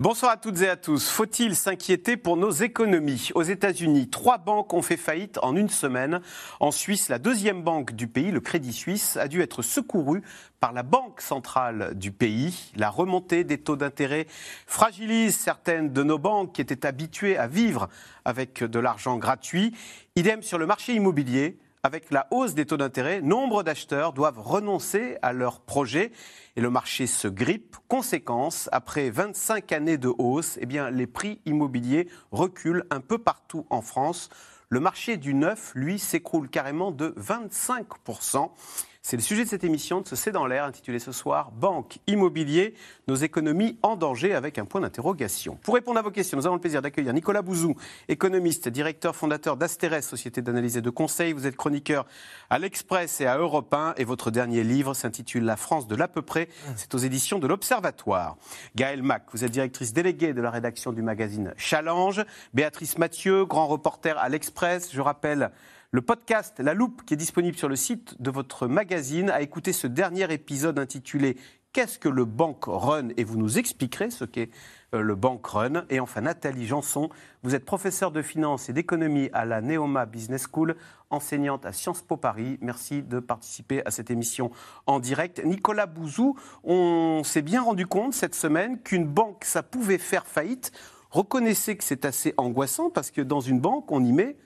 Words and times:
Bonsoir 0.00 0.30
à 0.30 0.36
toutes 0.36 0.62
et 0.62 0.68
à 0.68 0.76
tous. 0.76 1.10
Faut-il 1.10 1.56
s'inquiéter 1.56 2.16
pour 2.16 2.36
nos 2.36 2.52
économies? 2.52 3.30
Aux 3.34 3.42
États-Unis, 3.42 4.08
trois 4.08 4.38
banques 4.38 4.72
ont 4.72 4.80
fait 4.80 4.96
faillite 4.96 5.40
en 5.42 5.56
une 5.56 5.68
semaine. 5.68 6.20
En 6.60 6.70
Suisse, 6.70 7.08
la 7.08 7.18
deuxième 7.18 7.64
banque 7.64 7.96
du 7.96 8.06
pays, 8.06 8.30
le 8.30 8.38
Crédit 8.38 8.72
Suisse, 8.72 9.16
a 9.16 9.26
dû 9.26 9.42
être 9.42 9.60
secourue 9.60 10.22
par 10.60 10.72
la 10.72 10.84
banque 10.84 11.20
centrale 11.20 11.94
du 11.96 12.12
pays. 12.12 12.70
La 12.76 12.90
remontée 12.90 13.42
des 13.42 13.58
taux 13.58 13.74
d'intérêt 13.74 14.28
fragilise 14.68 15.36
certaines 15.36 15.92
de 15.92 16.04
nos 16.04 16.18
banques 16.18 16.54
qui 16.54 16.60
étaient 16.60 16.86
habituées 16.86 17.36
à 17.36 17.48
vivre 17.48 17.88
avec 18.24 18.62
de 18.62 18.78
l'argent 18.78 19.16
gratuit. 19.16 19.74
Idem 20.14 20.42
sur 20.42 20.58
le 20.58 20.66
marché 20.66 20.94
immobilier. 20.94 21.58
Avec 21.84 22.10
la 22.10 22.26
hausse 22.32 22.54
des 22.54 22.66
taux 22.66 22.76
d'intérêt, 22.76 23.20
nombre 23.20 23.62
d'acheteurs 23.62 24.12
doivent 24.12 24.40
renoncer 24.40 25.16
à 25.22 25.32
leurs 25.32 25.60
projets 25.60 26.10
et 26.56 26.60
le 26.60 26.70
marché 26.70 27.06
se 27.06 27.28
grippe. 27.28 27.76
Conséquence, 27.86 28.68
après 28.72 29.10
25 29.10 29.70
années 29.70 29.96
de 29.96 30.12
hausse, 30.18 30.58
eh 30.60 30.66
bien, 30.66 30.90
les 30.90 31.06
prix 31.06 31.40
immobiliers 31.46 32.08
reculent 32.32 32.84
un 32.90 33.00
peu 33.00 33.18
partout 33.18 33.64
en 33.70 33.80
France. 33.80 34.28
Le 34.68 34.80
marché 34.80 35.16
du 35.16 35.34
neuf, 35.34 35.70
lui, 35.76 36.00
s'écroule 36.00 36.48
carrément 36.48 36.90
de 36.90 37.14
25 37.16 37.86
c'est 39.08 39.16
le 39.16 39.22
sujet 39.22 39.44
de 39.44 39.48
cette 39.48 39.64
émission 39.64 40.02
de 40.02 40.06
ce 40.06 40.16
C'est 40.16 40.32
dans 40.32 40.46
l'air, 40.46 40.64
intitulée 40.64 40.98
ce 40.98 41.12
soir 41.12 41.50
Banque, 41.52 41.96
immobilier, 42.06 42.74
nos 43.06 43.14
économies 43.14 43.78
en 43.80 43.96
danger, 43.96 44.34
avec 44.34 44.58
un 44.58 44.66
point 44.66 44.82
d'interrogation. 44.82 45.58
Pour 45.62 45.76
répondre 45.76 45.98
à 45.98 46.02
vos 46.02 46.10
questions, 46.10 46.36
nous 46.36 46.44
avons 46.44 46.56
le 46.56 46.60
plaisir 46.60 46.82
d'accueillir 46.82 47.14
Nicolas 47.14 47.40
Bouzou, 47.40 47.74
économiste, 48.08 48.68
directeur 48.68 49.16
fondateur 49.16 49.56
d'Asteres, 49.56 50.04
société 50.04 50.42
d'analyse 50.42 50.76
et 50.76 50.82
de 50.82 50.90
conseil. 50.90 51.32
Vous 51.32 51.46
êtes 51.46 51.56
chroniqueur 51.56 52.04
à 52.50 52.58
l'Express 52.58 53.22
et 53.22 53.26
à 53.26 53.38
Europe 53.38 53.72
1, 53.72 53.94
et 53.96 54.04
votre 54.04 54.30
dernier 54.30 54.62
livre 54.62 54.92
s'intitule 54.92 55.44
La 55.44 55.56
France 55.56 55.88
de 55.88 55.96
l'à 55.96 56.06
peu 56.06 56.20
près. 56.20 56.50
C'est 56.76 56.94
aux 56.94 56.98
éditions 56.98 57.38
de 57.38 57.46
l'Observatoire. 57.46 58.36
Gaël 58.76 59.02
Mac, 59.02 59.22
vous 59.32 59.42
êtes 59.42 59.52
directrice 59.52 59.94
déléguée 59.94 60.34
de 60.34 60.42
la 60.42 60.50
rédaction 60.50 60.92
du 60.92 61.00
magazine 61.00 61.54
Challenge. 61.56 62.26
Béatrice 62.52 62.98
Mathieu, 62.98 63.46
grand 63.46 63.68
reporter 63.68 64.18
à 64.18 64.28
l'Express. 64.28 64.90
Je 64.92 65.00
rappelle 65.00 65.50
le 65.90 66.02
podcast 66.02 66.60
La 66.60 66.74
Loupe, 66.74 67.02
qui 67.06 67.14
est 67.14 67.16
disponible 67.16 67.56
sur 67.56 67.68
le 67.68 67.76
site 67.76 68.20
de 68.20 68.30
votre 68.30 68.66
magazine, 68.66 69.30
a 69.30 69.40
écouté 69.40 69.72
ce 69.72 69.86
dernier 69.86 70.30
épisode 70.30 70.78
intitulé 70.78 71.38
Qu'est-ce 71.72 71.98
que 71.98 72.10
le 72.10 72.26
bank 72.26 72.64
run? 72.66 73.08
Et 73.16 73.24
vous 73.24 73.38
nous 73.38 73.58
expliquerez 73.58 74.10
ce 74.10 74.24
qu'est 74.24 74.50
euh, 74.94 75.00
le 75.00 75.14
bank 75.14 75.46
run. 75.46 75.84
Et 75.88 76.00
enfin, 76.00 76.22
Nathalie 76.22 76.66
Janson, 76.66 77.08
vous 77.42 77.54
êtes 77.54 77.64
professeure 77.64 78.10
de 78.10 78.20
finance 78.20 78.68
et 78.68 78.74
d'économie 78.74 79.30
à 79.32 79.46
la 79.46 79.62
Neoma 79.62 80.04
Business 80.04 80.46
School, 80.52 80.76
enseignante 81.08 81.64
à 81.64 81.72
Sciences 81.72 82.02
Po 82.02 82.18
Paris. 82.18 82.58
Merci 82.60 83.02
de 83.02 83.18
participer 83.18 83.82
à 83.86 83.90
cette 83.90 84.10
émission 84.10 84.50
en 84.86 84.98
direct. 84.98 85.42
Nicolas 85.42 85.86
Bouzou, 85.86 86.36
on 86.64 87.22
s'est 87.24 87.42
bien 87.42 87.62
rendu 87.62 87.86
compte 87.86 88.12
cette 88.12 88.34
semaine 88.34 88.78
qu'une 88.82 89.06
banque, 89.06 89.44
ça 89.44 89.62
pouvait 89.62 89.98
faire 89.98 90.26
faillite. 90.26 90.72
Reconnaissez 91.10 91.76
que 91.76 91.84
c'est 91.84 92.04
assez 92.04 92.34
angoissant 92.36 92.90
parce 92.90 93.10
que 93.10 93.22
dans 93.22 93.40
une 93.40 93.60
banque, 93.60 93.90
on 93.90 94.04
y 94.04 94.12
met 94.12 94.36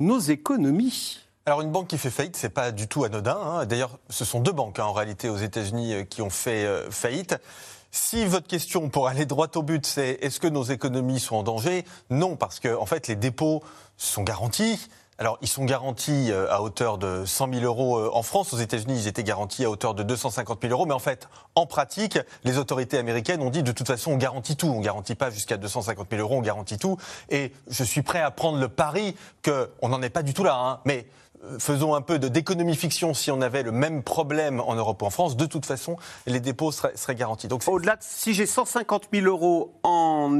nos 0.00 0.18
économies. 0.18 1.20
Alors 1.46 1.60
une 1.60 1.70
banque 1.70 1.88
qui 1.88 1.98
fait 1.98 2.10
faillite, 2.10 2.36
c'est 2.36 2.50
pas 2.50 2.72
du 2.72 2.88
tout 2.88 3.04
anodin. 3.04 3.36
Hein. 3.36 3.66
D'ailleurs, 3.66 3.98
ce 4.08 4.24
sont 4.24 4.40
deux 4.40 4.52
banques 4.52 4.78
hein, 4.78 4.84
en 4.84 4.92
réalité 4.92 5.28
aux 5.28 5.36
États-Unis 5.36 5.94
euh, 5.94 6.04
qui 6.04 6.22
ont 6.22 6.30
fait 6.30 6.64
euh, 6.64 6.90
faillite. 6.90 7.36
Si 7.92 8.24
votre 8.24 8.46
question, 8.46 8.88
pour 8.88 9.08
aller 9.08 9.26
droit 9.26 9.48
au 9.56 9.62
but, 9.62 9.84
c'est 9.84 10.18
est-ce 10.20 10.38
que 10.38 10.46
nos 10.46 10.62
économies 10.62 11.18
sont 11.18 11.36
en 11.36 11.42
danger? 11.42 11.84
Non, 12.08 12.36
parce 12.36 12.60
que 12.60 12.74
en 12.74 12.86
fait, 12.86 13.08
les 13.08 13.16
dépôts 13.16 13.62
sont 13.96 14.22
garantis. 14.22 14.88
Alors, 15.20 15.36
ils 15.42 15.48
sont 15.48 15.66
garantis 15.66 16.32
euh, 16.32 16.50
à 16.50 16.62
hauteur 16.62 16.96
de 16.96 17.26
100 17.26 17.52
000 17.52 17.62
euros 17.66 18.10
en 18.14 18.22
France. 18.22 18.54
Aux 18.54 18.56
États-Unis, 18.56 19.00
ils 19.00 19.06
étaient 19.06 19.22
garantis 19.22 19.66
à 19.66 19.70
hauteur 19.70 19.94
de 19.94 20.02
250 20.02 20.62
000 20.62 20.72
euros. 20.72 20.86
Mais 20.86 20.94
en 20.94 20.98
fait, 20.98 21.28
en 21.54 21.66
pratique, 21.66 22.18
les 22.42 22.56
autorités 22.56 22.96
américaines 22.96 23.42
ont 23.42 23.50
dit 23.50 23.62
de 23.62 23.70
toute 23.70 23.86
façon, 23.86 24.12
on 24.12 24.16
garantit 24.16 24.56
tout. 24.56 24.68
On 24.68 24.80
garantit 24.80 25.14
pas 25.14 25.28
jusqu'à 25.28 25.58
250 25.58 26.06
000 26.10 26.22
euros, 26.22 26.38
on 26.38 26.40
garantit 26.40 26.78
tout. 26.78 26.96
Et 27.28 27.52
je 27.68 27.84
suis 27.84 28.00
prêt 28.00 28.22
à 28.22 28.30
prendre 28.30 28.58
le 28.58 28.68
pari 28.68 29.14
qu'on 29.44 29.90
n'en 29.90 30.00
est 30.00 30.08
pas 30.08 30.22
du 30.22 30.32
tout 30.32 30.42
là. 30.42 30.56
Hein. 30.56 30.80
Mais 30.86 31.06
faisons 31.58 31.94
un 31.94 32.02
peu 32.02 32.18
d'économie 32.18 32.76
fiction 32.76 33.14
si 33.14 33.30
on 33.30 33.40
avait 33.40 33.62
le 33.62 33.72
même 33.72 34.02
problème 34.02 34.60
en 34.60 34.74
Europe 34.74 35.02
ou 35.02 35.06
en 35.06 35.10
France, 35.10 35.36
de 35.36 35.46
toute 35.46 35.66
façon, 35.66 35.96
les 36.26 36.40
dépôts 36.40 36.72
seraient, 36.72 37.14
garantis. 37.14 37.48
Donc 37.48 37.62
Au-delà 37.66 37.96
de 37.96 38.02
si 38.02 38.34
j'ai 38.34 38.46
150 38.46 39.08
000 39.12 39.26
euros 39.26 39.74
en, 39.82 40.30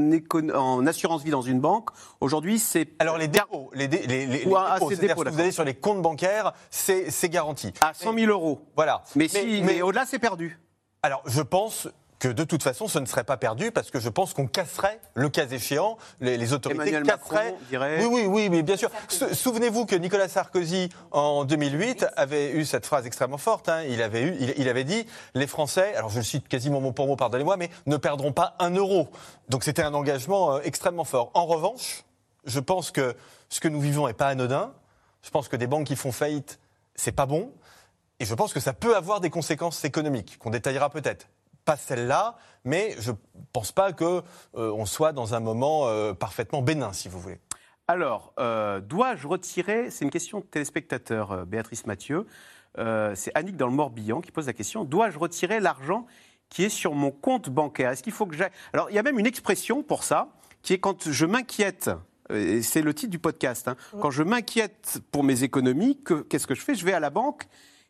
en 0.53 0.87
assurance 0.87 1.23
vie 1.23 1.31
dans 1.31 1.41
une 1.41 1.59
banque, 1.59 1.89
aujourd'hui 2.19 2.59
c'est. 2.59 2.89
Alors 2.99 3.17
les 3.17 3.27
dépôts, 3.27 3.71
les, 3.73 3.87
dépôts, 3.87 4.89
dépôts, 4.89 5.23
vous 5.29 5.39
allez 5.39 5.51
sur 5.51 5.63
les 5.63 5.73
comptes 5.73 6.01
bancaires, 6.01 6.53
c'est 6.69 7.29
garanti. 7.29 7.73
À 7.81 7.93
100 7.93 8.13
000 8.13 8.31
euros. 8.31 8.61
Voilà. 8.75 9.03
Mais, 9.15 9.27
si, 9.27 9.61
mais 9.63 9.81
au-delà 9.81 10.05
c'est 10.05 10.19
perdu. 10.19 10.59
Alors 11.03 11.23
je 11.25 11.41
pense 11.41 11.87
que 12.21 12.27
de 12.27 12.43
toute 12.43 12.61
façon, 12.61 12.87
ce 12.87 12.99
ne 12.99 13.07
serait 13.07 13.23
pas 13.23 13.35
perdu 13.35 13.71
parce 13.71 13.89
que 13.89 13.99
je 13.99 14.07
pense 14.07 14.35
qu'on 14.35 14.45
casserait, 14.45 14.99
le 15.15 15.27
cas 15.27 15.47
échéant, 15.47 15.97
les, 16.19 16.53
autorités 16.53 16.89
Emmanuel 16.89 17.03
casseraient. 17.03 17.55
dirait... 17.67 18.05
Oui, 18.05 18.09
oui, 18.11 18.25
oui, 18.27 18.49
mais 18.51 18.61
bien 18.61 18.77
sûr. 18.77 18.91
Souvenez-vous 19.07 19.87
que 19.87 19.95
Nicolas 19.95 20.29
Sarkozy, 20.29 20.89
en 21.09 21.45
2008, 21.45 22.05
avait 22.15 22.51
eu 22.51 22.63
cette 22.63 22.85
phrase 22.85 23.07
extrêmement 23.07 23.39
forte. 23.39 23.69
Hein. 23.69 23.81
Il, 23.89 24.03
avait 24.03 24.21
eu, 24.21 24.53
il, 24.55 24.69
avait 24.69 24.83
dit 24.83 25.07
les 25.33 25.47
Français, 25.47 25.95
alors 25.95 26.11
je 26.11 26.17
le 26.17 26.23
cite 26.23 26.47
quasiment 26.47 26.79
mot 26.79 26.91
pour 26.91 27.07
mot, 27.07 27.15
pardonnez-moi, 27.15 27.57
mais 27.57 27.71
ne 27.87 27.97
perdront 27.97 28.33
pas 28.33 28.55
un 28.59 28.69
euro. 28.69 29.09
Donc 29.49 29.63
c'était 29.63 29.81
un 29.81 29.95
engagement 29.95 30.57
euh, 30.57 30.59
extrêmement 30.63 31.05
fort. 31.05 31.31
En 31.33 31.47
revanche, 31.47 32.03
je 32.45 32.59
pense 32.59 32.91
que 32.91 33.15
ce 33.49 33.59
que 33.59 33.67
nous 33.67 33.81
vivons 33.81 34.05
n'est 34.05 34.13
pas 34.13 34.27
anodin. 34.27 34.73
Je 35.23 35.31
pense 35.31 35.47
que 35.47 35.55
des 35.55 35.65
banques 35.65 35.87
qui 35.87 35.95
font 35.95 36.11
faillite, 36.11 36.59
c'est 36.93 37.13
pas 37.13 37.25
bon. 37.25 37.51
Et 38.19 38.25
je 38.25 38.35
pense 38.35 38.53
que 38.53 38.59
ça 38.59 38.73
peut 38.73 38.95
avoir 38.95 39.21
des 39.21 39.31
conséquences 39.31 39.83
économiques, 39.85 40.37
qu'on 40.37 40.51
détaillera 40.51 40.91
peut-être 40.91 41.27
pas 41.71 41.77
celle-là, 41.77 42.35
mais 42.65 42.95
je 42.99 43.11
ne 43.11 43.15
pense 43.53 43.71
pas 43.71 43.93
qu'on 43.93 44.23
euh, 44.57 44.85
soit 44.85 45.13
dans 45.13 45.35
un 45.35 45.39
moment 45.39 45.87
euh, 45.87 46.13
parfaitement 46.13 46.61
bénin, 46.61 46.91
si 46.91 47.07
vous 47.07 47.17
voulez. 47.17 47.39
Alors, 47.87 48.33
euh, 48.39 48.81
dois-je 48.81 49.25
retirer, 49.25 49.89
c'est 49.89 50.03
une 50.03 50.11
question 50.11 50.39
de 50.39 50.45
téléspectateur, 50.45 51.45
Béatrice 51.45 51.85
Mathieu, 51.85 52.25
c'est 52.77 53.31
Annick 53.35 53.55
dans 53.55 53.67
le 53.67 53.73
Morbihan 53.73 54.19
qui 54.19 54.31
pose 54.31 54.47
la 54.47 54.53
question, 54.53 54.83
dois-je 54.83 55.17
retirer 55.17 55.61
l'argent 55.61 56.05
qui 56.49 56.65
est 56.65 56.69
sur 56.69 56.93
mon 56.93 57.11
compte 57.11 57.49
bancaire? 57.49 57.91
Est-ce 57.91 58.03
qu'il 58.03 58.13
faut 58.13 58.25
que 58.25 58.35
j'aille... 58.35 58.51
Alors, 58.73 58.89
il 58.89 58.95
y 58.95 58.99
a 58.99 59.03
même 59.03 59.19
une 59.19 59.25
expression 59.25 59.81
pour 59.81 60.03
ça, 60.03 60.27
qui 60.61 60.73
est 60.73 60.79
quand 60.79 61.09
je 61.09 61.25
m'inquiète 61.25 61.89
c'est 62.61 62.81
le 62.81 62.93
titre 62.93 63.11
du 63.11 63.19
podcast. 63.19 63.67
Hein, 63.67 63.75
quand 63.99 64.09
je 64.09 64.23
m'inquiète 64.23 64.99
pour 65.11 65.21
mes 65.21 65.43
économies, 65.43 66.01
qu'est-ce 66.29 66.47
que 66.47 66.55
je 66.55 66.61
fais? 66.61 66.75
Je 66.75 66.85
vais 66.85 66.93
à 66.93 67.01
la 67.01 67.09
banque 67.09 67.45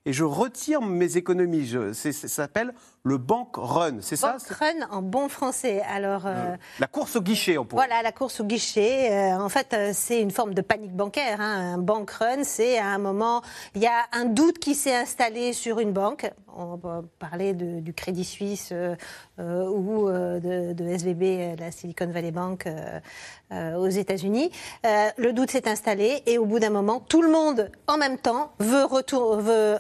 et 0.05 0.13
je 0.13 0.23
retire 0.23 0.81
mes 0.81 1.17
économies. 1.17 1.67
Je, 1.67 1.93
ça 1.93 2.11
s'appelle 2.11 2.73
le 3.03 3.17
bank 3.17 3.56
run, 3.56 3.97
c'est 4.01 4.16
ça 4.16 4.34
Bank 4.34 4.47
run 4.47 4.88
en 4.91 5.01
bon 5.01 5.28
français. 5.28 5.81
Alors, 5.89 6.28
euh, 6.28 6.56
la 6.79 6.85
course 6.85 7.16
au 7.16 7.22
guichet, 7.22 7.57
on 7.57 7.66
pourrait. 7.66 7.88
Voilà, 7.88 8.03
la 8.03 8.12
course 8.12 8.39
au 8.41 8.44
guichet. 8.44 9.12
Euh, 9.12 9.39
en 9.39 9.50
fait, 9.50 9.73
euh, 9.73 9.89
c'est 9.91 10.22
une 10.22 10.29
forme 10.29 10.53
de 10.53 10.62
panique 10.62 10.95
bancaire. 10.95 11.41
Hein. 11.41 11.73
Un 11.73 11.78
bank 11.79 12.11
run, 12.11 12.44
c'est 12.44 12.78
à 12.78 12.88
un 12.88 13.00
moment, 13.00 13.41
il 13.73 13.81
y 13.81 13.88
a 13.88 14.06
un 14.11 14.25
doute 14.25 14.59
qui 14.59 14.75
s'est 14.75 14.95
installé 14.95 15.53
sur 15.53 15.79
une 15.79 15.94
banque. 15.94 16.31
On 16.56 16.75
va 16.75 17.01
parler 17.17 17.53
du 17.53 17.94
Crédit 17.94 18.25
Suisse 18.25 18.73
ou 19.40 20.09
de, 20.09 20.73
de, 20.73 20.85
SVB, 20.85 21.57
la 21.57 21.72
Silicon 21.72 22.07
Valley 22.07 22.31
Bank 22.31 22.67
aux 23.50 23.88
États-Unis. 23.88 24.51
le 24.84 25.31
doute 25.31 25.51
s'est 25.51 25.69
installé 25.69 26.22
et 26.25 26.38
au 26.38 26.45
bout 26.45 26.59
d'un 26.59 26.69
moment, 26.69 27.00
tout 27.00 27.22
le 27.22 27.31
monde 27.31 27.72
en 27.88 27.97
même 27.97 28.17
temps 28.17 28.51
veut, 28.59 28.84
retour, 28.84 29.38
veut 29.38 29.78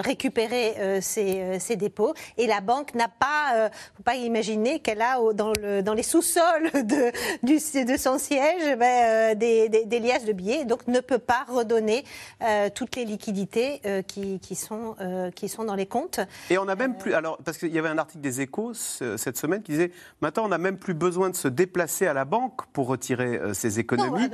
récupérer 0.00 1.00
ses, 1.00 1.60
ses, 1.60 1.76
dépôts 1.76 2.12
et 2.36 2.48
la 2.50 2.60
banque 2.60 2.94
n'a 2.94 3.08
pas, 3.08 3.54
euh, 3.54 3.68
faut 3.96 4.02
pas 4.02 4.16
imaginer 4.16 4.80
qu'elle 4.80 5.00
a 5.00 5.18
dans, 5.32 5.52
le, 5.52 5.82
dans 5.82 5.94
les 5.94 6.02
sous-sols 6.02 6.70
de, 6.72 7.96
son 7.96 8.18
siège 8.18 8.76
ben, 8.76 8.84
euh, 8.84 9.34
des, 9.34 9.68
des, 9.68 10.00
liasses 10.00 10.24
de 10.24 10.32
billets, 10.32 10.64
donc 10.64 10.86
ne 10.88 11.00
peut 11.00 11.18
pas 11.18 11.46
redonner 11.48 12.04
euh, 12.42 12.68
toutes 12.74 12.96
les 12.96 13.04
liquidités 13.04 13.80
qui, 14.06 14.40
qui, 14.40 14.56
sont, 14.56 14.96
qui 15.34 15.48
sont 15.48 15.64
dans 15.64 15.74
les 15.74 15.86
comptes. 15.86 16.20
Et 16.50 16.58
on 16.58 16.64
n'a 16.64 16.74
même 16.74 16.96
plus, 16.96 17.14
alors 17.14 17.38
parce 17.44 17.56
qu'il 17.56 17.72
y 17.72 17.78
avait 17.78 17.88
un 17.88 17.98
article 17.98 18.20
des 18.20 18.40
Échos 18.40 18.74
cette 18.74 19.36
semaine 19.36 19.62
qui 19.62 19.72
disait 19.72 19.92
maintenant 20.20 20.44
on 20.46 20.48
n'a 20.48 20.58
même 20.58 20.78
plus 20.78 20.94
besoin 20.94 21.30
de 21.30 21.36
se 21.36 21.48
déplacer 21.48 22.06
à 22.06 22.14
la 22.14 22.24
banque 22.24 22.66
pour 22.72 22.88
retirer 22.88 23.40
ses 23.52 23.78
économies. 23.78 24.28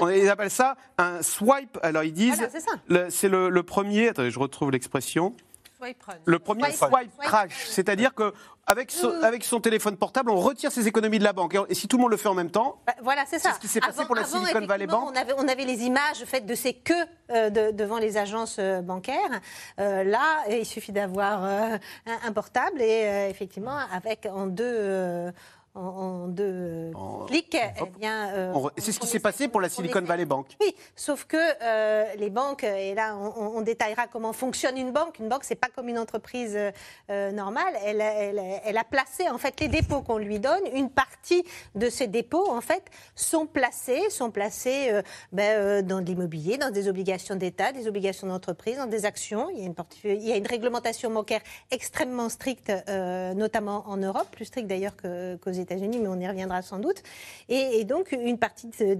on, 0.00 0.08
ils 0.08 0.28
appellent 0.28 0.50
ça 0.50 0.76
un 0.96 1.22
swipe. 1.22 1.78
Alors 1.82 2.04
ils 2.04 2.12
disent, 2.12 2.48
c'est 3.10 3.28
le, 3.28 3.50
le 3.50 3.62
premier. 3.62 4.08
Attendez, 4.08 4.30
je 4.30 4.38
retrouve 4.38 4.70
l'expression. 4.70 5.34
Le 6.24 6.38
premier 6.38 6.64
Swipe- 6.64 6.76
swipe, 6.76 7.10
swipe 7.14 7.18
crash, 7.28 7.66
c'est-à-dire 7.68 8.14
que 8.14 8.32
avec 8.66 8.90
son, 8.90 9.10
avec 9.22 9.44
son 9.44 9.60
téléphone 9.60 9.96
portable, 9.96 10.30
on 10.30 10.36
retire 10.36 10.70
ses 10.70 10.86
économies 10.88 11.18
de 11.18 11.24
la 11.24 11.32
banque. 11.32 11.56
Et 11.70 11.74
si 11.74 11.88
tout 11.88 11.96
le 11.96 12.02
monde 12.02 12.10
le 12.10 12.16
fait 12.18 12.28
en 12.28 12.34
même 12.34 12.50
temps, 12.50 12.82
Bah, 12.86 12.92
Voilà, 13.02 13.24
c'est 13.26 13.38
ça. 13.38 13.54
ce 13.54 13.60
qui 13.60 13.68
s'est 13.68 13.80
passé 13.80 14.04
pour 14.04 14.14
la 14.14 14.24
Silicon 14.24 14.66
Valley 14.66 14.86
Bank. 14.86 15.08
On 15.10 15.16
avait, 15.16 15.32
on 15.38 15.48
avait 15.48 15.64
les 15.64 15.84
images 15.84 16.22
faites 16.26 16.44
de 16.44 16.54
ces 16.54 16.74
queues 16.74 16.94
euh, 17.30 17.48
de- 17.48 17.70
devant 17.70 17.96
les 17.98 18.18
agences 18.18 18.56
euh, 18.58 18.82
bancaires. 18.82 19.40
Euh, 19.80 20.04
là, 20.04 20.44
il 20.50 20.66
suffit 20.66 20.92
d'avoir 20.92 21.44
un, 21.44 21.78
un 22.26 22.32
portable 22.32 22.82
et 22.82 23.28
effectivement, 23.30 23.78
avec 23.92 24.26
en 24.30 24.46
deux. 24.46 25.32
En, 25.78 25.82
en 26.24 26.28
deux 26.28 26.44
euh, 26.44 26.92
En- 26.94 27.24
clics, 27.26 27.56
eh 27.56 27.98
bien, 27.98 28.28
euh, 28.34 28.52
c'est 28.78 28.92
ce 28.92 28.98
qui 29.00 29.06
s'est 29.06 29.20
passé 29.20 29.48
pour 29.48 29.60
la 29.60 29.68
on 29.68 29.70
Silicon 29.70 30.00
Valley 30.02 30.24
Bank. 30.24 30.46
oui, 30.60 30.74
sauf 30.96 31.24
que 31.24 31.36
euh, 31.62 32.04
les 32.16 32.30
banques, 32.30 32.64
et 32.64 32.94
là 32.94 33.16
on, 33.16 33.60
détaillera 33.62 34.06
comment 34.06 34.32
fonctionne 34.32 34.76
une 34.76 34.92
banque. 34.92 35.18
Une 35.18 35.28
banque, 35.28 35.44
c'est 35.44 35.54
pas 35.54 35.68
comme 35.74 35.88
une 35.88 35.98
entreprise 35.98 36.56
euh, 37.10 37.30
normale. 37.32 37.74
Elle, 37.84 38.00
elle- 38.00 38.60
elle 38.64 38.76
a 38.78 38.84
placé 38.84 39.28
en 39.28 39.38
fait 39.38 39.60
les 39.60 39.68
dépôts 39.68 40.00
qu'on 40.02 40.18
lui 40.18 40.38
donne. 40.40 40.62
Une 40.74 40.90
partie 40.90 41.44
de 41.74 41.88
ces 41.90 42.06
dépôts 42.06 42.50
en 42.50 42.60
fait 42.60 42.82
sont 43.14 43.46
placés, 43.46 44.10
sont 44.10 44.30
placés 44.30 44.90
ben, 45.32 45.84
dans 45.86 46.00
de 46.00 46.06
l'immobilier, 46.06 46.56
dans 46.58 46.70
des 46.70 46.88
obligations 46.88 47.34
d'État, 47.36 47.72
des 47.72 47.86
obligations 47.88 48.26
d'entreprise, 48.26 48.76
dans 48.78 48.86
des 48.86 49.04
actions. 49.04 49.48
Il 49.50 49.58
y 49.58 49.62
a 49.62 49.66
une, 49.66 49.74
portefeuille- 49.74 50.18
il 50.20 50.28
y 50.28 50.32
a 50.32 50.36
une 50.36 50.46
réglementation 50.46 51.10
bancaire 51.10 51.40
extrêmement 51.70 52.28
stricte, 52.28 52.72
notamment 53.34 53.84
en 53.86 53.96
Europe, 53.96 54.28
plus 54.32 54.46
stricte 54.46 54.68
d'ailleurs 54.68 54.96
que- 54.96 55.36
qu'aux 55.36 55.50
États-Unis, 55.50 55.67
mais 55.76 56.06
on 56.08 56.18
y 56.20 56.26
reviendra 56.28 56.62
sans 56.62 56.78
doute. 56.78 57.02
Et, 57.48 57.84
donc, 57.84 58.12
une 58.12 58.38
partie 58.38 58.68
de, 58.68 58.94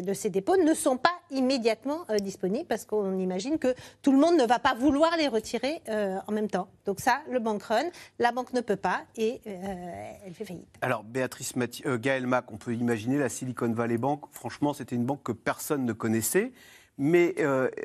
de- 0.00 0.14
ces 0.14 0.30
dépôts 0.30 0.56
ne 0.56 0.74
sont 0.74 0.96
pas 0.96 1.12
immédiatement 1.30 2.04
euh, 2.10 2.16
disponibles 2.18 2.66
parce 2.66 2.84
qu'on 2.84 3.18
imagine 3.18 3.58
que 3.58 3.74
tout 4.02 4.12
le 4.12 4.18
monde 4.18 4.36
ne 4.36 4.44
va 4.46 4.58
pas 4.58 4.74
vouloir 4.74 5.16
les 5.16 5.28
retirer 5.28 5.80
euh, 5.88 6.18
en 6.26 6.32
même 6.32 6.48
temps. 6.48 6.68
Donc 6.86 7.00
ça, 7.00 7.20
le 7.30 7.38
bank 7.38 7.62
run, 7.62 7.84
la 8.18 8.32
banque 8.32 8.52
ne 8.52 8.60
peut 8.60 8.76
pas 8.76 9.02
et 9.16 9.40
euh, 9.46 10.12
elle 10.26 10.34
fait 10.34 10.44
faillite. 10.44 10.66
Alors, 10.82 11.04
Béatrice 11.04 11.54
Gaël 11.84 12.26
Mac, 12.26 12.50
on 12.52 12.56
peut 12.56 12.74
imaginer 12.74 13.18
la 13.18 13.28
Silicon 13.28 13.72
Valley 13.72 13.98
Bank. 13.98 14.22
Franchement, 14.30 14.72
c'était 14.72 14.96
une 14.96 15.04
banque 15.04 15.22
que 15.22 15.32
personne 15.32 15.84
ne 15.84 15.92
connaissait. 15.92 16.52
Mais 16.98 17.34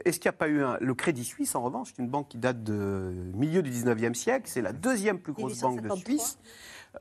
est-ce 0.04 0.20
qu'il 0.20 0.28
n'y 0.28 0.36
a 0.36 0.38
pas 0.38 0.50
eu. 0.50 0.62
Le 0.82 0.94
Crédit 0.94 1.24
Suisse, 1.24 1.56
en 1.56 1.62
revanche, 1.64 1.94
c'est 1.96 2.02
une 2.02 2.10
banque 2.10 2.28
qui 2.28 2.38
date 2.38 2.64
de 2.64 3.14
milieu 3.34 3.62
du 3.62 3.70
19e 3.72 4.14
siècle. 4.14 4.44
C'est 4.46 4.62
la 4.62 4.74
deuxième 4.74 5.20
plus 5.20 5.32
grosse 5.32 5.58
banque 5.62 5.78
de 5.78 5.84
1853. 5.84 6.18
Suisse. 6.18 6.38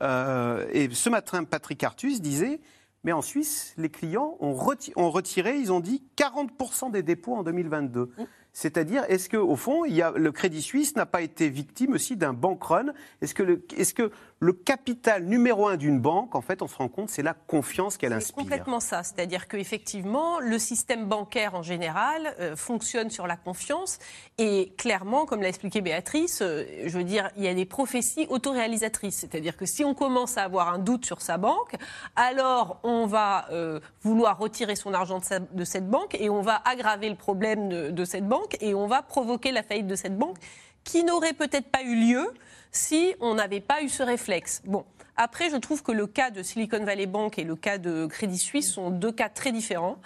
Euh, 0.01 0.65
et 0.71 0.89
ce 0.91 1.09
matin, 1.09 1.43
Patrick 1.43 1.83
Artus 1.83 2.21
disait, 2.21 2.59
mais 3.03 3.11
en 3.11 3.21
Suisse, 3.21 3.73
les 3.77 3.89
clients 3.89 4.35
ont, 4.39 4.53
reti- 4.53 4.93
ont 4.95 5.11
retiré, 5.11 5.57
ils 5.57 5.71
ont 5.71 5.79
dit, 5.79 6.03
40% 6.17 6.91
des 6.91 7.03
dépôts 7.03 7.35
en 7.35 7.43
2022. 7.43 8.09
C'est-à-dire, 8.51 9.03
est-ce 9.09 9.27
que 9.29 9.37
au 9.37 9.55
fond, 9.57 9.83
il 9.85 9.93
y 9.95 10.01
a, 10.01 10.11
le 10.11 10.31
Crédit 10.31 10.61
Suisse 10.61 10.95
n'a 10.95 11.05
pas 11.05 11.21
été 11.21 11.49
victime 11.49 11.91
aussi 11.93 12.15
d'un 12.15 12.31
bank 12.33 12.63
run 12.63 12.93
Est-ce 13.21 13.35
que, 13.35 13.43
le, 13.43 13.65
est-ce 13.75 13.93
que 13.93 14.11
le 14.41 14.51
capital 14.51 15.23
numéro 15.23 15.67
un 15.67 15.77
d'une 15.77 15.99
banque, 15.99 16.35
en 16.35 16.41
fait, 16.41 16.61
on 16.61 16.67
se 16.67 16.75
rend 16.75 16.89
compte, 16.89 17.09
c'est 17.09 17.23
la 17.23 17.33
confiance 17.33 17.95
qu'elle 17.97 18.11
C'est 18.11 18.17
inspire 18.17 18.35
complètement 18.35 18.79
ça. 18.81 19.01
C'est-à-dire 19.01 19.47
qu'effectivement, 19.47 20.39
le 20.39 20.59
système 20.59 21.05
bancaire 21.05 21.55
en 21.55 21.63
général 21.63 22.35
euh, 22.39 22.55
fonctionne 22.55 23.09
sur 23.09 23.27
la 23.27 23.37
confiance. 23.37 23.97
Et 24.37 24.73
clairement, 24.77 25.25
comme 25.25 25.41
l'a 25.41 25.47
expliqué 25.47 25.79
Béatrice, 25.81 26.41
euh, 26.41 26.65
je 26.85 26.97
veux 26.97 27.05
dire, 27.05 27.29
il 27.37 27.43
y 27.43 27.47
a 27.47 27.53
des 27.53 27.65
prophéties 27.65 28.27
autoréalisatrices. 28.29 29.15
C'est-à-dire 29.19 29.55
que 29.55 29.65
si 29.65 29.85
on 29.85 29.93
commence 29.93 30.37
à 30.37 30.43
avoir 30.43 30.67
un 30.71 30.79
doute 30.79 31.05
sur 31.05 31.21
sa 31.21 31.37
banque, 31.37 31.75
alors 32.17 32.79
on 32.83 33.05
va 33.05 33.45
euh, 33.51 33.79
vouloir 34.03 34.37
retirer 34.37 34.75
son 34.75 34.93
argent 34.93 35.19
de, 35.19 35.25
sa- 35.25 35.39
de 35.39 35.63
cette 35.63 35.89
banque 35.89 36.13
et 36.19 36.29
on 36.29 36.41
va 36.41 36.61
aggraver 36.65 37.09
le 37.09 37.15
problème 37.15 37.69
de, 37.69 37.89
de 37.89 38.05
cette 38.05 38.27
banque 38.27 38.57
et 38.59 38.75
on 38.75 38.85
va 38.87 39.01
provoquer 39.01 39.51
la 39.53 39.63
faillite 39.63 39.87
de 39.87 39.95
cette 39.95 40.17
banque 40.17 40.37
qui 40.83 41.03
n'aurait 41.03 41.33
peut-être 41.33 41.71
pas 41.71 41.81
eu 41.83 41.95
lieu 41.95 42.27
si 42.75 43.15
on 43.19 43.35
n'avait 43.35 43.61
pas 43.61 43.81
eu 43.81 43.89
ce 43.89 44.03
réflexe. 44.03 44.61
Bon, 44.65 44.85
après, 45.17 45.49
je 45.49 45.55
trouve 45.55 45.81
que 45.81 45.93
le 45.93 46.07
cas 46.07 46.29
de 46.29 46.43
Silicon 46.43 46.83
Valley 46.83 47.05
Bank 47.05 47.39
et 47.39 47.45
le 47.45 47.55
cas 47.55 47.77
de 47.77 48.05
Crédit 48.05 48.37
Suisse 48.37 48.69
sont 48.69 48.89
deux 48.89 49.13
cas 49.13 49.29
très 49.29 49.53
différents. 49.53 49.97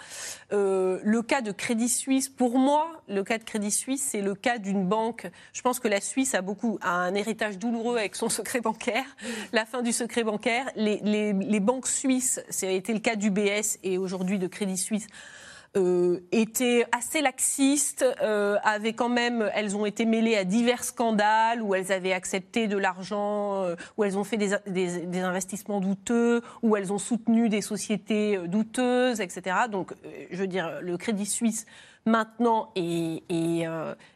Euh, 0.52 1.00
le 1.02 1.22
cas 1.22 1.40
de 1.40 1.50
Crédit 1.50 1.88
Suisse, 1.88 2.28
pour 2.28 2.58
moi, 2.58 3.02
le 3.08 3.24
cas 3.24 3.38
de 3.38 3.42
Crédit 3.42 3.72
Suisse, 3.72 4.06
c'est 4.08 4.20
le 4.20 4.36
cas 4.36 4.58
d'une 4.58 4.86
banque. 4.86 5.28
Je 5.52 5.62
pense 5.62 5.80
que 5.80 5.88
la 5.88 6.00
Suisse 6.00 6.34
a 6.36 6.42
beaucoup 6.42 6.78
a 6.80 6.90
un 6.90 7.14
héritage 7.14 7.58
douloureux 7.58 7.96
avec 7.96 8.14
son 8.14 8.28
secret 8.28 8.60
bancaire, 8.60 9.04
la 9.52 9.66
fin 9.66 9.82
du 9.82 9.92
secret 9.92 10.22
bancaire. 10.22 10.70
Les, 10.76 11.60
banques 11.60 11.88
suisses, 11.88 12.40
ça 12.48 12.68
a 12.68 12.70
été 12.70 12.92
le 12.92 13.00
cas 13.00 13.16
d'UBS 13.16 13.78
et 13.82 13.98
aujourd'hui 13.98 14.38
de 14.38 14.46
Crédit 14.46 14.78
Suisse 14.78 15.08
euh, 15.76 16.18
étaient 16.32 16.84
assez 16.90 17.20
laxistes, 17.20 18.04
euh, 18.22 18.56
avaient 18.64 18.92
quand 18.92 19.08
même, 19.08 19.48
elles 19.54 19.76
ont 19.76 19.86
été 19.86 20.04
mêlées 20.04 20.36
à 20.36 20.44
divers 20.44 20.82
scandales 20.82 21.62
où 21.62 21.74
elles 21.76 21.92
avaient 21.92 22.12
accepté 22.12 22.66
de 22.66 22.76
l'argent, 22.76 23.62
euh, 23.64 23.76
où 23.96 24.02
elles 24.04 24.18
ont 24.18 24.24
fait 24.24 24.36
des, 24.36 24.56
des- 24.66 25.06
des 25.06 25.20
investissements 25.20 25.80
douteux, 25.80 26.42
où 26.62 26.76
elles 26.76 26.92
ont 26.92 26.98
soutenu 26.98 27.48
des 27.48 27.60
sociétés 27.60 28.38
douteuses, 28.48 29.20
etc. 29.20 29.56
Donc, 29.70 29.92
je 30.32 30.36
veux 30.36 30.48
dire, 30.48 30.80
le 30.82 30.96
Crédit 30.96 31.26
Suisse 31.26 31.66
maintenant 32.06 32.72
est, 32.74 33.22
est, 33.28 33.60
est 33.60 33.66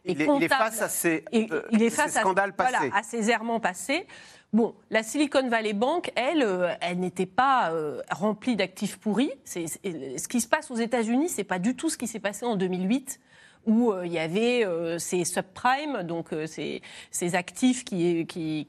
il, 0.05 0.21
est, 0.21 0.27
il 0.37 0.43
est 0.43 0.47
face 0.49 0.81
à 0.81 0.89
ces, 0.89 1.23
Et 1.31 1.47
il 1.71 1.81
est 1.83 1.89
ces 1.89 1.95
face 1.95 2.17
à, 2.17 2.21
scandales 2.21 2.53
voilà, 2.57 2.79
passés. 2.79 2.91
à 2.93 3.03
ces 3.03 3.29
errements 3.29 3.59
passés. 3.61 4.07
Bon, 4.53 4.73
la 4.89 5.03
Silicon 5.03 5.49
Valley 5.49 5.73
Bank, 5.73 6.11
elle, 6.15 6.41
euh, 6.41 6.69
elle 6.79 6.99
n'était 6.99 7.25
pas 7.25 7.71
euh, 7.73 8.01
remplie 8.09 8.55
d'actifs 8.55 8.97
pourris. 8.97 9.31
C'est- 9.43 9.67
ce 9.67 10.27
qui 10.29 10.39
se 10.39 10.47
passe 10.47 10.71
aux 10.71 10.75
États-Unis, 10.77 11.27
c'est 11.29 11.43
pas 11.43 11.59
du 11.59 11.75
tout 11.75 11.89
ce 11.89 11.97
qui 11.97 12.07
s'est 12.07 12.19
passé 12.21 12.45
en 12.45 12.55
2008 12.55 13.19
où 13.65 13.91
euh, 13.91 14.05
il 14.05 14.13
y 14.13 14.19
avait 14.19 14.63
euh, 14.63 14.97
ces 14.99 15.25
subprimes, 15.25 16.03
donc 16.03 16.31
euh, 16.31 16.45
ces, 16.45 16.81
ces 17.11 17.33
actifs 17.35 17.83
qui, 17.83 18.19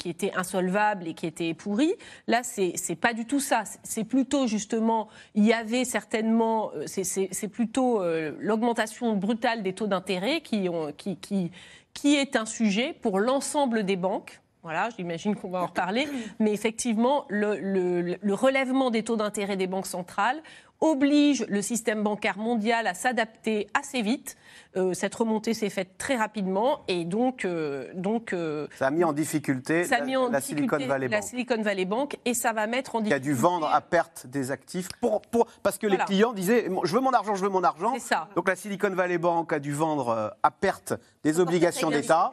étaient 0.06 0.32
insolvables 0.34 1.06
et 1.06 1.14
qui 1.14 1.26
étaient 1.26 1.52
pourris. 1.55 1.94
Là, 2.26 2.43
c'est 2.43 2.73
c'est 2.76 2.96
pas 2.96 3.12
du 3.12 3.26
tout 3.26 3.38
ça. 3.40 3.62
C'est- 3.84 4.05
plutôt 4.05 4.46
justement, 4.49 5.08
il 5.34 5.44
y 5.44 5.52
avait 5.52 5.84
certainement, 5.84 6.70
euh, 6.75 6.84
c'est- 6.87 7.05
c'est 7.31 7.49
plutôt 7.49 8.02
euh, 8.02 8.32
l'augmentation 8.40 9.14
brutale 9.17 9.62
des 9.62 9.75
taux 9.75 9.87
d'intérêt 9.87 10.40
qui, 10.40 10.69
qui, 10.96 11.17
qui, 11.19 11.50
qui 11.93 12.17
est 12.17 12.34
un 12.34 12.46
sujet 12.46 12.94
pour 13.02 13.20
l'ensemble 13.20 13.84
des 13.84 13.96
banques. 13.96 14.40
Voilà, 14.66 14.88
j'imagine 14.96 15.36
qu'on 15.36 15.48
va 15.48 15.62
en 15.62 15.66
reparler. 15.66 16.08
Mais 16.40 16.52
effectivement, 16.52 17.24
le, 17.28 17.54
le- 17.60 18.16
le 18.20 18.34
relèvement 18.34 18.90
des 18.90 19.04
taux 19.04 19.14
d'intérêt 19.14 19.56
des 19.56 19.68
banques 19.68 19.86
centrales 19.86 20.42
oblige 20.80 21.46
le 21.48 21.62
système 21.62 22.02
bancaire 22.02 22.36
mondial 22.36 22.88
à 22.88 22.94
s'adapter 22.94 23.68
assez 23.74 24.02
vite. 24.02 24.36
Euh, 24.76 24.92
cette 24.92 25.14
remontée 25.14 25.54
s'est 25.54 25.70
faite 25.70 25.96
très 25.98 26.16
rapidement 26.16 26.80
et 26.88 27.04
donc, 27.04 27.44
euh, 27.44 27.86
donc 27.94 28.32
euh, 28.32 28.66
Ça 28.76 28.88
a 28.88 28.90
mis 28.90 29.04
en 29.04 29.12
difficulté 29.14 29.84
ça 29.84 29.96
a 29.96 29.98
la, 30.00 30.04
mis 30.04 30.16
en 30.16 30.28
la 30.30 30.40
difficulté 30.40 30.66
Silicon 30.76 30.86
Valley 30.88 31.08
la 31.08 31.16
Bank. 31.18 31.28
Silicon 31.28 31.62
Valley 31.62 31.84
Bank 31.86 32.18
et 32.26 32.34
ça 32.34 32.52
va 32.52 32.66
mettre 32.66 32.96
en 32.96 32.98
qui 33.02 33.12
a 33.12 33.18
difficulté. 33.18 33.28
dû 33.36 33.40
vendre 33.40 33.70
à 33.72 33.80
perte 33.80 34.26
des 34.26 34.50
actifs 34.50 34.88
pour, 35.00 35.22
pour, 35.22 35.46
parce 35.62 35.78
que 35.78 35.86
Voilà. 35.86 36.02
les 36.02 36.06
clients 36.06 36.32
disaient 36.34 36.68
je 36.84 36.92
veux 36.94 37.00
mon 37.00 37.12
argent, 37.12 37.36
je 37.36 37.42
veux 37.44 37.48
mon 37.50 37.62
argent. 37.64 37.92
C'est 37.94 38.00
ça. 38.00 38.28
Donc 38.34 38.46
la 38.48 38.56
Silicon 38.56 38.90
Valley 38.90 39.16
Bank 39.18 39.52
a 39.52 39.60
dû 39.60 39.72
vendre 39.72 40.34
à 40.42 40.50
perte 40.50 40.92
des 41.24 41.40
obligations 41.40 41.88
d'État 41.88 42.32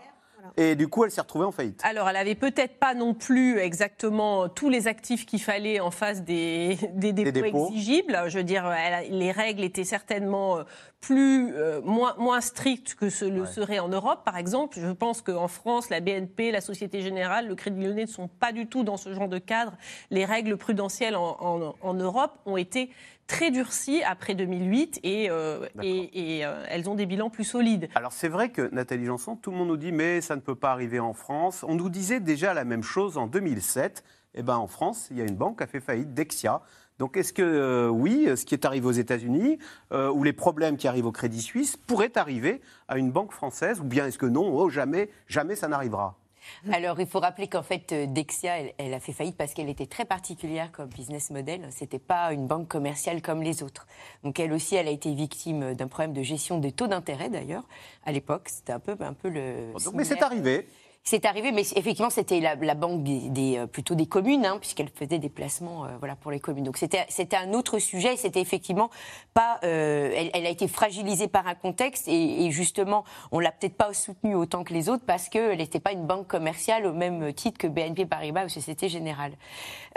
voilà. 0.56 0.70
et 0.72 0.76
du 0.76 0.88
coup 0.88 1.04
elle 1.06 1.12
s'est 1.12 1.22
retrouvée 1.22 1.46
en 1.46 1.52
faillite. 1.52 1.80
Alors, 1.84 2.08
elle 2.10 2.16
avait 2.18 2.36
peut-être 2.36 2.78
pas 2.80 2.94
non 2.94 3.14
plus 3.14 3.60
exactement 3.60 4.50
tous 4.50 4.70
les 4.70 4.88
actifs 4.88 5.26
qu'il 5.26 5.42
fallait 5.42 5.80
en 5.80 5.92
face 5.92 6.24
des, 6.24 6.78
des 6.94 7.14
dépôts, 7.14 7.32
dépôts. 7.32 7.68
exigibles. 7.70 8.18
Je 8.28 8.38
veux 8.38 8.44
dire, 8.44 8.66
elle 8.72 9.18
les 9.18 9.32
règles 9.32 9.64
étaient 9.64 9.84
certainement 9.84 10.58
euh, 10.58 10.64
plus 11.02 11.54
euh, 11.56 11.82
moins, 11.82 12.16
moins 12.18 12.42
strictes 12.42 12.96
que 12.96 13.10
ce 13.10 13.26
le 13.26 13.42
Ouais. 13.42 13.48
serait 13.48 13.80
en 13.80 13.90
Europe, 13.90 14.22
par 14.24 14.38
exemple. 14.38 14.78
Je 14.80 14.92
pense 14.92 15.22
qu'en 15.22 15.48
France, 15.48 15.90
la 15.90 16.00
BNP, 16.00 16.52
la 16.52 16.62
Société 16.62 17.02
Générale, 17.02 17.48
le 17.48 17.56
Crédit 17.56 17.82
Lyonnais 17.84 18.04
ne 18.04 18.08
sont 18.08 18.28
pas 18.28 18.52
du 18.52 18.68
tout 18.68 18.84
dans 18.84 18.98
ce 18.98 19.14
genre 19.14 19.28
de 19.28 19.38
cadre. 19.40 19.74
Les 20.12 20.24
règles 20.26 20.56
prudentielles 20.58 21.16
en, 21.16 21.38
en- 21.40 21.76
en 21.82 21.94
Europe 21.94 22.38
ont 22.46 22.58
été 22.58 22.90
très 23.28 23.52
durcies 23.52 24.04
après 24.04 24.36
2008 24.36 25.00
et, 25.04 25.30
euh, 25.30 25.68
et, 25.82 26.38
et, 26.38 26.46
euh, 26.46 26.64
elles 26.70 26.90
ont 26.90 26.96
des 26.96 27.06
bilans 27.06 27.30
plus 27.30 27.44
solides. 27.44 27.90
Alors 27.96 28.12
c'est 28.12 28.28
vrai 28.28 28.50
que 28.50 28.74
Nathalie 28.74 29.06
Janson, 29.06 29.36
tout 29.36 29.52
le 29.52 29.58
monde 29.58 29.70
nous 29.70 29.78
dit 29.78 29.92
mais 29.92 30.22
ça 30.22 30.36
ne 30.36 30.42
peut 30.42 30.56
pas 30.56 30.72
arriver 30.72 31.00
en 31.00 31.14
France. 31.14 31.64
On 31.68 31.76
nous 31.76 31.90
disait 31.90 32.20
déjà 32.20 32.54
la 32.54 32.66
même 32.66 32.84
chose 32.84 33.18
en 33.18 33.28
2007. 33.28 34.04
Eh 34.36 34.42
ben 34.42 34.58
en 34.58 34.68
France, 34.68 35.08
il 35.12 35.18
y 35.18 35.22
a 35.22 35.26
une 35.26 35.36
banque 35.36 35.60
qui 35.60 35.64
a 35.64 35.68
fait 35.68 35.80
faillite, 35.80 36.14
Dexia. 36.14 36.62
Donc 37.00 37.18
est-ce 37.18 37.34
que 37.34 37.42
euh, 37.42 37.90
oui, 37.90 38.30
ce 38.36 38.46
qui 38.46 38.54
est 38.54 38.66
arrivé 38.66 38.86
aux 38.86 38.92
États-Unis 38.92 39.58
euh, 39.92 40.10
ou 40.12 40.24
les 40.24 40.34
problèmes 40.34 40.78
qui 40.78 40.88
arrivent 40.88 41.08
au 41.08 41.12
Crédit 41.12 41.42
Suisse 41.42 41.76
pourraient 41.76 42.18
arriver 42.18 42.62
à 42.88 42.98
une 42.98 43.12
banque 43.12 43.32
française 43.32 43.80
ou 43.80 43.84
bien 43.84 44.06
est-ce 44.06 44.18
que 44.18 44.26
non, 44.26 44.56
oh, 44.56 44.70
jamais, 44.70 45.10
jamais 45.28 45.56
ça 45.56 45.68
n'arrivera? 45.68 46.16
Alors, 46.72 47.00
il 47.00 47.08
faut 47.08 47.20
rappeler 47.20 47.48
qu'en 47.48 47.64
fait, 47.64 47.92
euh, 47.92 48.06
Dexia, 48.08 48.60
elle, 48.60 48.74
elle 48.78 48.94
a 48.94 49.00
fait 49.00 49.14
faillite 49.14 49.38
parce 49.38 49.54
qu'elle 49.54 49.70
était 49.70 49.86
très 49.86 50.06
particulière 50.06 50.72
comme 50.72 50.90
business 50.90 51.30
model. 51.30 51.68
C'était 51.72 52.00
pas 52.00 52.34
une 52.34 52.48
banque 52.48 52.68
commerciale 52.68 53.22
comme 53.22 53.42
les 53.42 53.64
autres. 53.64 53.88
Donc, 54.24 54.40
elle 54.40 54.54
aussi, 54.54 54.76
elle 54.76 54.88
a 54.88 54.92
été 54.92 55.14
victime 55.14 55.74
d'un 55.74 55.88
problème 55.88 56.14
de 56.14 56.24
gestion 56.24 56.60
des 56.60 56.72
taux 56.72 56.88
d'intérêt, 56.88 57.30
d'ailleurs. 57.30 57.64
À 58.06 58.12
l'époque, 58.12 58.50
c'était 58.50 58.74
un 58.74 58.80
peu, 58.80 58.96
un 59.00 59.14
peu 59.14 59.30
le. 59.30 59.74
Donc, 59.84 59.94
mais 59.94 60.04
c'est 60.04 60.22
arrivé. 60.22 60.68
C'est 61.06 61.26
arrivé, 61.26 61.52
mais 61.52 61.64
effectivement, 61.76 62.10
c'était 62.10 62.40
la, 62.40 62.56
la 62.56 62.76
banque 62.76 63.04
des, 63.04 63.30
des, 63.30 63.58
euh, 63.58 63.68
plutôt 63.68 63.94
des 63.94 64.06
communes, 64.06 64.46
hein, 64.46 64.58
puisqu'elle 64.58 64.88
faisait 64.88 65.20
des 65.20 65.28
placements 65.28 65.84
euh, 65.84 65.90
voilà, 66.00 66.16
pour 66.16 66.32
les 66.32 66.40
communes. 66.40 66.64
Donc 66.64 66.78
c'était 66.78 67.36
un 67.36 67.52
autre 67.54 67.78
sujet. 67.78 68.16
C'était 68.16 68.40
effectivement 68.40 68.90
pas. 69.34 69.60
euh, 69.66 70.14
elle, 70.16 70.30
elle 70.34 70.46
a 70.46 70.50
été 70.50 70.70
fragilisée 70.70 71.28
par 71.28 71.46
un 71.46 71.56
contexte 71.56 72.08
et, 72.08 72.46
et 72.46 72.52
justement, 72.52 73.04
on 73.34 73.40
l'a 73.40 73.52
peut-être 73.52 73.76
pas 73.76 73.94
soutenue 73.94 74.36
autant 74.36 74.64
que 74.64 74.74
les 74.74 74.88
autres 74.88 75.04
parce 75.06 75.28
qu'elle 75.28 75.58
n'était 75.58 75.82
pas 75.82 75.92
une 75.92 76.08
banque 76.08 76.28
commerciale 76.28 76.86
au 76.86 76.94
même 76.94 77.34
titre 77.34 77.58
que 77.58 77.68
BNP 77.68 78.06
Paribas 78.06 78.46
ou 78.46 78.50
Société 78.50 78.88
Générale. 78.88 79.34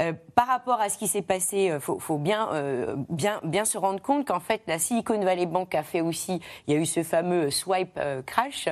Euh, 0.00 0.12
par 0.34 0.48
rapport 0.48 0.80
à 0.80 0.88
ce 0.88 0.98
qui 0.98 1.06
s'est 1.06 1.22
passé, 1.22 1.70
il 1.72 1.80
faut, 1.80 2.00
faut 2.00 2.18
bien, 2.18 2.48
euh, 2.52 2.96
bien, 3.08 3.40
bien 3.44 3.64
se 3.64 3.78
rendre 3.78 4.02
compte 4.02 4.26
qu'en 4.26 4.40
fait, 4.40 4.62
la 4.66 4.80
Silicon 4.80 5.20
Valley 5.20 5.46
Bank 5.46 5.72
a 5.76 5.84
fait 5.84 6.00
aussi. 6.00 6.40
Il 6.66 6.74
y 6.74 6.76
a 6.76 6.80
eu 6.80 6.84
ce 6.84 7.04
fameux 7.04 7.52
swipe 7.52 7.96
euh, 7.96 8.22
crash 8.22 8.68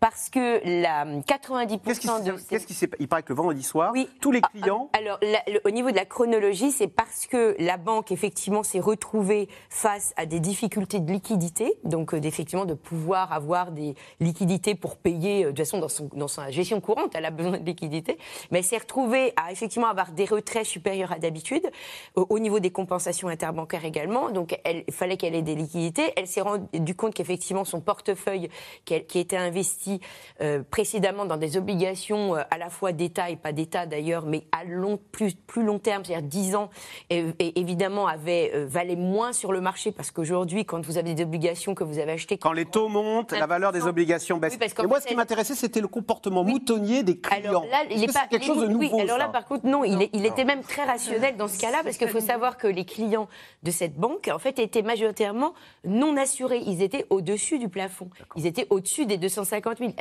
parce 0.00 0.30
que 0.30 0.62
la 0.80 1.04
90% 1.04 1.73
Qu'est-ce 1.84 2.00
qui, 2.00 2.06
de 2.06 2.12
s'est- 2.12 2.38
ces- 2.38 2.46
qu'est-ce 2.48 2.66
qui 2.66 2.74
s'est 2.74 2.90
Il 2.98 3.08
paraît 3.08 3.22
que 3.22 3.30
le 3.32 3.36
vendredi 3.36 3.62
soir, 3.62 3.90
Oui. 3.92 4.08
tous 4.20 4.30
les 4.30 4.40
Ah, 4.42 4.48
clients. 4.52 4.90
ah, 4.92 4.98
Alors, 4.98 5.18
la- 5.22 5.42
le- 5.52 5.60
au 5.64 5.70
niveau 5.70 5.90
de 5.90 5.96
la 5.96 6.04
chronologie, 6.04 6.70
c'est 6.70 6.88
parce 6.88 7.26
que 7.26 7.56
la 7.58 7.76
banque, 7.76 8.12
effectivement, 8.12 8.62
s'est 8.62 8.80
retrouvée 8.80 9.48
face 9.70 10.12
à 10.16 10.26
des 10.26 10.40
difficultés 10.40 11.00
de 11.00 11.10
liquidité, 11.12 11.74
donc 11.84 12.14
euh, 12.14 12.20
d'effectivement 12.20 12.64
de 12.64 12.74
pouvoir 12.74 13.32
avoir 13.32 13.72
des 13.72 13.94
liquidités 14.20 14.74
pour 14.74 14.96
payer, 14.96 15.44
euh, 15.44 15.46
de 15.46 15.50
toute 15.52 15.58
façon, 15.58 15.78
dans, 15.78 15.88
son, 15.88 16.08
dans 16.14 16.28
sa 16.28 16.50
gestion 16.50 16.80
courante, 16.80 17.12
elle 17.14 17.24
a 17.24 17.30
besoin 17.30 17.58
de 17.58 17.64
liquidités, 17.64 18.18
mais 18.50 18.58
elle 18.58 18.64
s'est 18.64 18.78
retrouvée 18.78 19.32
à 19.36 19.52
effectivement 19.52 19.88
avoir 19.88 20.12
des 20.12 20.24
retraits 20.24 20.64
supérieurs 20.66 21.12
à 21.12 21.18
d'habitude, 21.18 21.70
au, 22.16 22.26
au 22.28 22.38
niveau 22.38 22.60
des 22.60 22.70
compensations 22.70 23.28
interbancaires 23.28 23.84
également, 23.84 24.30
donc 24.30 24.58
il 24.66 24.92
fallait 24.92 25.16
qu'elle 25.16 25.34
ait 25.34 25.42
des 25.42 25.54
liquidités. 25.54 26.12
Elle 26.16 26.26
s'est 26.26 26.40
rendue 26.40 26.94
compte 26.94 27.14
qu'effectivement, 27.14 27.64
son 27.64 27.80
portefeuille, 27.80 28.48
qui 28.84 29.18
était 29.18 29.36
investi 29.36 30.00
euh, 30.40 30.62
précédemment 30.70 31.24
dans 31.24 31.36
des 31.36 31.56
obligations 31.64 32.36
euh, 32.36 32.42
à 32.50 32.58
la 32.58 32.68
fois 32.68 32.92
d'État 32.92 33.30
et 33.30 33.36
pas 33.36 33.52
d'État 33.52 33.86
d'ailleurs, 33.86 34.26
mais 34.26 34.44
à 34.52 34.64
long, 34.64 34.98
plus, 35.12 35.34
plus 35.34 35.62
long 35.64 35.78
terme, 35.78 36.04
c'est-à-dire 36.04 36.28
10 36.28 36.56
ans, 36.56 36.70
et, 37.10 37.24
et 37.38 37.58
évidemment 37.58 38.06
avait, 38.06 38.50
euh, 38.54 38.66
valait 38.68 38.96
moins 38.96 39.32
sur 39.32 39.50
le 39.52 39.60
marché 39.62 39.90
parce 39.92 40.10
qu'aujourd'hui, 40.10 40.64
quand 40.66 40.84
vous 40.84 40.98
avez 40.98 41.14
des 41.14 41.22
obligations 41.22 41.74
que 41.74 41.82
vous 41.84 41.98
avez 41.98 42.12
achetées... 42.12 42.36
Quand 42.38 42.52
les 42.52 42.66
taux 42.66 42.88
montent, 42.88 43.32
la 43.32 43.46
valeur 43.46 43.72
des 43.72 43.80
1%. 43.80 43.88
obligations 43.88 44.36
baisse. 44.38 44.58
Oui, 44.60 44.66
Et 44.84 44.86
moi, 44.86 45.00
ce 45.00 45.06
qui 45.06 45.14
m'intéressait, 45.16 45.54
c'était 45.54 45.80
le 45.80 45.88
comportement 45.88 46.42
Oui. 46.42 46.52
moutonnier 46.52 47.02
des 47.02 47.18
clients. 47.18 47.48
Alors 47.48 47.66
là, 47.66 47.84
Est-ce 47.88 47.94
il 47.98 48.04
est 48.04 48.12
pas 48.12 48.26
quelque 48.28 48.44
chose 48.44 48.60
de 48.60 48.66
oui, 48.74 48.86
nouveau. 48.90 49.00
alors 49.00 49.18
là, 49.18 49.28
par 49.28 49.46
contre, 49.46 49.66
non, 49.66 49.84
il, 49.84 50.02
est- 50.02 50.10
il 50.12 50.26
était 50.26 50.44
même 50.44 50.62
très 50.62 50.84
rationnel 50.84 51.36
dans 51.36 51.48
ce 51.48 51.58
cas-là, 51.58 51.78
parce 51.82 51.96
qu'il 51.96 52.08
faut 52.08 52.20
savoir 52.20 52.56
que 52.58 52.66
les 52.66 52.84
clients 52.84 53.28
de 53.62 53.70
cette 53.70 53.94
banque, 53.96 54.28
en 54.32 54.38
fait, 54.38 54.58
étaient 54.58 54.82
majoritairement 54.82 55.54
non 55.84 56.16
assurés. 56.16 56.60
Ils 56.66 56.82
étaient 56.82 57.06
au-dessus 57.10 57.58
du 57.58 57.68
plafond. 57.68 58.10
Ils 58.36 58.46
étaient 58.46 58.66
au-dessus 58.70 59.06
des 59.06 59.16
250 59.16 59.78
000. 59.78 59.92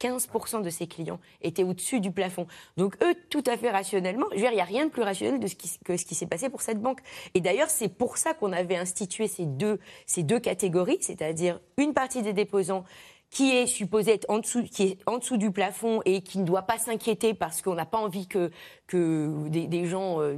95% 0.00 0.62
de 0.62 0.70
ces 0.70 0.86
clients 0.86 1.18
étaient 1.42 1.64
au-dessus 1.64 2.00
du 2.00 2.10
plafond. 2.10 2.46
Donc, 2.76 2.96
eux, 3.02 3.14
tout 3.30 3.42
à 3.46 3.56
fait 3.56 3.70
rationnellement, 3.70 4.26
je 4.30 4.36
veux 4.36 4.42
dire, 4.42 4.52
il 4.52 4.56
n'y 4.56 4.60
a 4.60 4.64
rien 4.64 4.86
de 4.86 4.90
plus 4.90 5.02
rationnel 5.02 5.40
de 5.40 5.46
ce 5.46 5.54
qui- 5.54 5.78
que 5.84 5.96
ce 5.96 6.04
qui 6.04 6.14
s'est 6.14 6.26
passé 6.26 6.48
pour 6.48 6.62
cette 6.62 6.80
banque. 6.80 7.00
Et 7.34 7.40
d'ailleurs, 7.40 7.70
c'est 7.70 7.88
pour 7.88 8.16
ça 8.16 8.34
qu'on 8.34 8.52
avait 8.52 8.76
institué 8.76 9.28
ces 9.28 9.46
deux 9.46 10.38
catégories, 10.40 10.98
c'est-à-dire 11.00 11.60
une 11.78 11.94
partie 11.94 12.22
des 12.22 12.32
déposants 12.32 12.84
qui 13.30 13.50
est 13.56 13.66
supposé 13.66 14.12
être 14.12 14.26
en 14.28 14.38
dessous, 14.38 14.62
qui 14.62 14.82
est 14.84 14.98
en 15.06 15.18
dessous 15.18 15.36
du 15.36 15.50
plafond 15.50 16.00
et 16.04 16.22
qui 16.22 16.38
ne 16.38 16.44
doit 16.44 16.62
pas 16.62 16.78
s'inquiéter 16.78 17.34
parce 17.34 17.60
qu'on 17.60 17.74
n'a 17.74 17.84
pas 17.84 17.98
envie 17.98 18.26
que, 18.26 18.50
que 18.86 19.48
des, 19.48 19.66
des 19.66 19.86
gens, 19.86 20.20
euh, 20.20 20.36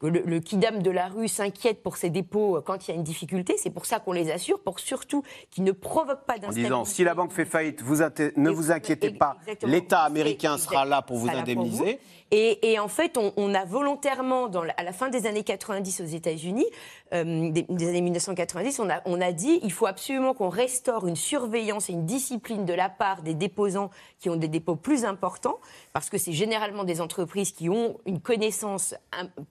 que 0.00 0.06
le, 0.06 0.22
le 0.24 0.40
kidam 0.40 0.82
de 0.82 0.90
la 0.90 1.08
rue 1.08 1.28
s'inquiète 1.28 1.82
pour 1.82 1.96
ses 1.96 2.10
dépôts 2.10 2.58
euh, 2.58 2.60
quand 2.60 2.86
il 2.86 2.90
y 2.90 2.94
a 2.94 2.96
une 2.96 3.02
difficulté. 3.04 3.56
C'est 3.58 3.70
pour 3.70 3.86
ça 3.86 4.00
qu'on 4.00 4.12
les 4.12 4.30
assure, 4.30 4.60
pour 4.60 4.80
surtout 4.80 5.22
qu'ils 5.50 5.64
ne 5.64 5.72
provoquent 5.72 6.26
pas 6.26 6.34
En 6.34 6.40
d'instabilité. 6.40 6.68
disant, 6.68 6.84
si 6.84 7.04
la 7.04 7.14
banque 7.14 7.32
fait 7.32 7.46
faillite, 7.46 7.82
vous 7.82 7.96
ne 8.36 8.50
vous 8.50 8.70
inquiétez 8.70 9.10
pas, 9.10 9.36
l'État 9.64 10.02
américain 10.02 10.58
sera 10.58 10.84
là 10.84 11.02
pour 11.02 11.16
vous 11.16 11.28
pour 11.28 11.36
indemniser. 11.38 11.92
vous. 11.94 12.15
Et, 12.32 12.78
en 12.78 12.88
fait, 12.88 13.18
on, 13.18 13.54
a 13.54 13.64
volontairement, 13.64 14.50
à 14.76 14.82
la 14.82 14.92
fin 14.92 15.08
des 15.08 15.26
années 15.26 15.44
90 15.44 16.00
aux 16.00 16.06
États-Unis, 16.06 16.66
euh, 17.14 17.50
des, 17.50 17.88
années 17.88 18.00
1990, 18.00 18.80
on 19.04 19.20
a, 19.20 19.32
dit 19.32 19.60
il 19.62 19.70
faut 19.70 19.86
absolument 19.86 20.34
qu'on 20.34 20.48
restaure 20.48 21.06
une 21.06 21.14
surveillance 21.14 21.88
et 21.88 21.92
une 21.92 22.04
discipline 22.04 22.64
de 22.64 22.72
la 22.72 22.88
part 22.88 23.22
des 23.22 23.34
déposants 23.34 23.90
qui 24.18 24.28
ont 24.28 24.36
des 24.36 24.48
dépôts 24.48 24.74
plus 24.74 25.04
importants, 25.04 25.58
parce 25.92 26.10
que 26.10 26.18
c'est 26.18 26.32
généralement 26.32 26.82
des 26.82 27.00
entreprises 27.00 27.52
qui 27.52 27.68
ont 27.68 27.98
une 28.06 28.20
connaissance 28.20 28.94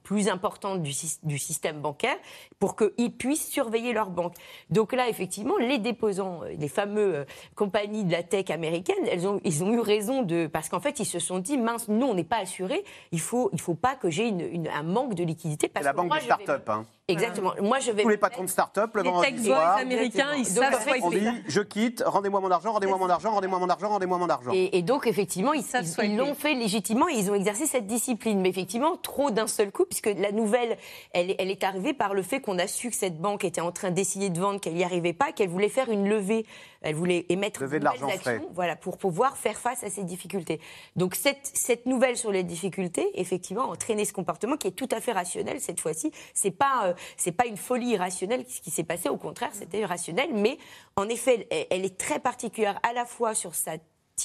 plus 0.02 0.28
importante 0.28 0.82
du, 0.82 0.90
syst- 0.90 1.20
du 1.22 1.38
système 1.38 1.80
bancaire, 1.80 2.16
pour 2.58 2.76
qu'ils 2.76 3.12
puissent 3.12 3.48
surveiller 3.48 3.94
leur 3.94 4.10
banque. 4.10 4.34
Donc 4.68 4.92
là, 4.92 5.08
effectivement, 5.08 5.56
les 5.56 5.78
déposants, 5.78 6.42
euh, 6.42 6.54
les 6.58 6.68
fameux 6.68 7.14
euh, 7.14 7.24
compagnies 7.54 8.04
de 8.04 8.12
la 8.12 8.22
tech 8.22 8.50
américaine, 8.50 8.96
elles 9.10 9.26
ont, 9.26 9.40
ils 9.44 9.64
ont 9.64 9.72
eu 9.72 9.80
raison 9.80 10.22
de, 10.22 10.46
parce 10.46 10.68
qu'en 10.68 10.80
fait, 10.80 11.00
ils 11.00 11.06
se 11.06 11.18
sont 11.18 11.38
dit 11.38 11.56
mince, 11.56 11.88
nous, 11.88 12.06
on 12.06 12.14
n'est 12.14 12.24
pas 12.24 12.38
assurés, 12.38 12.65
il 13.12 13.20
faut, 13.20 13.50
il 13.52 13.60
faut 13.60 13.74
pas 13.74 13.94
que 13.94 14.10
j'ai 14.10 14.28
une- 14.28 14.40
une- 14.40 14.68
un 14.68 14.82
manque 14.82 15.14
de 15.14 15.24
liquidité. 15.24 15.66
C'est 15.66 15.72
Parce 15.72 15.84
la 15.86 15.92
que 15.92 15.96
banque 15.96 16.14
des 16.14 16.20
start-up. 16.24 16.68
hein. 16.70 16.84
Exactement. 17.08 17.52
Moi, 17.62 17.78
je 17.78 17.92
vais. 17.92 18.02
Tous 18.02 18.08
les 18.08 18.16
patrons 18.16 18.42
de 18.42 18.48
start-up, 18.48 18.90
le 18.96 19.02
Les 19.02 19.10
vendredi 19.10 19.30
tech 19.34 19.40
boys 19.44 19.54
soir, 19.54 19.76
américains, 19.76 20.32
ils 20.36 20.44
savent 20.44 20.84
on 21.02 21.10
dit 21.10 21.28
je 21.46 21.60
quitte, 21.60 22.02
rendez-moi 22.04 22.40
mon 22.40 22.50
argent, 22.50 22.72
rendez-moi 22.72 22.98
mon 22.98 23.08
argent, 23.08 23.30
rendez-moi 23.30 23.60
mon 23.60 23.68
argent, 23.68 23.88
rendez-moi 23.90 24.18
mon 24.18 24.28
argent. 24.28 24.50
Et, 24.52 24.76
et 24.76 24.82
donc, 24.82 25.06
effectivement, 25.06 25.52
ils 25.52 25.62
savent 25.62 25.84
ils- 25.84 25.88
swiper. 25.88 26.08
ils 26.08 26.16
l'ont 26.16 26.34
fait 26.34 26.54
légitimement 26.54 27.08
et 27.08 27.12
ils 27.14 27.30
ont 27.30 27.34
exercé 27.36 27.66
cette 27.66 27.86
discipline. 27.86 28.40
Mais 28.40 28.48
effectivement, 28.48 28.96
trop 28.96 29.30
d'un 29.30 29.46
seul 29.46 29.70
coup, 29.70 29.84
puisque 29.84 30.06
la 30.18 30.32
nouvelle, 30.32 30.78
elle, 31.12 31.30
est- 31.30 31.36
elle 31.38 31.50
est 31.52 31.62
arrivée 31.62 31.94
par 31.94 32.12
le 32.12 32.22
fait 32.22 32.40
qu'on 32.40 32.58
a 32.58 32.66
su 32.66 32.90
que 32.90 32.96
cette 32.96 33.20
banque 33.20 33.44
était 33.44 33.60
en 33.60 33.70
train 33.70 33.92
d'essayer 33.92 34.28
de 34.28 34.40
vendre, 34.40 34.58
qu'elle 34.60 34.74
n'y 34.74 34.82
arrivait 34.82 35.12
pas, 35.12 35.30
qu'elle 35.30 35.48
voulait 35.48 35.68
faire 35.68 35.88
une 35.90 36.08
levée. 36.08 36.44
Elle 36.82 36.94
voulait 36.94 37.26
émettre 37.30 37.62
Lever 37.62 37.78
de 37.80 37.84
l'argent 37.84 38.08
frais. 38.08 38.40
voilà, 38.54 38.76
pour 38.76 38.96
pouvoir 38.96 39.36
faire 39.36 39.56
face 39.58 39.82
à 39.82 39.90
ces 39.90 40.04
difficultés. 40.04 40.60
Donc, 40.94 41.14
cette, 41.16 41.50
cette 41.52 41.86
nouvelle 41.86 42.16
sur 42.16 42.30
les 42.30 42.44
difficultés, 42.44 43.08
effectivement, 43.14 43.62
a 43.62 43.72
entraîné 43.72 44.04
ce 44.04 44.12
comportement 44.12 44.56
qui 44.56 44.68
est 44.68 44.72
tout 44.72 44.88
à 44.92 45.00
fait 45.00 45.10
rationnel 45.12 45.60
cette 45.60 45.80
fois-ci. 45.80 46.12
C'est 46.32 46.52
pas, 46.52 46.82
euh, 46.86 46.92
c'est 47.16 47.32
pas 47.32 47.46
une 47.46 47.56
folie 47.56 47.90
irrationnelle 47.90 48.44
ce 48.48 48.60
qui 48.60 48.70
s'est 48.70 48.84
passé. 48.84 49.08
Au 49.08 49.16
contraire, 49.16 49.50
c'était 49.52 49.84
rationnel. 49.84 50.30
Mais 50.34 50.58
en 50.96 51.08
effet, 51.08 51.46
elle, 51.50 51.66
elle 51.70 51.84
est 51.84 51.96
très 51.96 52.18
particulière 52.18 52.78
à 52.82 52.92
la 52.92 53.04
fois 53.04 53.34
sur 53.34 53.54
sa 53.54 53.76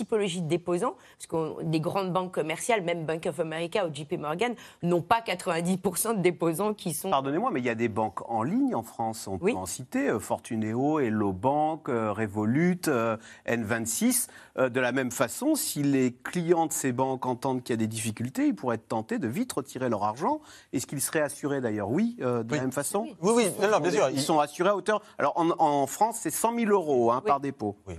typologie 0.01 0.41
de 0.41 0.47
déposants, 0.47 0.95
parce 1.17 1.27
que 1.27 1.61
les 1.69 1.81
grandes 1.81 2.11
banques 2.13 2.33
commerciales, 2.33 2.81
même 2.81 3.05
Bank 3.05 3.25
of 3.27 3.39
America 3.41 3.85
ou 3.85 3.93
JP 3.93 4.13
Morgan, 4.19 4.55
n'ont 4.83 5.01
pas 5.01 5.19
90% 5.19 6.15
de 6.17 6.21
déposants 6.21 6.73
qui 6.73 6.93
sont... 6.93 7.09
Pardonnez-moi, 7.09 7.51
mais 7.51 7.59
il 7.59 7.65
y 7.65 7.69
a 7.69 7.75
des 7.75 7.89
banques 7.89 8.27
en 8.29 8.41
ligne 8.43 8.73
en 8.73 8.83
France. 8.83 9.27
On 9.27 9.37
Oui. 9.41 9.51
peut 9.51 9.57
en 9.59 9.65
citer 9.65 10.07
euh, 10.09 10.19
Fortuneo, 10.19 10.99
Hello 10.99 11.33
Bank, 11.33 11.89
euh, 11.89 12.13
Revolut, 12.13 12.79
euh, 12.87 13.17
N26. 13.45 14.27
Euh, 14.57 14.69
de 14.69 14.79
la 14.79 14.93
même 14.93 15.11
façon, 15.11 15.55
si 15.55 15.83
les 15.83 16.13
clients 16.13 16.67
de 16.67 16.71
ces 16.71 16.93
banques 16.93 17.25
entendent 17.25 17.61
qu'il 17.61 17.73
y 17.73 17.75
a 17.75 17.77
des 17.77 17.87
difficultés, 17.87 18.47
ils 18.47 18.55
pourraient 18.55 18.75
être 18.75 18.87
tentés 18.87 19.19
de 19.19 19.27
vite 19.27 19.51
retirer 19.51 19.89
leur 19.89 20.03
argent. 20.05 20.39
Est-ce 20.71 20.87
qu'ils 20.87 21.01
seraient 21.01 21.21
assurés 21.21 21.59
d'ailleurs? 21.59 21.89
Oui, 21.89 22.15
euh, 22.21 22.43
de 22.43 22.51
Oui. 22.53 22.57
la 22.57 22.63
même 22.63 22.71
façon? 22.71 23.01
Oui. 23.03 23.15
Oui, 23.21 23.31
oui, 23.35 23.45
non, 23.61 23.69
non, 23.71 23.79
bien 23.81 23.91
sûr. 23.91 24.09
Ils 24.09 24.21
sont 24.21 24.39
assurés 24.39 24.69
à 24.69 24.75
hauteur. 24.75 25.01
Alors 25.17 25.33
en, 25.37 25.49
en 25.59 25.85
France, 25.85 26.17
c'est 26.21 26.31
100 26.31 26.55
000 26.57 26.71
euros 26.71 27.11
hein, 27.11 27.21
Oui. 27.23 27.27
par 27.27 27.41
dépôt. 27.41 27.75
Oui, 27.87 27.95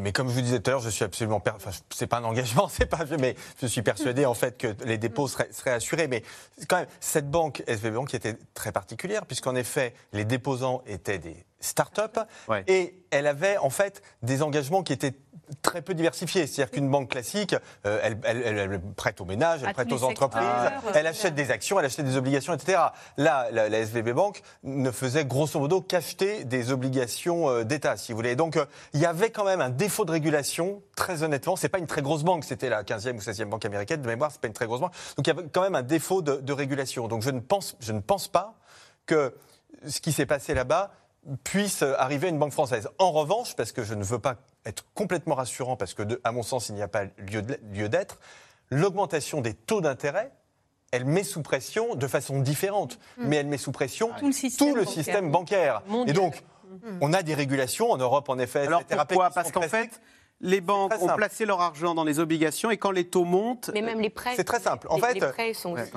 mais 0.00 0.12
comme 0.12 0.28
je 0.28 0.34
vous 0.34 0.40
disais 0.40 0.60
tout 0.60 0.70
à 0.70 0.74
l'heure, 0.74 0.80
je 0.80 0.90
suis 0.90 1.04
absolument. 1.04 1.40
per- 1.40 1.52
Enfin, 1.56 1.70
c'est 1.90 2.06
pas 2.06 2.18
un 2.18 2.24
engagement, 2.24 2.68
c'est 2.72 2.86
pas. 2.86 3.04
Mais 3.18 3.34
je 3.60 3.66
suis 3.66 3.82
persuadé 3.82 4.24
en 4.26 4.34
fait 4.34 4.56
que 4.56 4.68
les 4.84 4.96
dépôts 4.98 5.26
seraient, 5.28 5.48
seraient 5.52 5.72
assurés. 5.72 6.06
Mais 6.08 6.22
quand 6.68 6.76
même, 6.76 6.86
cette 7.00 7.30
banque, 7.30 7.62
SVB 7.66 7.94
Bank, 7.94 8.14
était 8.14 8.36
très 8.54 8.70
particulière 8.72 9.26
puisqu'en 9.26 9.56
effet, 9.56 9.94
les 10.12 10.24
déposants 10.24 10.82
étaient 10.86 11.18
des 11.18 11.36
start-up 11.62 12.18
Ouais. 12.48 12.64
et 12.66 13.02
elle 13.10 13.26
avait 13.26 13.56
en 13.56 13.70
fait 13.70 14.02
des 14.22 14.42
engagements 14.42 14.82
qui 14.82 14.92
étaient 14.92 15.14
très 15.60 15.82
peu 15.82 15.92
diversifiés. 15.92 16.46
C'est-à-dire 16.46 16.70
qu'une 16.70 16.88
banque 16.90 17.10
classique, 17.10 17.54
euh, 17.84 18.00
elle, 18.02 18.18
elle- 18.24 18.42
elle- 18.42 18.58
elle 18.72 18.80
prête 18.96 19.20
aux 19.20 19.26
ménages, 19.26 19.60
elle 19.62 19.68
À 19.68 19.74
prête 19.74 19.92
aux 19.92 20.02
entreprises, 20.02 20.42
secteurs. 20.64 20.92
elle 20.96 21.06
achète 21.06 21.34
des 21.34 21.50
actions, 21.50 21.78
elle 21.78 21.84
achète 21.84 22.06
des 22.06 22.16
obligations, 22.16 22.54
etc. 22.54 22.78
Là, 23.18 23.48
la, 23.52 23.68
la 23.68 23.78
SVB 23.80 24.12
Bank 24.14 24.40
ne 24.62 24.90
faisait 24.90 25.26
grosso 25.26 25.58
modo 25.58 25.82
qu'acheter 25.82 26.44
des 26.44 26.72
obligations 26.72 27.50
euh, 27.50 27.64
d'État, 27.64 27.98
si 27.98 28.12
vous 28.12 28.16
voulez. 28.16 28.34
Donc, 28.34 28.56
euh, 28.56 28.64
il 28.94 29.00
y 29.00 29.04
avait 29.06 29.28
quand 29.30 29.44
même 29.44 29.60
un 29.60 29.68
défaut 29.68 30.06
de 30.06 30.12
régulation, 30.12 30.82
très 30.96 31.22
honnêtement. 31.22 31.54
C'est 31.56 31.68
pas 31.68 31.78
une 31.78 31.86
très 31.86 32.00
grosse 32.02 32.22
banque, 32.22 32.44
c'était 32.44 32.70
la 32.70 32.82
15e 32.82 33.16
ou 33.18 33.20
16e 33.20 33.50
banque 33.50 33.66
américaine, 33.66 34.00
de 34.00 34.06
mémoire, 34.06 34.30
c'est 34.32 34.40
pas 34.40 34.48
une 34.48 34.54
très 34.54 34.66
grosse 34.66 34.80
banque. 34.80 34.94
Donc, 35.18 35.26
il 35.26 35.34
y 35.36 35.38
avait 35.38 35.48
quand 35.52 35.62
même 35.62 35.74
un 35.74 35.82
défaut 35.82 36.22
de, 36.22 36.36
de 36.36 36.52
régulation. 36.54 37.08
Donc, 37.08 37.20
je 37.22 37.30
ne 37.30 37.40
pense, 37.40 37.76
je 37.80 37.92
ne 37.92 38.00
pense 38.00 38.26
pas 38.26 38.54
que 39.04 39.34
ce 39.86 40.00
qui 40.00 40.12
s'est 40.12 40.26
passé 40.26 40.54
là-bas 40.54 40.92
puisse 41.44 41.82
arriver 41.82 42.26
à 42.26 42.30
une 42.30 42.38
banque 42.38 42.52
française. 42.52 42.88
En 42.98 43.12
revanche, 43.12 43.54
parce 43.56 43.72
que 43.72 43.84
je 43.84 43.94
ne 43.94 44.02
veux 44.04 44.18
pas 44.18 44.36
être 44.66 44.84
complètement 44.94 45.34
rassurant, 45.34 45.76
parce 45.76 45.94
que, 45.94 46.02
de- 46.02 46.20
à 46.24 46.32
mon 46.32 46.42
sens, 46.42 46.68
il 46.68 46.74
n'y 46.74 46.82
a 46.82 46.88
pas 46.88 47.04
lieu 47.18 47.88
d'être, 47.88 48.18
l'augmentation 48.70 49.40
des 49.40 49.54
taux 49.54 49.80
d'intérêt, 49.80 50.32
elle 50.90 51.04
met 51.04 51.24
sous 51.24 51.42
pression 51.42 51.94
de 51.94 52.06
façon 52.06 52.40
différente, 52.40 52.98
mais 53.16 53.36
elle 53.36 53.46
met 53.46 53.56
sous 53.58 53.72
pression 53.72 54.10
Tout 54.18 54.26
le 54.26 54.32
système 54.32 54.68
tout 54.68 54.74
le 54.74 54.82
bancaire. 54.84 54.94
système 55.04 55.30
bancaire. 55.30 55.82
Mondial. 55.86 56.10
Et 56.16 56.18
donc, 56.18 56.42
on 57.00 57.12
a 57.12 57.22
des 57.22 57.34
régulations 57.34 57.90
en 57.90 57.96
Europe, 57.96 58.28
en 58.28 58.38
effet. 58.38 58.66
Alors 58.66 58.84
pourquoi? 58.84 59.30
Parce 59.30 59.52
qu'en 59.52 59.62
fait. 59.62 59.90
Les 60.42 60.60
banques 60.60 60.92
ont 60.94 61.06
simple. 61.06 61.16
placé 61.16 61.46
leur 61.46 61.60
argent 61.60 61.94
dans 61.94 62.04
les 62.04 62.18
obligations 62.18 62.70
et 62.70 62.76
quand 62.76 62.90
les 62.90 63.06
taux 63.08 63.24
montent, 63.24 63.70
Mais 63.72 63.80
même 63.80 64.00
les 64.00 64.10
prêts. 64.10 64.34
C'est 64.36 64.44
très 64.44 64.60
simple. 64.60 64.86
En 64.90 64.96
les, 64.96 65.02
fait, 65.02 65.14
les 65.14 65.20
prêts 65.20 65.54
sont 65.54 65.72
Ouais, 65.72 65.88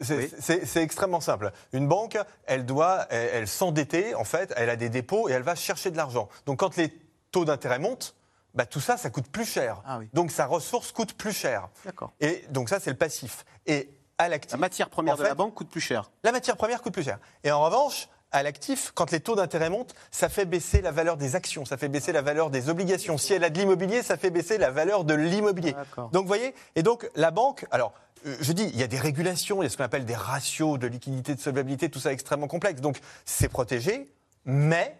C'est 0.00 0.62
Oui. 0.76 0.82
extrêmement 0.82 1.20
simple. 1.20 1.52
Une 1.72 1.86
banque, 1.86 2.18
elle 2.46 2.66
doit, 2.66 3.06
elle, 3.10 3.30
elle 3.34 3.48
s'endetter, 3.48 4.14
en 4.14 4.24
fait, 4.24 4.52
elle 4.56 4.70
a 4.70 4.76
des 4.76 4.88
dépôts 4.88 5.28
et 5.28 5.32
elle 5.32 5.42
va 5.42 5.54
chercher 5.54 5.90
de 5.90 5.96
l'argent. 5.96 6.28
Donc 6.46 6.60
quand 6.60 6.76
les 6.76 6.92
taux 7.30 7.44
d'intérêt 7.44 7.78
montent, 7.78 8.14
bah, 8.54 8.66
tout 8.66 8.80
ça, 8.80 8.96
ça 8.96 9.10
coûte 9.10 9.28
plus 9.28 9.44
cher. 9.44 9.82
Ah 9.86 9.98
oui. 9.98 10.08
Donc 10.12 10.30
sa 10.32 10.46
ressource 10.46 10.90
coûte 10.92 11.12
plus 11.12 11.32
cher. 11.32 11.68
D'accord. 11.84 12.12
Et 12.20 12.44
donc 12.50 12.68
ça, 12.68 12.80
c'est 12.80 12.90
le 12.90 12.96
passif. 12.96 13.44
Et 13.66 13.90
à 14.18 14.28
l'actif, 14.28 14.52
La 14.52 14.58
matière 14.58 14.90
première 14.90 15.14
en 15.14 15.18
de 15.18 15.22
la 15.22 15.34
banque 15.34 15.54
coûte 15.54 15.68
plus 15.70 15.80
cher. 15.80 16.10
la 16.24 16.32
matière 16.32 16.56
première 16.56 16.82
coûte 16.82 16.92
plus 16.92 17.04
cher. 17.04 17.18
Et 17.44 17.50
en 17.52 17.62
revanche, 17.62 18.08
à 18.32 18.42
l'actif, 18.42 18.92
quand 18.94 19.10
les 19.10 19.20
taux 19.20 19.36
d'intérêt 19.36 19.70
montent, 19.70 19.94
ça 20.10 20.28
fait 20.28 20.44
baisser 20.44 20.80
la 20.80 20.92
valeur 20.92 21.16
des 21.16 21.36
actions, 21.36 21.64
ça 21.64 21.76
fait 21.76 21.88
baisser 21.88 22.12
la 22.12 22.22
valeur 22.22 22.50
des 22.50 22.68
obligations. 22.68 23.18
Si 23.18 23.32
elle 23.32 23.44
a 23.44 23.50
de 23.50 23.58
l'immobilier, 23.58 24.02
ça 24.02 24.16
fait 24.16 24.30
baisser 24.30 24.58
la 24.58 24.70
valeur 24.70 25.04
de 25.04 25.14
l'immobilier. 25.14 25.74
Donc, 26.12 26.22
vous 26.22 26.28
voyez, 26.28 26.54
et 26.76 26.82
donc 26.82 27.08
la 27.14 27.30
banque, 27.30 27.66
alors, 27.70 27.92
euh, 28.26 28.36
je 28.40 28.52
dis, 28.52 28.64
il 28.64 28.78
y 28.78 28.82
a 28.82 28.86
des 28.86 28.98
régulations, 28.98 29.62
il 29.62 29.64
y 29.64 29.66
a 29.66 29.70
ce 29.70 29.76
qu'on 29.76 29.84
appelle 29.84 30.04
des 30.04 30.14
ratios 30.14 30.78
de 30.78 30.86
liquidité, 30.86 31.34
de 31.34 31.40
solvabilité, 31.40 31.88
tout 31.88 32.00
ça 32.00 32.12
extrêmement 32.12 32.48
complexe. 32.48 32.80
Donc, 32.80 33.00
c'est 33.24 33.48
protégé, 33.48 34.12
mais, 34.44 34.96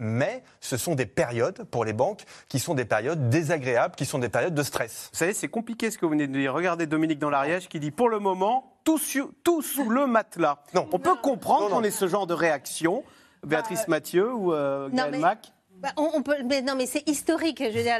mais 0.00 0.42
ce 0.60 0.76
sont 0.76 0.94
des 0.96 1.06
périodes 1.06 1.62
pour 1.70 1.84
les 1.84 1.92
banques 1.92 2.24
qui 2.48 2.58
sont 2.58 2.74
des 2.74 2.84
périodes 2.84 3.28
désagréables, 3.28 3.94
qui 3.94 4.04
sont 4.06 4.18
des 4.18 4.28
périodes 4.28 4.54
de 4.54 4.62
stress. 4.62 5.10
Vous 5.12 5.18
savez, 5.18 5.32
c'est 5.34 5.48
compliqué 5.48 5.90
ce 5.90 5.98
que 5.98 6.06
vous 6.06 6.10
venez 6.12 6.26
de 6.26 6.32
dire. 6.32 6.52
Regardez 6.52 6.86
Dominique 6.86 7.18
dans 7.18 7.30
l'Ariège 7.30 7.68
qui 7.68 7.78
dit 7.78 7.90
pour 7.92 8.08
le 8.08 8.18
moment, 8.18 8.72
tout, 8.84 8.98
sur- 8.98 9.30
tout 9.44 9.62
sous 9.62 9.88
le 9.90 10.06
matelas. 10.06 10.58
Non. 10.74 10.88
On 10.90 10.98
peut 10.98 11.14
comprendre 11.16 11.68
qu'on 11.70 11.82
ait 11.84 11.90
ce 11.90 12.08
genre 12.08 12.26
de 12.26 12.34
réaction. 12.34 13.04
Béatrice 13.46 13.88
Mathieu 13.88 14.34
ou 14.34 14.52
euh, 14.52 14.88
non, 14.88 14.96
Gaël 14.96 15.10
mais- 15.12 15.18
Mac 15.18 15.52
Bah, 15.80 15.88
on, 15.96 16.10
on 16.14 16.22
peut, 16.22 16.36
mais 16.44 16.60
non, 16.60 16.74
mais 16.76 16.84
c'est 16.84 17.08
historique. 17.08 17.58
Je 17.62 17.74
veux 17.76 17.82
dire, 17.82 17.94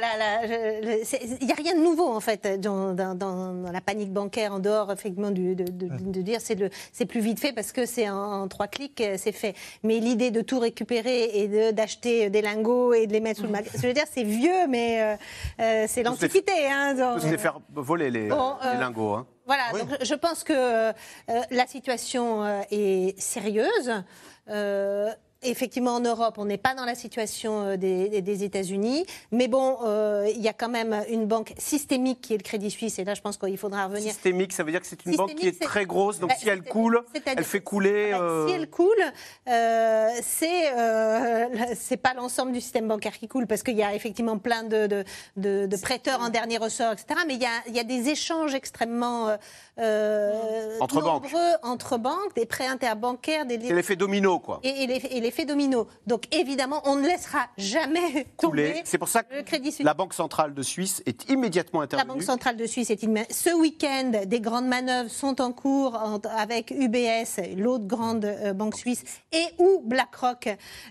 il 1.39 1.45
n'y 1.47 1.51
a 1.51 1.55
rien 1.55 1.73
de 1.75 1.81
nouveau 1.83 2.07
en 2.13 2.19
fait 2.19 2.59
dans, 2.59 2.93
dans- 2.93 3.15
dans- 3.15 3.53
dans 3.55 3.71
la 3.71 3.81
panique 3.81 4.13
bancaire 4.13 4.53
en 4.53 4.59
dehors 4.59 4.91
effectivement 4.91 5.31
du- 5.31 5.55
de, 5.55 5.63
de- 5.63 5.87
de 6.11 6.21
dire 6.21 6.39
c'est 6.41 6.53
le, 6.55 6.69
c'est 6.93 7.05
plus 7.07 7.21
vite 7.21 7.39
fait 7.39 7.53
parce 7.53 7.71
que 7.71 7.87
c'est 7.87 8.07
en, 8.07 8.43
en 8.43 8.47
trois 8.47 8.67
clics, 8.67 9.01
euh, 9.01 9.15
c'est 9.17 9.31
fait. 9.31 9.55
Mais 9.81 9.99
l'idée 9.99 10.29
de 10.29 10.41
tout 10.41 10.59
récupérer 10.59 11.23
et 11.39 11.47
de- 11.47 11.71
d'acheter 11.71 12.29
des 12.29 12.41
lingots 12.43 12.93
et 12.93 13.07
de 13.07 13.13
les 13.13 13.19
mettre 13.19 13.39
sous 13.39 13.47
le 13.47 13.51
magasin, 13.57 13.79
je 13.81 13.87
veux 13.87 13.93
dire, 13.93 14.05
c'est 14.11 14.23
vieux, 14.23 14.67
mais 14.69 15.01
euh, 15.01 15.15
euh, 15.61 15.85
c'est 15.87 16.01
les- 16.03 16.09
l'antiquité. 16.09 16.51
Hein, 16.69 16.93
dans- 16.93 17.17
Vous 17.17 17.25
allez 17.25 17.37
faire 17.39 17.59
voler 17.73 18.11
les, 18.11 18.27
Bon, 18.27 18.55
les 18.61 18.69
euh, 18.69 18.79
lingots. 18.79 19.13
hein. 19.15 19.27
Voilà, 19.47 19.63
Oui. 19.73 19.79
donc 19.81 19.89
je 20.03 20.13
pense 20.13 20.43
que 20.43 20.53
euh, 20.53 20.93
la 21.49 21.65
situation 21.65 22.43
euh, 22.45 22.61
est 22.69 23.19
sérieuse. 23.19 23.91
Effectivement, 25.51 25.95
en 25.95 25.99
Europe, 26.01 26.35
on 26.37 26.45
n'est 26.45 26.59
pas 26.59 26.75
dans 26.75 26.85
la 26.85 26.93
situation 26.93 27.63
euh, 27.65 27.75
des, 27.75 28.43
États-Unis, 28.43 29.05
mais 29.31 29.47
bon, 29.47 29.79
euh, 29.83 30.29
il 30.35 30.39
y 30.39 30.47
a 30.47 30.53
quand 30.53 30.69
même 30.69 31.03
une 31.09 31.25
banque 31.25 31.53
systémique 31.57 32.21
qui 32.21 32.35
est 32.35 32.37
le 32.37 32.43
Crédit 32.43 32.69
Suisse, 32.69 32.99
et 32.99 33.03
là, 33.03 33.15
je 33.15 33.21
pense 33.21 33.37
qu'il 33.37 33.57
faudra 33.57 33.87
revenir. 33.87 34.11
Systémique, 34.13 34.53
ça 34.53 34.61
veut 34.63 34.69
dire 34.71 34.81
que 34.81 34.85
c'est 34.85 35.03
une 35.03 35.15
banque 35.15 35.33
qui 35.33 35.47
est 35.47 35.59
très 35.59 35.85
grosse, 35.87 36.19
donc 36.19 36.29
Bah, 36.29 36.35
si 36.37 36.47
elle 36.47 36.61
coule, 36.61 37.01
elle 37.25 37.43
fait 37.43 37.59
couler. 37.61 38.11
Euh, 38.13 38.47
Si 38.47 38.53
elle 38.53 38.69
coule, 38.69 38.91
euh, 39.47 40.09
c'est 40.21 40.73
euh, 40.77 41.47
c'est 41.75 41.97
pas 41.97 42.13
l'ensemble 42.13 42.51
du 42.51 42.61
système 42.61 42.87
bancaire 42.87 43.17
qui 43.17 43.27
coule, 43.27 43.47
parce 43.47 43.63
qu'il 43.63 43.75
y 43.75 43.83
a 43.83 43.95
effectivement 43.95 44.37
plein 44.37 44.61
de, 44.61 44.85
de, 44.85 45.03
de- 45.37 45.65
de 45.65 45.77
prêteurs 45.77 46.21
en 46.21 46.29
dernier 46.29 46.59
ressort, 46.59 46.91
etc. 46.91 47.19
Mais 47.25 47.33
il 47.33 47.41
y 47.41 47.45
a, 47.47 47.49
il 47.67 47.75
y 47.75 47.79
a 47.79 47.83
des 47.83 48.09
échanges 48.09 48.53
extrêmement 48.53 49.35
euh, 49.81 50.77
Entre 50.79 51.01
banques. 51.01 51.23
nombreux 51.23 51.51
entre 51.63 51.97
banques, 51.97 52.35
des 52.35 52.45
prêts 52.45 52.67
interbancaires, 52.67 53.45
des 53.45 53.59
C'est 53.59 53.73
l'effet 53.73 53.95
domino, 53.95 54.39
quoi. 54.39 54.59
et, 54.63 54.83
et 54.83 54.87
l'effet- 54.87 55.09
et 55.11 55.19
l'effet 55.21 55.45
domino. 55.45 55.87
Donc 56.07 56.23
évidemment, 56.33 56.81
on 56.85 56.95
ne 56.95 57.07
laissera 57.07 57.47
jamais 57.57 58.25
Couler. 58.37 58.67
tomber 58.69 58.81
C'est 58.85 58.97
pour 58.97 59.07
ça 59.07 59.23
que 59.23 59.35
le 59.35 59.43
Crédit 59.43 59.71
Suisse. 59.71 59.85
la 59.85 59.93
Banque 59.93 60.13
centrale 60.13 60.53
de 60.53 60.61
Suisse 60.61 61.01
est 61.05 61.29
immédiatement 61.29 61.79
La 61.81 61.85
intervenue. 61.85 62.09
Banque 62.13 62.23
centrale 62.23 62.57
de 62.57 62.65
Suisse 62.65 62.89
est 62.89 63.03
une... 63.03 63.23
Ce 63.29 63.49
week-end, 63.55 64.11
des 64.25 64.39
grandes 64.39 64.67
manœuvres 64.67 65.09
sont 65.09 65.41
en 65.41 65.51
cours 65.51 65.99
avec 66.37 66.71
UBS, 66.71 67.41
l'autre 67.57 67.85
grande 67.85 68.25
euh, 68.25 68.53
banque 68.53 68.75
suisse, 68.77 69.03
et 69.31 69.45
ou 69.59 69.81
BlackRock, 69.85 70.49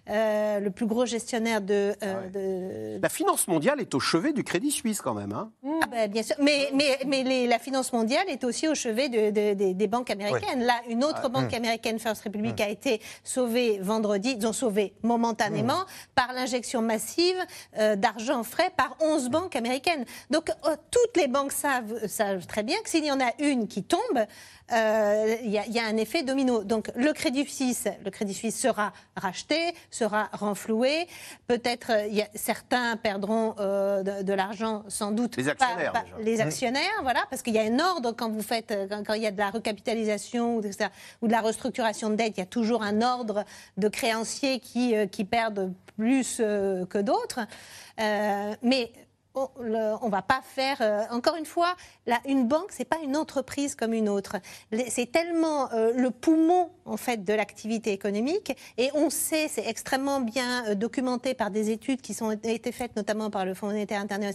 euh, 0.09 0.61
le 0.61 0.71
plus 0.71 0.87
gros 0.87 1.07
gestionnaire 1.07 1.61
de... 1.61 1.95
euh, 2.03 2.97
de- 2.97 3.03
La 3.03 3.09
finance 3.09 3.49
mondiale 3.49 3.81
est 3.81 3.95
au 3.95 4.01
chevet 4.01 4.33
du 4.33 4.45
Crédit 4.45 4.71
Suisse, 4.71 5.01
quand 5.01 5.15
même. 5.15 5.33
hein. 5.33 5.51
Ah 5.83 5.87
ben, 5.87 6.11
bien 6.11 6.23
sûr, 6.23 6.37
mais, 6.41 6.71
mais, 6.75 6.99
mais 7.07 7.23
les- 7.23 7.47
la 7.47 7.59
finance 7.59 7.93
mondiale 7.93 8.25
est 8.29 8.45
aussi 8.45 8.69
au 8.69 8.75
chevet 8.81 9.09
de- 9.09 9.31
de- 9.31 9.55
des- 9.55 9.75
des 9.75 9.87
banques 9.87 10.11
américaines. 10.11 10.65
Là, 10.65 10.81
une 10.89 11.05
autre 11.05 11.29
banque 11.29 11.53
américaine, 11.55 11.99
First 11.99 12.23
Republic, 12.25 12.61
a 12.61 12.69
été 12.69 13.01
sauvée 13.25 13.79
vendredi, 13.81 14.35
ils 14.39 14.47
ont 14.47 14.53
sauvé 14.53 14.95
momentanément 15.03 15.85
par 16.15 16.33
l'injection 16.33 16.83
massive 16.83 17.37
euh, 17.79 17.97
d'argent 17.97 18.43
frais 18.43 18.71
par 18.77 18.97
11 19.01 19.29
banques 19.29 19.57
américaines. 19.57 20.05
Donc, 20.31 20.51
euh, 20.51 20.77
toutes 20.91 21.17
les 21.17 21.29
banques 21.29 21.53
savent, 21.53 22.07
savent 22.07 22.47
très 22.47 22.63
bien 22.63 22.79
que 22.83 22.89
s'il 22.89 23.05
y 23.05 23.13
en 23.13 23.21
a 23.21 23.31
une 23.39 23.69
qui 23.69 23.83
tombe, 23.83 24.01
euh, 24.73 25.37
il 25.43 25.51
y, 25.51 25.59
a- 25.59 25.67
il 25.67 25.73
y 25.73 25.79
a 25.79 25.85
un 25.87 25.97
effet 25.97 26.23
domino. 26.23 26.63
Donc, 26.65 26.91
le 26.95 27.13
Crédit 27.13 27.47
Suisse, 27.47 27.89
le 28.05 28.11
Crédit 28.11 28.35
Suisse 28.35 28.59
sera 28.59 28.93
racheté, 29.17 29.75
sera 29.91 30.29
renfloué. 30.33 31.07
Peut-être, 31.47 31.91
euh, 31.91 32.23
certains 32.35 32.97
perdront 32.97 33.55
euh, 33.59 34.03
de, 34.03 34.23
de 34.23 34.33
l'argent, 34.33 34.85
sans 34.89 35.11
doute. 35.13 35.37
Les 35.37 35.45
pas- 35.45 35.51
actionnaires, 35.53 35.93
pas- 35.93 36.03
déjà. 36.03 36.17
les 36.23 36.41
actionnaires, 36.41 37.01
voilà, 37.03 37.25
parce 37.31 37.43
qu'il 37.43 37.55
y 37.55 37.59
a 37.59 37.63
un 37.63 37.79
ordre 37.79 38.13
quand 38.13 38.31
vous 38.31 38.43
faites, 38.43 38.73
quand, 39.07 39.15
il 39.15 39.23
y 39.23 39.27
a 39.27 39.31
de 39.31 39.39
la 39.39 39.51
recapitalisation 39.51 40.57
ou 40.57 40.61
de, 40.61 40.71
ça- 40.73 40.91
ou 41.23 41.27
de 41.27 41.33
la 41.33 41.41
restructuration 41.41 42.11
de 42.11 42.15
dette, 42.17 42.35
il 42.37 42.41
y 42.41 42.43
a 42.43 42.47
toujours 42.47 42.83
un 42.83 43.03
ordre 43.03 43.45
de 43.77 43.89
créanciers 43.89 44.61
qui, 44.61 44.95
euh, 44.97 45.07
qui 45.07 45.25
perdent 45.25 45.73
plus 45.97 46.39
euh, 46.41 46.87
que 46.87 46.99
d'autres. 46.99 47.41
Euh, 48.01 48.55
mais 48.63 48.91
on 49.35 49.51
ne 49.63 50.11
va 50.11 50.23
pas 50.23 50.41
faire. 50.43 50.79
euh, 50.81 51.05
encore 51.11 51.37
une 51.37 51.47
fois, 51.47 51.77
une 52.27 52.47
banque, 52.49 52.71
c'est 52.71 52.85
pas 52.85 52.99
une 53.03 53.17
entreprise 53.17 53.75
comme 53.75 53.93
une 53.93 54.09
autre. 54.09 54.37
C'est 54.89 55.11
tellement 55.11 55.73
euh, 55.73 55.93
le 55.95 56.11
poumon 56.11 56.71
en 56.91 56.97
fait 56.97 57.25
de 57.25 57.33
l'activité 57.33 57.93
économique, 57.93 58.53
et 58.77 58.91
on 58.95 59.11
sait, 59.11 59.49
c'est 59.49 59.67
extrêmement 59.67 60.21
bien 60.21 60.67
euh, 60.67 60.75
documenté 60.75 61.35
par 61.35 61.51
des 61.51 61.71
études 61.71 62.01
qui 62.01 62.15
sont 62.15 62.31
été 62.33 62.73
faites 62.73 62.97
notamment 62.97 63.31
par 63.31 63.45
le 63.45 63.55
Fonds 63.55 63.69
monétaire 63.69 64.03
interna- 64.05 64.33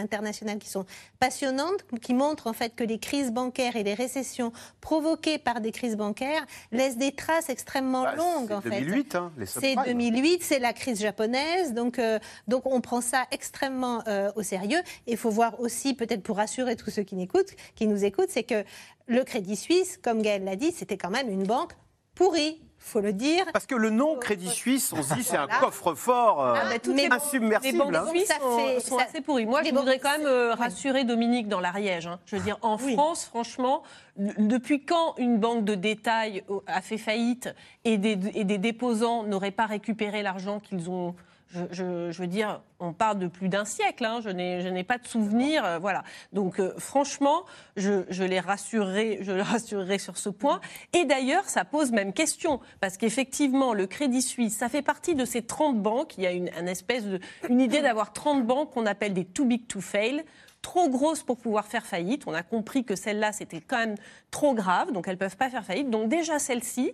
international, 0.00 0.58
qui 0.58 0.68
sont 0.68 0.86
passionnantes, 1.18 1.84
qui 2.00 2.14
montrent 2.14 2.46
en 2.46 2.52
fait 2.52 2.74
que 2.74 2.84
les 2.84 2.98
crises 2.98 3.30
bancaires 3.30 3.76
et 3.76 3.82
les 3.82 3.94
récessions 3.94 4.52
provoquées 4.80 5.38
par 5.38 5.60
des 5.60 5.70
crises 5.72 5.96
bancaires 5.96 6.46
laissent 6.72 6.96
des 6.96 7.12
traces 7.12 7.48
extrêmement 7.50 8.02
Bah, 8.04 8.14
longues 8.16 8.48
c'est 8.48 8.54
en 8.54 8.60
fait. 8.62 8.80
2008, 8.80 9.14
hein, 9.14 9.32
C'est. 9.44 9.74
2008, 9.86 10.42
c'est 10.42 10.58
la 10.58 10.72
crise 10.72 11.00
japonaise, 11.00 11.74
donc, 11.74 11.98
euh, 11.98 12.18
donc 12.48 12.64
on 12.66 12.80
prend 12.80 13.00
ça 13.00 13.24
extrêmement 13.30 14.02
euh, 14.08 14.30
au 14.36 14.42
sérieux. 14.42 14.78
Et 15.06 15.12
il 15.12 15.16
faut 15.18 15.30
voir 15.30 15.60
aussi, 15.60 15.94
peut-être 15.94 16.22
pour 16.22 16.36
rassurer 16.36 16.76
tous 16.76 16.90
ceux 16.90 17.02
qui, 17.02 17.16
n'écoutent, 17.16 17.54
qui 17.74 17.86
nous 17.86 18.04
écoutent, 18.04 18.30
c'est 18.30 18.44
que 18.44 18.64
le 19.06 19.24
Crédit 19.24 19.56
Suisse, 19.56 19.98
comme 20.02 20.22
Gaël 20.22 20.44
l'a 20.44 20.56
dit, 20.56 20.72
c'était 20.72 20.96
quand 20.96 21.10
même 21.10 21.28
une 21.28 21.42
banque 21.44 21.72
pourrie, 22.14 22.60
faut 22.78 23.00
le 23.00 23.12
dire. 23.12 23.44
Parce 23.52 23.66
que 23.66 23.74
le 23.74 23.90
nom 23.90 24.16
Crédit 24.16 24.48
Suisse, 24.48 24.92
on 24.96 25.02
se 25.02 25.14
dit 25.14 25.22
c'est 25.22 25.36
un 25.36 25.46
coffre-fort 25.46 26.42
euh, 26.42 26.54
Ah, 26.56 26.68
bah, 26.70 26.78
toutes 26.78 26.96
les 26.96 27.08
banques- 27.08 27.20
insubmersible. 27.22 27.96
hein. 27.96 28.06
suisses 28.10 28.26
Ça 28.28 28.38
sont, 28.38 28.56
fait- 28.58 28.80
sont 28.80 28.98
ça- 28.98 29.04
assez 29.04 29.20
pourries. 29.20 29.46
Moi, 29.46 29.62
je 29.62 29.70
voudrais 29.74 29.98
quand 29.98 30.10
même 30.18 30.26
euh, 30.26 30.54
rassurer 30.54 31.04
Dominique 31.04 31.48
dans 31.48 31.60
l'Ariège. 31.60 32.06
hein. 32.06 32.18
Je 32.26 32.36
veux 32.36 32.42
dire, 32.42 32.58
en 32.62 32.76
Oui. 32.78 32.94
France, 32.94 33.24
franchement, 33.26 33.82
depuis 34.16 34.84
quand 34.84 35.14
une 35.18 35.38
banque 35.38 35.64
de 35.64 35.74
détail 35.74 36.42
euh, 36.50 36.58
a 36.66 36.80
fait 36.80 36.98
faillite 36.98 37.48
et 37.84 37.98
des, 37.98 38.18
et 38.34 38.44
des 38.44 38.58
déposants 38.58 39.24
n'auraient 39.24 39.50
pas 39.50 39.66
récupéré 39.66 40.22
l'argent 40.22 40.58
qu'ils 40.60 40.88
ont 40.90 41.14
je, 41.52 42.12
veux 42.20 42.26
dire, 42.26 42.62
on 42.78 42.92
parle 42.92 43.18
de 43.18 43.26
plus 43.26 43.48
d'un 43.48 43.64
siècle. 43.64 44.04
hein. 44.04 44.20
Je 44.22 44.28
n'ai 44.30 44.84
pas 44.84 44.98
de 44.98 45.06
souvenir. 45.06 45.64
euh, 45.64 45.78
voilà. 45.78 46.04
Donc, 46.32 46.60
euh, 46.60 46.72
franchement, 46.78 47.44
je, 47.76 48.22
les 48.22 48.40
rassurerai, 48.40 49.18
je 49.22 49.32
les 49.32 49.42
rassurerai 49.42 49.98
sur 49.98 50.16
ce 50.16 50.28
point. 50.28 50.60
Et 50.92 51.04
d'ailleurs, 51.04 51.48
ça 51.48 51.64
pose 51.64 51.92
même 51.92 52.12
question 52.12 52.60
parce 52.80 52.96
qu'effectivement, 52.96 53.74
le 53.74 53.86
Crédit 53.86 54.22
Suisse, 54.22 54.56
ça 54.56 54.68
fait 54.68 54.82
partie 54.82 55.14
de 55.14 55.24
ces 55.24 55.42
30 55.42 55.80
banques. 55.82 56.16
Il 56.18 56.24
y 56.24 56.26
a 56.26 56.32
une, 56.32 56.50
un 56.56 56.66
espèce 56.66 57.04
une 57.48 57.60
idée 57.60 57.80
d'avoir 57.82 58.12
30 58.12 58.46
banques 58.46 58.72
qu'on 58.72 58.86
appelle 58.86 59.14
des 59.14 59.24
too 59.24 59.44
big 59.44 59.66
to 59.66 59.80
fail 59.80 60.24
trop 60.62 60.90
grosses 60.90 61.22
pour 61.22 61.38
pouvoir 61.38 61.66
faire 61.66 61.86
faillite. 61.86 62.24
On 62.26 62.34
a 62.34 62.42
compris 62.42 62.84
que 62.84 62.94
celles-là, 62.94 63.32
c'était 63.32 63.62
quand 63.62 63.78
même 63.78 63.94
trop 64.30 64.54
grave, 64.54 64.92
donc 64.92 65.08
elles 65.08 65.14
ne 65.14 65.18
peuvent 65.18 65.36
pas 65.36 65.48
faire 65.48 65.64
faillite. 65.64 65.88
Donc 65.88 66.08
déjà, 66.10 66.38
celles-ci, 66.38 66.92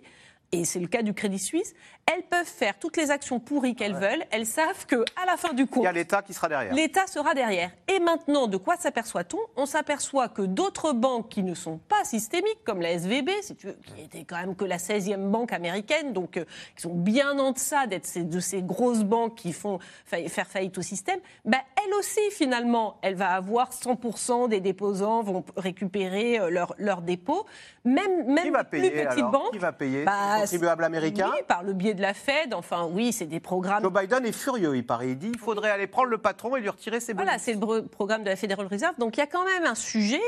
et 0.51 0.65
c'est 0.65 0.79
le 0.79 0.87
cas 0.87 1.01
du 1.01 1.13
Crédit 1.13 1.39
Suisse, 1.39 1.73
elles 2.05 2.23
peuvent 2.23 2.45
faire 2.45 2.79
toutes 2.79 2.95
les 2.95 3.11
actions 3.11 3.39
pourries 3.41 3.75
qu'elles 3.75 3.95
veulent. 3.95 4.23
Elles 4.31 4.45
savent 4.45 4.85
que 4.85 5.03
à 5.21 5.25
la 5.25 5.35
fin 5.35 5.51
du 5.53 5.63
Il 5.63 5.67
compte, 5.67 5.83
y 5.83 5.87
a 5.87 5.91
l'État 5.91 6.21
qui 6.21 6.33
sera 6.33 6.47
derrière. 6.47 6.73
L'État 6.73 7.05
sera 7.05 7.33
derrière. 7.33 7.69
Et 7.89 7.99
maintenant, 7.99 8.47
de 8.47 8.55
quoi 8.55 8.77
s'aperçoit-on? 8.77 9.39
On 9.57 9.65
s'aperçoit 9.65 10.29
que 10.29 10.41
d'autres 10.41 10.93
banques 10.93 11.27
qui 11.27 11.43
ne 11.43 11.53
sont 11.53 11.77
pas 11.89 12.05
systémiques, 12.05 12.63
comme 12.63 12.79
la 12.81 12.91
SVB, 12.91 13.29
si 13.41 13.55
tu 13.57 13.67
veux, 13.67 13.77
qui 13.83 14.01
était 14.03 14.23
quand 14.23 14.37
même 14.37 14.55
que 14.55 14.63
la 14.63 14.77
16e 14.77 15.29
banque 15.29 15.51
américaine, 15.51 16.13
donc 16.13 16.37
euh, 16.37 16.45
qui 16.77 16.83
sont 16.83 16.93
bien 16.95 17.37
en 17.39 17.51
deçà 17.51 17.85
d'être 17.87 18.17
de 18.17 18.39
ces 18.39 18.61
grosses 18.61 19.03
banques 19.03 19.35
qui 19.35 19.51
font 19.51 19.79
faire 20.05 20.47
faillite 20.47 20.77
au 20.77 20.81
système, 20.81 21.19
bah, 21.43 21.57
elle 21.85 21.93
aussi, 21.95 22.21
finalement, 22.31 22.97
elle 23.01 23.15
va 23.15 23.31
avoir 23.31 23.71
100% 23.71 24.47
des 24.47 24.61
déposants 24.61 25.23
vont 25.23 25.43
récupérer 25.57 26.39
euh, 26.39 26.49
leurs 26.77 27.01
dépôts. 27.01 27.45
Même, 27.83 28.25
même 28.27 28.45
Qui 28.45 28.49
va 28.49 28.59
les 28.59 28.69
plus 28.69 28.79
payer 28.81 28.91
petites 29.03 29.17
alors? 29.19 29.31
banques. 29.31 29.51
Qui 29.51 29.59
va 29.59 29.71
payer? 29.73 30.03
bah, 30.05 30.36
Les 30.37 30.41
contribuables 30.43 30.83
américains 30.83 31.31
Oui, 31.33 31.41
par 31.47 31.63
le 31.63 31.73
biais 31.73 31.93
de 31.93 32.01
la 32.01 32.13
Fed. 32.13 32.53
Enfin, 32.53 32.87
oui, 32.91 33.11
c'est 33.11 33.25
des 33.25 33.39
programmes 33.39 33.83
Joe 33.83 33.93
Biden 33.93 34.25
est 34.25 34.31
furieux, 34.31 34.75
il 34.75 34.85
paraît. 34.85 35.09
Il 35.09 35.17
dit 35.17 35.31
il 35.33 35.39
faudrait 35.39 35.71
aller 35.71 35.87
prendre 35.87 36.09
le 36.09 36.17
patron 36.17 36.55
et 36.55 36.61
lui 36.61 36.69
retirer 36.69 36.99
ses 36.99 37.13
bonus. 37.13 37.25
Voilà, 37.25 37.39
c'est 37.39 37.53
le 37.53 37.87
programme 37.87 38.23
de 38.23 38.29
la 38.29 38.35
Federal 38.35 38.67
Reserve. 38.67 38.95
Donc 38.97 39.17
il 39.17 39.19
y 39.19 39.23
a 39.23 39.27
quand 39.27 39.45
même 39.45 39.65
un 39.65 39.75
sujet. 39.75 40.21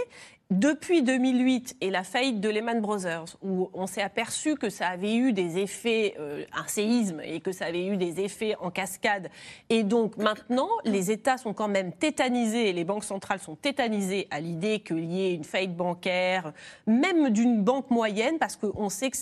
Depuis 0.49 1.03
2008 1.03 1.77
et 1.79 1.91
la 1.91 2.03
faillite 2.03 2.41
de 2.41 2.49
Lehman 2.49 2.81
Brothers, 2.81 3.37
où 3.43 3.69
on 3.73 3.85
s'est 3.85 4.01
aperçu 4.01 4.55
que 4.55 4.71
ça 4.71 4.87
avait 4.87 5.15
eu 5.15 5.31
des 5.31 5.59
effets, 5.59 6.15
euh, 6.19 6.43
un 6.53 6.67
séisme, 6.67 7.21
et 7.23 7.39
que 7.39 7.51
ça 7.51 7.65
avait 7.65 7.85
eu 7.85 7.97
des 7.97 8.19
effets 8.21 8.55
en 8.59 8.71
cascade, 8.71 9.29
et 9.69 9.83
donc 9.83 10.17
maintenant, 10.17 10.69
les 10.85 11.11
États 11.11 11.37
sont 11.37 11.53
quand 11.53 11.67
même 11.67 11.93
tétanisés, 11.93 12.73
les 12.73 12.83
banques 12.83 13.03
centrales 13.03 13.39
sont 13.39 13.55
tétanisées 13.55 14.27
à 14.31 14.39
l'idée 14.39 14.79
qu'il 14.79 15.05
y 15.05 15.21
ait 15.21 15.35
une 15.35 15.43
faillite 15.43 15.75
bancaire, 15.75 16.51
même 16.87 17.29
d'une 17.29 17.61
banque 17.61 17.91
moyenne, 17.91 18.39
parce 18.39 18.55
qu'on 18.55 18.89
sait 18.89 19.11
que 19.11 19.17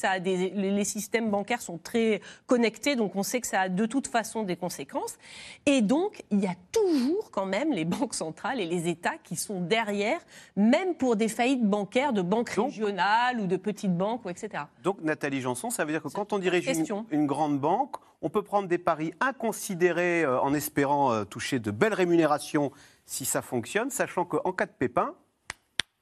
les 0.56 0.86
systèmes 0.86 1.30
bancaires 1.30 1.62
sont 1.62 1.78
très 1.78 2.22
connectés, 2.46 2.96
donc 2.96 3.18
on 3.18 3.24
sait 3.24 3.42
que 3.42 3.48
ça 3.48 3.62
a 3.62 3.70
de 3.70 3.86
toute 3.86 4.08
façon 4.08 4.44
des 4.44 4.56
conséquences. 4.56 5.18
Et 5.66 5.82
donc, 5.82 6.24
il 6.32 6.40
y 6.40 6.48
a 6.48 6.56
toujours 6.72 7.32
quand 7.32 7.46
même 7.46 7.74
les 7.74 7.84
banques 7.84 8.14
centrales 8.14 8.62
et 8.62 8.66
les 8.66 8.88
États 8.88 9.18
qui 9.26 9.36
sont 9.36 9.60
derrière, 9.60 10.22
même 10.56 10.96
pour 10.96 11.17
des 11.18 11.28
faillites 11.28 11.64
bancaires 11.64 12.14
de 12.14 12.22
banques 12.22 12.50
régionales 12.50 13.40
ou 13.40 13.48
de 13.48 13.58
petites 13.58 13.96
banques, 13.96 14.22
etc. 14.28 14.64
Donc, 14.84 15.02
Nathalie 15.02 15.42
Janson, 15.42 15.70
ça 15.70 15.86
veut 15.86 15.92
dire 15.92 16.02
que 16.02 16.08
quand 16.08 16.34
on 16.34 16.40
dirige 16.40 16.68
une, 16.68 17.06
une, 17.12 17.28
grande 17.28 17.60
banque, 17.60 17.98
on 18.22 18.30
peut 18.30 18.42
prendre 18.42 18.68
des 18.68 18.78
paris 18.78 19.14
inconsidérés 19.20 20.24
euh, 20.24 20.40
en 20.40 20.54
espérant 20.54 21.12
euh, 21.12 21.24
toucher 21.26 21.60
de 21.60 21.72
belles 21.72 21.94
rémunérations 21.94 22.72
si 23.06 23.26
ça 23.26 23.42
fonctionne, 23.42 23.90
sachant 23.90 24.26
qu'en 24.26 24.52
cas 24.54 24.66
de 24.66 24.72
pépin, 24.72 25.14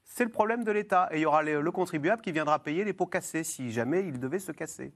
c'est 0.04 0.24
le 0.24 0.30
problème 0.30 0.64
de 0.64 0.72
l'État. 0.72 1.08
Et 1.12 1.18
il 1.18 1.22
y 1.22 1.26
aura 1.26 1.42
le 1.42 1.70
contribuable 1.70 2.22
qui 2.22 2.32
viendra 2.32 2.58
payer 2.58 2.84
les 2.84 2.92
pots 2.92 3.06
cassés 3.06 3.44
si 3.44 3.70
jamais 3.70 4.00
il 4.00 4.18
devait 4.18 4.38
se 4.38 4.52
casser. 4.52 4.92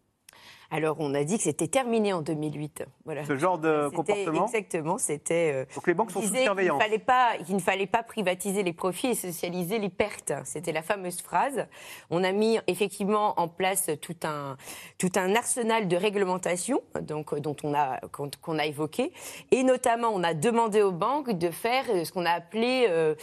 Alors, 0.72 0.96
on 1.00 1.14
a 1.14 1.24
dit 1.24 1.36
que 1.36 1.42
c'était 1.42 1.66
terminé 1.66 2.12
en 2.12 2.22
2008. 2.22 2.84
Voilà. 3.04 3.24
Ce 3.24 3.36
genre 3.36 3.58
de 3.58 3.88
comportement 3.88 4.44
Exactement, 4.44 4.98
c'était... 4.98 5.52
Euh, 5.52 5.64
Donc 5.74 5.86
les 5.88 5.94
banques 5.94 6.12
sont 6.12 6.22
sous 6.22 6.34
surveillance. 6.34 6.80
Il, 6.80 6.84
fallait 6.84 6.98
pas, 6.98 7.30
il 7.48 7.56
ne 7.56 7.60
fallait 7.60 7.86
pas 7.88 8.04
privatiser 8.04 8.62
les 8.62 8.72
profits 8.72 9.08
et 9.08 9.14
socialiser 9.14 9.78
les 9.80 9.88
pertes. 9.88 10.32
C'était 10.44 10.70
la 10.70 10.82
fameuse 10.82 11.20
phrase. 11.20 11.66
On 12.10 12.22
a 12.22 12.30
mis 12.30 12.58
effectivement 12.68 13.38
en 13.40 13.48
place 13.48 13.90
tout 14.00 14.16
un, 14.22 14.56
tout 14.96 15.10
un 15.16 15.34
arsenal 15.34 15.88
de 15.88 15.96
réglementation 15.96 16.80
donc, 17.02 17.36
dont 17.40 17.56
on 17.64 17.74
a, 17.74 17.98
qu'on 18.40 18.58
a 18.58 18.66
évoqué. 18.66 19.12
Et 19.50 19.64
notamment, 19.64 20.10
on 20.14 20.22
a 20.22 20.34
demandé 20.34 20.82
aux 20.82 20.92
banques 20.92 21.32
de 21.32 21.50
faire 21.50 21.84
ce 21.86 22.12
qu'on 22.12 22.26
a 22.26 22.32
appelé... 22.32 22.86
Euh, 22.88 23.14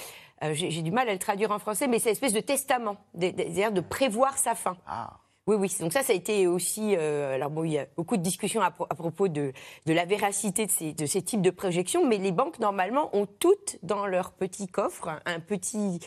euh, 0.43 0.53
j'ai 0.53 0.83
du 0.83 0.91
mal 0.91 1.09
à 1.09 1.13
le 1.13 1.19
traduire 1.19 1.49
en 1.49 1.57
français, 1.57 1.87
mais 1.87 1.97
c'est 1.97 2.09
une 2.09 2.13
espèce 2.13 2.33
de 2.33 2.41
testament, 2.41 2.97
c'est-à-dire 3.19 3.71
de 3.71 3.81
prévoir 3.81 4.37
sa 4.37 4.53
fin. 4.53 4.77
Ah. 4.85 5.17
Oui, 5.47 5.55
oui. 5.55 5.73
Donc 5.79 5.93
ça, 5.93 6.03
ça 6.03 6.11
a 6.11 6.15
été 6.15 6.45
aussi. 6.45 6.95
Euh, 6.97 7.35
alors 7.35 7.49
bon, 7.49 7.63
il 7.63 7.71
y 7.71 7.79
a 7.79 7.85
beaucoup 7.95 8.17
de 8.17 8.21
discussions 8.21 8.61
à, 8.61 8.71
propos 8.71 9.29
de, 9.29 9.53
de, 9.85 9.93
la 9.93 10.03
véracité 10.03 10.65
de 10.65 10.71
ces, 10.71 10.93
de 10.93 11.05
ces, 11.05 11.21
types 11.21 11.41
de 11.41 11.51
projections, 11.51 12.05
mais 12.05 12.17
les 12.17 12.33
banques 12.33 12.59
normalement 12.59 13.09
ont 13.15 13.25
toutes 13.25 13.77
dans 13.81 14.05
leur 14.05 14.31
petit 14.31 14.67
coffre 14.67 15.09
un 15.25 15.39
petit, 15.39 15.99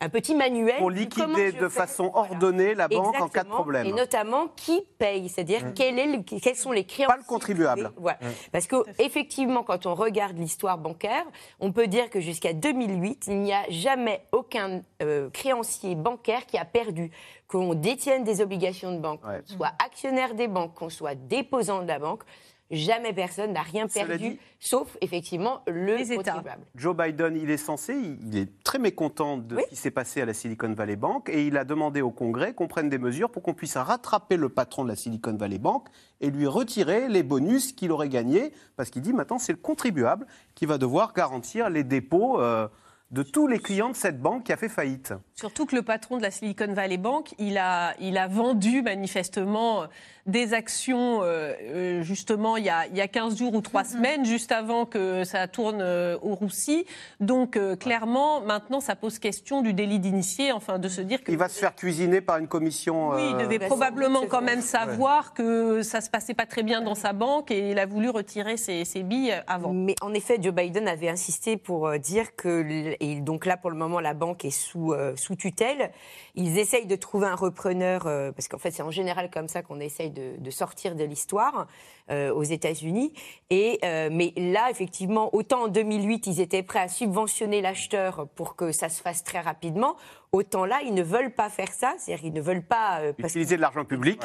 un 0.00 0.08
petit 0.08 0.34
manuel 0.34 0.78
pour 0.78 0.90
liquider 0.90 1.52
de 1.52 1.68
façon 1.68 2.10
ordonnée 2.12 2.74
la 2.74 2.88
banque 2.88 3.20
en 3.20 3.28
cas 3.28 3.44
de 3.44 3.48
problème. 3.48 3.86
Et 3.86 3.92
notamment 3.92 4.48
qui 4.56 4.82
paye, 4.98 5.28
c'est-à-dire 5.28 5.66
mmh. 5.66 5.74
quel 5.74 6.24
quels 6.24 6.56
sont 6.56 6.72
les 6.72 6.84
créanciers. 6.84 7.06
Pas 7.06 7.16
le 7.16 7.24
contribuable. 7.24 7.92
Voilà. 7.96 8.18
Mmh. 8.20 8.26
Parce 8.50 8.66
que 8.66 8.76
effectivement, 8.98 9.62
quand 9.62 9.86
on 9.86 9.94
regarde 9.94 10.36
l'histoire 10.36 10.76
bancaire, 10.76 11.24
on 11.60 11.70
peut 11.70 11.86
dire 11.86 12.10
que 12.10 12.20
jusqu'à 12.20 12.52
2008, 12.52 13.26
il 13.28 13.42
n'y 13.42 13.52
a 13.52 13.62
jamais 13.68 14.22
aucun 14.32 14.82
euh, 15.02 15.30
créancier 15.30 15.94
bancaire 15.94 16.46
qui 16.46 16.58
a 16.58 16.64
perdu 16.64 17.12
qu'on 17.48 17.74
détienne 17.74 18.24
des 18.24 18.40
obligations 18.40 18.94
de 18.94 19.00
banque, 19.00 19.22
qu'on 19.22 19.40
soit 19.56 19.72
actionnaire 19.84 20.34
des 20.34 20.48
banques, 20.48 20.74
qu'on 20.74 20.90
soit 20.90 21.14
déposant 21.14 21.82
de 21.82 21.88
la 21.88 21.98
banque, 21.98 22.22
jamais 22.70 23.14
personne 23.14 23.54
n'a 23.54 23.62
rien 23.62 23.86
perdu, 23.86 24.38
sauf 24.60 24.98
effectivement 25.00 25.62
le 25.66 25.96
contribuable. 26.16 26.66
Joe 26.74 26.94
Biden, 26.94 27.36
il 27.36 27.50
est 27.50 27.56
censé, 27.56 27.94
il 27.94 28.36
est 28.36 28.62
très 28.62 28.78
mécontent 28.78 29.38
de 29.38 29.58
ce 29.58 29.66
qui 29.68 29.76
s'est 29.76 29.90
passé 29.90 30.20
à 30.20 30.26
la 30.26 30.34
Silicon 30.34 30.74
Valley 30.74 30.96
Bank 30.96 31.30
et 31.30 31.46
il 31.46 31.56
a 31.56 31.64
demandé 31.64 32.02
au 32.02 32.10
Congrès 32.10 32.52
qu'on 32.52 32.68
prenne 32.68 32.90
des 32.90 32.98
mesures 32.98 33.30
pour 33.30 33.42
qu'on 33.42 33.54
puisse 33.54 33.78
rattraper 33.78 34.36
le 34.36 34.50
patron 34.50 34.84
de 34.84 34.88
la 34.90 34.96
Silicon 34.96 35.34
Valley 35.34 35.58
Bank 35.58 35.88
et 36.20 36.30
lui 36.30 36.46
retirer 36.46 37.08
les 37.08 37.22
bonus 37.22 37.72
qu'il 37.72 37.90
aurait 37.92 38.10
gagnés, 38.10 38.52
parce 38.76 38.90
qu'il 38.90 39.00
dit 39.00 39.14
maintenant 39.14 39.38
c'est 39.38 39.52
le 39.52 39.58
contribuable 39.58 40.26
qui 40.54 40.66
va 40.66 40.76
devoir 40.76 41.14
garantir 41.14 41.70
les 41.70 41.84
dépôts. 41.84 42.40
Euh, 42.40 42.68
de 43.10 43.22
tous 43.22 43.46
les 43.46 43.58
clients 43.58 43.88
de 43.88 43.96
cette 43.96 44.20
banque 44.20 44.44
qui 44.44 44.52
a 44.52 44.56
fait 44.56 44.68
faillite. 44.68 45.14
Surtout 45.38 45.66
que 45.66 45.76
le 45.76 45.82
patron 45.82 46.16
de 46.16 46.22
la 46.22 46.32
Silicon 46.32 46.72
Valley 46.72 46.96
Bank, 46.96 47.32
il 47.38 47.58
a, 47.58 47.94
il 48.00 48.18
a 48.18 48.26
vendu 48.26 48.82
manifestement 48.82 49.86
des 50.28 50.52
actions, 50.52 51.22
euh, 51.22 51.54
euh, 51.62 52.02
justement, 52.02 52.58
il 52.58 52.64
y, 52.64 52.68
a, 52.68 52.86
il 52.86 52.96
y, 52.96 53.00
a, 53.00 53.08
15 53.08 53.38
jours 53.38 53.54
ou 53.54 53.62
3 53.62 53.82
mm-hmm. 53.82 53.86
semaines, 53.86 54.24
juste 54.26 54.52
avant 54.52 54.84
que 54.84 55.24
ça 55.24 55.48
tourne 55.48 55.80
euh, 55.80 56.18
au 56.20 56.34
roussi. 56.34 56.84
Donc, 57.18 57.58
clairement, 57.78 58.42
maintenant, 58.42 58.80
ça 58.80 58.94
pose 58.94 59.18
question 59.18 59.62
du 59.62 59.72
délit 59.72 59.98
d'initié, 59.98 60.52
enfin, 60.52 60.78
de 60.78 60.88
se 60.88 61.00
dire 61.00 61.24
que... 61.24 61.32
Il 61.32 61.38
va 61.38 61.48
se 61.48 61.58
faire 61.58 61.74
cuisiner 61.74 62.20
par 62.20 62.36
une 62.36 62.46
commission... 62.46 63.10
Oui, 63.10 63.30
il 63.30 63.36
devait 63.38 63.58
probablement 63.58 64.26
quand 64.28 64.42
même 64.42 64.60
savoir 64.60 65.32
que 65.32 65.82
ça 65.82 66.00
se 66.00 66.10
passait 66.10 66.34
pas 66.34 66.46
très 66.46 66.62
bien 66.62 66.82
dans 66.82 66.94
sa 66.94 67.12
banque 67.12 67.50
et 67.50 67.70
il 67.70 67.78
a 67.78 67.86
voulu 67.86 68.10
retirer 68.10 68.56
ses, 68.56 68.84
ses 68.84 69.02
billes 69.02 69.34
avant. 69.46 69.72
Mais 69.72 69.94
en 70.02 70.12
effet, 70.12 70.38
Joe 70.40 70.52
Biden 70.52 70.88
avait 70.88 71.08
insisté 71.08 71.56
pour 71.56 71.98
dire 71.98 72.36
que, 72.36 72.94
et 73.00 73.20
donc 73.20 73.46
là, 73.46 73.56
pour 73.56 73.70
le 73.70 73.76
moment, 73.76 74.00
la 74.00 74.14
banque 74.14 74.44
est 74.44 74.50
sous, 74.50 74.94
sous 75.16 75.27
tutelle. 75.36 75.90
Ils 76.34 76.58
essayent 76.58 76.86
de 76.86 76.96
trouver 76.96 77.26
un 77.26 77.34
repreneur, 77.34 78.04
parce 78.04 78.48
qu'en 78.48 78.58
fait, 78.58 78.70
c'est 78.70 78.82
en 78.82 78.90
général 78.90 79.30
comme 79.30 79.48
ça 79.48 79.62
qu'on 79.62 79.80
essaye 79.80 80.10
de 80.10 80.28
de, 80.36 80.50
sortir 80.50 80.94
de 80.94 81.04
l'histoire 81.04 81.66
euh, 82.10 82.32
aux 82.32 82.42
États-Unis. 82.42 83.12
Et 83.50 83.78
euh, 83.84 84.08
mais 84.10 84.32
là, 84.36 84.70
effectivement, 84.70 85.34
autant 85.34 85.64
en 85.64 85.68
2008, 85.68 86.26
ils 86.26 86.40
étaient 86.40 86.62
prêts 86.62 86.80
à 86.80 86.88
subventionner 86.88 87.60
l'acheteur 87.60 88.28
pour 88.34 88.56
que 88.56 88.72
ça 88.72 88.88
se 88.88 89.00
fasse 89.00 89.22
très 89.24 89.40
rapidement. 89.40 89.96
Autant 90.32 90.66
là, 90.66 90.80
ils 90.84 90.94
ne 90.94 91.02
veulent 91.02 91.32
pas 91.32 91.48
faire 91.48 91.72
ça, 91.72 91.94
c'est-à-dire 91.98 92.22
qu'ils 92.22 92.34
ne 92.34 92.40
veulent 92.40 92.64
pas 92.64 93.00
euh, 93.00 93.12
utiliser 93.18 93.56
de 93.56 93.62
l'argent 93.62 93.84
public. 93.84 94.20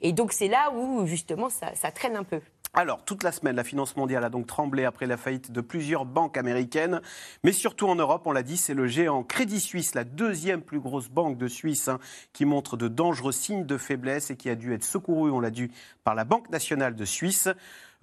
Et 0.00 0.12
donc 0.12 0.32
c'est 0.32 0.48
là 0.48 0.72
où 0.72 1.06
justement 1.06 1.48
ça 1.50 1.90
traîne 1.92 2.16
un 2.16 2.24
peu. 2.24 2.40
Alors, 2.78 3.02
toute 3.02 3.22
la 3.22 3.32
semaine, 3.32 3.56
la 3.56 3.64
finance 3.64 3.96
mondiale 3.96 4.22
a 4.22 4.28
donc 4.28 4.46
tremblé 4.46 4.84
après 4.84 5.06
la 5.06 5.16
faillite 5.16 5.50
de 5.50 5.62
plusieurs 5.62 6.04
banques 6.04 6.36
américaines, 6.36 7.00
mais 7.42 7.52
surtout 7.52 7.88
en 7.88 7.94
Europe, 7.94 8.24
on 8.26 8.32
l'a 8.32 8.42
dit, 8.42 8.58
c'est 8.58 8.74
le 8.74 8.86
géant 8.86 9.22
Crédit 9.22 9.60
Suisse, 9.60 9.94
la 9.94 10.04
deuxième 10.04 10.60
plus 10.60 10.78
grosse 10.78 11.08
banque 11.08 11.38
de 11.38 11.48
Suisse, 11.48 11.88
hein, 11.88 11.98
qui 12.34 12.44
montre 12.44 12.76
de 12.76 12.88
dangereux 12.88 13.32
signes 13.32 13.64
de 13.64 13.78
faiblesse 13.78 14.30
et 14.30 14.36
qui 14.36 14.50
a 14.50 14.54
dû 14.54 14.74
être 14.74 14.84
secourue, 14.84 15.30
on 15.30 15.40
l'a 15.40 15.50
dit, 15.50 15.70
par 16.04 16.14
la 16.14 16.24
Banque 16.24 16.50
nationale 16.50 16.94
de 16.94 17.04
Suisse. 17.06 17.48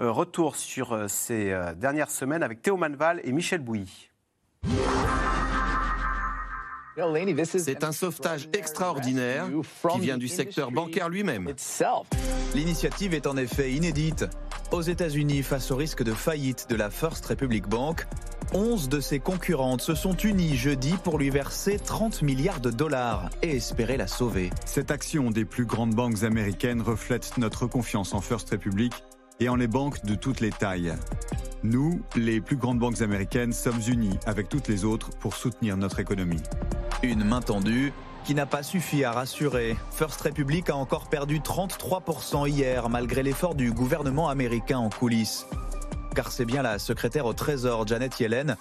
Euh, 0.02 0.10
retour 0.10 0.56
sur 0.56 0.94
euh, 0.94 1.08
ces 1.08 1.52
euh, 1.52 1.76
dernières 1.76 2.10
semaines 2.10 2.42
avec 2.42 2.64
Théo 2.64 2.76
Manval 2.76 3.22
et 3.24 3.32
Michel 3.32 3.62
Bouilly. 3.62 4.10
C'est 7.46 7.84
un 7.84 7.92
sauvetage 7.92 8.50
extraordinaire 8.54 9.48
qui 9.92 10.00
vient 10.00 10.18
du 10.18 10.28
secteur 10.28 10.72
bancaire 10.72 11.10
lui-même. 11.10 11.54
L'initiative 12.54 13.14
est 13.14 13.26
en 13.26 13.38
effet 13.38 13.72
inédite. 13.72 14.26
Aux 14.74 14.82
États-Unis, 14.82 15.44
face 15.44 15.70
au 15.70 15.76
risque 15.76 16.02
de 16.02 16.14
faillite 16.14 16.66
de 16.68 16.76
la 16.76 16.90
First 16.90 17.28
Republic 17.28 17.68
Bank, 17.68 18.08
11 18.56 18.90
de 18.90 19.00
ses 19.02 19.20
concurrentes 19.20 19.82
se 19.82 19.94
sont 19.94 20.18
unies 20.18 20.58
jeudi 20.58 20.96
pour 21.04 21.20
lui 21.20 21.30
verser 21.30 21.78
30 21.78 22.24
milliards 22.24 22.60
de 22.60 22.72
dollars 22.72 23.30
et 23.44 23.56
espérer 23.56 23.98
la 23.98 24.08
sauver. 24.08 24.50
Cette 24.66 24.90
action 24.90 25.30
des 25.30 25.46
plus 25.46 25.66
grandes 25.66 25.94
banques 25.94 26.24
américaines 26.24 26.82
reflète 26.82 27.38
notre 27.38 27.68
confiance 27.68 28.16
en 28.16 28.22
First 28.22 28.50
Republic 28.50 28.94
et 29.40 29.48
en 29.48 29.58
les 29.58 29.68
banques 29.68 30.04
de 30.06 30.16
toutes 30.16 30.40
les 30.40 30.50
tailles. 30.50 30.96
Nous, 31.62 32.02
les 32.16 32.42
plus 32.42 32.58
grandes 32.58 32.80
banques 32.80 33.02
américaines, 33.02 33.54
sommes 33.54 33.82
unis 33.88 34.18
avec 34.26 34.50
toutes 34.50 34.70
les 34.70 34.86
autres 34.86 35.12
pour 35.20 35.36
soutenir 35.36 35.78
notre 35.78 36.00
économie. 36.00 36.42
Une 37.04 37.24
main 37.24 37.42
tendue 37.42 37.94
qui 38.24 38.34
n'a 38.36 38.46
pas 38.46 38.64
suffi 38.64 39.04
à 39.04 39.12
rassurer. 39.12 39.76
First 39.92 40.22
Republic 40.22 40.70
a 40.70 40.76
encore 40.76 41.10
perdu 41.10 41.40
33% 41.40 42.50
hier 42.50 42.90
malgré 42.90 43.24
l'effort 43.24 43.56
du 43.56 43.72
gouvernement 43.72 44.30
américain 44.30 44.78
en 44.78 44.90
coulisses. 44.90 45.46
Car 46.16 46.32
c'est 46.32 46.46
bien 46.46 46.62
la 46.62 46.80
secrétaire 46.80 47.26
au 47.26 47.34
Trésor 47.34 47.88
Janet 47.88 48.20
Yellen 48.20 48.56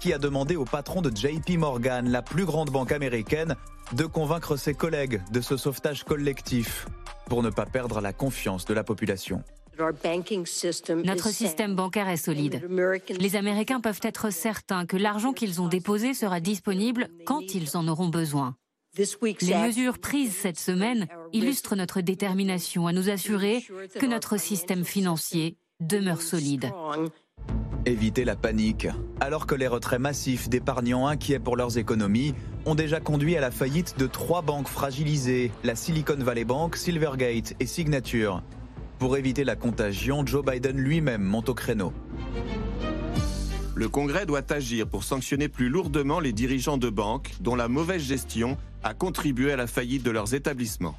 qui 0.00 0.12
a 0.12 0.18
demandé 0.18 0.56
au 0.56 0.64
patron 0.64 1.02
de 1.02 1.14
JP 1.14 1.58
Morgan, 1.58 2.08
la 2.08 2.22
plus 2.22 2.44
grande 2.44 2.70
banque 2.70 2.92
américaine, 2.92 3.56
de 3.92 4.04
convaincre 4.04 4.56
ses 4.56 4.74
collègues 4.74 5.20
de 5.32 5.40
ce 5.40 5.56
sauvetage 5.56 6.04
collectif 6.04 6.86
pour 7.26 7.42
ne 7.42 7.50
pas 7.50 7.66
perdre 7.66 8.00
la 8.00 8.12
confiance 8.12 8.64
de 8.64 8.74
la 8.74 8.84
population. 8.84 9.42
Notre 9.78 11.28
système 11.28 11.76
bancaire 11.76 12.08
est 12.08 12.16
solide. 12.16 12.68
Les 13.18 13.36
Américains 13.36 13.80
peuvent 13.80 14.00
être 14.02 14.30
certains 14.30 14.86
que 14.86 14.96
l'argent 14.96 15.32
qu'ils 15.32 15.60
ont 15.60 15.68
déposé 15.68 16.14
sera 16.14 16.40
disponible 16.40 17.08
quand 17.24 17.54
ils 17.54 17.76
en 17.76 17.86
auront 17.86 18.08
besoin. 18.08 18.56
Les 18.98 19.54
mesures 19.54 19.98
prises 19.98 20.34
cette 20.34 20.58
semaine 20.58 21.06
illustrent 21.32 21.76
notre 21.76 22.00
détermination 22.00 22.86
à 22.86 22.92
nous 22.92 23.10
assurer 23.10 23.64
que 23.98 24.06
notre 24.06 24.38
système 24.38 24.84
financier 24.84 25.56
demeure 25.80 26.20
solide. 26.20 26.72
Éviter 27.86 28.24
la 28.24 28.34
panique, 28.34 28.88
alors 29.20 29.46
que 29.46 29.54
les 29.54 29.68
retraits 29.68 30.00
massifs 30.00 30.48
d'épargnants 30.48 31.06
inquiets 31.06 31.38
pour 31.38 31.56
leurs 31.56 31.78
économies 31.78 32.34
ont 32.66 32.74
déjà 32.74 32.98
conduit 33.00 33.36
à 33.36 33.40
la 33.40 33.52
faillite 33.52 33.98
de 33.98 34.06
trois 34.06 34.42
banques 34.42 34.68
fragilisées, 34.68 35.52
la 35.62 35.76
Silicon 35.76 36.16
Valley 36.18 36.44
Bank, 36.44 36.76
Silvergate 36.76 37.54
et 37.60 37.66
Signature. 37.66 38.42
Pour 38.98 39.16
éviter 39.16 39.44
la 39.44 39.54
contagion, 39.54 40.26
Joe 40.26 40.44
Biden 40.44 40.76
lui-même 40.76 41.22
monte 41.22 41.48
au 41.48 41.54
créneau. 41.54 41.92
le 43.76 43.88
Congrès 43.88 44.26
doit 44.26 44.52
agir 44.52 44.88
pour 44.88 45.04
sanctionner 45.04 45.48
plus 45.48 45.68
lourdement 45.68 46.18
les 46.18 46.32
dirigeants 46.32 46.78
de 46.78 46.90
banques 46.90 47.30
dont 47.40 47.54
la 47.54 47.68
mauvaise 47.68 48.02
gestion 48.02 48.56
a 48.82 48.94
contribué 48.94 49.52
à 49.52 49.56
la 49.56 49.66
faillite 49.66 50.02
de 50.02 50.10
leurs 50.10 50.34
établissements. 50.34 50.96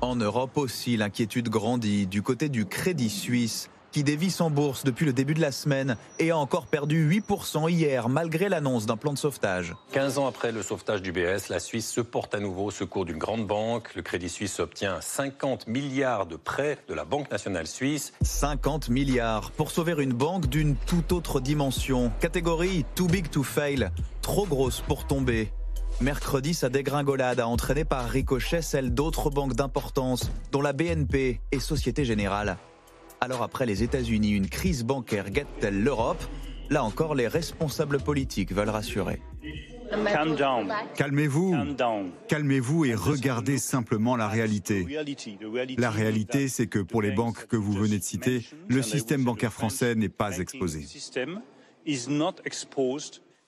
En 0.00 0.16
Europe 0.16 0.58
aussi, 0.58 0.96
l'inquiétude 0.96 1.48
grandit 1.48 2.06
du 2.06 2.22
côté 2.22 2.48
du 2.48 2.66
Crédit 2.66 3.10
Suisse 3.10 3.70
qui 3.94 4.02
dévisse 4.02 4.40
en 4.40 4.50
bourse 4.50 4.82
depuis 4.82 5.06
le 5.06 5.12
début 5.12 5.34
de 5.34 5.40
la 5.40 5.52
semaine 5.52 5.96
et 6.18 6.32
a 6.32 6.36
encore 6.36 6.66
perdu 6.66 7.08
8% 7.08 7.70
hier 7.70 8.08
malgré 8.08 8.48
l'annonce 8.48 8.86
d'un 8.86 8.96
plan 8.96 9.12
de 9.12 9.18
sauvetage. 9.18 9.72
15 9.92 10.18
ans 10.18 10.26
après 10.26 10.50
le 10.50 10.64
sauvetage 10.64 11.00
du 11.00 11.12
BS, 11.12 11.48
la 11.48 11.60
Suisse 11.60 11.88
se 11.88 12.00
porte 12.00 12.34
à 12.34 12.40
nouveau 12.40 12.64
au 12.64 12.70
secours 12.72 13.04
d'une 13.04 13.18
grande 13.18 13.46
banque. 13.46 13.94
Le 13.94 14.02
Crédit 14.02 14.28
Suisse 14.28 14.58
obtient 14.58 15.00
50 15.00 15.68
milliards 15.68 16.26
de 16.26 16.34
prêts 16.34 16.78
de 16.88 16.94
la 16.94 17.04
Banque 17.04 17.30
nationale 17.30 17.68
suisse. 17.68 18.12
50 18.22 18.88
milliards 18.88 19.52
pour 19.52 19.70
sauver 19.70 19.94
une 20.02 20.12
banque 20.12 20.48
d'une 20.48 20.74
toute 20.74 21.12
autre 21.12 21.38
dimension. 21.38 22.10
Catégorie 22.18 22.84
too 22.96 23.06
big 23.06 23.30
to 23.30 23.44
fail, 23.44 23.92
trop 24.22 24.44
grosse 24.44 24.80
pour 24.80 25.06
tomber. 25.06 25.52
Mercredi, 26.00 26.54
sa 26.54 26.68
dégringolade 26.68 27.40
a 27.40 27.46
entraîné 27.46 27.84
par 27.84 28.08
ricochet 28.08 28.62
celle 28.62 28.92
d'autres 28.92 29.30
banques 29.30 29.54
d'importance, 29.54 30.30
dont 30.52 30.60
la 30.60 30.72
BNP 30.72 31.40
et 31.52 31.60
Société 31.60 32.04
Générale. 32.04 32.58
Alors 33.20 33.42
après 33.42 33.64
les 33.64 33.82
États-Unis, 33.82 34.32
une 34.32 34.48
crise 34.48 34.84
bancaire 34.84 35.30
guette-t-elle 35.30 35.82
l'Europe? 35.82 36.22
Là 36.68 36.84
encore, 36.84 37.14
les 37.14 37.28
responsables 37.28 38.00
politiques 38.00 38.52
veulent 38.52 38.70
rassurer. 38.70 39.22
Calmez-vous, 40.96 41.56
calmez-vous 42.26 42.84
et 42.84 42.94
regardez 42.94 43.58
simplement 43.58 44.16
la 44.16 44.28
réalité. 44.28 44.86
La 45.78 45.90
réalité, 45.90 46.48
c'est 46.48 46.66
que 46.66 46.80
pour 46.80 47.02
les 47.02 47.12
banques 47.12 47.46
que 47.46 47.56
vous 47.56 47.72
venez 47.72 47.98
de 47.98 48.02
citer, 48.04 48.44
le 48.68 48.82
système 48.82 49.22
bancaire 49.22 49.52
français 49.52 49.94
n'est 49.94 50.08
pas 50.08 50.38
exposé. 50.38 50.86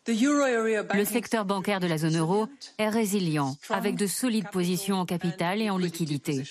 Le 0.08 1.04
secteur 1.04 1.44
bancaire 1.44 1.80
de 1.80 1.86
la 1.86 1.98
zone 1.98 2.16
euro 2.16 2.46
est 2.78 2.88
résilient, 2.88 3.56
avec 3.70 3.96
de 3.96 4.06
solides 4.06 4.50
positions 4.50 4.96
en 4.96 5.06
capital 5.06 5.60
et 5.60 5.70
en 5.70 5.78
liquidité. 5.78 6.44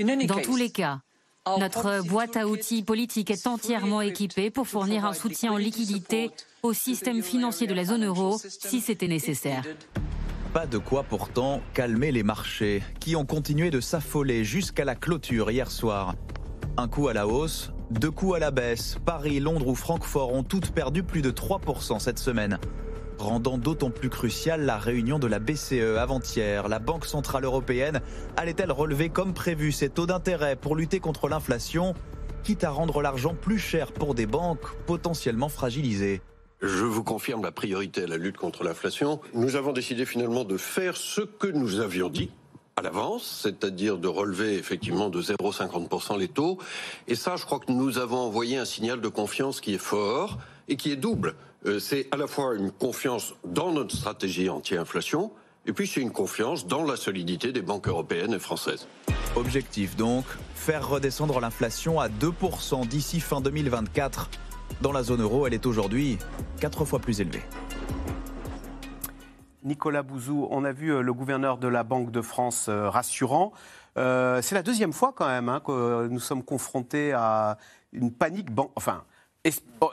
Dans 0.00 0.40
tous 0.40 0.56
les 0.56 0.70
cas, 0.70 1.00
notre 1.58 2.02
boîte 2.06 2.36
à 2.36 2.46
outils 2.46 2.82
politique 2.82 3.30
est 3.30 3.46
entièrement 3.46 4.00
équipée 4.00 4.50
pour 4.50 4.66
fournir 4.66 5.04
un 5.04 5.12
soutien 5.12 5.52
en 5.52 5.56
liquidité 5.56 6.30
au 6.62 6.72
système 6.72 7.22
financier 7.22 7.66
de 7.66 7.74
la 7.74 7.84
zone 7.84 8.04
euro 8.04 8.38
si 8.38 8.80
c'était 8.80 9.08
nécessaire. 9.08 9.64
Pas 10.52 10.66
de 10.66 10.78
quoi 10.78 11.02
pourtant 11.02 11.62
calmer 11.72 12.12
les 12.12 12.22
marchés, 12.22 12.82
qui 13.00 13.16
ont 13.16 13.24
continué 13.24 13.70
de 13.70 13.80
s'affoler 13.80 14.44
jusqu'à 14.44 14.84
la 14.84 14.94
clôture 14.94 15.50
hier 15.50 15.70
soir. 15.70 16.14
Un 16.76 16.88
coup 16.88 17.08
à 17.08 17.14
la 17.14 17.26
hausse, 17.26 17.70
deux 17.92 18.10
coups 18.10 18.36
à 18.36 18.38
la 18.38 18.50
baisse. 18.50 18.96
Paris, 19.04 19.40
Londres 19.40 19.68
ou 19.68 19.74
Francfort 19.74 20.32
ont 20.32 20.42
toutes 20.42 20.72
perdu 20.72 21.02
plus 21.02 21.22
de 21.22 21.30
3% 21.30 21.98
cette 21.98 22.18
semaine 22.18 22.58
rendant 23.18 23.56
d'autant 23.56 23.90
plus 23.90 24.10
cruciale 24.10 24.64
la 24.64 24.78
réunion 24.78 25.18
de 25.18 25.26
la 25.26 25.38
BCE 25.38 25.96
avant-hier. 25.98 26.68
La 26.68 26.78
Banque 26.78 27.06
Centrale 27.06 27.44
Européenne 27.44 28.00
allait-elle 28.36 28.72
relever 28.72 29.08
comme 29.08 29.32
prévu 29.32 29.72
ses 29.72 29.88
taux 29.88 30.06
d'intérêt 30.06 30.56
pour 30.56 30.76
lutter 30.76 31.00
contre 31.00 31.28
l'inflation, 31.28 31.94
quitte 32.42 32.64
à 32.64 32.70
rendre 32.70 33.00
l'argent 33.00 33.34
plus 33.40 33.58
cher 33.58 33.92
pour 33.92 34.14
des 34.14 34.26
banques 34.26 34.74
potentiellement 34.86 35.48
fragilisées? 35.48 36.20
Je 36.60 36.84
vous 36.84 37.02
confirme 37.02 37.42
la 37.42 37.52
priorité 37.52 38.04
à 38.04 38.06
la 38.06 38.16
lutte 38.16 38.36
contre 38.36 38.64
l'inflation. 38.64 39.20
Nous 39.34 39.56
avons 39.56 39.72
décidé 39.72 40.04
finalement 40.04 40.44
de 40.44 40.56
faire 40.56 40.96
ce 40.96 41.22
que 41.22 41.48
nous 41.48 41.80
avions 41.80 42.08
dit 42.08 42.30
à 42.76 42.82
l'avance, 42.82 43.40
c'est-à-dire 43.42 43.98
de 43.98 44.08
relever 44.08 44.54
effectivement 44.54 45.10
de 45.10 45.20
0,50% 45.20 46.18
les 46.18 46.28
taux. 46.28 46.58
Et 47.08 47.14
ça, 47.14 47.36
je 47.36 47.44
crois 47.44 47.58
que 47.58 47.70
nous 47.70 47.98
avons 47.98 48.18
envoyé 48.18 48.56
un 48.56 48.64
signal 48.64 49.00
de 49.00 49.08
confiance 49.08 49.60
qui 49.60 49.74
est 49.74 49.78
fort 49.78 50.38
et 50.68 50.76
qui 50.76 50.90
est 50.90 50.96
double. 50.96 51.34
Euh, 51.66 51.78
c'est 51.78 52.08
à 52.10 52.16
la 52.16 52.26
fois 52.26 52.54
une 52.54 52.70
confiance 52.70 53.34
dans 53.44 53.72
notre 53.72 53.94
stratégie 53.94 54.48
anti-inflation, 54.48 55.30
et 55.66 55.72
puis 55.72 55.86
c'est 55.86 56.00
une 56.00 56.10
confiance 56.10 56.66
dans 56.66 56.82
la 56.82 56.96
solidité 56.96 57.52
des 57.52 57.62
banques 57.62 57.88
européennes 57.88 58.34
et 58.34 58.38
françaises. 58.38 58.88
Objectif 59.36 59.96
donc, 59.96 60.24
faire 60.54 60.88
redescendre 60.88 61.40
l'inflation 61.40 62.00
à 62.00 62.08
2% 62.08 62.86
d'ici 62.88 63.20
fin 63.20 63.40
2024. 63.40 64.28
Dans 64.80 64.92
la 64.92 65.02
zone 65.02 65.22
euro, 65.22 65.46
elle 65.46 65.54
est 65.54 65.66
aujourd'hui 65.66 66.18
quatre 66.58 66.84
fois 66.84 66.98
plus 66.98 67.20
élevée. 67.20 67.42
Nicolas 69.64 70.02
Bouzou, 70.02 70.48
on 70.50 70.64
a 70.64 70.72
vu 70.72 70.92
euh, 70.92 71.02
le 71.02 71.12
gouverneur 71.12 71.58
de 71.58 71.68
la 71.68 71.84
Banque 71.84 72.10
de 72.10 72.20
France 72.20 72.66
euh, 72.68 72.88
rassurant. 72.88 73.52
c'est 73.96 74.52
la 74.52 74.62
deuxième 74.62 74.92
fois 74.92 75.12
quand 75.14 75.26
même 75.26 75.48
hein, 75.48 75.60
que 75.64 76.08
nous 76.08 76.20
sommes 76.20 76.42
confrontés 76.42 77.12
à 77.12 77.58
une 77.92 78.12
panique, 78.12 78.48
enfin 78.74 79.04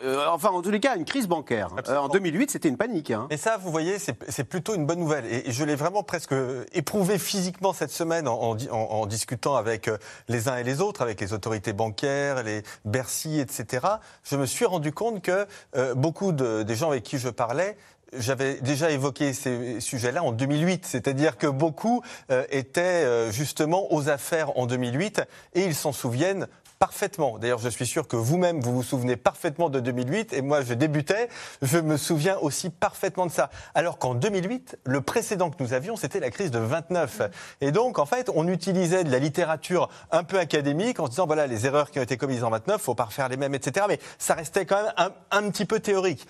euh, 0.04 0.28
enfin, 0.28 0.50
en 0.50 0.62
tous 0.62 0.70
les 0.70 0.80
cas, 0.80 0.96
une 0.96 1.06
crise 1.06 1.28
bancaire. 1.28 1.70
Euh, 1.88 1.98
en 1.98 2.08
2008, 2.08 2.52
c'était 2.52 2.70
une 2.70 2.78
panique. 2.78 3.10
Hein. 3.10 3.28
Et 3.32 3.38
ça, 3.38 3.58
vous 3.58 3.72
voyez, 3.72 3.98
c'est 3.98 4.44
plutôt 4.44 4.76
une 4.76 4.86
bonne 4.86 5.00
nouvelle. 5.00 5.26
Et, 5.26 5.52
je 5.52 5.64
l'ai 5.64 5.76
vraiment 5.76 6.04
presque 6.04 6.36
éprouvé 6.74 7.18
physiquement 7.18 7.74
cette 7.74 7.90
semaine 7.90 8.28
en, 8.28 9.06
discutant 9.08 9.56
avec 9.56 9.88
euh, 9.88 9.98
les 10.28 10.50
uns 10.50 10.58
et 10.58 10.64
les 10.64 10.82
autres, 10.82 11.02
avec 11.02 11.20
les 11.20 11.34
autorités 11.34 11.74
bancaires, 11.74 12.44
les 12.44 12.62
Bercy, 12.86 13.40
etc. 13.40 13.88
Je 14.24 14.36
me 14.36 14.46
suis 14.46 14.66
rendu 14.66 14.92
compte 14.92 15.22
que 15.22 15.48
beaucoup 15.96 16.32
de, 16.32 16.64
des 16.64 16.76
gens 16.76 16.92
avec 16.92 17.04
qui 17.04 17.18
je 17.18 17.30
parlais 17.30 17.76
j'avais 18.18 18.56
déjà 18.56 18.92
évoqué 18.92 19.34
ces 19.34 19.80
sujets-là 19.80 20.24
en 20.24 20.32
2008, 20.32 20.86
c'est-à-dire 20.86 21.38
que 21.38 21.48
beaucoup 21.48 22.02
étaient 22.50 23.32
justement 23.32 23.94
aux 23.94 24.10
affaires 24.10 24.58
en 24.58 24.66
2008 24.66 25.22
et 25.54 25.64
ils 25.64 25.76
s'en 25.76 25.92
souviennent 25.92 26.48
parfaitement. 26.80 27.38
D'ailleurs, 27.38 27.60
je 27.60 27.68
suis 27.68 27.86
sûr 27.86 28.08
que 28.08 28.16
vous-même, 28.16 28.62
vous 28.62 28.74
vous 28.74 28.84
souvenez 28.84 29.18
parfaitement 29.18 29.70
de 29.70 29.82
2008, 29.82 30.32
et 30.32 30.42
moi, 30.42 30.62
je 30.62 30.74
débutais, 30.74 31.28
je 31.62 31.78
me 31.78 31.98
souviens 31.98 32.38
aussi 32.38 32.70
parfaitement 32.70 33.26
de 33.26 33.32
ça. 33.32 33.50
Alors 33.76 33.98
qu'en 33.98 34.16
2008, 34.16 34.78
le 34.86 35.02
précédent 35.02 35.50
que 35.50 35.62
nous 35.62 35.74
avions, 35.74 35.98
c'était 35.98 36.22
la 36.22 36.32
crise 36.32 36.52
de 36.52 36.60
29. 36.60 37.24
Et 37.60 37.72
donc, 37.72 38.00
en 38.00 38.06
fait, 38.06 38.32
on 38.34 38.48
utilisait 38.48 39.04
de 39.04 39.12
la 39.12 39.20
littérature 39.20 39.90
un 40.10 40.24
peu 40.24 40.40
académique 40.40 41.02
en 41.02 41.06
se 41.06 41.12
disant, 41.12 41.28
voilà, 41.28 41.48
les 41.48 41.66
erreurs 41.66 41.92
qui 41.92 42.00
ont 42.00 42.04
été 42.04 42.16
commises 42.16 42.46
en 42.46 42.50
29, 42.50 42.82
faut 42.82 42.96
pas 42.96 43.04
refaire 43.04 43.28
les 43.28 43.38
mêmes, 43.38 43.56
etc. 43.56 43.86
Mais 43.90 44.00
ça 44.18 44.34
restait 44.36 44.66
quand 44.66 44.82
même 44.82 45.12
un 45.32 45.50
petit 45.50 45.66
peu 45.66 45.82
théorique. 45.82 46.26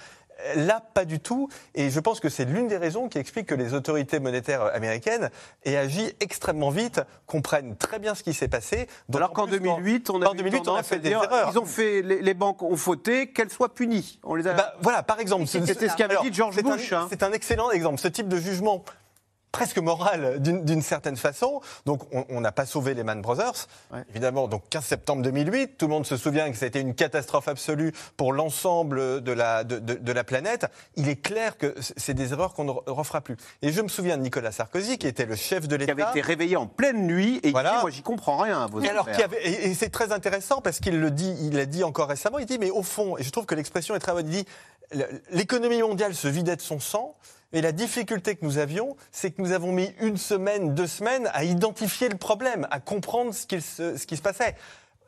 Là, 0.56 0.82
pas 0.94 1.06
du 1.06 1.20
tout. 1.20 1.50
Et 1.76 1.90
je 1.90 2.00
pense 2.00 2.20
que 2.20 2.30
c'est 2.30 2.46
l'une 2.46 2.68
des 2.68 2.78
raisons 2.78 3.10
qui 3.10 3.18
explique 3.18 3.48
que 3.48 3.56
les 3.56 3.74
autorités 3.74 4.20
monétaires 4.20 4.64
américaines 4.74 5.30
aient 5.64 5.78
agi 5.78 6.14
extrêmement 6.20 6.70
vite, 6.70 7.02
comprennent 7.26 7.76
très 7.76 8.00
bien 8.00 8.16
ce 8.16 8.24
qui 8.24 8.34
s'est 8.34 8.48
passé. 8.48 8.88
Alors 9.14 9.32
qu'en 9.34 9.48
2008, 9.48 10.10
on 10.10 10.22
a, 10.22 10.84
fait 10.84 11.00
des 11.00 11.12
erreurs. 11.12 11.50
Ils 11.52 11.60
ont 11.60 11.66
fait, 11.66 12.02
les, 12.02 12.34
banques 12.34 12.64
ont 12.64 12.78
fauté, 12.78 13.32
qu'elles 13.32 13.50
soient 13.50 13.74
punies. 13.74 14.20
On 14.24 14.36
les 14.36 14.48
a... 14.48 14.54
Bah, 14.54 14.74
voilà, 14.82 15.04
par 15.04 15.20
exemple. 15.20 15.48
C'était 15.48 15.90
ce 15.90 15.96
qu'avait 15.96 16.18
dit 16.22 16.34
George 16.34 16.62
Bush. 16.62 16.94
Hein. 16.94 17.08
C'est 17.10 17.24
un 17.24 17.32
excellent 17.32 17.72
exemple. 17.72 18.00
Ce 18.00 18.08
type 18.08 18.28
de 18.28 18.38
jugement 18.38 18.84
presque 19.52 19.78
morale 19.78 20.40
d'une 20.40 20.82
certaine 20.82 21.18
façon. 21.18 21.62
Donc 21.86 22.02
on 22.12 22.42
n'a 22.42 22.52
pas 22.52 22.66
sauvé 22.66 22.94
les 22.94 23.04
Man 23.04 23.22
Brothers, 23.22 23.68
évidemment. 24.10 24.48
Donc 24.48 24.64
15 24.70 24.86
septembre 24.86 25.22
2008, 25.24 25.78
tout 25.78 25.88
le 25.88 25.94
monde 25.94 26.06
se 26.06 26.18
souvient 26.18 26.52
que 26.52 26.58
ça 26.58 26.66
a 26.66 26.68
été 26.68 26.80
une 26.80 26.96
catastrophe 26.96 27.48
absolue 27.48 27.94
pour 28.18 28.34
l'ensemble 28.34 29.22
de 29.22 29.32
la, 29.32 29.64
de, 29.64 30.12
la 30.12 30.24
planète. 30.24 30.68
Il 30.96 31.10
est 31.10 31.16
clair 31.16 31.58
que 31.58 31.76
c'est 31.98 32.14
des 32.14 32.34
erreurs 32.34 32.54
qu'on 32.54 32.66
ne 32.66 32.72
refera 32.72 33.22
plus. 33.22 33.38
Et 33.62 33.72
je 33.72 33.82
me 33.82 33.88
souviens 33.88 34.18
de 34.18 34.24
Nicolas 34.24 34.52
Sarkozy, 34.52 34.98
qui 34.98 35.08
était 35.08 35.26
le 35.26 35.36
chef 35.36 35.68
de 35.68 35.76
l'État. 35.76 35.94
Qui 35.94 36.02
avait 36.02 36.12
été 36.12 36.22
réveillé 36.22 36.56
en 36.56 36.68
pleine 36.68 37.08
nuit 37.08 37.40
et 37.44 37.52
voilà. 37.52 37.76
dit, 37.76 37.82
moi 37.82 37.90
j'y 37.90 38.02
comprends 38.02 38.38
rien 38.38 38.64
à 38.64 38.68
vos 38.68 38.82
et 38.82 38.90
alors, 38.90 39.08
et, 39.44 39.74
c'est 39.74 39.90
très 39.90 40.12
intéressant 40.12 40.62
parce 40.62 40.80
qu'il 40.80 41.00
le 41.00 41.12
dit, 41.12 41.36
il 41.42 41.56
l'a 41.56 41.66
dit 41.66 41.84
encore 41.84 42.10
récemment, 42.10 42.40
il 42.40 42.46
dit, 42.46 42.60
mais 42.60 42.70
au 42.70 42.84
fond, 42.84 43.18
et 43.18 43.24
je 43.24 43.30
trouve 43.30 43.46
que 43.46 43.56
l'expression 43.56 43.96
est 43.96 44.00
très 44.00 44.14
bonne, 44.14 44.28
il 44.28 44.44
dit, 44.44 44.46
l'économie 45.32 45.82
mondiale 45.82 46.16
se 46.16 46.28
vidait 46.28 46.56
de 46.56 46.62
son 46.62 46.80
sang, 46.80 47.16
et 47.54 47.62
la 47.62 47.72
difficulté 47.72 48.36
que 48.36 48.46
nous 48.46 48.58
avions, 48.58 48.96
c'est 49.12 49.32
que 49.32 49.42
nous 49.42 49.52
avons 49.52 49.72
mis 49.72 49.94
une 50.02 50.18
semaine, 50.18 50.76
deux 50.76 50.88
semaines 50.88 51.30
à 51.34 51.44
identifier 51.44 52.10
le 52.10 52.18
problème, 52.18 52.68
à 52.72 52.80
comprendre 52.80 53.34
ce, 53.34 53.98
ce 53.98 54.06
qui 54.06 54.18
se 54.18 54.22
passait. 54.22 54.56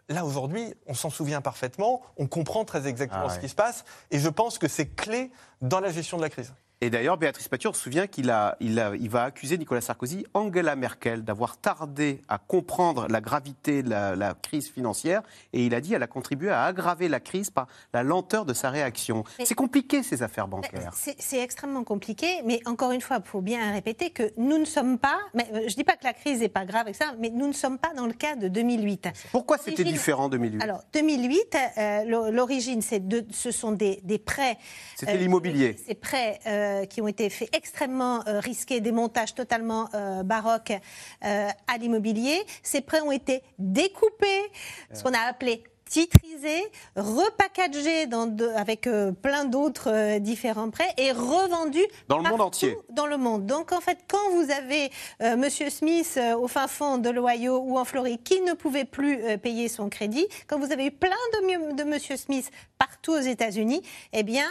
Là, 0.09 0.25
aujourd'hui, 0.25 0.73
on 0.87 0.93
s'en 0.93 1.09
souvient 1.09 1.41
parfaitement, 1.41 2.01
on 2.17 2.27
comprend 2.27 2.65
très 2.65 2.87
exactement 2.87 3.27
ah 3.27 3.33
ce 3.33 3.39
qui 3.39 3.47
se 3.47 3.55
passe, 3.55 3.85
et 4.09 4.19
je 4.19 4.27
pense 4.29 4.57
que 4.57 4.67
c'est 4.67 4.87
clé 4.87 5.31
dans 5.61 5.79
la 5.79 5.91
gestion 5.91 6.17
de 6.17 6.23
la 6.23 6.29
crise. 6.29 6.53
Et 6.83 6.89
d'ailleurs, 6.89 7.17
Béatrice 7.17 7.47
Patureau 7.47 7.75
se 7.75 7.83
souvient 7.83 8.07
qu'il 8.07 8.31
a, 8.31 8.57
il 8.59 8.79
a, 8.79 8.95
il 8.95 9.07
va 9.07 9.25
accuser 9.25 9.55
Nicolas 9.59 9.81
Sarkozy, 9.81 10.25
Angela 10.33 10.75
Merkel, 10.75 11.23
d'avoir 11.23 11.57
tardé 11.57 12.23
à 12.27 12.39
comprendre 12.39 13.05
la 13.07 13.21
gravité 13.21 13.83
de 13.83 13.89
la, 13.91 14.33
crise 14.41 14.67
financière. 14.67 15.21
Et 15.53 15.63
il 15.63 15.75
a 15.75 15.81
dit 15.81 15.91
qu'elle 15.91 16.01
a 16.01 16.07
contribué 16.07 16.49
à 16.49 16.63
aggraver 16.63 17.07
la 17.07 17.19
crise 17.19 17.51
par 17.51 17.67
la 17.93 18.01
lenteur 18.01 18.45
de 18.45 18.55
sa 18.55 18.71
réaction. 18.71 19.23
C'est 19.43 19.53
compliqué, 19.53 20.01
ces 20.01 20.23
affaires 20.23 20.47
bancaires. 20.47 20.93
C'est 20.95 21.39
extrêmement 21.39 21.83
compliqué. 21.83 22.41
Mais 22.45 22.61
encore 22.65 22.91
une 22.91 23.01
fois, 23.01 23.19
il 23.23 23.29
faut 23.29 23.41
bien 23.41 23.73
répéter 23.73 24.09
que 24.09 24.31
nous 24.37 24.57
ne 24.57 24.65
sommes 24.65 24.97
pas. 24.97 25.19
Mais 25.35 25.47
euh, 25.53 25.59
je 25.59 25.73
ne 25.73 25.75
dis 25.75 25.83
pas 25.83 25.97
que 25.97 26.03
la 26.03 26.13
crise 26.13 26.39
n'est 26.39 26.49
pas 26.49 26.65
grave 26.65 26.87
mais 27.19 27.29
nous 27.29 27.47
ne 27.47 27.53
sommes 27.53 27.77
pas 27.77 27.93
dans 27.95 28.07
le 28.07 28.13
cas 28.13 28.35
de 28.35 28.47
2008. 28.47 29.09
Pourquoi 29.31 29.59
c'était 29.59 29.83
différent 29.83 30.29
2008 30.29 30.63
Alors, 30.63 30.81
2008, 30.93 31.57
euh, 31.77 32.31
l'origine, 32.31 32.81
ce 32.81 33.51
sont 33.51 33.71
des, 33.71 34.01
prêts. 34.25 34.57
C'était 34.95 35.17
l'immobilier. 35.17 35.75
Ces 35.85 35.93
prêts. 35.93 36.39
Euh, 36.47 36.70
qui 36.85 37.01
ont 37.01 37.07
été 37.07 37.29
faits 37.29 37.55
extrêmement 37.55 38.23
euh, 38.27 38.39
risqués, 38.39 38.81
des 38.81 38.91
montages 38.91 39.35
totalement 39.35 39.89
euh, 39.93 40.23
baroques 40.23 40.73
à 41.21 41.77
l'immobilier. 41.79 42.41
Ces 42.63 42.81
prêts 42.81 43.01
ont 43.01 43.11
été 43.11 43.43
découpés, 43.59 44.51
ce 44.93 45.03
qu'on 45.03 45.13
a 45.13 45.19
appelé 45.19 45.63
titrisé, 45.91 46.63
repackagé 46.95 48.07
dans 48.07 48.33
avec 48.55 48.87
euh, 48.87 49.11
plein 49.11 49.43
d'autres 49.43 49.91
euh, 49.91 50.19
différents 50.19 50.69
prêts 50.69 50.89
et 50.97 51.11
revendu 51.11 51.81
dans 52.07 52.17
le 52.17 52.29
monde 52.29 52.41
entier. 52.41 52.77
Dans 52.89 53.07
le 53.07 53.17
monde. 53.17 53.45
Donc 53.45 53.73
en 53.73 53.81
fait, 53.81 53.97
quand 54.07 54.31
vous 54.31 54.51
avez 54.51 54.89
euh, 55.21 55.35
Monsieur 55.35 55.69
Smith 55.69 56.17
au 56.37 56.47
fin 56.47 56.67
fond 56.67 56.97
de 56.97 57.09
l'Ohio 57.09 57.59
ou 57.59 57.77
en 57.77 57.83
Floride 57.83 58.23
qui 58.23 58.39
ne 58.41 58.53
pouvait 58.53 58.85
plus 58.85 59.19
payer 59.39 59.67
son 59.67 59.89
crédit, 59.89 60.25
quand 60.47 60.59
vous 60.59 60.71
avez 60.71 60.85
eu 60.85 60.91
plein 60.91 61.11
de, 61.33 61.75
de 61.75 61.83
Monsieur 61.83 62.15
Smith 62.15 62.49
partout 62.77 63.11
aux 63.11 63.19
États-Unis, 63.19 63.81
eh 64.13 64.23
bien, 64.23 64.45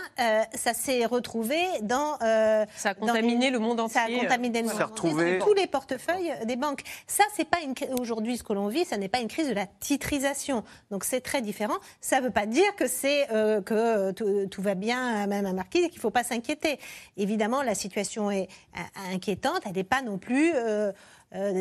ça 0.55 0.75
s'est 0.75 1.07
retrouvé 1.07 1.57
dans. 1.83 2.19
ça 2.19 2.91
a 2.91 2.95
contaminé 2.95 3.51
le 3.51 3.59
monde 3.59 3.81
entier. 3.81 3.95
Ça 3.95 4.05
a 4.05 4.21
contaminé 4.21 4.63
le 4.63 4.69
monde 4.69 4.83
entier. 4.83 5.39
Tous 5.39 5.55
les 5.55 5.67
portefeuilles 5.67 6.33
des 6.45 6.57
banques. 6.57 6.83
Ça, 7.07 7.25
c'est 7.35 7.49
pas 7.49 7.59
une 7.61 7.75
aujourd'hui 7.99 8.37
ce 8.37 8.43
que 8.43 8.53
l'on 8.53 8.69
vit, 8.69 8.85
ça 8.85 8.97
n'est 8.97 9.09
pas 9.09 9.21
une 9.21 9.29
crise 9.29 9.49
de 9.49 9.55
la 9.55 9.67
titrisation. 9.67 10.65
Donc 10.91 11.05
c'est 11.05 11.21
très 11.31 11.43
différent. 11.43 11.77
Ça 12.01 12.19
ne 12.19 12.25
veut 12.25 12.33
pas 12.33 12.47
dire 12.47 12.75
que 12.75 12.89
c'est 12.89 13.31
euh, 13.31 13.63
que 13.63 14.11
tout, 14.47 14.63
va 14.63 14.75
bien, 14.75 15.29
même 15.29 15.47
à 15.47 15.53
Marquis, 15.53 15.79
et 15.79 15.89
qu'il 15.89 15.99
ne 15.99 16.03
faut 16.03 16.11
pas 16.11 16.25
s'inquiéter. 16.25 16.81
Évidemment, 17.17 17.63
la 17.63 17.77
situation 17.77 18.33
est 18.33 18.49
euh, 18.77 19.15
inquiétante. 19.15 19.63
Elle 19.65 19.75
n'est 19.75 19.85
pas 19.85 20.03
non 20.03 20.19
plus 20.19 20.53
euh, 20.57 20.93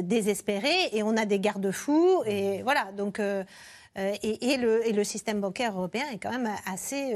désespérée, 0.02 0.90
et 0.92 1.04
on 1.04 1.16
a 1.18 1.26
des 1.26 1.40
garde-fous, 1.40 2.24
et 2.26 2.64
voilà. 2.64 2.92
Donc 2.98 3.20
et, 3.20 4.58
le, 4.58 4.88
et, 4.88 4.94
le, 4.94 5.04
système 5.04 5.42
bancaire 5.42 5.78
européen 5.78 6.06
est 6.12 6.18
quand 6.18 6.32
même 6.32 6.50
assez 6.66 7.14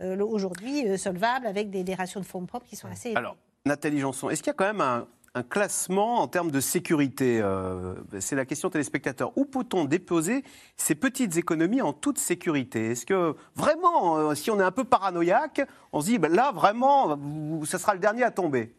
aujourd'hui 0.00 0.98
solvable 0.98 1.46
avec 1.46 1.70
des, 1.70 1.84
des, 1.84 1.94
ratios 1.94 2.24
de 2.24 2.28
fonds 2.28 2.46
propres 2.46 2.66
qui 2.66 2.74
sont 2.74 2.88
assez. 2.88 3.14
Alors, 3.14 3.36
Nathalie 3.66 4.00
Janson, 4.00 4.30
est-ce 4.30 4.42
qu'il 4.42 4.50
y 4.50 4.54
a 4.54 4.54
quand 4.54 4.66
même 4.66 4.80
un, 4.80 5.06
un 5.36 5.42
classement 5.42 6.22
en 6.22 6.28
termes 6.28 6.50
de 6.50 6.60
sécurité 6.60 7.40
euh, 7.42 7.94
C'est 8.20 8.36
la 8.36 8.46
question 8.46 8.70
téléspectateur. 8.70 9.36
Où 9.36 9.44
peut-on 9.44 9.84
déposer 9.84 10.42
ces 10.78 10.94
petites 10.94 11.36
économies 11.36 11.82
en 11.82 11.92
toute 11.92 12.18
sécurité? 12.18 12.92
Est-ce 12.92 13.04
que 13.04 13.36
vraiment, 13.54 14.16
euh, 14.16 14.34
si 14.34 14.50
on 14.50 14.58
est 14.58 14.64
un 14.64 14.70
peu 14.70 14.84
paranoïaque, 14.84 15.60
on 15.92 16.00
se 16.00 16.06
dit, 16.06 16.18
ben 16.18 16.32
là, 16.32 16.52
vraiment, 16.52 17.18
ça 17.66 17.78
sera 17.78 17.92
le 17.92 18.00
dernier 18.00 18.22
à 18.22 18.30
tomber? 18.30 18.74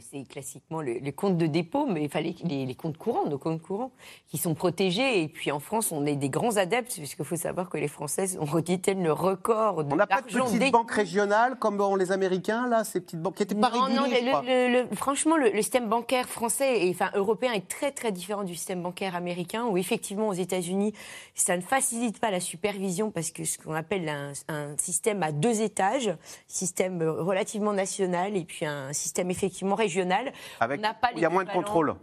C'est 0.00 0.24
classiquement 0.28 0.80
les, 0.80 1.12
comptes 1.12 1.38
de 1.38 1.46
dépôt, 1.46 1.86
mais 1.86 2.04
il 2.04 2.10
fallait 2.10 2.34
les, 2.44 2.66
les, 2.66 2.74
comptes 2.74 2.98
courants, 2.98 3.26
nos 3.26 3.38
comptes 3.38 3.62
courants, 3.62 3.90
qui 4.28 4.36
sont 4.36 4.54
protégés. 4.54 5.22
Et 5.22 5.28
puis 5.28 5.50
en 5.50 5.60
France, 5.60 5.92
on 5.92 6.04
est 6.04 6.16
des 6.16 6.28
grands 6.28 6.56
adeptes, 6.56 6.94
puisqu'il 6.94 7.24
faut 7.24 7.36
savoir 7.36 7.70
que 7.70 7.78
les 7.78 7.88
Françaises 7.88 8.38
ont 8.40 8.44
redité 8.44 8.94
le 8.94 9.12
record 9.12 9.84
de 9.84 9.92
On 9.92 9.96
n'a 9.96 10.06
pas 10.06 10.20
de 10.20 10.26
petites 10.26 10.72
banques 10.72 10.90
régionales 10.90 11.58
comme 11.58 11.80
ont 11.80 11.96
les 11.96 12.12
Américains, 12.12 12.68
là, 12.68 12.84
ces 12.84 13.00
petites 13.00 13.20
banques 13.20 13.36
qui 13.36 13.42
n'étaient 13.42 13.54
pas 13.54 13.68
régulées, 13.68 14.30
non, 14.30 14.42
le, 14.42 14.94
franchement, 14.94 15.36
le, 15.36 15.50
système 15.56 15.88
bancaire 15.88 16.28
français 16.28 16.86
et 16.86 16.90
enfin 16.90 17.10
européen 17.14 17.52
est 17.52 17.68
très 17.68 17.90
très 17.90 18.12
différent 18.12 18.44
du 18.44 18.54
système 18.54 18.82
bancaire 18.82 19.16
américain, 19.16 19.64
où 19.66 19.76
effectivement 19.76 20.28
aux 20.28 20.34
États-Unis, 20.34 20.92
ça 21.34 21.56
ne 21.56 21.62
facilite 21.62 22.20
pas 22.20 22.30
la 22.30 22.40
supervision 22.40 23.10
parce 23.10 23.30
que 23.30 23.44
ce 23.44 23.58
qu'on 23.58 23.74
appelle 23.74 24.08
un, 24.08 24.32
un 24.48 24.76
système 24.76 25.22
à 25.22 25.32
deux 25.32 25.62
étages, 25.62 26.14
système 26.46 27.02
relativement 27.02 27.72
national 27.72 28.36
et 28.36 28.44
puis 28.44 28.66
un 28.66 28.92
système 28.92 29.30
effectivement 29.30 29.77
régional. 29.78 30.32
Avec, 30.60 30.80
il 31.16 31.22
y 31.22 31.24
a 31.24 31.30
moins 31.30 31.44
de 31.44 31.50
contrôle. 31.50 31.94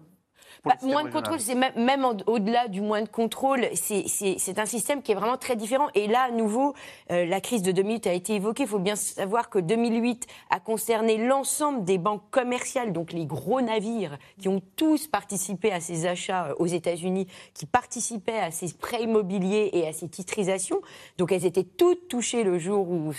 Bah, 0.65 0.75
moins 0.81 1.03
de 1.03 1.09
contrôle, 1.09 1.39
c'est 1.39 1.55
même, 1.55 2.05
au-delà 2.25 2.67
du 2.67 2.81
moins 2.81 3.03
de 3.03 3.07
contrôle, 3.07 3.67
c'est 3.75 4.59
un 4.59 4.65
système 4.65 5.03
qui 5.03 5.11
est 5.11 5.15
vraiment 5.15 5.37
très 5.37 5.55
différent. 5.55 5.89
Et 5.93 6.07
là, 6.07 6.23
à 6.23 6.31
nouveau, 6.31 6.73
euh, 7.11 7.25
la 7.25 7.39
crise 7.39 7.61
de 7.61 7.71
2008 7.71 8.07
a 8.07 8.13
été 8.13 8.35
évoquée. 8.35 8.63
Il 8.63 8.69
faut 8.69 8.79
bien 8.79 8.95
savoir 8.95 9.49
que 9.49 9.59
2008 9.59 10.25
a 10.49 10.59
concerné 10.59 11.17
l'ensemble 11.17 11.83
des 11.83 11.99
banques 11.99 12.23
commerciales, 12.31 12.93
donc 12.93 13.13
les 13.13 13.25
gros 13.25 13.61
navires 13.61 14.17
qui 14.39 14.49
ont 14.49 14.61
tous 14.75 15.05
participé 15.07 15.71
à 15.71 15.79
ces 15.79 16.07
achats 16.07 16.47
euh, 16.47 16.55
aux 16.57 16.65
États-Unis, 16.65 17.27
qui 17.53 17.67
participaient 17.67 18.39
à 18.39 18.49
ces 18.49 18.73
prêts 18.73 19.03
immobiliers 19.03 19.69
et 19.73 19.87
à 19.87 19.93
ces 19.93 20.09
titrisations. 20.09 20.81
Donc 21.17 21.31
elles 21.31 21.45
étaient 21.45 21.63
toutes 21.63 22.07
touchées 22.07 22.43
le 22.43 22.57
jour 22.57 22.89
où, 22.89 23.11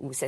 où, 0.00 0.12
ça 0.12 0.26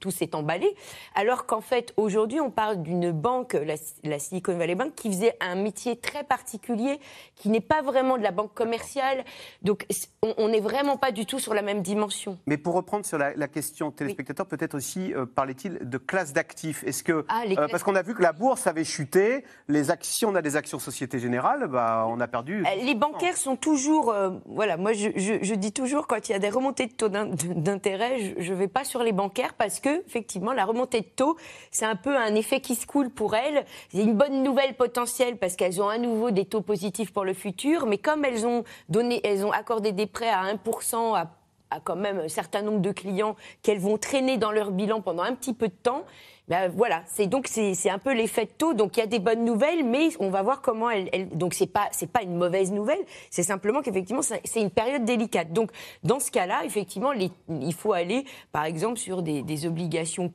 tout 0.00 0.10
s'est 0.10 0.34
emballé. 0.34 0.74
Alors 1.14 1.46
qu'en 1.46 1.60
fait, 1.60 1.94
aujourd'hui, 1.96 2.40
on 2.40 2.50
parle 2.50 2.82
d'une 2.82 3.12
banque, 3.12 3.54
la, 3.54 3.74
la 4.02 4.18
Silicon 4.18 4.56
Valley 4.56 4.74
Bank, 4.74 4.94
qui 4.94 5.08
faisait 5.08 5.36
un 5.40 5.54
métier 5.54 5.99
très 6.00 6.24
particulier 6.24 7.00
qui 7.36 7.48
n'est 7.48 7.60
pas 7.60 7.82
vraiment 7.82 8.18
de 8.18 8.22
la 8.22 8.30
banque 8.30 8.54
commerciale. 8.54 9.24
Donc 9.62 9.86
on 10.22 10.48
n'est 10.48 10.60
vraiment 10.60 10.96
pas 10.96 11.12
du 11.12 11.26
tout 11.26 11.38
sur 11.38 11.54
la 11.54 11.62
même 11.62 11.82
dimension. 11.82 12.38
Mais 12.46 12.56
pour 12.56 12.74
reprendre 12.74 13.04
sur 13.04 13.18
la, 13.18 13.48
question 13.48 13.90
téléspectateur, 13.90 14.46
peut-être 14.46 14.74
aussi 14.74 15.12
euh, 15.12 15.26
parlait-il 15.26 15.78
de 15.82 15.98
classe 15.98 16.32
d'actifs. 16.32 16.84
Est-ce 16.84 17.02
que 17.02 17.24
ah, 17.28 17.42
euh, 17.46 17.68
parce 17.70 17.82
qu'on 17.82 17.96
a 17.96 18.02
vu 18.02 18.14
que 18.14 18.22
la 18.22 18.32
bourse 18.32 18.66
avait 18.66 18.84
chuté, 18.84 19.44
les 19.68 19.90
actions, 19.90 20.30
on 20.30 20.34
a 20.34 20.42
des 20.42 20.56
actions 20.56 20.78
Société 20.78 21.18
Générale, 21.18 21.66
bah, 21.68 22.06
on 22.08 22.20
a 22.20 22.28
perdu. 22.28 22.64
Euh, 22.64 22.84
les 22.84 22.94
bancaires 22.94 23.36
sont 23.36 23.56
toujours, 23.56 24.14
voilà, 24.46 24.76
moi 24.76 24.92
je, 24.92 25.08
je, 25.16 25.54
dis 25.54 25.72
toujours 25.72 26.06
quand 26.06 26.28
il 26.28 26.32
y 26.32 26.34
a 26.34 26.38
des 26.38 26.48
remontées 26.48 26.86
de 26.86 26.92
taux 26.92 27.08
d'intérêt, 27.08 28.34
je 28.38 28.52
ne 28.52 28.58
vais 28.58 28.68
pas 28.68 28.84
sur 28.84 29.02
les 29.02 29.12
bancaires 29.12 29.54
parce 29.54 29.80
que 29.80 30.04
effectivement 30.06 30.52
la 30.52 30.64
remontée 30.64 31.00
de 31.00 31.06
taux, 31.06 31.36
c'est 31.70 31.84
un 31.84 31.96
peu 31.96 32.16
un 32.16 32.34
effet 32.34 32.60
qui 32.60 32.74
se 32.74 32.86
coule 32.86 33.10
pour 33.10 33.34
elles. 33.34 33.64
C'est 33.90 34.02
une 34.02 34.14
bonne 34.14 34.42
nouvelle 34.42 34.74
potentielle 34.74 35.36
parce 35.36 35.56
qu'elles 35.56 35.82
ont 35.82 35.88
à 35.90 35.98
nouveau 35.98 36.30
des 36.30 36.44
taux 36.44 36.62
positifs 36.62 37.12
pour 37.12 37.24
le 37.24 37.34
futur, 37.34 37.86
mais 37.86 37.98
comme 37.98 38.24
elles 38.24 38.46
ont 38.46 38.64
donné, 38.88 39.20
elles 39.24 39.44
ont 39.44 39.52
accordé 39.52 39.92
des 39.92 40.06
prêts 40.06 40.30
à 40.30 40.44
1% 40.44 41.16
à 41.16 41.30
à 41.70 41.80
quand 41.80 41.96
même 41.96 42.18
un 42.18 42.28
certain 42.28 42.62
nombre 42.62 42.80
de 42.80 42.90
clients 42.90 43.36
qu'elles 43.62 43.78
vont 43.78 43.96
traîner 43.96 44.36
dans 44.36 44.50
leur 44.50 44.70
bilan 44.70 45.00
pendant 45.00 45.22
un 45.22 45.34
petit 45.34 45.54
peu 45.54 45.68
de 45.68 45.74
temps, 45.74 46.04
ben 46.50 46.68
voilà, 46.74 47.04
c'est 47.06 47.28
donc 47.28 47.46
c'est 47.46 47.90
un 47.90 48.00
peu 48.00 48.12
l'effet 48.12 48.44
de 48.44 48.50
taux. 48.50 48.74
Donc 48.74 48.96
il 48.96 49.00
y 49.00 49.02
a 49.04 49.06
des 49.06 49.20
bonnes 49.20 49.44
nouvelles, 49.44 49.84
mais 49.84 50.08
on 50.18 50.30
va 50.30 50.42
voir 50.42 50.60
comment 50.60 50.90
elle. 50.90 51.08
elle 51.12 51.28
donc 51.28 51.54
c'est 51.54 51.68
pas 51.68 51.86
c'est 51.92 52.10
pas 52.10 52.22
une 52.22 52.34
mauvaise 52.34 52.72
nouvelle. 52.72 52.98
C'est 53.30 53.44
simplement 53.44 53.82
qu'effectivement 53.82 54.22
c'est 54.22 54.60
une 54.60 54.70
période 54.70 55.04
délicate. 55.04 55.52
Donc 55.52 55.70
dans 56.02 56.18
ce 56.18 56.32
cas-là, 56.32 56.62
effectivement, 56.64 57.12
il 57.12 57.72
faut 57.72 57.92
aller 57.92 58.24
par 58.50 58.64
exemple 58.64 58.98
sur 58.98 59.22
des, 59.22 59.42
des, 59.42 59.64
obligations 59.64 60.32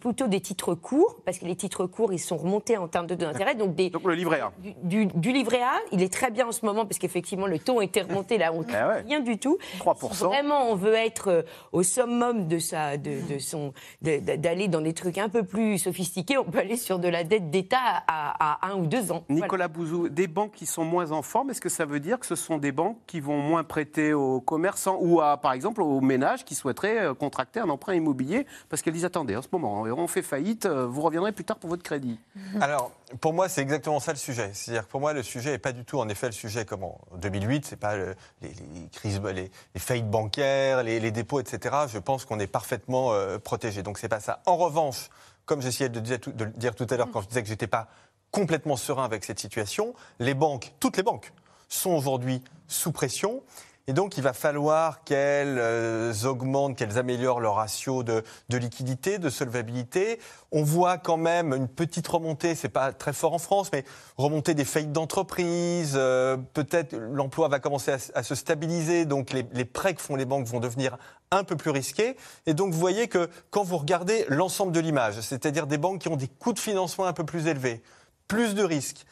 plutôt 0.00 0.26
des 0.26 0.40
titres 0.40 0.74
courts 0.74 1.20
parce 1.24 1.38
que 1.38 1.44
les 1.44 1.54
titres 1.54 1.86
courts 1.86 2.12
ils 2.12 2.18
sont 2.18 2.38
remontés 2.38 2.76
en 2.76 2.88
termes 2.88 3.06
de 3.06 3.14
taux 3.14 3.26
d'intérêt. 3.26 3.54
Donc 3.54 3.76
des 3.76 3.88
donc 3.88 4.02
le 4.02 4.14
livret 4.14 4.40
A. 4.40 4.50
Du, 4.82 5.06
du, 5.06 5.30
livret 5.30 5.62
A, 5.62 5.78
il 5.92 6.02
est 6.02 6.12
très 6.12 6.32
bien 6.32 6.48
en 6.48 6.52
ce 6.52 6.66
moment 6.66 6.84
parce 6.86 6.98
qu'effectivement 6.98 7.46
le 7.46 7.60
taux 7.60 7.80
était 7.82 8.02
remonté 8.02 8.36
là, 8.36 8.52
on 8.52 8.62
eh 8.68 9.06
rien 9.06 9.20
du 9.20 9.38
tout. 9.38 9.58
3%. 9.78 10.12
Si 10.12 10.24
vraiment 10.24 10.72
on 10.72 10.74
veut 10.74 10.94
être 10.94 11.28
euh, 11.28 11.42
au 11.70 11.84
summum 11.84 12.48
de 12.48 12.58
sa 12.58 12.96
de, 12.96 13.32
de 13.32 13.38
son 13.38 13.72
d'aller 14.00 14.66
dans 14.66 14.80
des 14.80 14.92
trucs 14.92 15.18
un 15.18 15.28
peu 15.28 15.44
plus 15.44 15.51
plus 15.52 15.78
sophistiqué, 15.78 16.38
on 16.38 16.44
peut 16.44 16.58
aller 16.58 16.78
sur 16.78 16.98
de 16.98 17.08
la 17.08 17.24
dette 17.24 17.50
d'État 17.50 18.02
à, 18.08 18.66
un 18.66 18.74
ou 18.76 18.86
deux 18.86 19.12
ans. 19.12 19.22
Nicolas 19.28 19.68
Bouzou, 19.68 20.08
des 20.08 20.26
banques 20.26 20.52
qui 20.52 20.64
sont 20.64 20.84
moins 20.84 21.12
en 21.12 21.20
forme, 21.20 21.50
est-ce 21.50 21.60
que 21.60 21.68
ça 21.68 21.84
veut 21.84 22.00
dire 22.00 22.18
que 22.18 22.24
ce 22.24 22.36
sont 22.36 22.56
des 22.56 22.72
banques 22.72 22.96
qui 23.06 23.20
vont 23.20 23.36
moins 23.36 23.62
prêter 23.62 24.14
aux 24.14 24.40
commerçants 24.40 24.96
ou 25.00 25.20
à, 25.20 25.36
par 25.36 25.52
exemple 25.52 25.82
aux 25.82 26.00
ménages 26.00 26.46
qui 26.46 26.54
souhaiteraient 26.54 27.02
euh, 27.02 27.14
contracter 27.14 27.60
un 27.60 27.68
emprunt 27.68 27.94
immobilier? 27.94 28.46
Parce 28.70 28.80
qu'elles 28.80 28.94
disent 28.94 29.04
attendez, 29.04 29.36
en 29.36 29.42
ce 29.42 29.48
moment, 29.52 29.82
on 29.82 30.06
fait 30.06 30.22
faillite, 30.22 30.64
euh, 30.64 30.86
vous 30.86 31.02
reviendrez 31.02 31.32
plus 31.32 31.44
tard 31.44 31.58
pour 31.58 31.68
votre 31.68 31.82
crédit 31.82 32.18
Alors, 32.62 32.90
pour 33.20 33.34
moi, 33.34 33.50
c'est 33.50 33.60
exactement 33.60 34.00
ça 34.00 34.12
le 34.12 34.18
sujet. 34.18 34.50
C'est-à-dire 34.54 34.86
que 34.86 34.90
pour 34.90 35.00
moi, 35.00 35.12
le 35.12 35.22
sujet 35.22 35.50
n'est 35.50 35.58
pas 35.58 35.72
du 35.72 35.84
tout, 35.84 35.98
en 35.98 36.08
effet, 36.08 36.26
le 36.26 36.32
sujet 36.32 36.64
comme 36.64 36.84
en 36.84 36.98
2008, 37.16 37.66
c'est 37.66 37.76
pas 37.76 37.96
les, 37.96 38.50
crises, 38.90 39.20
les, 39.34 39.50
faillites 39.76 40.08
bancaires, 40.08 40.82
les, 40.82 41.10
dépôts, 41.10 41.40
etc. 41.40 41.76
Je 41.88 41.98
pense 41.98 42.24
qu'on 42.24 42.40
est 42.40 42.46
parfaitement 42.46 43.12
euh, 43.12 43.38
protégé. 43.38 43.82
Donc, 43.82 43.98
c'est 43.98 44.08
pas 44.08 44.20
ça. 44.20 44.40
En 44.46 44.56
revanche, 44.56 45.10
comme 45.46 45.62
j'essayais 45.62 45.88
de, 45.88 46.00
de, 46.00 46.44
le 46.44 46.50
dire 46.52 46.74
tout 46.74 46.86
à 46.90 46.96
l'heure 46.96 47.10
quand 47.12 47.20
je 47.22 47.28
disais 47.28 47.42
que 47.42 47.48
j'étais 47.48 47.66
pas 47.66 47.88
complètement 48.30 48.76
serein 48.76 49.04
avec 49.04 49.24
cette 49.24 49.38
situation, 49.38 49.94
les 50.18 50.34
banques, 50.34 50.72
toutes 50.80 50.96
les 50.96 51.02
banques, 51.02 51.32
sont 51.68 51.90
aujourd'hui 51.90 52.42
sous 52.66 52.92
pression. 52.92 53.42
Et 53.88 53.92
donc, 53.94 54.16
il 54.16 54.22
va 54.22 54.32
falloir 54.32 55.02
qu'elles 55.02 55.58
euh, 55.58 56.12
augmentent, 56.24 56.76
qu'elles 56.76 56.98
améliorent 56.98 57.40
leur 57.40 57.56
ratio 57.56 58.04
de, 58.04 58.22
liquidité, 58.48 59.18
de 59.18 59.28
solvabilité. 59.28 60.20
On 60.52 60.62
voit 60.62 60.98
quand 60.98 61.16
même 61.16 61.52
une 61.52 61.66
petite 61.66 62.06
remontée, 62.06 62.54
c'est 62.54 62.68
pas 62.68 62.92
très 62.92 63.12
fort 63.12 63.32
en 63.32 63.38
France, 63.38 63.70
mais 63.72 63.84
remontée 64.16 64.54
des 64.54 64.64
faillites 64.64 64.92
d'entreprises. 64.92 65.94
Euh, 65.96 66.36
peut-être 66.54 66.94
l'emploi 66.94 67.48
va 67.48 67.58
commencer 67.58 67.96
à, 68.14 68.22
se 68.22 68.34
stabiliser, 68.36 69.04
donc 69.04 69.32
les, 69.32 69.44
les, 69.52 69.64
prêts 69.64 69.94
que 69.94 70.00
font 70.00 70.14
les 70.14 70.26
banques 70.26 70.46
vont 70.46 70.60
devenir 70.60 70.96
un 71.32 71.42
peu 71.42 71.56
plus 71.56 71.70
risqués. 71.70 72.16
Et 72.46 72.54
donc, 72.54 72.72
vous 72.72 72.78
voyez 72.78 73.08
que 73.08 73.28
quand 73.50 73.64
vous 73.64 73.78
regardez 73.78 74.24
l'ensemble 74.28 74.70
de 74.70 74.78
l'image, 74.78 75.20
c'est-à-dire 75.22 75.66
des 75.66 75.78
banques 75.78 76.02
qui 76.02 76.08
ont 76.08 76.16
des 76.16 76.28
coûts 76.28 76.52
de 76.52 76.60
financement 76.60 77.06
un 77.06 77.12
peu 77.12 77.24
plus 77.24 77.48
élevés, 77.48 77.82
plus 78.28 78.54
de 78.54 78.62
risques, 78.62 79.04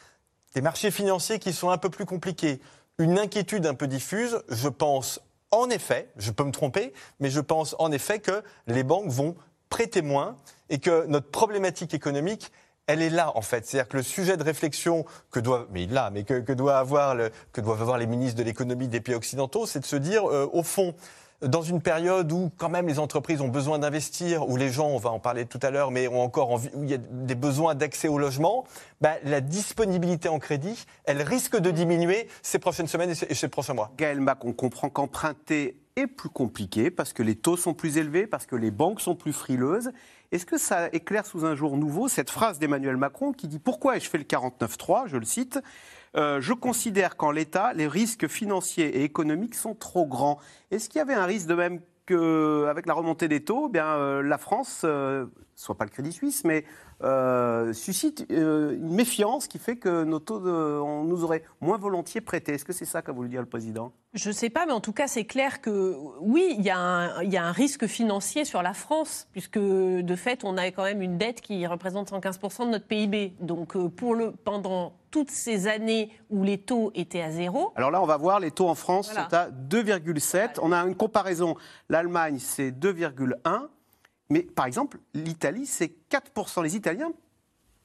des 0.55 0.61
marchés 0.61 0.91
financiers 0.91 1.39
qui 1.39 1.51
sont 1.51 1.69
un 1.69 1.77
peu 1.77 1.89
plus 1.89 2.05
compliqués, 2.05 2.61
une 2.97 3.19
inquiétude 3.19 3.65
un 3.65 3.73
peu 3.73 3.87
diffuse. 3.87 4.41
Je 4.49 4.69
pense 4.69 5.21
en 5.51 5.69
effet, 5.69 6.09
je 6.17 6.31
peux 6.31 6.45
me 6.45 6.51
tromper, 6.51 6.93
mais 7.19 7.29
je 7.29 7.41
pense 7.41 7.75
en 7.77 7.91
effet 7.91 8.19
que 8.19 8.41
les 8.67 8.83
banques 8.83 9.09
vont 9.09 9.35
prêter 9.69 10.01
moins 10.01 10.37
et 10.69 10.79
que 10.79 11.05
notre 11.07 11.29
problématique 11.29 11.93
économique, 11.93 12.51
elle 12.87 13.01
est 13.01 13.09
là 13.09 13.35
en 13.35 13.41
fait. 13.41 13.65
C'est-à-dire 13.65 13.89
que 13.89 13.97
le 13.97 14.03
sujet 14.03 14.37
de 14.37 14.43
réflexion 14.43 15.05
que 15.29 15.39
doivent, 15.39 15.67
mais 15.71 15.87
là, 15.87 16.09
mais 16.09 16.23
que, 16.23 16.53
doit 16.53 16.77
avoir 16.77 17.17
que 17.51 17.61
doivent 17.61 17.81
avoir 17.81 17.97
les 17.97 18.07
ministres 18.07 18.37
de 18.37 18.43
l'économie 18.43 18.87
des 18.87 19.01
pays 19.01 19.15
occidentaux, 19.15 19.65
c'est 19.65 19.79
de 19.81 19.85
se 19.85 19.97
dire, 19.97 20.29
euh, 20.29 20.49
au 20.51 20.63
fond, 20.63 20.95
dans 21.41 21.61
une 21.61 21.81
période 21.81 22.31
où 22.31 22.51
quand 22.57 22.69
même 22.69 22.87
les 22.87 22.99
entreprises 22.99 23.41
ont 23.41 23.47
besoin 23.47 23.79
d'investir, 23.79 24.47
où 24.47 24.57
les 24.57 24.69
gens, 24.69 24.87
on 24.87 24.97
va 24.97 25.09
en 25.09 25.19
parler 25.19 25.45
tout 25.45 25.59
à 25.61 25.71
l'heure, 25.71 25.91
mais 25.91 26.07
ont 26.07 26.21
encore 26.21 26.51
envie, 26.51 26.69
où 26.73 26.83
il 26.83 26.89
y 26.89 26.93
a 26.93 26.97
des 26.97 27.35
besoins 27.35 27.73
d'accès 27.75 28.07
au 28.07 28.17
logement, 28.17 28.65
bah, 29.01 29.15
la 29.23 29.41
disponibilité 29.41 30.29
en 30.29 30.39
crédit, 30.39 30.85
elle 31.05 31.21
risque 31.21 31.57
de 31.57 31.71
diminuer 31.71 32.27
ces 32.43 32.59
prochaines 32.59 32.87
semaines 32.87 33.09
et 33.09 33.35
ces, 33.35 33.47
prochains 33.47 33.73
mois. 33.73 33.91
Gaël 33.97 34.21
Mac, 34.21 34.45
on 34.45 34.53
comprend 34.53 34.89
qu'emprunter 34.89 35.77
est 35.95 36.07
plus 36.07 36.29
compliqué 36.29 36.89
parce 36.91 37.11
que 37.11 37.23
les 37.23 37.35
taux 37.35 37.57
sont 37.57 37.73
plus 37.73 37.97
élevés, 37.97 38.27
parce 38.27 38.45
que 38.45 38.55
les 38.55 38.71
banques 38.71 39.01
sont 39.01 39.15
plus 39.15 39.33
frileuses. 39.33 39.91
Est-ce 40.31 40.45
que 40.45 40.57
ça 40.57 40.87
éclaire 40.93 41.25
sous 41.25 41.43
un 41.43 41.55
jour 41.55 41.75
nouveau 41.75 42.07
cette 42.07 42.29
phrase 42.29 42.59
d'Emmanuel 42.59 42.97
Macron 42.97 43.33
qui 43.33 43.47
dit 43.47 43.59
Pourquoi 43.59 43.97
ai-je 43.97 44.09
fait 44.09 44.17
le 44.17 44.23
49.3 44.23 45.07
Je 45.07 45.17
le 45.17 45.25
cite. 45.25 45.59
Euh, 46.17 46.41
je 46.41 46.53
considère 46.53 47.15
qu'en 47.15 47.31
l'État, 47.31 47.73
les 47.73 47.87
risques 47.87 48.27
financiers 48.27 48.97
et 48.97 49.03
économiques 49.03 49.55
sont 49.55 49.75
trop 49.75 50.05
grands. 50.05 50.39
Est-ce 50.69 50.89
qu'il 50.89 50.99
y 50.99 51.01
avait 51.01 51.13
un 51.13 51.25
risque 51.25 51.47
de 51.47 51.55
même 51.55 51.79
qu'avec 52.05 52.85
la 52.85 52.93
remontée 52.93 53.27
des 53.27 53.43
taux, 53.43 53.67
eh 53.69 53.71
bien, 53.71 53.87
euh, 53.87 54.21
la 54.21 54.37
France, 54.37 54.81
euh, 54.83 55.25
soit 55.61 55.75
pas 55.75 55.85
le 55.85 55.91
Crédit 55.91 56.11
Suisse, 56.11 56.43
mais 56.43 56.65
euh, 57.03 57.71
suscite 57.73 58.25
euh, 58.31 58.73
une 58.73 58.93
méfiance 58.93 59.47
qui 59.47 59.59
fait 59.59 59.75
que 59.75 60.03
nos 60.03 60.19
taux, 60.19 60.41
on 60.45 61.03
nous 61.03 61.23
aurait 61.23 61.43
moins 61.61 61.77
volontiers 61.77 62.21
prêté. 62.21 62.53
Est-ce 62.53 62.65
que 62.65 62.73
c'est 62.73 62.85
ça 62.85 63.01
qu'a 63.01 63.11
voulu 63.11 63.29
dire 63.29 63.41
le 63.41 63.47
président? 63.47 63.93
Je 64.13 64.29
ne 64.29 64.33
sais 64.33 64.49
pas, 64.49 64.65
mais 64.65 64.73
en 64.73 64.81
tout 64.81 64.91
cas, 64.91 65.07
c'est 65.07 65.25
clair 65.25 65.61
que 65.61 65.95
oui, 66.19 66.55
il 66.57 66.65
y, 66.65 66.69
a 66.69 66.79
un, 66.79 67.51
risque 67.51 67.85
financier 67.85 68.43
sur 68.43 68.61
la 68.61 68.73
France, 68.73 69.27
puisque 69.31 69.59
de 69.59 70.15
fait, 70.15 70.43
on 70.43 70.57
a 70.57 70.65
quand 70.71 70.83
même 70.83 71.01
une 71.01 71.17
dette 71.17 71.41
qui 71.41 71.65
représente 71.67 72.11
115% 72.11 72.65
de 72.65 72.71
notre 72.71 72.87
PIB. 72.87 73.35
Donc, 73.39 73.75
euh, 73.75 73.87
pour 73.87 74.15
le, 74.15 74.31
pendant 74.31 74.93
toutes 75.11 75.31
ces 75.31 75.67
années 75.67 76.09
où 76.29 76.43
les 76.43 76.57
taux 76.57 76.91
étaient 76.95 77.21
à 77.21 77.31
zéro. 77.31 77.71
Alors 77.75 77.91
là, 77.91 78.01
on 78.01 78.05
va 78.05 78.17
voir, 78.17 78.39
les 78.39 78.51
taux 78.51 78.67
en 78.67 78.75
France 78.75 79.11
sont 79.13 79.33
à 79.33 79.49
2,7. 79.49 80.59
On 80.61 80.71
a 80.71 80.77
une 80.79 80.95
comparaison. 80.95 81.55
L'Allemagne, 81.89 82.37
c'est 82.39 82.71
2,1. 82.71 83.67
Mais 84.31 84.43
par 84.43 84.65
exemple, 84.65 84.97
l'Italie, 85.13 85.65
c'est 85.65 85.91
4%. 86.09 86.63
Les 86.63 86.77
Italiens 86.77 87.11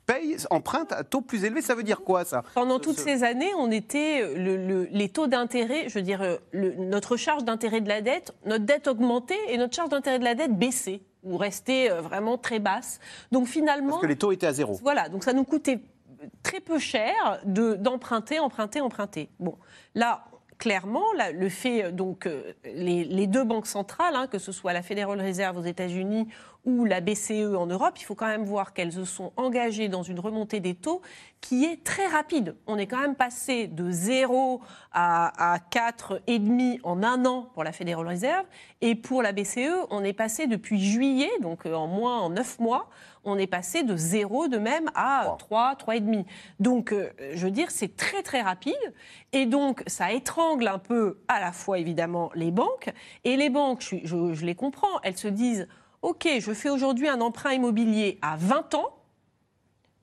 payent, 0.06 0.36
empruntent 0.50 0.92
à 0.92 1.02
taux 1.02 1.20
plus 1.20 1.44
élevé. 1.44 1.60
Ça 1.60 1.74
veut 1.74 1.82
dire 1.82 2.02
quoi, 2.02 2.24
ça? 2.24 2.44
Pendant 2.54 2.78
toutes 2.78 3.00
ces 3.00 3.24
années, 3.24 3.52
on 3.58 3.72
était 3.72 4.22
euh, 4.22 4.86
les 4.90 5.08
taux 5.08 5.26
d'intérêt, 5.26 5.88
je 5.88 5.94
veux 5.98 6.04
dire, 6.04 6.22
euh, 6.22 6.36
notre 6.54 7.16
charge 7.16 7.42
d'intérêt 7.42 7.80
de 7.80 7.88
la 7.88 8.00
dette, 8.00 8.32
notre 8.44 8.64
dette 8.64 8.86
augmentait 8.86 9.34
et 9.48 9.58
notre 9.58 9.74
charge 9.74 9.88
d'intérêt 9.88 10.20
de 10.20 10.24
la 10.24 10.36
dette 10.36 10.56
baissait 10.56 11.00
ou 11.24 11.36
restait 11.36 11.90
euh, 11.90 12.00
vraiment 12.00 12.38
très 12.38 12.60
basse. 12.60 13.00
Donc 13.32 13.48
finalement, 13.48 13.90
parce 13.90 14.02
que 14.02 14.06
les 14.06 14.16
taux 14.16 14.30
étaient 14.30 14.46
à 14.46 14.52
zéro. 14.52 14.74
Voilà, 14.82 15.08
donc 15.08 15.24
ça 15.24 15.32
nous 15.32 15.44
coûtait 15.44 15.80
très 16.44 16.60
peu 16.60 16.78
cher 16.78 17.40
d'emprunter, 17.44 18.38
emprunter, 18.38 18.80
emprunter. 18.80 19.28
Bon, 19.40 19.56
là, 19.96 20.24
clairement, 20.58 21.04
le 21.34 21.48
fait, 21.48 21.84
euh, 21.84 21.90
donc, 21.90 22.26
euh, 22.26 22.52
les, 22.64 23.26
deux 23.26 23.44
banques 23.44 23.66
centrales, 23.66 24.14
hein, 24.14 24.26
que 24.26 24.38
ce 24.38 24.52
soit 24.52 24.72
la 24.72 24.82
Federal 24.82 25.20
Reserve 25.20 25.58
aux 25.58 25.64
États-Unis 25.64 26.28
ou 26.66 26.84
la 26.84 27.00
BCE 27.00 27.54
en 27.56 27.66
Europe, 27.66 27.94
il 27.98 28.04
faut 28.04 28.16
quand 28.16 28.26
même 28.26 28.44
voir 28.44 28.74
qu'elles 28.74 28.92
se 28.92 29.04
sont 29.04 29.32
engagées 29.36 29.88
dans 29.88 30.02
une 30.02 30.18
remontée 30.18 30.60
des 30.60 30.74
taux 30.74 31.00
qui 31.40 31.64
est 31.64 31.84
très 31.84 32.06
rapide. 32.08 32.56
On 32.66 32.76
est 32.76 32.88
quand 32.88 33.00
même 33.00 33.14
passé 33.14 33.68
de 33.68 33.90
0 33.90 34.60
à, 34.92 35.54
à 35.54 35.58
4,5 35.58 36.80
en 36.82 37.02
un 37.04 37.24
an 37.24 37.48
pour 37.54 37.62
la 37.62 37.70
Federal 37.70 38.06
Reserve. 38.06 38.44
Et 38.80 38.96
pour 38.96 39.22
la 39.22 39.32
BCE, 39.32 39.86
on 39.90 40.02
est 40.02 40.12
passé 40.12 40.48
depuis 40.48 40.80
juillet, 40.80 41.30
donc 41.40 41.66
euh, 41.66 41.74
en 41.74 41.86
moins 41.86 42.20
en 42.20 42.30
9 42.30 42.58
mois, 42.58 42.88
on 43.24 43.38
est 43.38 43.46
passé 43.46 43.82
de 43.82 43.96
0 43.96 44.48
de 44.48 44.58
même 44.58 44.90
à 44.94 45.36
3, 45.38 45.74
3,5. 45.74 46.24
Donc, 46.58 46.92
euh, 46.92 47.10
je 47.34 47.44
veux 47.44 47.50
dire, 47.50 47.70
c'est 47.70 47.96
très 47.96 48.22
très 48.22 48.40
rapide. 48.40 48.74
Et 49.32 49.46
donc, 49.46 49.82
ça 49.86 50.12
étrangle 50.12 50.66
un 50.66 50.78
peu 50.78 51.20
à 51.28 51.40
la 51.40 51.52
fois 51.52 51.78
évidemment 51.78 52.30
les 52.34 52.50
banques. 52.50 52.90
Et 53.24 53.36
les 53.36 53.50
banques, 53.50 53.82
je, 53.82 54.32
je 54.34 54.46
les 54.46 54.54
comprends, 54.54 55.00
elles 55.02 55.16
se 55.16 55.28
disent 55.28 55.68
OK, 56.02 56.28
je 56.40 56.52
fais 56.52 56.70
aujourd'hui 56.70 57.08
un 57.08 57.20
emprunt 57.20 57.52
immobilier 57.52 58.18
à 58.22 58.36
20 58.36 58.74
ans. 58.74 58.90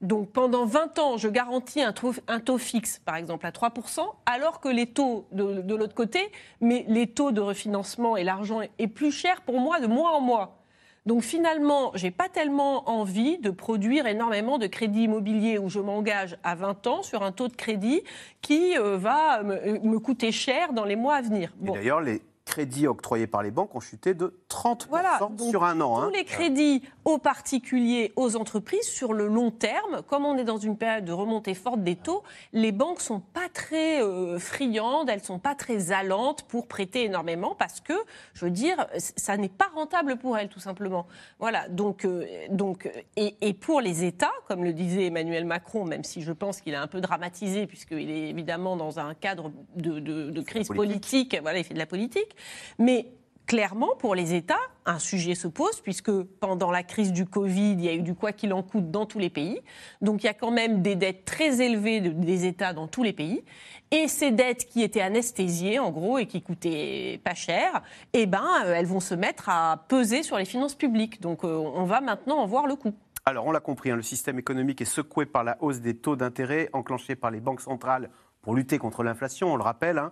Donc 0.01 0.31
pendant 0.31 0.65
20 0.65 0.99
ans, 0.99 1.17
je 1.17 1.29
garantis 1.29 1.81
un 1.81 1.93
taux, 1.93 2.57
fixe, 2.57 2.99
par 3.05 3.15
exemple, 3.15 3.45
à 3.45 3.51
3%, 3.51 4.01
alors 4.25 4.59
que 4.59 4.67
les 4.67 4.87
taux 4.87 5.25
de, 5.31 5.73
l'autre 5.73 5.95
côté, 5.95 6.29
mais 6.59 6.85
les 6.89 7.07
taux 7.07 7.31
de 7.31 7.39
refinancement 7.39 8.17
et 8.17 8.25
l'argent 8.25 8.59
est 8.61 8.87
plus 8.87 9.11
cher 9.11 9.41
pour 9.41 9.61
moi 9.61 9.79
de 9.79 9.87
mois 9.87 10.11
en 10.11 10.19
mois. 10.19 10.59
Donc 11.05 11.21
finalement, 11.21 11.91
je 11.95 12.05
n'ai 12.05 12.11
pas 12.11 12.29
tellement 12.29 12.89
envie 12.89 13.37
de 13.37 13.49
produire 13.49 14.05
énormément 14.05 14.57
de 14.57 14.67
crédits 14.67 15.03
immobiliers 15.03 15.57
où 15.57 15.69
je 15.69 15.79
m'engage 15.79 16.37
à 16.43 16.55
20 16.55 16.87
ans 16.87 17.03
sur 17.03 17.23
un 17.23 17.31
taux 17.31 17.49
de 17.49 17.55
crédit 17.55 18.03
qui 18.41 18.77
euh, 18.77 18.97
va 18.97 19.43
me, 19.43 19.97
coûter 19.99 20.31
cher 20.31 20.73
dans 20.73 20.85
les 20.85 20.95
mois 20.95 21.15
à 21.15 21.21
venir. 21.21 21.53
D'ailleurs, 21.59 22.01
les 22.01 22.21
crédits 22.45 22.87
octroyés 22.87 23.27
par 23.27 23.41
les 23.41 23.51
banques 23.51 23.73
ont 23.75 23.79
chuté 23.79 24.13
de 24.13 24.39
30% 24.49 25.49
sur 25.49 25.63
un 25.63 25.79
an. 25.81 26.01
Tous 26.01 26.03
hein. 26.03 26.11
les 26.13 26.25
crédits 26.25 26.83
aux 27.05 27.17
particuliers, 27.17 28.11
aux 28.15 28.35
entreprises, 28.35 28.87
sur 28.87 29.13
le 29.13 29.27
long 29.27 29.51
terme, 29.51 30.01
comme 30.07 30.25
on 30.25 30.37
est 30.37 30.43
dans 30.43 30.57
une 30.57 30.77
période 30.77 31.05
de 31.05 31.11
remontée 31.11 31.53
forte 31.53 31.83
des 31.83 31.95
taux, 31.95 32.23
les 32.51 32.71
banques 32.71 33.01
sont 33.01 33.19
pas 33.19 33.49
très 33.53 34.01
euh, 34.01 34.39
friandes, 34.39 35.09
elles 35.09 35.23
sont 35.23 35.39
pas 35.39 35.55
très 35.55 35.91
allantes 35.91 36.43
pour 36.43 36.67
prêter 36.67 37.05
énormément 37.05 37.55
parce 37.55 37.79
que, 37.79 37.93
je 38.33 38.45
veux 38.45 38.51
dire, 38.51 38.87
ça 38.97 39.37
n'est 39.37 39.49
pas 39.49 39.69
rentable 39.73 40.17
pour 40.17 40.37
elles, 40.37 40.49
tout 40.49 40.59
simplement. 40.59 41.07
Voilà. 41.39 41.67
Donc, 41.69 42.05
euh, 42.05 42.25
donc, 42.49 42.89
et, 43.15 43.35
et, 43.41 43.53
pour 43.53 43.81
les 43.81 44.03
États, 44.03 44.33
comme 44.47 44.63
le 44.63 44.73
disait 44.73 45.07
Emmanuel 45.07 45.45
Macron, 45.45 45.85
même 45.85 46.03
si 46.03 46.21
je 46.21 46.31
pense 46.31 46.61
qu'il 46.61 46.75
a 46.75 46.81
un 46.81 46.87
peu 46.87 47.01
dramatisé, 47.01 47.67
puisqu'il 47.67 48.09
est 48.09 48.29
évidemment 48.29 48.75
dans 48.75 48.99
un 48.99 49.13
cadre 49.13 49.51
de, 49.75 49.99
de, 49.99 50.29
de 50.29 50.41
crise 50.41 50.67
politique, 50.67 51.37
voilà, 51.41 51.59
il 51.59 51.63
fait 51.63 51.73
de 51.73 51.79
la 51.79 51.85
politique, 51.85 52.32
mais 52.79 53.07
clairement, 53.45 53.95
pour 53.99 54.15
les 54.15 54.33
États, 54.33 54.59
un 54.85 54.99
sujet 54.99 55.35
se 55.35 55.47
pose, 55.47 55.81
puisque 55.81 56.11
pendant 56.11 56.71
la 56.71 56.83
crise 56.83 57.11
du 57.13 57.25
Covid, 57.25 57.73
il 57.73 57.81
y 57.81 57.89
a 57.89 57.93
eu 57.93 58.01
du 58.01 58.15
quoi 58.15 58.31
qu'il 58.31 58.53
en 58.53 58.63
coûte 58.63 58.91
dans 58.91 59.05
tous 59.05 59.19
les 59.19 59.29
pays. 59.29 59.61
Donc 60.01 60.23
il 60.23 60.25
y 60.25 60.29
a 60.29 60.33
quand 60.33 60.51
même 60.51 60.81
des 60.81 60.95
dettes 60.95 61.25
très 61.25 61.61
élevées 61.61 62.01
des 62.01 62.45
États 62.45 62.73
dans 62.73 62.87
tous 62.87 63.03
les 63.03 63.13
pays. 63.13 63.43
Et 63.91 64.07
ces 64.07 64.31
dettes 64.31 64.67
qui 64.67 64.81
étaient 64.81 65.01
anesthésiées, 65.01 65.79
en 65.79 65.91
gros, 65.91 66.17
et 66.17 66.25
qui 66.25 66.41
coûtaient 66.41 67.21
pas 67.23 67.35
cher, 67.35 67.83
eh 68.13 68.25
ben, 68.25 68.43
euh, 68.65 68.73
elles 68.73 68.87
vont 68.87 68.99
se 68.99 69.13
mettre 69.13 69.49
à 69.49 69.85
peser 69.87 70.23
sur 70.23 70.37
les 70.37 70.45
finances 70.45 70.75
publiques. 70.75 71.21
Donc 71.21 71.43
euh, 71.43 71.55
on 71.55 71.85
va 71.85 72.01
maintenant 72.01 72.37
en 72.37 72.45
voir 72.45 72.67
le 72.67 72.75
coût. 72.75 72.93
Alors, 73.25 73.45
on 73.45 73.51
l'a 73.51 73.61
compris, 73.61 73.89
hein, 73.89 73.95
le 73.95 74.01
système 74.01 74.37
économique 74.37 74.81
est 74.81 74.85
secoué 74.85 75.25
par 75.25 75.45
la 75.45 75.55
hausse 75.61 75.79
des 75.79 75.95
taux 75.95 76.17
d'intérêt 76.17 76.69
enclenchés 76.73 77.15
par 77.15 77.31
les 77.31 77.39
banques 77.39 77.61
centrales 77.61 78.09
pour 78.43 78.53
lutter 78.53 78.77
contre 78.77 79.03
l'inflation, 79.03 79.53
on 79.53 79.55
le 79.55 79.63
rappelle. 79.63 79.97
Hein. 79.97 80.11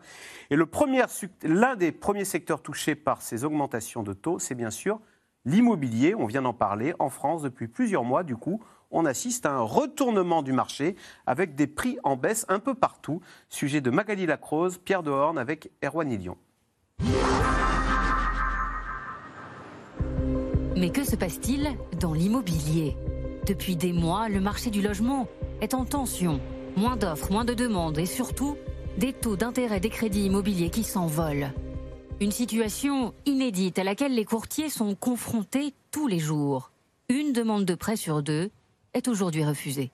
Et 0.49 0.55
l'un 1.43 1.75
des 1.75 1.91
premiers 1.91 2.25
secteurs 2.25 2.63
touchés 2.63 2.95
par 2.95 3.21
ces 3.21 3.43
augmentations 3.43 4.03
de 4.03 4.13
taux, 4.13 4.39
c'est 4.39 4.55
bien 4.55 4.71
sûr 4.71 4.99
l'immobilier. 5.43 6.15
On 6.15 6.25
vient 6.25 6.41
d'en 6.41 6.53
parler 6.53 6.93
en 6.97 7.09
France 7.09 7.43
depuis 7.43 7.67
plusieurs 7.67 8.05
mois. 8.05 8.23
Du 8.23 8.37
coup, 8.37 8.63
on 8.89 9.05
assiste 9.05 9.45
à 9.45 9.51
un 9.51 9.61
retournement 9.61 10.43
du 10.43 10.53
marché 10.53 10.95
avec 11.27 11.55
des 11.55 11.67
prix 11.67 11.97
en 12.03 12.15
baisse 12.15 12.45
un 12.47 12.59
peu 12.59 12.73
partout. 12.73 13.19
Sujet 13.49 13.81
de 13.81 13.91
Magali 13.91 14.25
Lacrose, 14.25 14.77
Pierre 14.77 15.03
Dehorne 15.03 15.37
avec 15.37 15.69
Erwan 15.83 16.09
Ilion. 16.09 16.37
Mais 20.77 20.89
que 20.89 21.03
se 21.03 21.17
passe-t-il 21.17 21.77
dans 21.99 22.13
l'immobilier? 22.13 22.95
Depuis 23.45 23.75
des 23.75 23.91
mois, 23.91 24.29
le 24.29 24.39
marché 24.39 24.69
du 24.69 24.81
logement 24.81 25.27
est 25.59 25.73
en 25.73 25.83
tension. 25.83 26.39
Moins 26.77 26.95
d'offres, 26.95 27.31
moins 27.31 27.45
de 27.45 27.53
demandes 27.53 27.97
et 27.97 28.05
surtout 28.05 28.55
des 28.97 29.13
taux 29.13 29.35
d'intérêt 29.35 29.79
des 29.79 29.89
crédits 29.89 30.25
immobiliers 30.25 30.69
qui 30.69 30.83
s'envolent. 30.83 31.51
Une 32.19 32.31
situation 32.31 33.13
inédite 33.25 33.79
à 33.79 33.83
laquelle 33.83 34.13
les 34.13 34.25
courtiers 34.25 34.69
sont 34.69 34.95
confrontés 34.95 35.73
tous 35.91 36.07
les 36.07 36.19
jours. 36.19 36.71
Une 37.09 37.33
demande 37.33 37.65
de 37.65 37.75
prêt 37.75 37.95
sur 37.95 38.23
deux 38.23 38.51
est 38.93 39.07
aujourd'hui 39.07 39.43
refusée. 39.43 39.91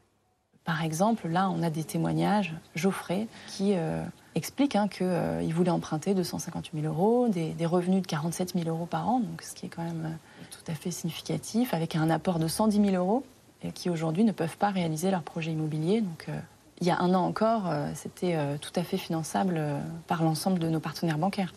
Par 0.66 0.84
exemple, 0.84 1.30
là, 1.30 1.50
on 1.50 1.64
a 1.64 1.70
des 1.70 1.86
témoignages, 1.86 2.54
Geoffrey, 2.76 3.28
qui 3.48 3.72
euh, 3.76 4.04
explique 4.36 4.76
hein, 4.76 4.90
qu'il 4.90 5.08
euh, 5.08 5.50
voulait 5.54 5.72
emprunter 5.72 6.14
250 6.14 6.72
000 6.74 6.86
euros, 6.86 7.30
des, 7.30 7.66
revenus 7.66 8.02
de 8.02 8.08
47 8.08 8.54
000 8.54 8.68
euros 8.68 8.86
par 8.86 9.08
an, 9.08 9.22
donc 9.22 9.42
ce 9.42 9.56
qui 9.56 9.68
est 9.68 9.70
quand 9.70 9.84
même 9.84 10.06
euh, 10.06 10.44
tout 10.52 10.70
à 10.70 10.76
fait 10.76 10.92
significatif, 10.92 11.74
avec 11.74 11.96
un 11.96 12.10
apport 12.10 12.38
de 12.38 12.50
110 12.50 12.92
000 12.92 12.96
euros, 12.98 13.24
et 13.64 13.72
qui 13.72 13.90
aujourd'hui 13.90 14.26
ne 14.26 14.34
peuvent 14.34 14.58
pas 14.58 14.70
réaliser 14.70 15.10
leur 15.10 15.24
projet 15.24 15.54
immobilier. 15.54 16.02
Donc, 16.02 16.28
il 16.80 16.88
y 16.88 16.92
a 16.92 17.00
un 17.00 17.14
an 17.14 17.26
encore, 17.26 17.70
euh, 17.70 17.90
c'était 17.96 18.36
euh, 18.36 18.58
tout 18.60 18.72
à 18.76 18.84
fait 18.84 18.98
finançable 18.98 19.56
euh, 19.58 19.80
par 20.08 20.24
l'ensemble 20.24 20.60
de 20.60 20.70
nos 20.70 20.80
partenaires 20.80 21.18
bancaires. 21.18 21.54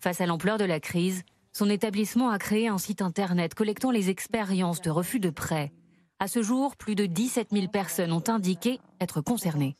Face 0.00 0.20
à 0.20 0.26
l'ampleur 0.26 0.58
de 0.58 0.64
la 0.64 0.80
crise, 0.80 1.22
son 1.52 1.70
établissement 1.70 2.30
a 2.30 2.38
créé 2.38 2.68
un 2.68 2.78
site 2.78 3.02
internet 3.02 3.54
collectant 3.54 3.90
les 3.90 4.10
expériences 4.10 4.80
de 4.80 4.90
refus 4.90 5.20
de 5.20 5.30
prêt. 5.30 5.72
À 6.18 6.28
ce 6.28 6.42
jour, 6.42 6.76
plus 6.76 6.94
de 6.94 7.06
17 7.06 7.48
000 7.52 7.68
personnes 7.68 8.12
ont 8.12 8.22
indiqué 8.28 8.80
être 9.00 9.20
concernées. 9.22 9.76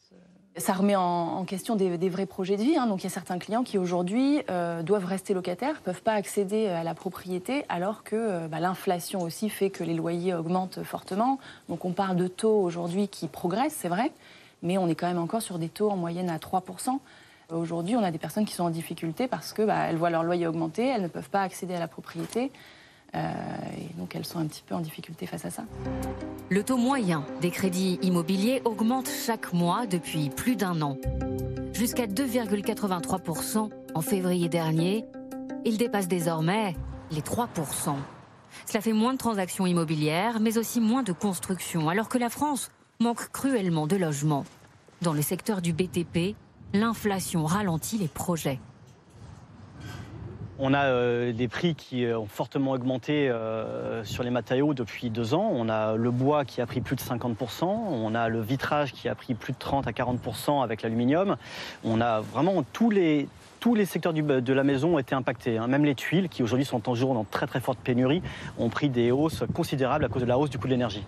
Ça 0.56 0.72
remet 0.72 0.96
en, 0.96 1.44
question 1.44 1.76
des, 1.76 2.08
vrais 2.08 2.26
projets 2.26 2.56
de 2.56 2.62
vie. 2.62 2.76
Hein. 2.76 2.86
Donc 2.86 3.02
il 3.02 3.04
y 3.04 3.06
a 3.06 3.10
certains 3.10 3.38
clients 3.38 3.62
qui 3.62 3.78
aujourd'hui 3.78 4.40
doivent 4.82 5.04
rester 5.04 5.32
locataires, 5.32 5.76
ne 5.76 5.80
peuvent 5.80 6.02
pas 6.02 6.14
accéder 6.14 6.66
à 6.66 6.82
la 6.82 6.94
propriété, 6.94 7.64
alors 7.68 8.02
que 8.02 8.46
bah, 8.48 8.58
l'inflation 8.58 9.20
aussi 9.20 9.48
fait 9.48 9.70
que 9.70 9.84
les 9.84 9.94
loyers 9.94 10.34
augmentent 10.34 10.82
fortement. 10.82 11.38
Donc 11.68 11.84
on 11.84 11.92
parle 11.92 12.16
de 12.16 12.26
taux 12.26 12.60
aujourd'hui 12.60 13.06
qui 13.06 13.28
progressent, 13.28 13.76
c'est 13.78 13.88
vrai, 13.88 14.10
mais 14.62 14.78
on 14.78 14.88
est 14.88 14.94
quand 14.94 15.06
même 15.06 15.18
encore 15.18 15.42
sur 15.42 15.58
des 15.58 15.68
taux 15.68 15.90
en 15.90 15.96
moyenne 15.96 16.30
à 16.30 16.38
3%. 16.38 16.98
Aujourd'hui, 17.52 17.96
on 17.96 18.02
a 18.02 18.10
des 18.10 18.18
personnes 18.18 18.44
qui 18.44 18.54
sont 18.54 18.64
en 18.64 18.70
difficulté 18.70 19.26
parce 19.26 19.52
qu'elles 19.52 19.66
bah, 19.66 19.92
voient 19.94 20.10
leur 20.10 20.22
loyer 20.22 20.46
augmenter, 20.46 20.86
elles 20.86 21.02
ne 21.02 21.08
peuvent 21.08 21.30
pas 21.30 21.42
accéder 21.42 21.74
à 21.74 21.80
la 21.80 21.88
propriété. 21.88 22.52
Euh, 23.16 23.32
et 23.76 23.98
donc 23.98 24.14
elles 24.14 24.24
sont 24.24 24.38
un 24.38 24.46
petit 24.46 24.62
peu 24.64 24.74
en 24.74 24.80
difficulté 24.80 25.26
face 25.26 25.44
à 25.44 25.50
ça. 25.50 25.64
Le 26.48 26.62
taux 26.62 26.76
moyen 26.76 27.24
des 27.40 27.50
crédits 27.50 27.98
immobiliers 28.02 28.62
augmente 28.64 29.08
chaque 29.08 29.52
mois 29.52 29.86
depuis 29.86 30.30
plus 30.30 30.54
d'un 30.54 30.80
an. 30.80 30.96
Jusqu'à 31.72 32.06
2,83% 32.06 33.70
en 33.94 34.00
février 34.00 34.48
dernier, 34.48 35.06
Il 35.64 35.76
dépasse 35.76 36.08
désormais 36.08 36.74
les 37.10 37.20
3%. 37.20 37.46
Cela 38.66 38.80
fait 38.80 38.92
moins 38.92 39.12
de 39.12 39.18
transactions 39.18 39.66
immobilières, 39.66 40.40
mais 40.40 40.56
aussi 40.58 40.80
moins 40.80 41.02
de 41.02 41.12
construction, 41.12 41.88
alors 41.88 42.08
que 42.08 42.18
la 42.18 42.30
France 42.30 42.70
manque 43.00 43.30
cruellement 43.32 43.86
de 43.86 43.96
logements. 43.96 44.44
Dans 45.00 45.14
le 45.14 45.22
secteur 45.22 45.62
du 45.62 45.72
BTP, 45.72 46.36
l'inflation 46.74 47.46
ralentit 47.46 47.96
les 47.96 48.08
projets. 48.08 48.60
On 50.58 50.74
a 50.74 50.84
euh, 50.84 51.32
des 51.32 51.48
prix 51.48 51.74
qui 51.74 52.04
euh, 52.04 52.18
ont 52.18 52.26
fortement 52.26 52.72
augmenté 52.72 53.30
euh, 53.30 54.04
sur 54.04 54.22
les 54.22 54.28
matériaux 54.28 54.74
depuis 54.74 55.08
deux 55.08 55.32
ans. 55.32 55.50
On 55.50 55.70
a 55.70 55.96
le 55.96 56.10
bois 56.10 56.44
qui 56.44 56.60
a 56.60 56.66
pris 56.66 56.82
plus 56.82 56.96
de 56.96 57.00
50%, 57.00 57.64
on 57.64 58.14
a 58.14 58.28
le 58.28 58.42
vitrage 58.42 58.92
qui 58.92 59.08
a 59.08 59.14
pris 59.14 59.32
plus 59.32 59.54
de 59.54 59.58
30 59.58 59.86
à 59.86 59.92
40% 59.92 60.62
avec 60.62 60.82
l'aluminium. 60.82 61.36
On 61.82 62.02
a 62.02 62.20
vraiment 62.20 62.62
tous 62.70 62.90
les, 62.90 63.26
secteurs 63.86 64.12
de 64.12 64.52
la 64.52 64.64
maison 64.64 64.96
ont 64.96 64.98
été 64.98 65.14
impactés. 65.14 65.56
Hein. 65.56 65.68
Même 65.68 65.86
les 65.86 65.94
tuiles, 65.94 66.28
qui 66.28 66.42
aujourd'hui 66.42 66.66
sont 66.66 66.80
toujours 66.80 67.14
dans 67.14 67.24
très 67.24 67.46
très 67.46 67.60
forte 67.60 67.78
pénurie, 67.78 68.20
ont 68.58 68.68
pris 68.68 68.90
des 68.90 69.10
hausses 69.10 69.44
considérables 69.54 70.04
à 70.04 70.08
cause 70.08 70.20
de 70.20 70.28
la 70.28 70.38
hausse 70.38 70.50
du 70.50 70.58
coût 70.58 70.66
de 70.66 70.72
l'énergie. 70.72 71.06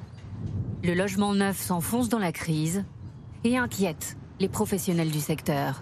Le 0.85 0.95
logement 0.95 1.33
neuf 1.33 1.59
s'enfonce 1.59 2.09
dans 2.09 2.19
la 2.19 2.33
crise 2.33 2.85
et 3.45 3.57
inquiète 3.57 4.17
les 4.41 4.49
professionnels 4.49 5.13
du 5.13 5.21
secteur. 5.21 5.81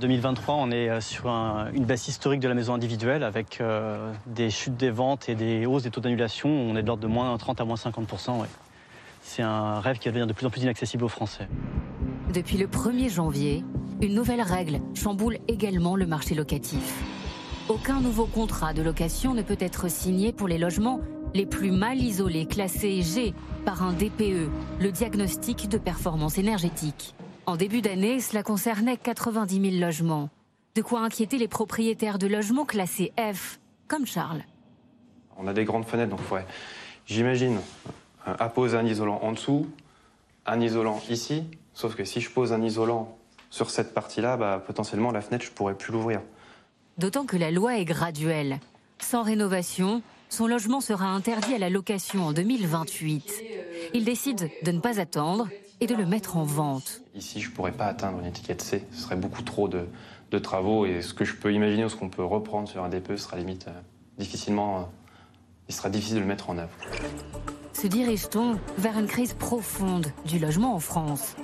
2023, 0.00 0.54
on 0.54 0.70
est 0.70 0.88
euh, 0.88 1.02
sur 1.02 1.26
une 1.26 1.84
baisse 1.84 2.08
historique 2.08 2.40
de 2.40 2.48
la 2.48 2.54
maison 2.54 2.72
individuelle 2.72 3.22
avec 3.22 3.60
euh, 3.60 4.14
des 4.24 4.48
chutes 4.48 4.78
des 4.78 4.88
ventes 4.88 5.28
et 5.28 5.34
des 5.34 5.66
hausses 5.66 5.82
des 5.82 5.90
taux 5.90 6.00
d'annulation. 6.00 6.48
On 6.48 6.74
est 6.74 6.80
de 6.80 6.86
l'ordre 6.86 7.02
de 7.02 7.06
moins 7.06 7.36
30 7.36 7.60
à 7.60 7.66
moins 7.66 7.76
50% 7.76 8.46
C'est 9.20 9.42
un 9.42 9.78
rêve 9.80 9.98
qui 9.98 10.08
va 10.08 10.12
devenir 10.12 10.26
de 10.26 10.32
plus 10.32 10.46
en 10.46 10.50
plus 10.50 10.62
inaccessible 10.62 11.04
aux 11.04 11.08
Français. 11.08 11.46
Depuis 12.32 12.56
le 12.56 12.66
1er 12.66 13.10
janvier, 13.10 13.62
une 14.00 14.14
nouvelle 14.14 14.40
règle 14.40 14.80
chamboule 14.94 15.36
également 15.48 15.96
le 15.96 16.06
marché 16.06 16.34
locatif. 16.34 17.02
Aucun 17.68 18.00
nouveau 18.00 18.24
contrat 18.24 18.72
de 18.72 18.80
location 18.80 19.34
ne 19.34 19.42
peut 19.42 19.58
être 19.60 19.90
signé 19.90 20.32
pour 20.32 20.48
les 20.48 20.56
logements 20.56 21.02
les 21.34 21.46
plus 21.46 21.70
mal 21.70 21.98
isolés 21.98 22.46
classés 22.46 23.02
G 23.02 23.34
par 23.64 23.82
un 23.82 23.92
DPE, 23.92 24.48
le 24.80 24.90
diagnostic 24.90 25.68
de 25.68 25.78
performance 25.78 26.38
énergétique. 26.38 27.14
En 27.46 27.56
début 27.56 27.80
d'année, 27.82 28.20
cela 28.20 28.42
concernait 28.42 28.96
90 28.96 29.70
000 29.72 29.84
logements. 29.84 30.30
De 30.74 30.82
quoi 30.82 31.00
inquiéter 31.00 31.38
les 31.38 31.48
propriétaires 31.48 32.18
de 32.18 32.26
logements 32.26 32.64
classés 32.64 33.12
F, 33.18 33.58
comme 33.88 34.06
Charles. 34.06 34.42
On 35.36 35.46
a 35.46 35.52
des 35.52 35.64
grandes 35.64 35.86
fenêtres, 35.86 36.10
donc 36.10 36.30
ouais, 36.30 36.46
j'imagine 37.06 37.58
apposer 38.26 38.76
un 38.76 38.86
isolant 38.86 39.18
en 39.22 39.32
dessous, 39.32 39.66
un 40.46 40.60
isolant 40.60 41.00
ici, 41.08 41.44
sauf 41.74 41.96
que 41.96 42.04
si 42.04 42.20
je 42.20 42.30
pose 42.30 42.52
un 42.52 42.62
isolant 42.62 43.16
sur 43.50 43.70
cette 43.70 43.94
partie-là, 43.94 44.36
bah, 44.36 44.62
potentiellement 44.64 45.10
la 45.10 45.20
fenêtre, 45.20 45.44
je 45.44 45.50
pourrais 45.50 45.74
plus 45.74 45.92
l'ouvrir. 45.92 46.20
D'autant 46.98 47.24
que 47.24 47.36
la 47.36 47.50
loi 47.50 47.78
est 47.78 47.84
graduelle. 47.84 48.60
Sans 48.98 49.22
rénovation, 49.22 50.02
son 50.30 50.46
logement 50.46 50.80
sera 50.80 51.06
interdit 51.06 51.54
à 51.54 51.58
la 51.58 51.68
location 51.68 52.22
en 52.22 52.32
2028. 52.32 53.44
Il 53.94 54.04
décide 54.04 54.48
de 54.62 54.70
ne 54.70 54.80
pas 54.80 55.00
attendre 55.00 55.48
et 55.80 55.86
de 55.86 55.94
le 55.94 56.06
mettre 56.06 56.36
en 56.36 56.44
vente. 56.44 57.02
Ici, 57.14 57.40
je 57.40 57.50
ne 57.50 57.54
pourrais 57.54 57.72
pas 57.72 57.86
atteindre 57.86 58.20
une 58.20 58.26
étiquette 58.26 58.62
C. 58.62 58.86
Ce 58.92 59.02
serait 59.02 59.16
beaucoup 59.16 59.42
trop 59.42 59.68
de, 59.68 59.86
travaux 60.38 60.86
et 60.86 61.02
ce 61.02 61.12
que 61.12 61.24
je 61.24 61.34
peux 61.34 61.52
imaginer 61.52 61.84
ou 61.84 61.88
ce 61.88 61.96
qu'on 61.96 62.08
peut 62.08 62.24
reprendre 62.24 62.68
sur 62.68 62.84
un 62.84 62.88
DPE 62.88 63.16
sera 63.16 63.36
limite 63.36 63.66
euh, 63.66 63.72
difficilement. 64.18 64.78
Euh, 64.78 64.82
il 65.68 65.74
sera 65.74 65.90
difficile 65.90 66.16
de 66.16 66.20
le 66.20 66.26
mettre 66.26 66.50
en 66.50 66.58
œuvre. 66.58 66.72
Se 67.72 67.88
dirige-t-on 67.88 68.56
vers 68.78 68.98
une 68.98 69.08
crise 69.08 69.34
profonde 69.34 70.12
du 70.24 70.38
logement 70.38 70.74
en 70.74 70.80
France? 70.80 71.34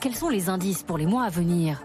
Quels 0.00 0.14
sont 0.14 0.30
les 0.30 0.48
indices 0.48 0.82
pour 0.82 0.96
les 0.96 1.06
mois 1.06 1.24
à 1.24 1.30
venir? 1.30 1.84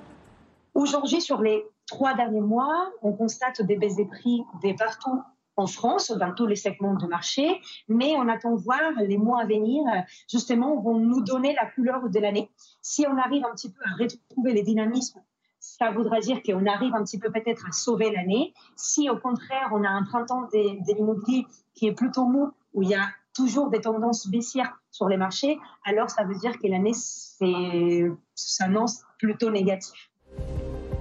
Aujourd'hui, 0.74 1.20
sur 1.20 1.42
les 1.42 1.66
trois 1.88 2.14
derniers 2.14 2.42
mois, 2.42 2.92
on 3.02 3.12
constate 3.12 3.62
des 3.62 3.76
baisses 3.76 3.96
des 3.96 4.06
prix 4.06 4.44
des 4.62 4.74
partout 4.74 5.22
en 5.58 5.68
France, 5.68 6.12
dans 6.12 6.34
tous 6.34 6.46
les 6.46 6.56
segments 6.56 6.94
de 6.94 7.08
marché, 7.08 7.60
mais 7.90 8.16
on 8.16 8.30
attend 8.30 8.56
voir 8.56 8.92
les 9.00 9.18
mois 9.18 9.42
à 9.42 9.46
venir, 9.46 9.84
justement, 10.30 10.80
vont 10.80 10.98
nous 11.00 11.22
donner 11.22 11.54
la 11.56 11.66
couleur 11.66 12.10
de 12.10 12.20
l'année. 12.20 12.50
Si 12.82 13.06
on 13.08 13.18
arrive 13.18 13.44
un 13.44 13.54
petit 13.54 13.72
peu 13.72 13.82
à 13.84 13.96
retrouver 14.02 14.54
les 14.54 14.62
dynamismes, 14.62 15.20
ça 15.60 15.92
voudra 15.92 16.20
dire 16.20 16.42
qu'on 16.44 16.66
arrive 16.68 16.94
un 16.94 17.04
petit 17.04 17.20
peu 17.20 17.32
peut-être 17.32 17.66
à 17.68 17.72
sauver 17.72 18.12
l'année. 18.12 18.54
Si 18.76 19.10
au 19.10 19.18
contraire, 19.18 19.70
on 19.74 19.84
a 19.84 19.90
un 19.90 20.04
printemps 20.04 20.44
de 20.44 20.96
l'immobilier 20.96 21.46
qui 21.74 21.88
est 21.88 21.94
plutôt 21.94 22.26
mou, 22.26 22.52
où 22.74 22.84
il 22.84 22.90
y 22.90 22.96
a 22.96 23.08
toujours 23.36 23.70
des 23.70 23.82
tendances 23.82 24.28
baissières 24.28 24.80
sur 24.92 25.10
les 25.10 25.18
marchés, 25.18 25.60
alors 25.86 26.10
ça 26.10 26.24
veut 26.24 26.36
dire 26.36 26.58
que 26.60 26.68
l'année 26.68 26.94
s'annonce 28.36 29.04
plutôt 29.18 29.50
négative. 29.52 29.94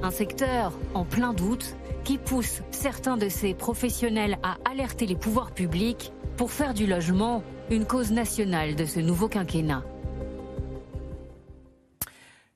Un 0.02 0.10
secteur 0.10 0.72
en 0.94 1.04
plein 1.04 1.32
doute 1.32 1.76
qui 2.06 2.18
pousse 2.18 2.62
certains 2.70 3.16
de 3.16 3.28
ces 3.28 3.52
professionnels 3.52 4.38
à 4.44 4.58
alerter 4.64 5.06
les 5.06 5.16
pouvoirs 5.16 5.50
publics 5.50 6.12
pour 6.36 6.52
faire 6.52 6.72
du 6.72 6.86
logement 6.86 7.42
une 7.68 7.84
cause 7.84 8.12
nationale 8.12 8.76
de 8.76 8.84
ce 8.84 9.00
nouveau 9.00 9.28
quinquennat. 9.28 9.82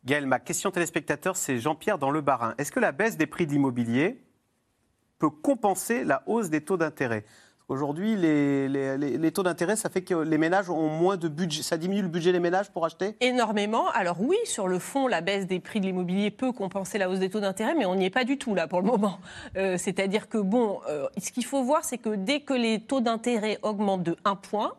Gaël, 0.05 0.27
ma 0.27 0.39
question 0.39 0.71
téléspectateur, 0.71 1.37
c'est 1.37 1.59
Jean-Pierre 1.59 1.99
dans 1.99 2.13
le 2.13 2.21
Barin. 2.21 2.55
Est-ce 2.59 2.71
que 2.71 2.79
la 2.79 2.93
baisse 2.93 3.17
des 3.17 3.27
prix 3.27 3.45
de 3.45 3.51
l'immobilier 3.51 4.23
peut 5.19 5.31
compenser 5.31 6.05
la 6.05 6.23
hausse 6.27 6.49
des 6.49 6.61
taux 6.61 6.77
d'intérêt? 6.77 7.25
Aujourd'hui, 7.71 8.17
les, 8.17 9.31
taux 9.33 9.45
d'intérêt, 9.45 9.77
ça 9.77 9.89
fait 9.89 10.03
que 10.03 10.15
les 10.15 10.39
ménages 10.39 10.69
ont 10.71 10.89
moins 10.89 11.17
de 11.17 11.29
budget. 11.29 11.63
Ça 11.63 11.77
diminue 11.77 12.03
le 12.03 12.09
budget 12.09 12.33
des 12.33 12.41
ménages 12.41 12.69
pour 12.69 12.85
acheter? 12.85 13.15
Énormément. 13.21 13.89
Alors 13.91 14.17
oui, 14.21 14.37
sur 14.43 14.67
le 14.67 14.81
fond, 14.81 15.07
la 15.07 15.21
baisse 15.21 15.47
des 15.47 15.61
prix 15.61 15.79
de 15.79 15.87
l'immobilier 15.87 16.33
peut 16.33 16.51
compenser 16.51 16.99
la 16.99 17.09
hausse 17.09 17.21
des 17.21 17.31
taux 17.31 17.39
d'intérêt, 17.39 17.77
mais 17.77 17.87
on 17.87 17.95
n'y 17.95 18.07
est 18.07 18.11
pas 18.11 18.25
du 18.25 18.39
tout 18.39 18.57
là 18.57 18.67
pour 18.67 18.81
le 18.81 18.87
moment. 18.87 19.21
Euh, 19.57 19.77
c'est-à-dire 19.79 20.29
que, 20.29 20.39
bon, 20.39 20.81
euh, 20.89 21.07
ce 21.17 21.31
qu'il 21.31 21.45
faut 21.45 21.63
voir, 21.63 21.85
c'est 21.85 21.99
que 21.99 22.17
dès 22.17 22.41
que 22.41 22.55
les 22.55 22.81
taux 22.81 23.01
d'intérêt 23.01 23.59
augmentent 23.63 24.03
de 24.03 24.17
1 24.25 24.35
point, 24.35 24.73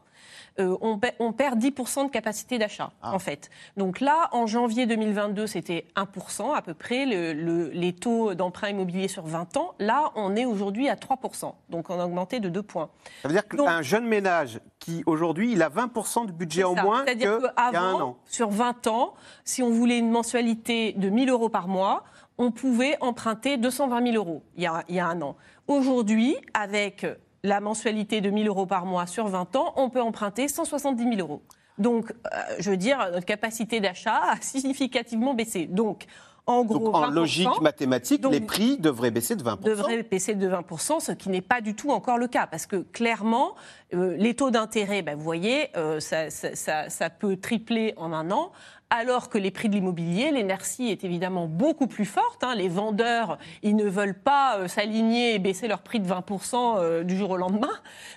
euh, 0.60 0.76
on, 0.82 0.98
perd 1.32 1.60
10% 1.60 2.08
de 2.08 2.12
capacité 2.12 2.58
d'achat, 2.58 2.92
ah. 3.02 3.14
en 3.14 3.20
fait. 3.20 3.50
Donc 3.78 4.02
là, 4.02 4.30
en 4.34 4.48
janvier 4.48 4.86
2022, 4.86 5.48
c'était 5.48 5.86
1% 5.96 6.54
à 6.54 6.62
peu 6.62 6.74
près, 6.74 7.06
les 7.06 7.94
taux 7.94 8.34
d'emprunt 8.34 8.70
immobilier 8.70 9.08
sur 9.08 9.26
20 9.26 9.56
ans. 9.58 9.74
Là, 9.80 10.12
on 10.16 10.36
est 10.36 10.46
aujourd'hui 10.46 10.90
à 10.90 10.96
3%, 10.96 11.54
donc 11.70 11.90
on 11.90 12.00
a 12.00 12.06
augmenté 12.06 12.40
de 12.42 12.50
2 12.50 12.64
points. 12.64 12.90
Ça 13.22 13.30
veut 13.30 13.34
dire 13.34 13.48
qu'un 13.48 13.82
jeune 13.82 14.06
ménage 14.06 14.60
qui, 14.80 15.04
aujourd'hui, 15.06 15.54
il 15.54 15.62
a 15.62 15.70
20% 15.70 16.26
de 16.26 16.32
budget 16.32 16.64
en 16.64 16.76
moins 16.76 17.06
qu'il 17.06 17.22
y 17.22 17.26
a 17.26 17.40
un 17.56 17.94
an. 17.94 18.18
sur 18.26 18.50
20 18.50 18.88
ans, 18.88 19.14
si 19.46 19.64
on 19.64 19.70
voulait 19.70 20.00
une 20.00 20.12
mensualité 20.12 20.94
de 20.94 21.10
1000 21.10 21.30
euros 21.30 21.50
par 21.50 21.70
mois, 21.70 22.04
on 22.38 22.52
pouvait 22.52 22.98
emprunter 23.02 23.58
220 23.58 24.12
000 24.12 24.16
euros 24.16 24.44
il 24.58 24.64
y 24.64 24.68
a, 24.68 24.84
il 24.90 24.96
y 24.96 25.00
a 25.00 25.08
un 25.08 25.22
an. 25.22 25.38
Aujourd'hui, 25.68 26.36
avec 26.54 27.06
la 27.44 27.60
mensualité 27.60 28.22
de 28.22 28.30
1000 28.30 28.48
euros 28.48 28.66
par 28.66 28.86
mois 28.86 29.08
sur 29.08 29.28
20 29.28 29.56
ans, 29.56 29.74
on 29.76 29.90
peut 29.90 30.02
emprunter 30.02 30.48
170 30.48 31.16
000 31.16 31.16
euros. 31.20 31.42
Donc, 31.78 32.12
euh, 32.12 32.38
je 32.60 32.70
veux 32.70 32.78
dire, 32.78 33.10
notre 33.12 33.26
capacité 33.26 33.80
d'achat 33.80 34.22
a 34.34 34.36
significativement 34.42 35.34
baissé. 35.34 35.66
Donc, 35.66 36.06
en 36.48 36.64
gros, 36.64 36.96
en 36.96 37.08
logique 37.08 37.62
mathématique, 37.62 38.26
les 38.30 38.42
prix 38.42 38.78
devraient 38.78 39.12
baisser 39.12 39.36
de 39.36 39.44
20%. 39.44 39.64
Devraient 39.64 40.04
baisser 40.04 40.34
de 40.34 40.50
20%, 40.50 41.00
ce 41.00 41.12
qui 41.12 41.30
n'est 41.30 41.42
pas 41.42 41.62
du 41.62 41.76
tout 41.76 41.92
encore 41.92 42.18
le 42.18 42.28
cas. 42.28 42.48
Parce 42.48 42.66
que 42.66 42.78
clairement, 42.78 43.56
euh, 43.94 44.16
les 44.18 44.34
taux 44.34 44.50
d'intérêt, 44.50 45.04
ben, 45.04 45.16
vous 45.16 45.24
voyez, 45.24 45.70
euh, 45.78 46.00
ça, 46.00 47.10
peut 47.10 47.38
tripler 47.38 47.94
en 47.98 48.12
un 48.12 48.32
an 48.32 48.52
alors 48.92 49.30
que 49.30 49.38
les 49.38 49.52
prix 49.52 49.70
de 49.70 49.74
l'immobilier, 49.74 50.32
l'inertie 50.32 50.90
est 50.90 51.06
évidemment 51.06 51.48
beaucoup 51.48 51.88
plus 51.88 52.06
forte. 52.06 52.44
Hein. 52.44 52.56
Les 52.56 52.68
vendeurs, 52.68 53.38
ils 53.64 53.78
ne 53.78 53.86
veulent 53.86 54.20
pas 54.20 54.58
euh, 54.58 54.68
s'aligner 54.68 55.34
et 55.34 55.40
baisser 55.40 55.70
leur 55.70 55.82
prix 55.82 56.02
de 56.02 56.08
20% 56.08 56.76
euh, 56.78 57.04
du 57.04 57.18
jour 57.18 57.32
au 57.32 57.38
lendemain. 57.38 57.72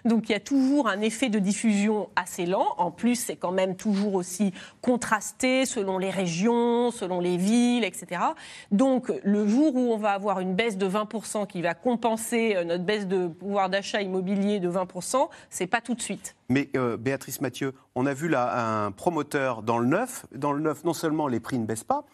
Donc 0.04 0.28
il 0.28 0.32
y 0.32 0.34
a 0.34 0.40
toujours 0.40 0.88
un 0.88 1.00
effet 1.00 1.28
de 1.28 1.38
diffusion 1.38 2.08
assez 2.16 2.44
lent. 2.44 2.66
En 2.76 2.90
plus, 2.90 3.14
c'est 3.14 3.36
quand 3.36 3.52
même 3.52 3.76
toujours 3.76 4.14
aussi 4.14 4.52
contrasté 4.82 5.64
selon 5.64 5.96
les 5.96 6.10
régions, 6.10 6.90
selon 6.90 7.20
les 7.20 7.36
villes, 7.36 7.84
etc. 7.84 8.20
Donc 8.72 9.12
le 9.22 9.46
jour 9.46 9.76
où 9.76 9.92
on 9.92 9.96
va 9.96 10.10
avoir 10.10 10.40
une 10.40 10.56
baisse 10.56 10.76
de 10.76 10.88
20% 10.88 11.46
qui 11.46 11.62
va 11.62 11.74
compenser 11.74 12.56
euh, 12.56 12.64
notre 12.64 12.82
baisse 12.82 13.06
de 13.06 13.28
pouvoir 13.28 13.70
d'achat 13.70 14.02
immobilier 14.02 14.58
de 14.58 14.68
20%, 14.68 15.28
c'est 15.50 15.68
pas 15.68 15.80
tout 15.80 15.94
de 15.94 16.02
suite. 16.02 16.34
Mais 16.48 16.70
euh, 16.76 16.96
Béatrice 16.96 17.40
Mathieu, 17.40 17.72
on 17.94 18.06
a 18.06 18.14
vu 18.14 18.28
là 18.28 18.84
un 18.84 18.90
promoteur 18.90 19.62
dans 19.62 19.78
le 19.78 19.86
neuf. 19.86 20.26
Dans 20.34 20.52
le 20.52 20.60
neuf, 20.60 20.84
non 20.84 20.92
seulement 20.92 21.28
les 21.28 21.40
prix 21.40 21.58
ne 21.58 21.64
baissent 21.64 21.84
pas, 21.84 22.04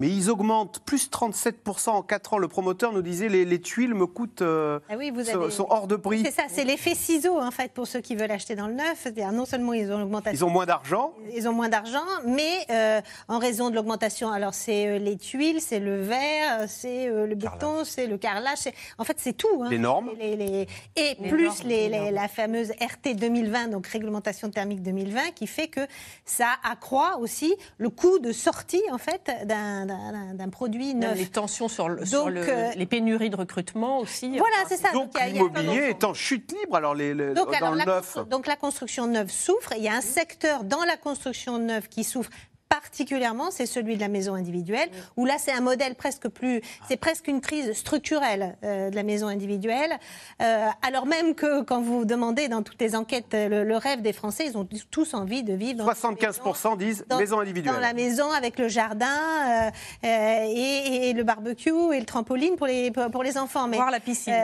mais 0.00 0.08
ils 0.08 0.30
augmentent 0.30 0.80
plus 0.80 1.10
37% 1.10 1.90
en 1.90 2.02
4 2.02 2.32
ans. 2.32 2.38
Le 2.38 2.48
promoteur 2.48 2.92
nous 2.92 3.02
disait 3.02 3.28
les, 3.28 3.44
les 3.44 3.60
tuiles 3.60 3.94
me 3.94 4.06
coûtent, 4.06 4.42
euh, 4.42 4.80
ah 4.88 4.94
oui, 4.96 5.10
vous 5.10 5.22
sont 5.50 5.66
hors 5.68 5.86
de 5.86 5.96
prix. 5.96 6.22
C'est 6.24 6.32
ça, 6.32 6.44
c'est 6.48 6.64
l'effet 6.64 6.94
ciseau 6.94 7.38
en 7.38 7.50
fait 7.50 7.72
pour 7.72 7.86
ceux 7.86 8.00
qui 8.00 8.16
veulent 8.16 8.30
acheter 8.30 8.56
dans 8.56 8.66
le 8.66 8.74
neuf. 8.74 9.06
Non 9.32 9.44
seulement 9.44 9.74
ils 9.74 9.92
ont 9.92 9.98
l'augmentation. 9.98 10.46
Ils 10.46 10.48
ont 10.48 10.52
moins 10.52 10.66
d'argent. 10.66 11.12
Ils 11.34 11.48
ont 11.48 11.52
moins 11.52 11.68
d'argent, 11.68 12.04
mais 12.26 12.64
euh, 12.70 13.00
en 13.28 13.38
raison 13.38 13.70
de 13.70 13.74
l'augmentation, 13.74 14.30
alors 14.30 14.54
c'est 14.54 14.86
euh, 14.86 14.98
les 14.98 15.18
tuiles, 15.18 15.60
c'est 15.60 15.80
le 15.80 16.00
verre, 16.00 16.64
c'est 16.66 17.06
le 17.08 17.34
béton, 17.34 17.84
c'est 17.84 18.06
le 18.06 18.16
carrelage. 18.16 18.58
En 18.98 19.04
fait, 19.04 19.16
c'est 19.18 19.34
tout. 19.34 19.62
Hein. 19.62 19.68
Les 19.70 19.78
normes. 19.78 20.10
Les, 20.18 20.66
et 20.96 21.16
plus 21.28 21.62
la 21.64 22.28
fameuse 22.28 22.70
RT 22.70 23.16
2020, 23.16 23.68
donc 23.68 23.86
réglementation 23.86 24.50
thermique 24.50 24.82
2020, 24.82 25.32
qui 25.34 25.46
fait 25.46 25.68
que 25.68 25.80
ça 26.24 26.48
accroît 26.64 27.18
aussi 27.18 27.54
le 27.76 27.90
coût 27.90 28.18
de 28.18 28.32
sortie 28.32 28.82
en 28.90 28.98
fait 28.98 29.30
d'un 29.44 29.89
d'un 30.34 30.48
produit 30.48 30.94
neuf. 30.94 31.18
Les 31.18 31.26
tensions 31.26 31.68
sur, 31.68 31.88
le, 31.88 32.04
sur 32.04 32.30
le, 32.30 32.76
les 32.76 32.86
pénuries 32.86 33.30
de 33.30 33.36
recrutement 33.36 33.98
aussi. 33.98 34.38
Voilà, 34.38 34.56
c'est 34.68 34.76
ça. 34.76 34.92
Donc, 34.92 35.12
l'immobilier 35.20 35.88
est 35.90 36.04
en 36.04 36.14
chute 36.14 36.52
libre 36.52 36.76
alors 36.76 36.94
les, 36.94 37.14
donc, 37.34 37.58
dans 37.60 37.72
le 37.72 37.84
neuf. 37.84 38.18
Donc 38.28 38.46
la 38.46 38.56
construction 38.56 39.06
neuve 39.06 39.30
souffre. 39.30 39.72
Il 39.76 39.82
y 39.82 39.88
a 39.88 39.94
un 39.94 40.00
secteur 40.00 40.64
dans 40.64 40.84
la 40.84 40.96
construction 40.96 41.58
neuve 41.58 41.88
qui 41.88 42.04
souffre 42.04 42.30
particulièrement, 42.70 43.50
c'est 43.50 43.66
celui 43.66 43.96
de 43.96 44.00
la 44.00 44.08
maison 44.08 44.34
individuelle, 44.34 44.88
où 45.16 45.26
là, 45.26 45.34
c'est 45.38 45.50
un 45.50 45.60
modèle 45.60 45.96
presque 45.96 46.28
plus, 46.28 46.62
c'est 46.88 46.96
presque 46.96 47.26
une 47.26 47.40
crise 47.40 47.72
structurelle 47.72 48.56
euh, 48.62 48.90
de 48.90 48.94
la 48.94 49.02
maison 49.02 49.26
individuelle. 49.26 49.92
Euh, 50.40 50.68
alors 50.80 51.04
même 51.04 51.34
que 51.34 51.62
quand 51.62 51.82
vous 51.82 52.04
demandez 52.04 52.46
dans 52.46 52.62
toutes 52.62 52.80
les 52.80 52.94
enquêtes 52.94 53.34
le, 53.34 53.76
rêve 53.76 54.02
des 54.02 54.12
Français, 54.12 54.46
ils 54.46 54.56
ont 54.56 54.66
tous 54.90 55.14
envie 55.14 55.42
de 55.42 55.52
vivre. 55.52 55.84
Dans 55.84 55.90
75% 55.90 56.78
disent 56.78 57.04
maison 57.18 57.40
individuelle. 57.40 57.74
Dans 57.74 57.80
la 57.80 57.92
maison 57.92 58.30
avec 58.30 58.56
le 58.58 58.68
jardin 58.68 59.70
euh, 60.04 60.44
et, 60.44 61.12
le 61.12 61.24
barbecue 61.24 61.92
et 61.92 61.98
le 61.98 62.06
trampoline 62.06 62.54
pour 62.54 62.68
les 62.68 62.92
pour 62.92 63.24
les 63.24 63.36
enfants. 63.36 63.66
Mais 63.66 63.78
voir 63.78 63.90
la 63.90 63.98
piscine. 63.98 64.34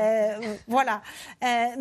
voilà. 0.66 1.00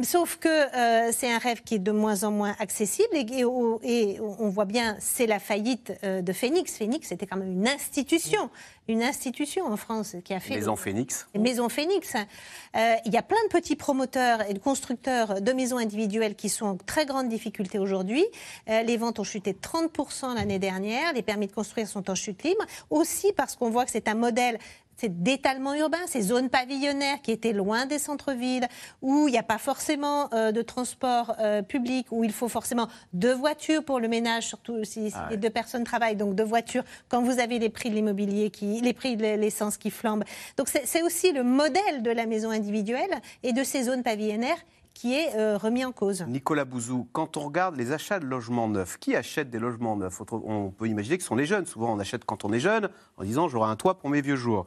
sauf 0.03 0.37
que 0.37 1.11
c'est 1.11 1.31
un 1.31 1.39
rêve 1.39 1.63
qui 1.63 1.75
est 1.75 1.79
de 1.79 1.91
moins 1.91 2.23
en 2.23 2.31
moins 2.31 2.55
accessible 2.59 3.09
et, 3.13 3.25
et, 3.31 3.43
et 3.83 4.19
on 4.19 4.49
voit 4.49 4.65
bien, 4.65 4.95
c'est 4.99 5.25
la 5.25 5.39
faillite 5.39 5.91
de 6.03 6.33
Phoenix. 6.35 6.77
Phoenix, 6.77 7.07
c'était 7.07 7.25
quand 7.25 7.37
même 7.37 7.51
une 7.51 7.67
institution, 7.67 8.51
une 8.87 9.01
institution 9.01 9.65
en 9.65 9.77
France 9.77 10.15
qui 10.23 10.33
a 10.33 10.39
fait. 10.39 10.55
Maison 10.55 10.75
Phoenix. 10.75 11.27
Maison 11.33 11.69
Phoenix. 11.69 12.13
Euh, 12.15 12.95
il 13.05 13.13
y 13.13 13.17
a 13.17 13.23
plein 13.23 13.43
de 13.45 13.49
petits 13.49 13.75
promoteurs 13.75 14.47
et 14.47 14.53
de 14.53 14.59
constructeurs 14.59 15.41
de 15.41 15.51
maisons 15.51 15.77
individuelles 15.77 16.35
qui 16.35 16.49
sont 16.49 16.65
en 16.65 16.77
très 16.77 17.05
grande 17.07 17.29
difficulté 17.29 17.79
aujourd'hui. 17.79 18.25
Euh, 18.69 18.83
les 18.83 18.97
ventes 18.97 19.19
ont 19.19 19.23
chuté 19.23 19.53
de 19.53 19.57
30% 19.57 20.35
l'année 20.35 20.59
dernière. 20.59 21.13
Les 21.13 21.23
permis 21.23 21.47
de 21.47 21.53
construire 21.53 21.87
sont 21.87 22.09
en 22.09 22.15
chute 22.15 22.43
libre. 22.43 22.63
Aussi 22.91 23.33
parce 23.33 23.55
qu'on 23.55 23.71
voit 23.71 23.85
que 23.85 23.91
c'est 23.91 24.07
un 24.07 24.15
modèle 24.15 24.59
c'est 24.95 25.23
d'étalement 25.23 25.73
urbain, 25.73 25.97
ces 26.07 26.21
zones 26.21 26.49
pavillonnaires 26.49 27.21
qui 27.21 27.31
étaient 27.31 27.53
loin 27.53 27.85
des 27.85 27.99
centres-villes, 27.99 28.67
où 29.01 29.27
il 29.27 29.31
n'y 29.31 29.37
a 29.37 29.43
pas 29.43 29.57
forcément 29.57 30.29
euh, 30.33 30.51
de 30.51 30.61
transport 30.61 31.35
euh, 31.39 31.61
public, 31.61 32.07
où 32.11 32.23
il 32.23 32.31
faut 32.31 32.47
forcément 32.47 32.87
deux 33.13 33.33
voitures 33.33 33.83
pour 33.83 33.99
le 33.99 34.07
ménage, 34.07 34.47
surtout 34.47 34.83
si, 34.83 35.11
ah 35.15 35.27
les 35.29 35.37
deux 35.37 35.49
personnes 35.49 35.83
travaillent, 35.83 36.15
donc 36.15 36.35
deux 36.35 36.43
voitures, 36.43 36.83
quand 37.09 37.21
vous 37.21 37.39
avez 37.39 37.59
les 37.59 37.69
prix 37.69 37.89
de 37.89 37.95
l'immobilier, 37.95 38.49
qui, 38.49 38.81
les 38.81 38.93
prix 38.93 39.17
de 39.17 39.23
l'essence 39.23 39.77
qui 39.77 39.91
flambent. 39.91 40.23
Donc 40.57 40.69
c'est 40.69 41.03
aussi 41.03 41.31
le 41.31 41.43
modèle 41.43 42.01
de 42.01 42.11
la 42.11 42.25
maison 42.25 42.49
individuelle 42.49 43.21
et 43.43 43.53
de 43.53 43.63
ces 43.63 43.83
zones 43.83 44.03
pavillonnaires 44.03 44.63
qui 44.95 45.13
est 45.13 45.35
euh, 45.35 45.57
remis 45.57 45.85
en 45.85 45.91
cause. 45.91 46.23
Nicolas 46.23 46.65
Bouzou, 46.65 47.07
quand 47.11 47.37
on 47.37 47.41
regarde 47.41 47.75
les 47.75 47.91
achats 47.91 48.19
de 48.19 48.25
logements 48.25 48.67
neufs, 48.67 48.97
qui 48.97 49.15
achète 49.15 49.51
des 49.51 49.59
logements 49.59 49.95
neufs? 49.95 50.21
On 50.31 50.71
peut 50.71 50.87
imaginer 50.87 51.17
que 51.17 51.23
ce 51.23 51.27
sont 51.27 51.35
les 51.35 51.45
jeunes. 51.45 51.67
Souvent, 51.67 51.93
on 51.93 51.99
achète 51.99 52.25
quand 52.25 52.45
on 52.45 52.53
est 52.53 52.59
jeune, 52.59 52.89
en 53.17 53.23
disant 53.23 53.47
j'aurai 53.47 53.69
un 53.69 53.75
toit 53.75 53.99
pour 53.99 54.09
mes 54.09 54.21
vieux 54.21 54.37
jours. 54.37 54.65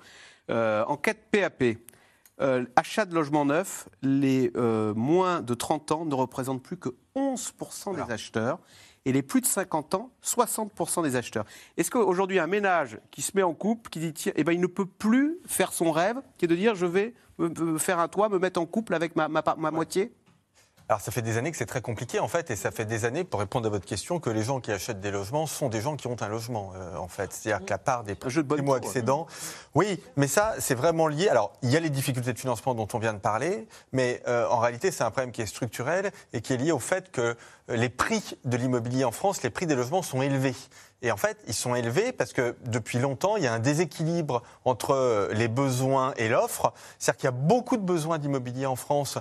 Euh, 0.51 0.85
enquête 0.85 1.18
PAP. 1.33 1.79
Euh, 2.41 2.64
achat 2.76 3.05
de 3.05 3.16
logements 3.16 3.47
neufs, 3.47 3.89
les 4.03 4.53
moins 4.95 5.41
de 5.41 5.55
30 5.55 5.91
ans 5.91 6.05
ne 6.05 6.14
représentent 6.14 6.62
plus 6.62 6.76
que 6.76 6.91
11% 7.16 7.97
des 7.97 8.12
acheteurs 8.12 8.61
et 9.09 9.12
les 9.12 9.22
plus 9.22 9.41
de 9.41 9.47
50 9.47 9.95
ans, 9.95 10.11
60% 10.22 11.03
des 11.03 11.16
acheteurs. 11.16 11.47
Est-ce 11.79 11.91
qu'aujourd'hui, 11.91 12.39
un 12.39 12.47
ménage 12.47 12.99
qui 13.11 13.22
se 13.22 13.33
met 13.35 13.43
en 13.43 13.55
couple, 13.55 13.89
qui 13.89 14.01
dit, 14.01 14.12
tiens, 14.12 14.33
eh 14.37 14.45
ben, 14.45 14.53
il 14.53 14.61
ne 14.61 14.66
peut 14.66 14.85
plus 14.85 15.39
faire 15.47 15.72
son 15.72 15.91
rêve, 15.91 16.20
qui 16.37 16.45
est 16.45 16.49
de 16.49 16.55
dire, 16.55 16.74
je 16.74 16.85
vais 16.85 17.14
me 17.39 17.78
faire 17.78 17.99
un 17.99 18.09
toit, 18.09 18.28
me 18.28 18.39
mettre 18.39 18.61
en 18.61 18.66
couple 18.66 18.95
avec 18.95 19.16
ma, 19.16 19.28
ma, 19.28 19.43
ma 19.57 19.70
moitié? 19.70 20.12
Alors 20.91 21.03
ça 21.03 21.12
fait 21.12 21.20
des 21.20 21.36
années 21.36 21.51
que 21.51 21.59
c'est 21.59 21.66
très 21.66 21.82
compliqué 21.82 22.18
en 22.18 22.28
fait, 22.28 22.51
et 22.51 22.57
ça 22.57 22.70
fait 22.70 22.86
des 22.86 23.05
années, 23.05 23.22
pour 23.22 23.41
répondre 23.41 23.66
à 23.66 23.68
votre 23.68 23.84
question, 23.84 24.20
que 24.20 24.30
les 24.30 24.43
gens 24.43 24.59
qui 24.59 24.72
achètent 24.72 25.01
des 25.01 25.11
logements 25.11 25.47
sont 25.47 25.68
des 25.68 25.82
gens 25.82 25.97
qui 25.97 26.07
ont 26.07 26.16
un 26.22 26.28
logement 26.28 26.72
euh, 26.74 26.97
en 26.97 27.09
fait. 27.09 27.30
C'est-à-dire 27.30 27.62
que 27.66 27.70
la 27.70 27.76
part 27.76 28.05
des 28.05 28.14
primo 28.14 28.72
accédants, 28.72 29.26
oui, 29.74 30.03
mais 30.16 30.26
ça 30.26 30.55
c'est 30.61 30.74
vraiment 30.74 31.07
lié. 31.07 31.28
Alors 31.28 31.53
il 31.61 31.68
y 31.68 31.76
a 31.76 31.80
les 31.80 31.91
difficultés 31.91 32.32
de 32.32 32.39
financement 32.39 32.74
dont 32.74 32.89
on 32.95 32.99
vient 32.99 33.12
de 33.12 33.18
parler, 33.18 33.68
mais 33.93 34.22
euh, 34.28 34.49
en 34.49 34.61
réalité 34.61 34.91
c'est 34.91 35.05
un 35.05 35.11
problème 35.11 35.30
qui 35.30 35.43
est 35.43 35.47
structurel 35.47 36.11
et 36.32 36.41
qui 36.41 36.55
est 36.55 36.57
lié 36.57 36.72
au 36.72 36.78
fait 36.78 37.12
que 37.12 37.20
euh, 37.20 37.76
les 37.76 37.91
prix 37.91 38.39
de 38.47 38.57
l'immobilier 38.57 39.05
en 39.05 39.12
France, 39.12 39.43
les 39.43 39.51
prix 39.51 39.66
des 39.66 39.74
logements 39.74 40.01
sont 40.01 40.22
élevés. 40.22 40.55
Et 41.03 41.12
en 41.12 41.16
fait, 41.16 41.38
ils 41.46 41.55
sont 41.55 41.74
élevés 41.74 42.12
parce 42.12 42.32
que 42.32 42.57
depuis 42.64 42.99
longtemps, 42.99 43.36
il 43.36 43.44
y 43.44 43.46
a 43.46 43.53
un 43.53 43.61
déséquilibre 43.61 44.42
entre 44.64 45.30
les 45.32 45.49
besoins 45.49 46.12
et 46.16 46.28
l'offre. 46.28 46.72
C'est-à-dire 46.99 47.18
qu'il 47.18 47.26
y 47.26 47.28
a 47.28 47.32
beaucoup 47.32 47.76
de 47.76 47.82
besoins 47.82 48.18
d'immobilier 48.18 48.66
en 48.66 48.76
France 48.76 49.18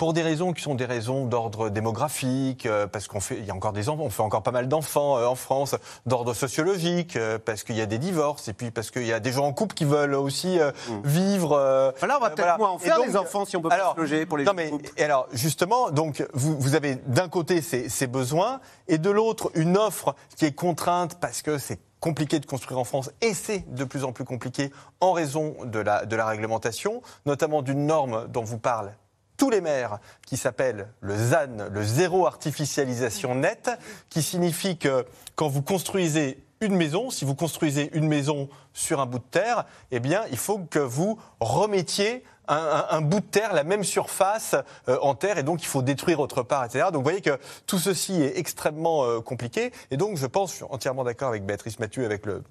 pour 0.00 0.14
des 0.14 0.22
raisons 0.22 0.54
qui 0.54 0.62
sont 0.62 0.74
des 0.74 0.86
raisons 0.86 1.26
d'ordre 1.26 1.68
démographique, 1.68 2.64
euh, 2.64 2.86
parce 2.86 3.06
qu'on 3.06 3.20
fait, 3.20 3.36
il 3.36 3.44
y 3.44 3.50
a 3.50 3.54
encore 3.54 3.74
des 3.74 3.90
enfants, 3.90 4.04
on 4.04 4.08
fait 4.08 4.22
encore 4.22 4.42
pas 4.42 4.50
mal 4.50 4.66
d'enfants 4.66 5.18
euh, 5.18 5.26
en 5.26 5.34
France, 5.34 5.76
d'ordre 6.06 6.32
sociologique, 6.32 7.16
euh, 7.16 7.38
parce 7.38 7.64
qu'il 7.64 7.76
y 7.76 7.82
a 7.82 7.86
des 7.86 7.98
divorces, 7.98 8.48
et 8.48 8.54
puis 8.54 8.70
parce 8.70 8.90
qu'il 8.90 9.04
y 9.04 9.12
a 9.12 9.20
des 9.20 9.30
gens 9.30 9.44
en 9.44 9.52
couple 9.52 9.74
qui 9.74 9.84
veulent 9.84 10.14
aussi 10.14 10.58
mmh. 10.58 10.92
vivre. 11.04 11.92
voilà, 11.98 12.16
on 12.16 12.20
va 12.22 12.30
peut-être 12.30 12.56
moins 12.56 12.70
en 12.70 12.78
faire 12.78 12.98
des 13.02 13.14
enfants 13.14 13.44
si 13.44 13.58
on 13.58 13.60
peut 13.60 13.68
pas 13.68 13.92
se 13.94 14.00
loger 14.00 14.24
pour 14.24 14.38
les 14.38 14.44
non, 14.44 14.54
mais, 14.56 14.72
Et 14.96 15.04
alors 15.04 15.28
justement, 15.34 15.90
donc 15.90 16.26
vous, 16.32 16.58
vous 16.58 16.74
avez 16.74 16.94
d'un 16.94 17.28
côté 17.28 17.60
ces, 17.60 17.90
ces 17.90 18.06
besoins, 18.06 18.60
et 18.88 18.96
de 18.96 19.10
l'autre 19.10 19.50
une 19.54 19.76
offre 19.76 20.14
qui 20.34 20.46
est 20.46 20.54
contrainte 20.54 21.20
parce 21.20 21.42
que 21.42 21.58
c'est 21.58 21.78
compliqué 22.00 22.40
de 22.40 22.46
construire 22.46 22.78
en 22.78 22.84
France 22.84 23.10
et 23.20 23.34
c'est 23.34 23.70
de 23.70 23.84
plus 23.84 24.04
en 24.04 24.12
plus 24.12 24.24
compliqué 24.24 24.72
en 25.00 25.12
raison 25.12 25.56
de 25.66 25.78
la, 25.78 26.06
de 26.06 26.16
la 26.16 26.24
réglementation, 26.24 27.02
notamment 27.26 27.60
d'une 27.60 27.84
norme 27.84 28.28
dont 28.28 28.44
vous 28.44 28.56
parle 28.56 28.94
tous 29.40 29.48
les 29.48 29.62
maires 29.62 30.00
qui 30.26 30.36
s'appelle 30.36 30.88
le 31.00 31.16
ZAN, 31.16 31.70
le 31.72 31.82
zéro 31.82 32.26
artificialisation 32.26 33.34
net, 33.34 33.70
qui 34.10 34.20
signifie 34.20 34.76
que 34.76 35.06
quand 35.34 35.48
vous 35.48 35.62
construisez 35.62 36.44
une 36.60 36.76
maison, 36.76 37.08
si 37.08 37.24
vous 37.24 37.34
construisez 37.34 37.88
une 37.94 38.06
maison 38.06 38.50
sur 38.74 39.00
un 39.00 39.06
bout 39.06 39.18
de 39.18 39.24
terre, 39.30 39.64
eh 39.92 39.98
bien, 39.98 40.24
il 40.30 40.36
faut 40.36 40.58
que 40.58 40.78
vous 40.78 41.18
remettiez 41.40 42.22
un, 42.48 43.00
bout 43.00 43.20
de 43.20 43.24
terre, 43.24 43.54
la 43.54 43.64
même 43.64 43.84
surface 43.84 44.56
euh, 44.88 44.98
en 45.00 45.14
terre, 45.14 45.38
et 45.38 45.42
donc 45.42 45.62
il 45.62 45.66
faut 45.66 45.82
détruire 45.82 46.20
autre 46.20 46.42
part, 46.42 46.64
etc. 46.64 46.86
Donc 46.86 46.96
vous 46.96 47.02
voyez 47.04 47.22
que 47.22 47.38
tout 47.66 47.78
ceci 47.78 48.20
est 48.20 48.36
extrêmement 48.38 49.04
euh, 49.04 49.20
compliqué, 49.20 49.72
et 49.90 49.96
donc 49.96 50.18
je 50.18 50.26
pense, 50.26 50.50
je 50.50 50.56
suis 50.56 50.64
entièrement 50.68 51.04
d'accord 51.04 51.28
avec 51.28 51.46
Béatrice 51.46 51.78
Mathieu, 51.78 52.04
avec 52.04 52.26
le, 52.26 52.42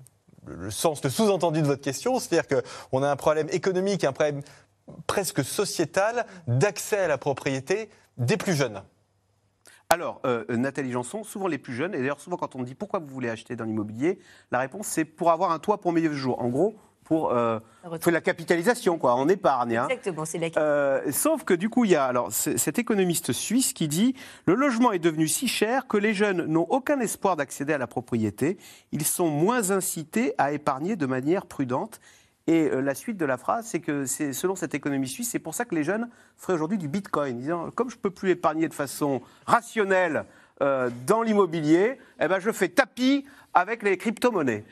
le 0.47 0.71
sens, 0.71 1.03
le 1.03 1.09
sous-entendu 1.09 1.61
de 1.61 1.67
votre 1.67 1.81
question, 1.81 2.17
c'est-à-dire 2.17 2.63
qu'on 2.89 3.03
a 3.03 3.11
un 3.11 3.15
problème 3.15 3.47
économique, 3.51 4.03
un 4.05 4.13
problème 4.13 4.41
presque 5.07 5.43
sociétale 5.43 6.25
d'accès 6.47 6.99
à 6.99 7.07
la 7.07 7.17
propriété 7.17 7.89
des 8.17 8.37
plus 8.37 8.53
jeunes. 8.53 8.81
Alors, 9.91 10.21
euh, 10.25 10.45
Nathalie 10.49 10.91
Janson, 10.91 11.23
souvent 11.23 11.47
les 11.47 11.57
plus 11.57 11.73
jeunes, 11.73 11.95
et 11.95 11.97
d'ailleurs 11.97 12.19
souvent 12.19 12.37
quand 12.37 12.55
on 12.55 12.61
dit 12.61 12.75
pourquoi 12.75 12.99
vous 12.99 13.07
voulez 13.07 13.29
acheter 13.29 13.55
dans 13.55 13.65
l'immobilier, 13.65 14.19
la 14.51 14.59
réponse 14.59 14.85
c'est 14.85 15.05
pour 15.05 15.31
avoir 15.31 15.51
un 15.51 15.57
toit 15.57 15.81
pour 15.81 15.93
mes 15.93 16.01
vieux 16.01 16.13
jours. 16.13 16.39
En 16.39 16.49
gros, 16.49 16.75
pour 17.09 17.31
euh, 17.31 17.59
la, 17.83 18.11
la 18.11 18.21
capitalisation, 18.21 18.99
quoi, 18.99 19.15
en 19.15 19.27
épargne. 19.27 19.77
Hein. 19.77 19.87
Exactement, 19.89 20.25
c'est 20.25 20.37
la 20.37 20.49
euh, 20.57 21.11
Sauf 21.11 21.43
que 21.43 21.55
du 21.55 21.67
coup, 21.67 21.85
il 21.85 21.91
y 21.91 21.95
a 21.95 22.05
alors 22.05 22.31
cet 22.31 22.77
économiste 22.77 23.33
suisse 23.33 23.73
qui 23.73 23.87
dit 23.87 24.13
le 24.45 24.53
logement 24.53 24.91
est 24.91 24.99
devenu 24.99 25.27
si 25.27 25.47
cher 25.47 25.87
que 25.87 25.97
les 25.97 26.13
jeunes 26.13 26.45
n'ont 26.45 26.67
aucun 26.69 26.99
espoir 26.99 27.35
d'accéder 27.35 27.73
à 27.73 27.79
la 27.79 27.87
propriété. 27.87 28.59
Ils 28.91 29.05
sont 29.05 29.27
moins 29.27 29.71
incités 29.71 30.35
à 30.37 30.51
épargner 30.51 30.95
de 30.95 31.07
manière 31.07 31.47
prudente 31.47 31.99
et 32.49 32.67
euh, 32.67 32.81
la 32.81 32.95
suite 32.95 33.17
de 33.17 33.25
la 33.25 33.37
phrase, 33.37 33.67
c'est 33.67 33.79
que 33.79 34.07
c'est 34.07 34.33
selon 34.33 34.55
cette 34.55 34.73
économie 34.73 35.07
suisse, 35.07 35.29
c'est 35.29 35.37
pour 35.37 35.53
ça 35.53 35.65
que 35.65 35.75
les 35.75 35.83
jeunes 35.83 36.09
feraient 36.35 36.53
aujourd'hui 36.53 36.79
du 36.79 36.87
bitcoin, 36.87 37.37
disant 37.37 37.69
comme 37.75 37.91
je 37.91 37.95
ne 37.95 38.01
peux 38.01 38.09
plus 38.09 38.31
épargner 38.31 38.67
de 38.67 38.73
façon 38.73 39.21
rationnelle 39.45 40.25
euh, 40.63 40.89
dans 41.05 41.21
l'immobilier, 41.21 41.99
eh 42.19 42.27
ben 42.27 42.39
je 42.39 42.51
fais 42.51 42.69
tapis 42.69 43.23
avec 43.53 43.83
les 43.83 43.97
crypto-monnaies. 43.97 44.65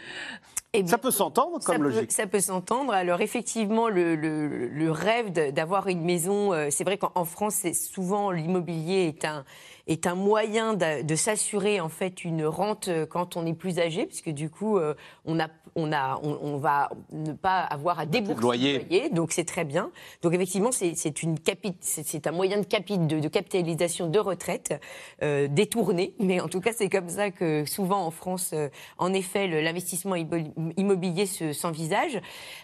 Eh 0.74 0.88
ça 0.88 0.98
peut 0.98 1.12
s'entendre 1.12 1.60
comme 1.64 1.84
logique. 1.84 2.12
ça 2.12 2.26
peut 2.26 2.40
s'entendre. 2.40 2.94
Alors 2.94 3.22
effectivement, 3.22 3.90
le, 3.90 4.16
le 4.16 4.92
rêve 4.92 5.32
d'avoir 5.54 5.88
une 5.88 6.04
maison, 6.04 6.54
euh, 6.54 6.70
c'est 6.72 6.84
vrai 6.84 6.98
qu'en 6.98 7.26
France, 7.26 7.64
souvent 7.74 8.32
l'immobilier 8.32 9.06
est 9.08 9.24
un 9.24 9.46
est 9.88 10.06
un 10.06 10.16
moyen 10.16 10.74
de, 10.74 11.16
s'assurer 11.16 11.80
en 11.80 11.90
fait 11.90 12.24
une 12.24 12.46
rente 12.46 12.90
euh, 12.90 13.06
quand 13.06 13.38
on 13.38 13.46
est 13.46 13.54
plus 13.54 13.80
âgé, 13.80 14.06
puisque 14.06 14.30
du 14.30 14.50
coup 14.50 14.78
euh, 14.78 14.94
on 15.26 15.40
a 15.40 15.48
on 15.76 15.92
a 15.92 16.20
on, 16.24 16.58
va 16.58 16.90
ne 17.12 17.34
pas 17.34 17.60
avoir 17.62 18.00
à 18.00 18.06
débourser 18.06 18.42
loyer. 18.42 18.80
loyer, 18.80 19.10
donc 19.10 19.32
c'est 19.32 19.46
très 19.46 19.64
bien. 19.64 19.92
Donc 20.22 20.34
effectivement 20.34 20.72
c'est 20.72 21.24
une 21.24 21.38
c'est 21.82 22.28
un 22.28 22.32
moyen 22.32 22.60
de, 22.60 22.66
capi, 22.66 22.98
de, 22.98 23.28
capitalisation 23.28 24.08
de 24.10 24.20
retraite 24.20 24.80
euh, 25.24 25.48
détourné, 25.48 26.14
mais 26.20 26.40
en 26.40 26.48
tout 26.48 26.62
cas 26.62 26.72
c'est 26.76 26.90
comme 26.90 27.10
ça 27.10 27.32
que 27.32 27.66
souvent 27.66 28.06
en 28.06 28.12
France, 28.12 28.54
en 28.98 29.14
effet, 29.14 29.48
l'investissement 29.48 30.16
immobilier 30.16 31.26
s'envisage. 31.26 32.20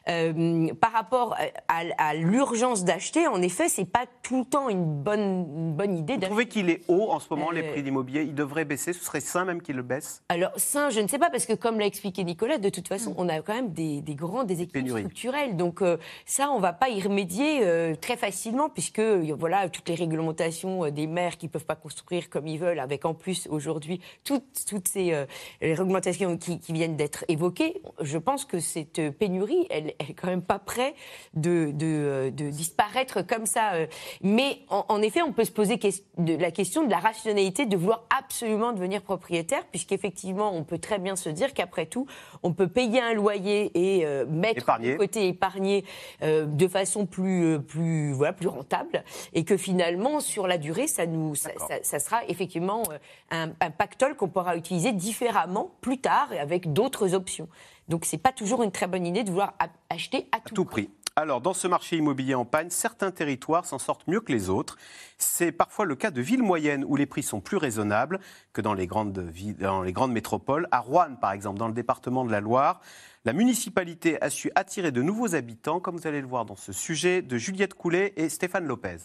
par 0.06 0.92
rapport 0.92 1.36
à, 1.68 2.14
l'urgence 2.16 2.84
d'acheter, 2.84 3.28
en 3.28 3.42
effet, 3.42 3.70
c'est 3.70 3.86
pas 3.86 4.06
tout 4.22 4.40
le 4.40 4.46
temps 4.46 4.70
une 4.70 4.86
bonne 4.86 5.46
une 5.56 5.74
bonne 5.74 5.98
idée. 5.98 6.16
Vous 6.16 6.22
trouvez 6.22 6.48
qu'il 6.48 6.70
est 6.70 6.82
haut 6.88 7.13
en 7.14 7.20
ce 7.20 7.28
moment, 7.30 7.52
les 7.52 7.62
euh, 7.62 7.72
prix 7.72 7.84
d'immobilier 7.84 8.24
Ils 8.24 8.36
devraient 8.36 8.66
baisser 8.66 8.94
Ce 8.94 9.04
serait 9.04 9.20
sain 9.20 9.46
même 9.46 9.62
qu'ils 9.62 9.76
le 9.76 9.84
baissent 9.84 10.24
Alors, 10.30 10.52
sain, 10.58 10.90
je 10.90 11.00
ne 11.00 11.08
sais 11.08 11.20
pas, 11.20 11.30
parce 11.30 11.46
que 11.46 11.54
comme 11.54 11.80
l'a 11.80 11.86
expliqué 11.86 12.24
Nicolas, 12.24 12.58
de 12.58 12.70
toute 12.70 12.88
façon, 12.88 13.12
mm. 13.12 13.16
on 13.18 13.30
a 13.30 13.42
quand 13.42 13.54
même 13.54 13.72
des, 13.72 14.02
grands 14.16 14.44
déséquilibres 14.44 14.98
structurels. 14.98 15.56
Donc, 15.56 15.82
euh, 15.82 15.98
ça, 16.26 16.50
on 16.50 16.58
ne 16.58 16.62
va 16.62 16.74
pas 16.74 16.90
y 16.90 17.02
remédier 17.02 17.60
euh, 17.64 17.96
très 17.96 18.18
facilement, 18.18 18.70
puisque 18.70 19.00
voilà, 19.00 19.70
toutes 19.70 19.90
les 19.90 19.96
réglementations 19.96 20.90
des 20.90 21.08
maires 21.08 21.38
qui 21.38 21.48
ne 21.48 21.52
peuvent 21.52 21.66
pas 21.66 21.76
construire 21.76 22.30
comme 22.30 22.48
ils 22.48 22.60
veulent, 22.60 22.80
avec 22.80 23.06
en 23.06 23.14
plus 23.14 23.48
aujourd'hui 23.50 24.02
toutes, 24.24 24.66
toutes 24.68 24.88
ces 24.88 25.26
réglementations 25.62 26.38
qui, 26.38 26.60
viennent 26.70 26.96
d'être 26.96 27.24
évoquées, 27.28 27.82
je 28.02 28.18
pense 28.18 28.46
que 28.46 28.60
cette 28.60 29.12
pénurie, 29.12 29.68
elle, 29.70 29.94
elle 30.00 30.12
est 30.12 30.14
quand 30.14 30.28
même 30.28 30.42
pas 30.42 30.58
près 30.58 30.96
de, 31.36 31.72
de, 31.72 32.32
de 32.36 32.50
disparaître 32.50 33.22
comme 33.22 33.46
ça. 33.46 33.74
Mais 34.22 34.60
en, 34.70 35.02
effet, 35.02 35.22
on 35.22 35.34
peut 35.34 35.44
se 35.44 35.52
poser 35.52 35.78
de 36.18 36.36
la 36.36 36.52
question 36.52 36.86
de 36.86 36.90
la 36.90 37.00
rationalité 37.04 37.66
de 37.66 37.78
vouloir 37.78 38.04
absolument 38.18 38.72
devenir 38.72 39.02
propriétaire, 39.02 39.64
puisqu'effectivement, 39.66 40.56
on 40.56 40.64
peut 40.64 40.80
très 40.80 40.98
bien 40.98 41.16
se 41.16 41.30
dire 41.30 41.54
qu'après 41.54 41.86
tout, 41.86 42.08
on 42.42 42.54
peut 42.54 42.68
payer 42.68 43.02
un 43.02 43.14
loyer 43.14 43.72
et 43.76 44.06
euh, 44.06 44.26
mettre 44.26 44.80
de 44.80 44.96
côté, 44.96 45.28
épargner 45.28 45.84
euh, 46.22 46.46
de 46.46 46.68
façon 46.68 47.06
plus, 47.06 47.44
euh, 47.44 47.60
plus, 47.60 48.14
voilà, 48.14 48.34
plus 48.34 48.48
rentable, 48.48 49.04
et 49.34 49.44
que 49.44 49.58
finalement, 49.58 50.20
sur 50.20 50.48
la 50.48 50.58
durée, 50.58 50.88
ça, 50.88 51.06
nous, 51.06 51.36
ça, 51.36 51.52
ça, 51.82 52.00
sera 52.00 52.26
effectivement 52.28 52.84
un, 53.30 53.50
un 53.60 53.72
pactole 53.72 54.16
qu'on 54.16 54.30
pourra 54.30 54.56
utiliser 54.56 54.92
différemment 54.94 55.72
plus 55.82 56.00
tard 56.00 56.32
et 56.34 56.40
avec 56.40 56.74
d'autres 56.74 57.14
options. 57.14 57.48
Donc, 57.88 58.06
c'est 58.06 58.18
pas 58.18 58.32
toujours 58.32 58.64
une 58.64 58.72
très 58.72 58.88
bonne 58.88 59.06
idée 59.06 59.24
de 59.24 59.30
vouloir 59.30 59.54
acheter 59.90 60.28
à 60.32 60.40
tout, 60.40 60.54
tout 60.54 60.66
prix. 60.66 60.90
Alors, 61.16 61.42
dans 61.42 61.54
ce 61.54 61.68
marché 61.68 61.98
immobilier 61.98 62.34
en 62.34 62.44
panne, 62.44 62.72
certains 62.72 63.12
territoires 63.12 63.66
s'en 63.66 63.78
sortent 63.78 64.08
mieux 64.08 64.20
que 64.20 64.32
les 64.32 64.50
autres. 64.50 64.78
C'est 65.20 65.52
parfois 65.52 65.86
le 65.86 65.96
cas 65.96 66.10
de 66.10 66.22
villes 66.22 66.42
moyennes 66.42 66.84
où 66.88 66.96
les 66.96 67.06
prix 67.06 67.22
sont 67.22 67.40
plus 67.40 67.58
raisonnables 67.58 68.20
que 68.52 68.62
dans 68.62 68.74
les 68.74 68.88
grandes, 68.88 69.20
villes, 69.20 69.56
dans 69.58 69.84
les 69.84 69.94
grandes 69.94 70.12
métropoles. 70.12 70.68
À 70.72 70.80
Rouen, 70.80 71.16
par 71.22 71.32
exemple, 71.32 71.60
dans 71.60 71.68
le 71.68 71.74
département 71.74 72.26
de 72.26 72.32
la 72.32 72.42
Loire, 72.42 72.82
la 73.26 73.34
municipalité 73.34 74.20
a 74.24 74.32
su 74.32 74.52
attirer 74.56 74.92
de 74.92 75.04
nouveaux 75.04 75.36
habitants, 75.36 75.80
comme 75.80 75.98
vous 75.98 76.08
allez 76.08 76.20
le 76.20 76.28
voir 76.28 76.46
dans 76.46 76.56
ce 76.56 76.74
sujet 76.74 77.22
de 77.22 77.38
Juliette 77.38 77.76
Coulet 77.76 78.14
et 78.18 78.28
Stéphane 78.28 78.66
Lopez. 78.66 78.98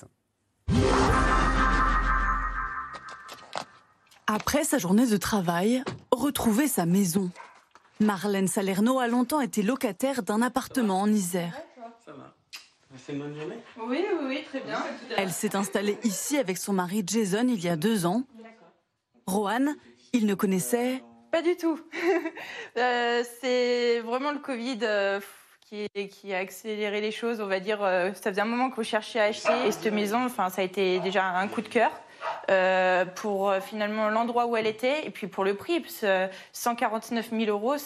Après 4.26 4.64
sa 4.64 4.78
journée 4.78 5.06
de 5.06 5.16
travail, 5.18 5.82
retrouver 6.10 6.68
sa 6.68 6.86
maison. 6.86 7.30
Marlène 8.00 8.46
Salerno 8.46 9.00
a 9.00 9.08
longtemps 9.08 9.40
été 9.40 9.62
locataire 9.62 10.22
d'un 10.22 10.40
appartement 10.40 11.00
en 11.00 11.08
Isère. 11.08 11.52
C'est 12.96 13.12
une 13.12 13.18
bonne 13.18 13.34
journée 13.34 13.58
Oui, 13.76 14.04
oui, 14.12 14.26
oui, 14.28 14.44
très 14.48 14.60
bien. 14.60 14.78
Elle 15.16 15.30
s'est 15.30 15.56
installée 15.56 15.98
ici 16.04 16.38
avec 16.38 16.58
son 16.58 16.72
mari 16.72 17.02
Jason 17.06 17.46
il 17.48 17.62
y 17.62 17.68
a 17.68 17.76
deux 17.76 18.06
ans. 18.06 18.22
Rohan, 19.26 19.74
il 20.12 20.26
ne 20.26 20.34
connaissait 20.34 21.02
Pas 21.30 21.42
du 21.42 21.56
tout. 21.56 21.80
Euh, 22.76 23.24
c'est 23.40 23.98
vraiment 24.00 24.30
le 24.30 24.38
Covid 24.38 24.78
euh, 24.82 25.20
qui, 25.62 25.88
qui, 26.08 26.32
a 26.32 26.38
accéléré 26.38 27.00
les 27.00 27.10
choses, 27.10 27.40
on 27.40 27.46
va 27.46 27.58
dire. 27.58 27.82
Euh, 27.82 28.12
ça 28.14 28.30
faisait 28.30 28.40
un 28.40 28.44
moment 28.44 28.70
qu'on 28.70 28.84
cherchait 28.84 29.18
à 29.18 29.24
acheter 29.24 29.66
et 29.66 29.72
cette 29.72 29.92
maison, 29.92 30.24
enfin, 30.24 30.48
ça 30.48 30.62
a 30.62 30.64
été 30.64 31.00
déjà 31.00 31.24
un 31.24 31.48
coup 31.48 31.60
de 31.60 31.68
cœur. 31.68 31.90
Pour 33.14 33.54
finalement 33.60 34.08
l'endroit 34.08 34.46
où 34.46 34.56
elle 34.56 34.66
était 34.66 35.06
et 35.06 35.10
puis 35.10 35.26
pour 35.26 35.44
le 35.44 35.54
prix, 35.54 35.84
149 36.52 37.30
000 37.30 37.44
euros, 37.50 37.76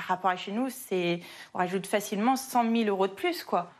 par 0.00 0.08
rapport 0.08 0.30
à 0.30 0.36
chez 0.36 0.52
nous, 0.52 0.68
c'est 0.70 1.20
on 1.54 1.58
rajoute 1.58 1.86
facilement 1.86 2.36
100 2.36 2.74
000 2.74 2.88
euros 2.88 3.06
de 3.06 3.12
plus, 3.12 3.44
quoi. 3.44 3.70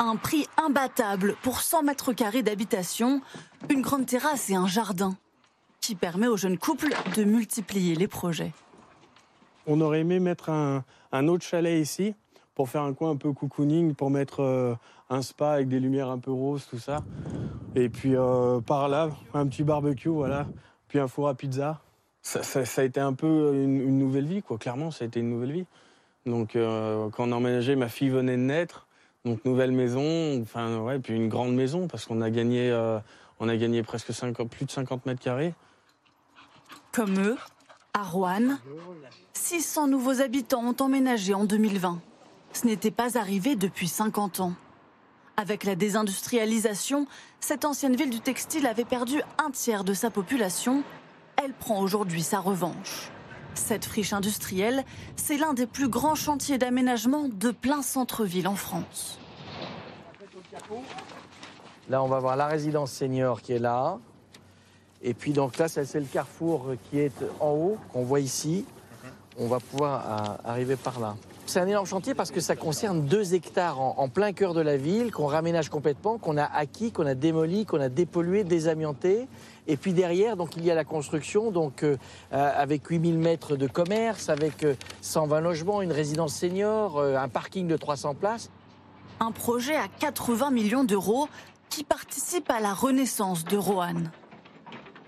Un 0.00 0.16
prix 0.16 0.46
imbattable 0.56 1.36
pour 1.42 1.60
100 1.60 1.84
mètres 1.84 2.12
carrés 2.12 2.42
d'habitation, 2.42 3.22
une 3.70 3.80
grande 3.80 4.06
terrasse 4.06 4.50
et 4.50 4.56
un 4.56 4.66
jardin, 4.66 5.16
qui 5.80 5.94
permet 5.94 6.26
aux 6.26 6.36
jeunes 6.36 6.58
couples 6.58 6.94
de 7.16 7.22
multiplier 7.22 7.94
les 7.94 8.08
projets. 8.08 8.52
On 9.66 9.80
aurait 9.80 10.00
aimé 10.00 10.18
mettre 10.18 10.50
un, 10.50 10.82
autre 11.28 11.44
chalet 11.44 11.80
ici 11.80 12.14
pour 12.56 12.68
faire 12.68 12.82
un 12.82 12.92
coin 12.92 13.10
un 13.10 13.16
peu 13.16 13.32
cocooning, 13.32 13.94
pour 13.94 14.10
mettre 14.10 14.40
euh, 14.42 14.74
un 15.10 15.22
spa 15.22 15.52
avec 15.52 15.68
des 15.68 15.80
lumières 15.80 16.08
un 16.08 16.18
peu 16.18 16.32
roses, 16.32 16.66
tout 16.68 16.78
ça. 16.78 17.04
Et 17.74 17.88
puis 17.88 18.16
euh, 18.16 18.60
par 18.60 18.88
là, 18.88 19.10
un 19.32 19.46
petit 19.46 19.64
barbecue, 19.64 20.08
voilà, 20.08 20.46
puis 20.88 20.98
un 20.98 21.08
four 21.08 21.28
à 21.28 21.34
pizza. 21.34 21.80
Ça, 22.22 22.40
a 22.60 22.84
été 22.84 23.00
un 23.00 23.12
peu 23.12 23.52
une, 23.52 23.98
nouvelle 23.98 24.24
vie, 24.24 24.42
quoi. 24.42 24.56
Clairement, 24.56 24.90
ça 24.90 25.04
a 25.04 25.06
été 25.06 25.20
une 25.20 25.28
nouvelle 25.28 25.52
vie. 25.52 25.66
Donc 26.24 26.56
euh, 26.56 27.10
quand 27.10 27.28
on 27.28 27.32
a 27.32 27.36
emménagé, 27.36 27.76
ma 27.76 27.88
fille 27.88 28.08
venait 28.08 28.36
de 28.36 28.42
naître. 28.42 28.86
Donc 29.26 29.44
nouvelle 29.44 29.72
maison, 29.72 30.40
enfin 30.40 30.78
ouais, 30.78 30.98
puis 30.98 31.14
une 31.14 31.28
grande 31.28 31.54
maison 31.54 31.86
parce 31.86 32.04
qu'on 32.06 32.20
a 32.20 32.30
gagné, 32.30 32.70
euh, 32.70 32.98
on 33.40 33.48
a 33.48 33.56
gagné 33.56 33.82
presque 33.82 34.12
plus 34.50 34.64
de 34.66 34.70
50 34.70 35.06
mètres 35.06 35.20
carrés. 35.20 35.54
Comme 36.92 37.18
eux, 37.18 37.36
à 37.92 38.02
Rouen, 38.02 38.58
600 39.32 39.88
nouveaux 39.88 40.20
habitants 40.20 40.62
ont 40.64 40.76
emménagé 40.78 41.34
en 41.34 41.44
2020. 41.44 42.00
Ce 42.52 42.66
n'était 42.66 42.90
pas 42.90 43.18
arrivé 43.18 43.56
depuis 43.56 43.88
50 43.88 44.40
ans. 44.40 44.52
Avec 45.36 45.64
la 45.64 45.74
désindustrialisation, 45.74 47.06
cette 47.40 47.64
ancienne 47.64 47.96
ville 47.96 48.10
du 48.10 48.20
textile 48.20 48.66
avait 48.68 48.84
perdu 48.84 49.20
un 49.44 49.50
tiers 49.50 49.82
de 49.82 49.92
sa 49.92 50.10
population. 50.10 50.84
Elle 51.42 51.52
prend 51.52 51.80
aujourd'hui 51.80 52.22
sa 52.22 52.38
revanche. 52.38 53.10
Cette 53.54 53.84
friche 53.84 54.12
industrielle, 54.12 54.84
c'est 55.16 55.36
l'un 55.36 55.52
des 55.52 55.66
plus 55.66 55.88
grands 55.88 56.14
chantiers 56.14 56.56
d'aménagement 56.58 57.28
de 57.28 57.50
plein 57.50 57.82
centre-ville 57.82 58.46
en 58.46 58.54
France. 58.54 59.18
Là, 61.88 62.02
on 62.02 62.08
va 62.08 62.20
voir 62.20 62.36
la 62.36 62.46
résidence 62.46 62.92
senior 62.92 63.42
qui 63.42 63.52
est 63.54 63.58
là. 63.58 63.98
Et 65.02 65.14
puis 65.14 65.32
donc 65.32 65.58
là, 65.58 65.68
c'est 65.68 65.94
le 65.94 66.06
carrefour 66.06 66.74
qui 66.88 67.00
est 67.00 67.24
en 67.40 67.50
haut, 67.50 67.78
qu'on 67.92 68.04
voit 68.04 68.20
ici. 68.20 68.64
On 69.36 69.48
va 69.48 69.58
pouvoir 69.58 70.38
arriver 70.44 70.76
par 70.76 71.00
là. 71.00 71.16
C'est 71.46 71.60
un 71.60 71.66
énorme 71.66 71.86
chantier 71.86 72.14
parce 72.14 72.30
que 72.30 72.40
ça 72.40 72.56
concerne 72.56 73.04
deux 73.04 73.34
hectares 73.34 73.78
en, 73.78 74.08
plein 74.08 74.32
cœur 74.32 74.54
de 74.54 74.62
la 74.62 74.78
ville, 74.78 75.12
qu'on 75.12 75.26
raménage 75.26 75.68
complètement, 75.68 76.16
qu'on 76.16 76.38
a 76.38 76.44
acquis, 76.44 76.90
qu'on 76.90 77.06
a 77.06 77.14
démoli, 77.14 77.66
qu'on 77.66 77.80
a 77.80 77.90
dépollué, 77.90 78.44
désamianté. 78.44 79.28
Et 79.66 79.76
puis 79.76 79.92
derrière, 79.92 80.36
donc, 80.36 80.56
il 80.56 80.64
y 80.64 80.70
a 80.70 80.74
la 80.74 80.84
construction, 80.84 81.50
donc, 81.50 81.82
euh, 81.82 81.96
euh, 82.32 82.50
avec 82.56 82.86
8000 82.86 83.18
mètres 83.18 83.56
de 83.56 83.66
commerce, 83.66 84.30
avec 84.30 84.66
120 85.02 85.36
euh, 85.36 85.40
logements, 85.40 85.82
une 85.82 85.92
résidence 85.92 86.34
senior, 86.34 87.00
un 87.00 87.28
parking 87.28 87.68
de 87.68 87.76
300 87.76 88.14
places. 88.14 88.50
Un 89.20 89.30
projet 89.30 89.76
à 89.76 89.88
80 90.00 90.50
millions 90.50 90.84
d'euros 90.84 91.28
qui 91.68 91.84
participe 91.84 92.50
à 92.50 92.60
la 92.60 92.72
renaissance 92.72 93.44
de 93.44 93.58
Roanne. 93.58 94.10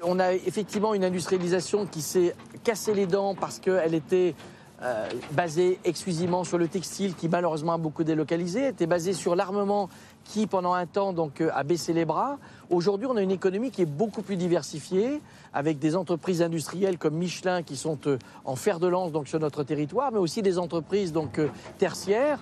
On 0.03 0.20
a 0.20 0.34
effectivement 0.34 0.93
une 0.93 1.05
industrialisation 1.05 1.87
qui 1.87 2.03
s'est 2.03 2.34
cassée 2.62 2.93
les 2.93 3.07
dents 3.07 3.34
parce 3.34 3.59
qu'elle 3.59 3.95
était 3.95 4.34
euh, 4.83 5.09
basé 5.33 5.79
exclusivement 5.85 6.45
sur 6.45 6.59
le 6.59 6.68
textile 6.68 7.14
qui 7.14 7.31
malheureusement 7.31 7.72
a 7.72 7.79
beaucoup 7.79 8.05
délocalisé, 8.05 8.68
était 8.68 8.87
basé 8.87 9.14
sur 9.14 9.35
l'armement 9.35 9.89
qui 10.24 10.47
pendant 10.47 10.74
un 10.74 10.85
temps 10.85 11.14
donc 11.14 11.41
euh, 11.41 11.51
a 11.55 11.62
baissé 11.62 11.95
les 11.95 12.05
bras. 12.05 12.39
Aujourd'hui, 12.68 13.07
on 13.11 13.16
a 13.16 13.22
une 13.22 13.31
économie 13.31 13.70
qui 13.70 13.81
est 13.81 13.87
beaucoup 13.87 14.20
plus 14.20 14.37
diversifiée 14.37 15.22
avec 15.55 15.79
des 15.79 15.97
entreprises 15.97 16.43
industrielles 16.43 16.99
comme 16.99 17.14
Michelin 17.14 17.62
qui 17.62 17.74
sont 17.74 17.99
euh, 18.07 18.18
en 18.45 18.55
fer 18.55 18.79
de 18.79 18.87
lance 18.87 19.12
donc 19.12 19.29
sur 19.29 19.41
notre 19.41 19.62
territoire, 19.62 20.12
mais 20.12 20.18
aussi 20.18 20.43
des 20.43 20.59
entreprises 20.59 21.11
donc 21.11 21.41
tertiaires. 21.79 22.41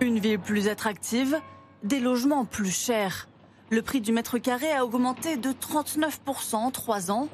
Une 0.00 0.20
ville 0.20 0.38
plus 0.38 0.68
attractive, 0.68 1.38
des 1.82 2.00
logements 2.00 2.46
plus 2.46 2.70
chers. 2.70 3.28
Le 3.68 3.82
prix 3.82 4.00
du 4.00 4.12
mètre 4.12 4.38
carré 4.38 4.72
a 4.72 4.86
augmenté 4.86 5.36
de 5.36 5.50
39% 5.50 6.56
en 6.56 6.70
trois 6.70 7.10
ans. 7.10 7.28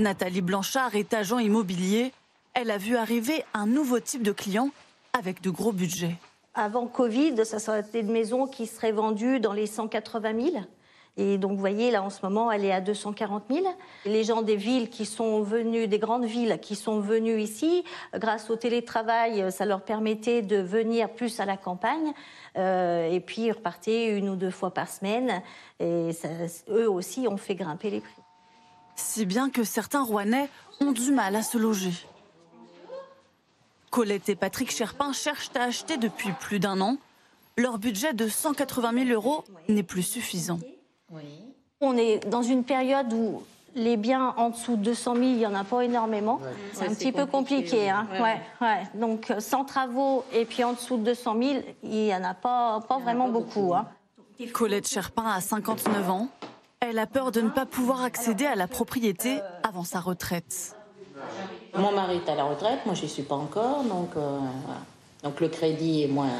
Nathalie 0.00 0.42
Blanchard 0.42 0.96
est 0.96 1.14
agent 1.14 1.38
immobilier 1.38 2.12
elle 2.56 2.70
a 2.70 2.78
vu 2.78 2.96
arriver 2.96 3.44
un 3.52 3.66
nouveau 3.66 4.00
type 4.00 4.22
de 4.22 4.32
client 4.32 4.70
avec 5.12 5.42
de 5.42 5.50
gros 5.50 5.72
budgets. 5.72 6.16
Avant 6.54 6.86
Covid, 6.86 7.44
ça 7.44 7.58
serait 7.58 7.84
une 7.92 8.10
maison 8.10 8.46
qui 8.46 8.66
serait 8.66 8.92
vendue 8.92 9.40
dans 9.40 9.52
les 9.52 9.66
180 9.66 10.52
000. 10.52 10.64
Et 11.18 11.36
donc, 11.36 11.52
vous 11.52 11.58
voyez, 11.58 11.90
là, 11.90 12.02
en 12.02 12.08
ce 12.08 12.20
moment, 12.22 12.50
elle 12.50 12.64
est 12.64 12.72
à 12.72 12.80
240 12.80 13.44
000. 13.50 13.66
Les 14.06 14.24
gens 14.24 14.40
des 14.40 14.56
villes 14.56 14.88
qui 14.88 15.04
sont 15.04 15.42
venus, 15.42 15.86
des 15.88 15.98
grandes 15.98 16.24
villes 16.24 16.58
qui 16.60 16.76
sont 16.76 16.98
venus 16.98 17.42
ici, 17.42 17.84
grâce 18.14 18.48
au 18.48 18.56
télétravail, 18.56 19.52
ça 19.52 19.66
leur 19.66 19.82
permettait 19.82 20.40
de 20.40 20.56
venir 20.56 21.10
plus 21.10 21.40
à 21.40 21.44
la 21.44 21.58
campagne. 21.58 22.12
Euh, 22.56 23.10
et 23.10 23.20
puis, 23.20 23.52
repartir 23.52 24.16
une 24.16 24.30
ou 24.30 24.36
deux 24.36 24.50
fois 24.50 24.72
par 24.72 24.88
semaine. 24.88 25.42
Et 25.78 26.10
eux 26.70 26.90
aussi 26.90 27.28
ont 27.28 27.36
fait 27.36 27.54
grimper 27.54 27.90
les 27.90 28.00
prix. 28.00 28.22
Si 28.94 29.26
bien 29.26 29.50
que 29.50 29.62
certains 29.62 30.02
Rouennais 30.02 30.48
ont 30.80 30.92
du 30.92 31.12
mal 31.12 31.36
à 31.36 31.42
se 31.42 31.58
loger. 31.58 31.92
Colette 33.96 34.28
et 34.28 34.36
Patrick 34.36 34.70
Cherpin 34.70 35.14
cherchent 35.14 35.48
à 35.54 35.62
acheter 35.62 35.96
depuis 35.96 36.30
plus 36.32 36.60
d'un 36.60 36.82
an. 36.82 36.98
Leur 37.56 37.78
budget 37.78 38.12
de 38.12 38.28
180 38.28 39.06
000 39.06 39.08
euros 39.08 39.42
n'est 39.70 39.82
plus 39.82 40.02
suffisant. 40.02 40.58
On 41.80 41.96
est 41.96 42.18
dans 42.28 42.42
une 42.42 42.62
période 42.62 43.10
où 43.14 43.42
les 43.74 43.96
biens 43.96 44.34
en 44.36 44.50
dessous 44.50 44.76
de 44.76 44.82
200 44.82 45.14
000, 45.14 45.24
il 45.24 45.36
n'y 45.38 45.46
en 45.46 45.54
a 45.54 45.64
pas 45.64 45.82
énormément. 45.82 46.42
C'est 46.74 46.86
un 46.86 46.94
petit 46.94 47.10
peu 47.10 47.24
compliqué. 47.24 47.88
Hein. 47.88 48.06
Donc, 48.92 49.32
sans 49.38 49.64
travaux 49.64 50.26
et 50.30 50.44
puis 50.44 50.62
en 50.62 50.74
dessous 50.74 50.98
de 50.98 51.04
200 51.04 51.36
000, 51.42 51.62
il 51.82 51.88
n'y 51.88 52.14
en 52.14 52.22
a 52.22 52.34
pas, 52.34 52.82
pas 52.86 52.98
vraiment 52.98 53.30
beaucoup. 53.30 53.72
Hein. 53.72 53.86
Colette 54.52 54.88
Cherpin 54.88 55.24
a 55.24 55.40
59 55.40 56.10
ans. 56.10 56.28
Elle 56.80 56.98
a 56.98 57.06
peur 57.06 57.32
de 57.32 57.40
ne 57.40 57.48
pas 57.48 57.64
pouvoir 57.64 58.02
accéder 58.02 58.44
à 58.44 58.56
la 58.56 58.68
propriété 58.68 59.40
avant 59.62 59.84
sa 59.84 60.00
retraite. 60.00 60.76
Mon 61.78 61.92
mari 61.92 62.20
est 62.24 62.30
à 62.30 62.34
la 62.34 62.44
retraite, 62.44 62.80
moi 62.86 62.94
je 62.94 63.02
n'y 63.02 63.08
suis 63.08 63.22
pas 63.22 63.34
encore, 63.34 63.84
donc, 63.84 64.10
euh, 64.16 64.38
donc 65.22 65.40
le 65.40 65.48
crédit 65.48 66.04
est 66.04 66.08
moins, 66.08 66.30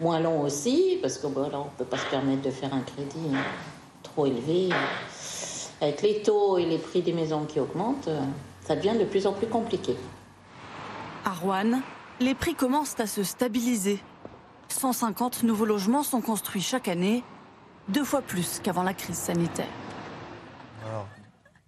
moins 0.00 0.20
long 0.20 0.42
aussi, 0.42 0.98
parce 1.02 1.18
qu'on 1.18 1.30
bon, 1.30 1.46
ne 1.46 1.78
peut 1.78 1.84
pas 1.84 1.98
se 1.98 2.06
permettre 2.06 2.42
de 2.42 2.50
faire 2.50 2.72
un 2.72 2.80
crédit 2.80 3.34
hein, 3.34 3.38
trop 4.02 4.26
élevé. 4.26 4.68
Avec 5.80 6.02
les 6.02 6.22
taux 6.22 6.56
et 6.58 6.66
les 6.66 6.78
prix 6.78 7.02
des 7.02 7.12
maisons 7.12 7.44
qui 7.46 7.58
augmentent, 7.58 8.08
ça 8.60 8.76
devient 8.76 8.96
de 8.98 9.04
plus 9.04 9.26
en 9.26 9.32
plus 9.32 9.48
compliqué. 9.48 9.96
À 11.24 11.32
Rouen, 11.32 11.80
les 12.20 12.34
prix 12.34 12.54
commencent 12.54 12.98
à 13.00 13.06
se 13.06 13.22
stabiliser. 13.22 13.98
150 14.68 15.42
nouveaux 15.42 15.64
logements 15.64 16.02
sont 16.02 16.20
construits 16.20 16.62
chaque 16.62 16.88
année, 16.88 17.24
deux 17.88 18.04
fois 18.04 18.22
plus 18.22 18.60
qu'avant 18.62 18.82
la 18.82 18.94
crise 18.94 19.16
sanitaire. 19.16 19.66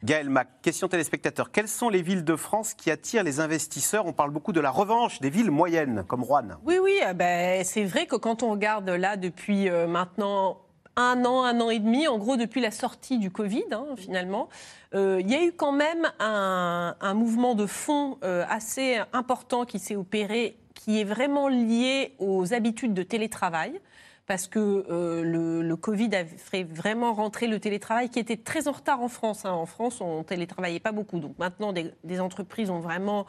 Gaël 0.05 0.29
Mac, 0.29 0.49
question 0.61 0.89
téléspectateur. 0.89 1.51
Quelles 1.51 1.69
sont 1.69 1.89
les 1.89 2.03
villes 2.03 2.25
de 2.25 2.37
France 2.37 2.75
qui 2.75 2.91
attirent 2.91 3.23
les 3.23 3.41
investisseurs? 3.41 4.05
On 4.05 4.13
parle 4.13 4.31
beaucoup 4.31 4.53
de 4.53 4.61
la 4.61 4.71
revanche 4.71 5.21
des 5.21 5.31
villes 5.31 5.51
moyennes, 5.51 6.05
comme 6.07 6.23
Rouen. 6.23 6.49
Oui, 6.65 6.79
oui, 6.79 6.99
euh, 7.03 7.15
ben, 7.15 7.65
c'est 7.65 7.85
vrai 7.85 8.07
que 8.07 8.17
quand 8.17 8.43
on 8.43 8.51
regarde 8.51 8.91
là 8.91 9.17
depuis 9.17 9.71
euh, 9.71 9.87
maintenant 9.87 10.61
un 10.97 11.25
an, 11.25 11.45
un 11.45 11.61
an 11.61 11.71
et 11.71 11.79
demi, 11.79 12.09
en 12.09 12.19
gros 12.19 12.37
depuis 12.37 12.61
la 12.61 12.71
sortie 12.71 13.19
du 13.19 13.31
Covid, 13.31 13.65
hein, 13.73 13.87
finalement, 13.97 14.51
euh, 14.95 15.19
il 15.21 15.31
y 15.31 15.35
a 15.35 15.43
eu 15.43 15.53
quand 15.53 15.73
même 15.73 16.13
un, 16.21 17.15
mouvement 17.15 17.55
de 17.55 17.67
fond 17.67 18.19
assez 18.23 18.99
important 19.13 19.65
qui 19.65 19.79
s'est 19.79 19.97
opéré, 19.97 20.59
qui 20.75 21.01
est 21.01 21.05
vraiment 21.05 21.49
lié 21.49 22.15
aux 22.19 22.53
habitudes 22.53 22.95
de 22.95 23.03
télétravail 23.03 23.81
parce 24.27 24.49
que 24.49 24.85
euh, 24.91 25.63
le, 25.63 25.77
Covid 25.77 26.15
a 26.17 26.25
fait 26.25 26.65
vraiment 26.65 27.15
rentrer 27.15 27.47
le 27.47 27.61
télétravail 27.61 28.09
qui 28.09 28.19
était 28.19 28.37
très 28.37 28.67
en 28.67 28.73
retard 28.73 29.01
en 29.01 29.09
France. 29.09 29.45
Hein. 29.45 29.53
En 29.53 29.67
France, 29.67 30.01
on 30.01 30.25
télétravaillait 30.25 30.81
pas 30.81 30.93
beaucoup. 30.93 31.21
Donc 31.21 31.39
maintenant, 31.39 31.73
des, 31.73 32.21
entreprises 32.21 32.71
ont 32.71 32.81
vraiment, 32.81 33.27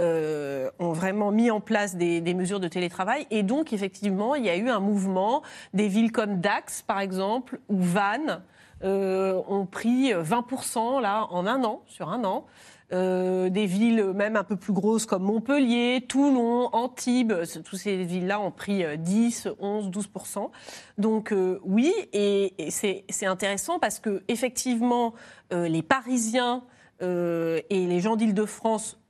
euh, 0.00 0.70
ont 0.78 0.92
vraiment 0.92 1.30
mis 1.30 1.50
en 1.50 1.60
place 1.60 1.96
des, 1.96 2.34
mesures 2.34 2.60
de 2.60 2.68
télétravail. 2.68 3.26
Et 3.30 3.42
donc, 3.42 3.72
effectivement, 3.72 4.34
il 4.34 4.44
y 4.44 4.50
a 4.50 4.56
eu 4.56 4.68
un 4.68 4.80
mouvement. 4.80 5.42
Des 5.74 5.88
villes 5.88 6.12
comme 6.12 6.40
Dax, 6.40 6.82
par 6.82 7.00
exemple, 7.00 7.60
ou 7.68 7.80
Vannes, 7.80 8.42
euh, 8.82 9.40
ont 9.46 9.66
pris 9.66 10.12
20% 10.12 11.00
là, 11.00 11.28
en 11.30 11.46
un 11.46 11.62
an, 11.62 11.82
sur 11.86 12.08
un 12.08 12.24
an. 12.24 12.46
Euh, 12.92 13.48
des 13.48 13.64
villes 13.64 14.12
même 14.14 14.36
un 14.36 14.44
peu 14.44 14.56
plus 14.56 14.74
grosses 14.74 15.06
comme 15.06 15.22
Montpellier, 15.22 16.04
Toulon, 16.06 16.68
Antibes, 16.74 17.32
toutes 17.64 17.78
ces 17.78 18.04
villes-là 18.04 18.38
ont 18.38 18.50
pris 18.50 18.84
10, 18.98 19.48
11, 19.58 19.88
12% 19.88 20.50
Donc 20.98 21.32
euh, 21.32 21.58
oui, 21.64 21.90
et, 22.12 22.52
c'est 22.68 23.26
intéressant 23.26 23.78
parce 23.78 23.98
que 23.98 24.22
effectivement, 24.28 25.14
euh, 25.54 25.68
les 25.68 25.82
Parisiens 25.82 26.64
et 27.00 27.64
les 27.70 27.98
gens 27.98 28.14
d'Île-de-France 28.14 29.01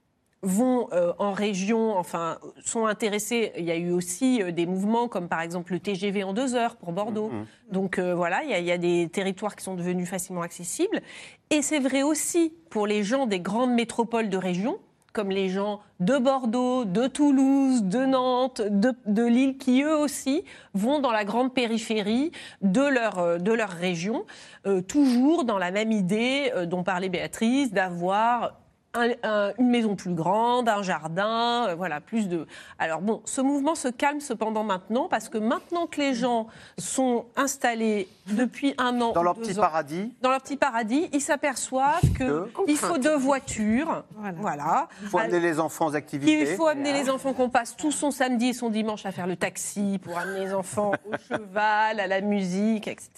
vont 0.43 0.88
euh, 0.93 1.12
en 1.18 1.32
région, 1.32 1.97
enfin, 1.97 2.38
sont 2.64 2.86
intéressés. 2.86 3.53
Il 3.57 3.64
y 3.64 3.70
a 3.70 3.76
eu 3.76 3.93
aussi 3.93 4.43
euh, 4.43 4.51
des 4.51 4.66
mouvements 4.66 5.07
comme 5.07 5.28
par 5.28 5.40
exemple 5.40 5.72
le 5.72 5.78
TGV 5.78 6.24
en 6.24 6.32
deux 6.32 6.55
heures 6.55 6.76
pour 6.76 6.93
Bordeaux. 6.93 7.28
Mm, 7.28 7.36
mm. 7.36 7.47
Donc 7.70 7.99
euh, 7.99 8.14
voilà, 8.14 8.43
il 8.43 8.66
y, 8.66 8.72
a, 8.72 8.78
des 8.78 9.09
territoires 9.09 9.55
qui 9.55 9.64
sont 9.64 9.74
devenus 9.74 10.09
facilement 10.09 10.43
accessibles. 10.43 11.01
Et 11.51 11.62
c'est 11.62 11.78
vrai 11.78 12.03
aussi 12.03 12.53
pour 12.70 12.86
les 12.86 13.05
gens 13.05 13.26
des 13.26 13.38
grandes 13.38 13.72
métropoles 13.72 14.28
de 14.28 14.36
région, 14.36 14.78
comme 15.12 15.30
les 15.30 15.49
gens 15.49 15.80
de 16.01 16.18
Bordeaux, 16.18 16.84
de 16.86 17.07
Toulouse, 17.07 17.84
de 17.84 18.05
Nantes, 18.05 18.62
de, 18.62 19.24
Lille, 19.24 19.59
qui 19.59 19.82
eux 19.82 19.97
aussi 19.97 20.43
vont 20.74 20.99
dans 20.99 21.12
la 21.12 21.24
grande 21.24 21.55
périphérie 21.55 22.32
de 22.62 22.80
leur, 22.80 23.38
de 23.38 23.53
leur 23.53 23.68
région, 23.68 24.24
toujours 24.88 25.45
dans 25.45 25.59
la 25.59 25.70
même 25.70 25.93
idée 25.93 26.51
dont 26.66 26.82
parlait 26.82 27.11
Béatrice, 27.11 27.72
d'avoir 27.74 28.62
une 28.95 29.70
maison 29.70 29.97
plus 29.97 30.14
grande, 30.14 30.68
un 30.68 30.82
jardin, 30.82 31.68
euh, 31.68 31.74
voilà, 31.74 32.01
plus 32.01 32.28
de. 32.28 32.47
Alors 32.78 33.01
bon, 33.01 33.22
ce 33.24 33.40
mouvement 33.40 33.74
se 33.74 33.88
calme 33.88 34.20
cependant 34.20 34.64
maintenant 34.64 35.09
parce 35.09 35.28
que 35.28 35.38
maintenant 35.38 35.86
que 35.86 36.01
les 36.01 36.14
gens 36.14 36.47
sont 36.78 37.24
installés 37.36 38.09
depuis 38.26 38.74
un 38.78 39.01
an, 39.01 39.12
dans 39.12 39.22
leur 39.22 39.34
petit 39.34 39.55
paradis, 39.55 40.12
dans 40.20 40.30
leur 40.30 40.43
petit 40.43 40.57
paradis, 40.57 41.09
ils 41.12 41.20
s'aperçoivent 41.20 42.12
que 42.12 42.51
il 42.68 42.76
faut 42.76 42.99
deux 42.99 43.16
voitures, 43.16 44.05
voilà. 44.36 44.88
Il 45.03 45.09
faut 45.09 45.18
amener 45.18 45.40
les 45.40 45.59
enfants 45.59 45.86
aux 45.86 45.97
activités. 45.97 46.51
Il 46.51 46.57
faut 46.57 46.66
amener 46.66 46.93
les 46.93 47.09
enfants 47.11 47.32
qu'on 47.32 47.49
passe 47.49 47.76
tout 47.76 47.93
son 47.93 48.11
samedi 48.11 48.49
et 48.49 48.53
son 48.53 48.70
dimanche 48.70 49.07
à 49.07 49.12
faire 49.12 49.26
le 49.26 49.36
taxi 49.36 49.99
pour 50.03 50.18
amener 50.18 50.47
les 50.47 50.55
enfants 50.55 50.93
au 51.07 51.16
cheval, 51.28 51.99
à 51.99 52.07
la 52.07 52.20
musique, 52.20 52.88
etc. 52.88 53.11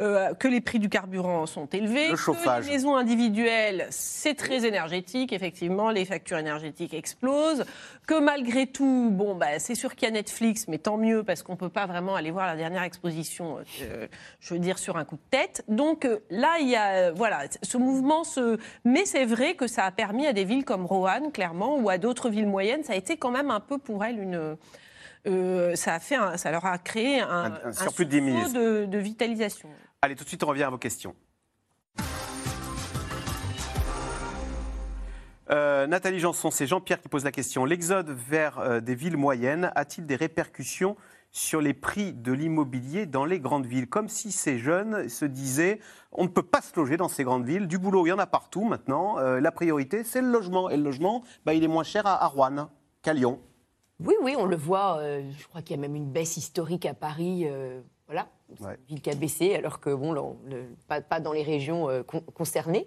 Euh, 0.00 0.34
que 0.34 0.48
les 0.48 0.60
prix 0.60 0.78
du 0.78 0.88
carburant 0.88 1.46
sont 1.46 1.66
élevés, 1.66 2.10
le 2.10 2.16
chauffage. 2.16 2.64
que 2.64 2.66
les 2.66 2.72
maisons 2.72 2.96
individuelles, 2.96 3.86
c'est 3.90 4.34
très 4.34 4.66
énergétique, 4.72 5.32
effectivement, 5.32 5.90
les 5.90 6.04
factures 6.04 6.38
énergétiques 6.38 6.94
explosent, 6.94 7.64
que 8.06 8.18
malgré 8.18 8.66
tout, 8.66 9.10
bon, 9.12 9.34
bah, 9.34 9.58
c'est 9.58 9.74
sûr 9.74 9.94
qu'il 9.94 10.08
y 10.08 10.10
a 10.10 10.14
Netflix, 10.14 10.66
mais 10.68 10.78
tant 10.78 10.96
mieux 10.96 11.22
parce 11.22 11.42
qu'on 11.42 11.52
ne 11.52 11.58
peut 11.58 11.68
pas 11.68 11.86
vraiment 11.86 12.14
aller 12.14 12.30
voir 12.30 12.46
la 12.46 12.56
dernière 12.56 12.82
exposition, 12.82 13.58
euh, 13.82 14.06
je 14.40 14.54
veux 14.54 14.60
dire, 14.60 14.78
sur 14.78 14.96
un 14.96 15.04
coup 15.04 15.16
de 15.16 15.30
tête. 15.30 15.64
Donc 15.68 16.04
euh, 16.04 16.20
là, 16.30 16.56
il 16.60 16.68
y 16.68 16.76
a, 16.76 17.12
voilà, 17.12 17.44
ce 17.62 17.76
mouvement 17.76 18.24
se... 18.24 18.58
Mais 18.84 19.04
c'est 19.04 19.26
vrai 19.26 19.54
que 19.54 19.66
ça 19.66 19.84
a 19.84 19.90
permis 19.90 20.26
à 20.26 20.32
des 20.32 20.44
villes 20.44 20.64
comme 20.64 20.86
Roanne, 20.86 21.30
clairement, 21.32 21.76
ou 21.78 21.90
à 21.90 21.98
d'autres 21.98 22.30
villes 22.30 22.48
moyennes, 22.48 22.82
ça 22.82 22.94
a 22.94 22.96
été 22.96 23.16
quand 23.16 23.30
même 23.30 23.50
un 23.50 23.60
peu 23.60 23.78
pour 23.78 24.04
elles 24.04 24.18
une... 24.18 24.56
Euh, 25.28 25.76
ça, 25.76 25.94
a 25.94 26.00
fait 26.00 26.16
ça 26.36 26.50
leur 26.50 26.66
a 26.66 26.78
créé 26.78 27.20
un, 27.20 27.52
un, 27.64 27.72
surplus 27.72 28.06
de, 28.06 28.86
de 28.86 28.98
vitalisation. 28.98 29.68
Allez, 30.00 30.16
tout 30.16 30.24
de 30.24 30.28
suite, 30.28 30.42
on 30.42 30.48
revient 30.48 30.64
à 30.64 30.70
vos 30.70 30.78
questions. 30.78 31.14
Euh, 35.50 35.86
Nathalie 35.86 36.20
Janson, 36.20 36.50
c'est 36.50 36.66
Jean-Pierre 36.66 37.00
qui 37.00 37.08
pose 37.08 37.24
la 37.24 37.32
question. 37.32 37.64
L'exode 37.64 38.10
vers 38.10 38.58
euh, 38.58 38.80
des 38.80 38.94
villes 38.94 39.16
moyennes 39.16 39.72
a-t-il 39.74 40.06
des 40.06 40.16
répercussions 40.16 40.96
sur 41.32 41.60
les 41.60 41.74
prix 41.74 42.12
de 42.12 42.32
l'immobilier 42.32 43.06
dans 43.06 43.24
les 43.24 43.40
grandes 43.40 43.66
villes? 43.66 43.88
Comme 43.88 44.08
si 44.08 44.30
ces 44.30 44.58
jeunes 44.58 45.08
se 45.08 45.24
disaient 45.24 45.80
on 46.12 46.24
ne 46.24 46.28
peut 46.28 46.42
pas 46.42 46.60
se 46.60 46.76
loger 46.76 46.96
dans 46.96 47.08
ces 47.08 47.24
grandes 47.24 47.46
villes, 47.46 47.66
du 47.66 47.78
boulot 47.78 48.06
il 48.06 48.10
y 48.10 48.12
en 48.12 48.18
a 48.18 48.26
partout 48.26 48.64
maintenant, 48.64 49.18
euh, 49.18 49.40
la 49.40 49.50
priorité 49.50 50.04
c'est 50.04 50.20
le 50.20 50.30
logement. 50.30 50.70
Et 50.70 50.76
le 50.76 50.82
logement, 50.82 51.22
bah, 51.44 51.54
il 51.54 51.64
est 51.64 51.68
moins 51.68 51.84
cher 51.84 52.06
à, 52.06 52.26
Rouen 52.26 52.70
qu'à 53.02 53.12
Lyon. 53.12 53.40
Oui, 53.98 54.14
oui, 54.22 54.34
on 54.36 54.46
le 54.46 54.56
voit. 54.56 55.00
je 55.00 55.46
crois 55.48 55.62
qu'il 55.62 55.76
y 55.76 55.78
a 55.78 55.80
même 55.80 55.94
une 55.94 56.10
baisse 56.10 56.36
historique 56.36 56.86
à 56.86 56.94
Paris. 56.94 57.46
Voilà, 58.12 58.28
c'est 58.58 58.64
une 58.64 58.76
ville 58.88 59.00
qui 59.00 59.10
a 59.10 59.14
baissé, 59.14 59.54
alors 59.54 59.80
que 59.80 59.90
bon, 59.94 60.36
pas, 60.86 61.20
dans 61.20 61.32
les 61.32 61.42
régions 61.42 61.88
euh, 61.88 62.02
concernées. 62.34 62.86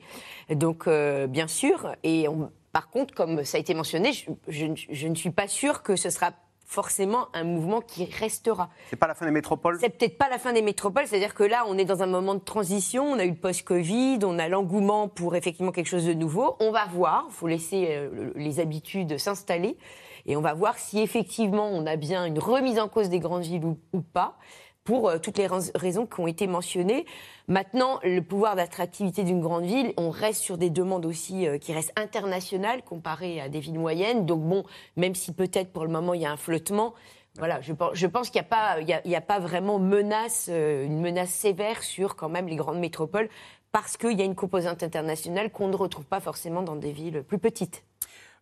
Donc, 0.50 0.88
euh, 0.88 1.26
bien 1.26 1.48
sûr. 1.48 1.96
Et 2.04 2.28
par 2.72 2.90
contre, 2.90 3.14
comme 3.16 3.44
ça 3.44 3.58
a 3.58 3.60
été 3.60 3.74
mentionné, 3.74 4.12
je, 4.48 5.08
ne 5.08 5.16
suis 5.16 5.32
pas 5.32 5.48
sûre 5.48 5.82
que 5.82 5.96
ce 5.96 6.12
sera 6.12 6.32
forcément 6.68 7.28
un 7.34 7.44
mouvement 7.44 7.82
qui 7.82 8.06
restera. 8.06 8.70
C'est 8.90 8.96
pas 8.96 9.08
la 9.08 9.16
fin 9.16 9.26
des 9.26 9.32
métropoles? 9.32 9.78
C'est 9.80 9.90
peut-être 9.90 10.18
pas 10.18 10.30
la 10.30 10.38
fin 10.38 10.54
des 10.54 10.62
métropoles, 10.62 11.08
c'est-à-dire 11.08 11.34
que 11.34 11.44
là, 11.44 11.64
on 11.68 11.78
est 11.78 11.86
dans 11.86 12.04
un 12.04 12.08
moment 12.08 12.36
de 12.36 12.40
transition, 12.40 13.06
on 13.06 13.20
a 13.20 13.26
eu 13.26 13.30
le 13.30 13.36
post-Covid, 13.36 14.20
on 14.24 14.38
a 14.40 14.48
l'engouement 14.48 15.08
pour 15.08 15.36
effectivement 15.36 15.72
quelque 15.72 15.88
chose 15.88 16.06
de 16.06 16.14
nouveau. 16.14 16.56
On 16.60 16.72
va 16.72 16.86
voir, 16.86 17.26
il 17.30 17.34
faut 17.34 17.48
laisser 17.48 17.88
euh, 17.90 18.32
les 18.36 18.60
habitudes 18.60 19.18
s'installer, 19.18 19.78
et 20.26 20.36
on 20.36 20.42
va 20.42 20.54
voir 20.54 20.78
si 20.78 21.00
effectivement 21.00 21.70
on 21.70 21.86
a 21.86 21.96
bien 21.96 22.26
une 22.26 22.40
remise 22.40 22.80
en 22.80 22.88
cause 22.88 23.10
des 23.10 23.20
grandes 23.20 23.44
villes 23.44 23.76
ou 23.94 24.02
pas 24.02 24.38
pour 24.86 25.10
euh, 25.10 25.18
toutes 25.18 25.38
les 25.38 25.50
raisons 25.76 26.06
qui 26.06 26.20
ont 26.22 26.28
été 26.28 26.48
mentionnées. 26.48 27.06
Maintenant, 27.50 28.00
le 28.04 28.22
pouvoir 28.22 28.56
d'attractivité 28.56 29.24
d'une 29.24 29.42
grande 29.42 29.66
ville, 29.66 29.94
on 29.98 30.10
reste 30.10 30.42
sur 30.42 30.58
des 30.58 30.70
demandes 30.70 31.06
aussi 31.06 31.46
euh, 31.46 31.58
qui 31.58 31.74
restent 31.74 31.92
internationales 31.98 32.82
comparées 32.84 33.42
à 33.42 33.50
des 33.50 33.60
villes 33.60 33.80
moyennes. 33.80 34.26
Donc 34.26 34.42
bon, 34.44 34.64
même 34.96 35.16
si 35.16 35.34
peut-être 35.34 35.74
pour 35.74 35.84
le 35.84 35.92
moment 35.92 36.14
il 36.14 36.22
y 36.22 36.26
a 36.26 36.32
un 36.32 36.38
flottement, 36.38 36.94
voilà, 37.38 37.60
je 37.60 37.74
pense, 37.74 38.30
qu'il 38.30 38.40
n'y 38.42 38.48
a, 38.48 38.50
pas, 38.50 38.78
a, 38.78 39.22
pas 39.22 39.40
vraiment 39.40 39.78
menace, 39.78 40.48
euh, 40.50 40.86
une 40.86 41.02
menace 41.02 41.32
sévère 41.32 41.84
sur 41.84 42.16
quand 42.16 42.30
même 42.30 42.48
les 42.48 42.56
grandes 42.56 42.80
métropoles 42.80 43.28
parce 43.74 43.98
qu'il 43.98 44.18
y 44.18 44.22
a 44.22 44.26
une 44.26 44.36
composante 44.36 44.84
internationale 44.84 45.52
qu'on 45.52 45.68
ne 45.68 45.76
retrouve 45.76 46.06
pas 46.06 46.22
forcément 46.22 46.62
dans 46.62 46.78
des 46.78 46.94
villes 46.94 47.24
plus 47.28 47.40
petites. 47.40 47.84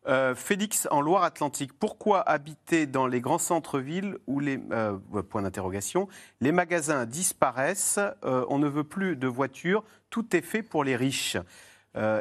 Euh, 0.07 0.35
Félix, 0.35 0.87
en 0.91 1.01
Loire-Atlantique, 1.01 1.71
pourquoi 1.73 2.21
habiter 2.21 2.85
dans 2.85 3.07
les 3.07 3.21
grands 3.21 3.37
centres-villes 3.37 4.17
où 4.27 4.39
les 4.39 4.59
euh, 4.71 4.97
point 5.29 5.43
d'interrogation, 5.43 6.09
les 6.41 6.51
magasins 6.51 7.05
disparaissent, 7.05 7.99
euh, 8.25 8.45
on 8.49 8.59
ne 8.59 8.67
veut 8.67 8.83
plus 8.83 9.15
de 9.15 9.27
voitures, 9.27 9.83
tout 10.09 10.35
est 10.35 10.41
fait 10.41 10.61
pour 10.61 10.83
les 10.83 10.95
riches. 10.95 11.37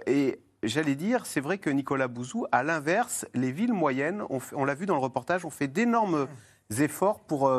et 0.07 0.39
j'allais 0.63 0.95
dire, 0.95 1.27
c'est 1.27 1.41
vrai 1.41 1.59
que 1.59 1.71
Nicolas 1.71 2.07
Bouzou, 2.07 2.47
à 2.53 2.63
l'inverse, 2.63 3.27
les 3.35 3.51
villes 3.51 3.73
moyennes, 3.73 4.23
on, 4.31 4.65
l'a 4.65 4.75
vu 4.75 4.87
dans 4.87 4.95
le 4.95 5.01
reportage, 5.01 5.45
ont 5.45 5.51
fait 5.51 5.67
d'énormes 5.67 6.29
efforts 6.79 7.21
pour 7.21 7.51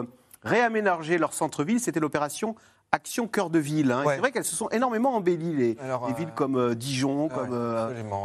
réaménager 0.42 1.18
leur 1.18 1.34
centre-ville. 1.34 1.80
C'était 1.80 2.00
l'opération 2.00 2.56
Action 2.94 3.28
Cœur 3.28 3.50
de 3.50 3.60
Ville. 3.60 3.92
Hein. 3.92 4.04
C'est 4.06 4.18
vrai 4.18 4.32
qu'elles 4.32 4.46
se 4.46 4.56
sont 4.56 4.70
énormément 4.70 5.16
embellies, 5.16 5.56
les, 5.56 6.14
villes 6.14 6.34
comme 6.36 6.76
Dijon, 6.76 7.28
comme 7.28 7.54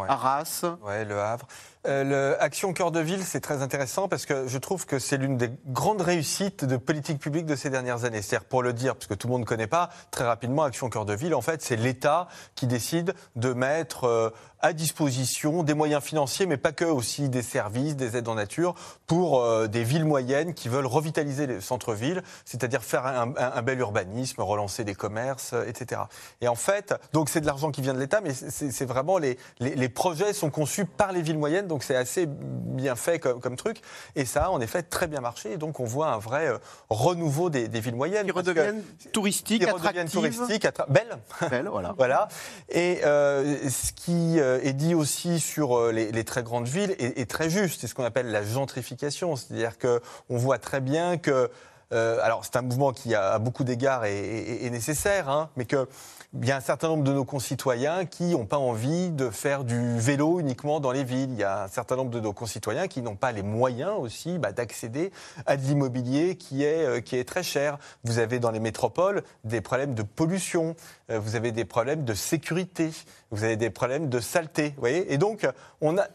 Arras. 0.09 0.65
Ouais, 0.83 1.05
le 1.05 1.19
Havre. 1.19 1.47
Euh, 1.87 2.37
Action 2.41 2.73
Cœur 2.73 2.91
de 2.91 2.99
Ville, 2.99 3.23
c'est 3.25 3.41
très 3.41 3.63
intéressant 3.63 4.09
parce 4.09 4.27
que 4.27 4.49
je 4.49 4.59
trouve 4.59 4.85
que 4.85 4.99
c'est 4.99 5.17
l'une 5.17 5.37
des 5.37 5.51
grandes 5.67 6.01
réussites 6.01 6.65
de 6.65 6.77
politique 6.77 7.21
publique 7.21 7.47
de 7.47 7.55
ces 7.55 7.71
dernières 7.71 8.05
années. 8.05 8.21
C'est-à-dire, 8.21 8.49
pour 8.49 8.63
le 8.63 8.73
dire, 8.73 8.97
parce 8.97 9.07
que 9.07 9.15
tout 9.15 9.29
le 9.29 9.33
monde 9.33 9.43
ne 9.43 9.47
connaît 9.47 9.69
pas, 9.69 9.91
très 10.11 10.25
rapidement, 10.25 10.65
Action 10.65 10.91
Cœur 10.91 11.05
de 11.05 11.15
Ville, 11.15 11.35
en 11.35 11.41
fait, 11.41 11.63
c'est 11.63 11.77
l'État 11.77 12.27
qui 12.57 12.67
décide 12.67 13.15
de 13.37 13.53
mettre 13.53 14.05
euh, 14.05 14.31
à 14.61 14.73
disposition 14.73 15.63
des 15.63 15.75
moyens 15.75 16.03
financiers, 16.03 16.47
mais 16.47 16.57
pas 16.57 16.73
que, 16.73 16.85
aussi 16.85 17.29
des 17.29 17.43
services, 17.43 17.95
des 17.95 18.17
aides 18.17 18.29
en 18.29 18.35
nature, 18.35 18.75
pour 19.07 19.41
euh, 19.41 19.69
des 19.69 19.85
villes 19.85 20.05
moyennes 20.05 20.55
qui 20.55 20.69
veulent 20.69 20.87
revitaliser 20.87 21.47
les 21.47 21.61
centres-villes, 21.61 22.23
c'est-à-dire 22.45 22.83
faire 22.83 23.07
un, 23.07 23.63
bel 23.63 23.79
urbanisme, 23.79 24.43
relancer 24.43 24.83
des 24.83 24.97
commerces, 24.97 25.55
etc. 25.67 26.03
Et 26.41 26.49
en 26.49 26.57
fait, 26.57 26.95
donc 27.13 27.29
c'est 27.29 27.41
de 27.41 27.47
l'argent 27.47 27.71
qui 27.71 27.83
vient 27.83 27.95
de 27.95 28.01
l'État, 28.01 28.21
mais 28.21 28.33
c'est 28.35 28.85
vraiment 28.85 29.19
les, 29.19 29.39
les, 29.61 29.77
les 29.77 29.89
projets 29.89 30.33
sont 30.33 30.51
conçus 30.51 30.87
par 30.87 31.13
les 31.13 31.23
villes 31.23 31.39
moyennes 31.39 31.68
donc 31.69 31.85
c'est 31.85 31.95
assez 31.95 32.27
bien 32.27 32.97
fait 32.97 33.19
comme, 33.19 33.41
comme, 33.41 33.57
truc. 33.57 33.81
Et 34.17 34.25
ça 34.25 34.47
a 34.47 34.51
en 34.51 34.61
effet 34.61 34.83
très 34.83 35.07
bien 35.07 35.21
marché. 35.21 35.53
Et 35.53 35.57
donc 35.57 35.81
on 35.81 35.85
voit 35.85 36.09
un 36.09 36.19
vrai 36.19 36.49
euh, 36.49 36.59
renouveau 36.91 37.51
des, 37.51 37.69
villes 37.69 37.95
moyennes. 37.95 38.27
Qui 38.27 38.33
redeviennent 38.33 38.83
touristiques, 39.13 39.65
qui 39.65 39.71
redeviennent 39.71 40.09
touristiques, 40.09 40.67
belles. 40.89 41.19
Belles, 41.51 41.69
voilà. 41.71 41.95
voilà. 41.97 42.29
Et 42.69 43.01
euh, 43.05 43.69
ce 43.69 43.93
qui 43.93 44.41
euh, 44.41 44.61
est 44.63 44.73
dit 44.73 44.95
aussi 44.95 45.41
sur 45.41 45.93
les, 45.93 46.25
très 46.25 46.43
grandes 46.43 46.69
villes 46.69 46.95
est, 46.99 47.31
très 47.31 47.51
juste. 47.51 47.81
C'est 47.81 47.87
ce 47.87 47.95
qu'on 47.95 48.05
appelle 48.05 48.31
la 48.31 48.43
gentrification. 48.43 49.37
C'est-à-dire 49.37 49.79
qu'on 49.79 50.37
voit 50.37 50.59
très 50.59 50.81
bien 50.81 51.17
que 51.17 51.51
alors 51.91 52.45
c'est 52.45 52.57
un 52.57 52.63
mouvement 52.63 52.93
qui 52.93 53.15
à 53.15 53.39
beaucoup 53.39 53.65
d'égards 53.65 54.05
est, 54.05 54.71
nécessaire, 54.71 55.29
hein, 55.29 55.51
mais 55.57 55.65
que 55.65 55.89
il 56.35 56.47
y 56.47 56.53
a 56.53 56.57
un 56.57 56.61
certain 56.61 56.89
nombre 56.89 57.05
de 57.05 57.13
nos 57.13 57.25
concitoyens 57.25 58.05
qui 58.05 58.25
n'ont 58.33 58.45
pas 58.45 58.59
envie 58.59 59.11
de 59.11 59.31
faire 59.31 59.65
du 59.65 59.99
vélo 59.99 60.41
uniquement 60.41 60.79
dans 60.79 60.93
les 60.93 61.03
villes. 61.03 61.31
Il 61.31 61.39
y 61.39 61.45
a 61.45 61.65
un 61.65 61.69
certain 61.69 61.97
nombre 61.97 62.11
de 62.11 62.21
nos 62.21 62.35
concitoyens 62.35 62.87
qui 62.87 63.01
n'ont 63.01 63.17
pas 63.17 63.33
les 63.33 63.43
moyens 63.43 63.95
aussi 63.99 64.39
bah, 64.39 64.53
d'accéder 64.53 65.11
à 65.47 65.57
de 65.57 65.63
l'immobilier 65.63 66.37
qui 66.37 66.65
est, 66.65 66.85
euh, 66.85 67.01
qui 67.01 67.17
est 67.17 67.25
très 67.25 67.43
cher. 67.43 67.79
Vous 68.05 68.19
avez 68.19 68.41
dans 68.41 68.51
les 68.51 68.61
métropoles 68.61 69.23
des 69.45 69.63
problèmes 69.63 69.95
de 69.95 70.03
pollution, 70.03 70.77
euh, 71.11 71.19
vous 71.19 71.35
avez 71.35 71.51
des 71.51 71.65
problèmes 71.65 72.05
de 72.05 72.13
sécurité, 72.13 72.91
vous 73.31 73.45
avez 73.45 73.57
des 73.57 73.71
problèmes 73.71 74.11
de 74.11 74.21
saleté. 74.21 74.71
Vous 74.77 74.81
voyez 74.81 75.11
Et 75.11 75.17
donc, 75.17 75.49
on 75.81 75.97
a, 75.97 76.09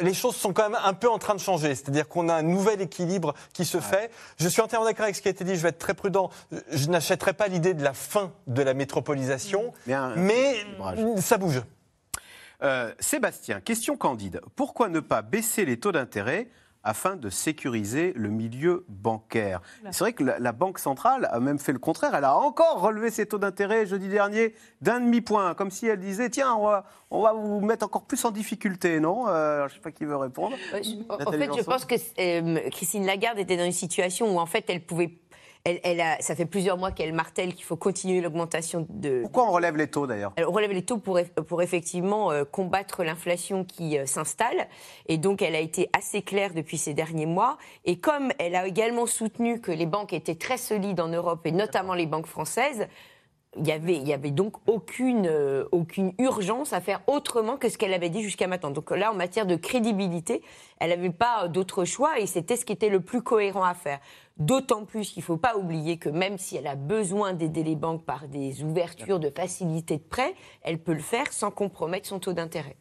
les 0.00 0.14
choses 0.14 0.36
sont 0.36 0.52
quand 0.52 0.68
même 0.68 0.78
un 0.82 0.94
peu 0.94 1.08
en 1.08 1.18
train 1.18 1.34
de 1.34 1.40
changer. 1.40 1.74
C'est-à-dire 1.74 2.08
qu'on 2.08 2.28
a 2.28 2.34
un 2.34 2.42
nouvel 2.42 2.80
équilibre 2.80 3.34
qui 3.52 3.64
se 3.64 3.80
fait. 3.80 4.10
Je 4.38 4.48
suis 4.48 4.62
entièrement 4.62 4.86
d'accord 4.86 5.04
avec 5.04 5.16
ce 5.16 5.22
qui 5.22 5.28
a 5.28 5.30
été 5.30 5.44
dit, 5.44 5.56
je 5.56 5.62
vais 5.62 5.70
être 5.70 5.78
très 5.78 5.94
prudent. 5.94 6.30
Je 6.70 6.88
n'achèterai 6.88 7.32
pas 7.32 7.48
l'idée 7.48 7.74
de 7.74 7.82
la 7.82 7.92
fin 7.92 8.32
de 8.46 8.62
la 8.62 8.74
métropolisation, 8.74 9.72
mais 10.16 10.56
ça 11.18 11.38
bouge. 11.38 11.62
Euh, 12.62 12.92
Sébastien, 12.98 13.60
question 13.60 13.96
candide. 13.96 14.40
Pourquoi 14.54 14.88
ne 14.88 15.00
pas 15.00 15.22
baisser 15.22 15.64
les 15.64 15.80
taux 15.80 15.92
d'intérêt 15.92 16.48
afin 16.82 17.16
de 17.16 17.28
sécuriser 17.28 18.12
le 18.16 18.28
milieu 18.28 18.84
bancaire. 18.88 19.60
C'est 19.90 20.00
vrai 20.00 20.12
que 20.12 20.24
la, 20.24 20.52
Banque 20.52 20.78
centrale 20.78 21.28
a 21.30 21.40
même 21.40 21.58
fait 21.58 21.72
le 21.72 21.78
contraire. 21.78 22.14
Elle 22.14 22.24
a 22.24 22.36
encore 22.36 22.80
relevé 22.80 23.10
ses 23.10 23.24
taux 23.26 23.38
d'intérêt 23.38 23.86
jeudi 23.86 24.08
dernier 24.08 24.54
d'un 24.82 25.00
demi-point, 25.00 25.54
comme 25.54 25.70
si 25.70 25.86
elle 25.86 26.00
disait 26.00 26.28
tiens, 26.28 26.54
on 26.54 26.66
va, 26.66 26.84
on 27.10 27.22
va, 27.22 27.32
vous 27.32 27.60
mettre 27.60 27.86
encore 27.86 28.04
plus 28.04 28.22
en 28.24 28.30
difficulté, 28.30 29.00
non? 29.00 29.28
Euh, 29.28 29.68
Je 29.68 29.74
ne 29.74 29.76
sais 29.76 29.80
pas 29.80 29.90
qui 29.90 30.04
veut 30.04 30.16
répondre. 30.16 30.56
en 30.74 31.32
fait, 31.32 31.50
je 31.56 31.62
pense 31.62 31.84
que 31.84 31.94
euh, 32.18 32.68
Christine 32.70 33.06
Lagarde 33.06 33.38
était 33.38 33.56
dans 33.56 33.64
une 33.64 33.72
situation 33.72 34.34
où 34.34 34.38
en 34.38 34.46
fait 34.46 34.64
elle 34.68 34.84
pouvait 34.84 35.18
elle, 35.64 36.00
a, 36.00 36.20
ça 36.20 36.34
fait 36.34 36.46
plusieurs 36.46 36.78
mois 36.78 36.90
qu'elle 36.90 37.12
martèle 37.12 37.54
qu'il 37.54 37.64
faut 37.64 37.76
continuer 37.76 38.20
l'augmentation 38.20 38.86
de. 38.88 39.22
Pourquoi 39.22 39.48
on 39.48 39.52
relève 39.52 39.76
les 39.76 39.88
taux 39.88 40.06
d'ailleurs? 40.06 40.32
On 40.38 40.52
relève 40.52 40.72
les 40.72 40.82
taux 40.82 40.98
pour, 40.98 41.20
pour 41.46 41.62
effectivement 41.62 42.32
euh, 42.32 42.44
combattre 42.44 43.04
l'inflation 43.04 43.64
qui 43.64 43.98
euh, 43.98 44.06
s'installe. 44.06 44.68
Et 45.06 45.18
donc 45.18 45.42
elle 45.42 45.54
a 45.54 45.60
été 45.60 45.90
assez 45.96 46.22
claire 46.22 46.54
depuis 46.54 46.78
ces 46.78 46.94
derniers 46.94 47.26
mois. 47.26 47.58
Et 47.84 47.98
comme 47.98 48.32
elle 48.38 48.54
a 48.54 48.66
également 48.66 49.06
soutenu 49.06 49.60
que 49.60 49.70
les 49.70 49.86
banques 49.86 50.12
étaient 50.12 50.34
très 50.34 50.56
solides 50.56 51.00
en 51.00 51.08
Europe, 51.08 51.46
et 51.46 51.52
notamment 51.52 51.94
les 51.94 52.06
banques 52.06 52.26
françaises, 52.26 52.88
il 53.56 53.66
y 53.66 54.12
avait, 54.12 54.30
donc 54.30 54.56
aucune, 54.68 55.26
euh, 55.26 55.64
aucune 55.72 56.12
urgence 56.18 56.72
à 56.72 56.80
faire 56.80 57.00
autrement 57.08 57.56
que 57.56 57.68
ce 57.68 57.78
qu'elle 57.78 57.92
avait 57.92 58.08
dit 58.08 58.22
jusqu'à 58.22 58.46
maintenant. 58.46 58.70
Donc 58.70 58.90
là, 58.92 59.10
en 59.10 59.14
matière 59.14 59.44
de 59.44 59.56
crédibilité, 59.56 60.42
elle 60.78 60.90
n'avait 60.90 61.10
pas 61.10 61.48
d'autre 61.48 61.84
choix 61.84 62.20
et 62.20 62.26
c'était 62.26 62.56
ce 62.56 62.64
qui 62.64 62.72
était 62.72 62.88
le 62.88 63.00
plus 63.00 63.22
cohérent 63.22 63.64
à 63.64 63.74
faire. 63.74 63.98
D'autant 64.36 64.84
plus 64.84 65.10
qu'il 65.10 65.20
ne 65.20 65.24
faut 65.24 65.36
pas 65.36 65.56
oublier 65.56 65.98
que 65.98 66.08
même 66.08 66.38
si 66.38 66.56
elle 66.56 66.68
a 66.68 66.76
besoin 66.76 67.34
d'aider 67.34 67.64
les 67.64 67.76
banques 67.76 68.04
par 68.04 68.28
des 68.28 68.62
ouvertures 68.62 69.18
de 69.18 69.30
facilités 69.30 69.98
de 69.98 70.02
prêt, 70.02 70.34
elle 70.62 70.78
peut 70.78 70.94
le 70.94 71.00
faire 71.00 71.32
sans 71.32 71.50
compromettre 71.50 72.08
son 72.08 72.20
taux 72.20 72.32
d'intérêt. 72.32 72.76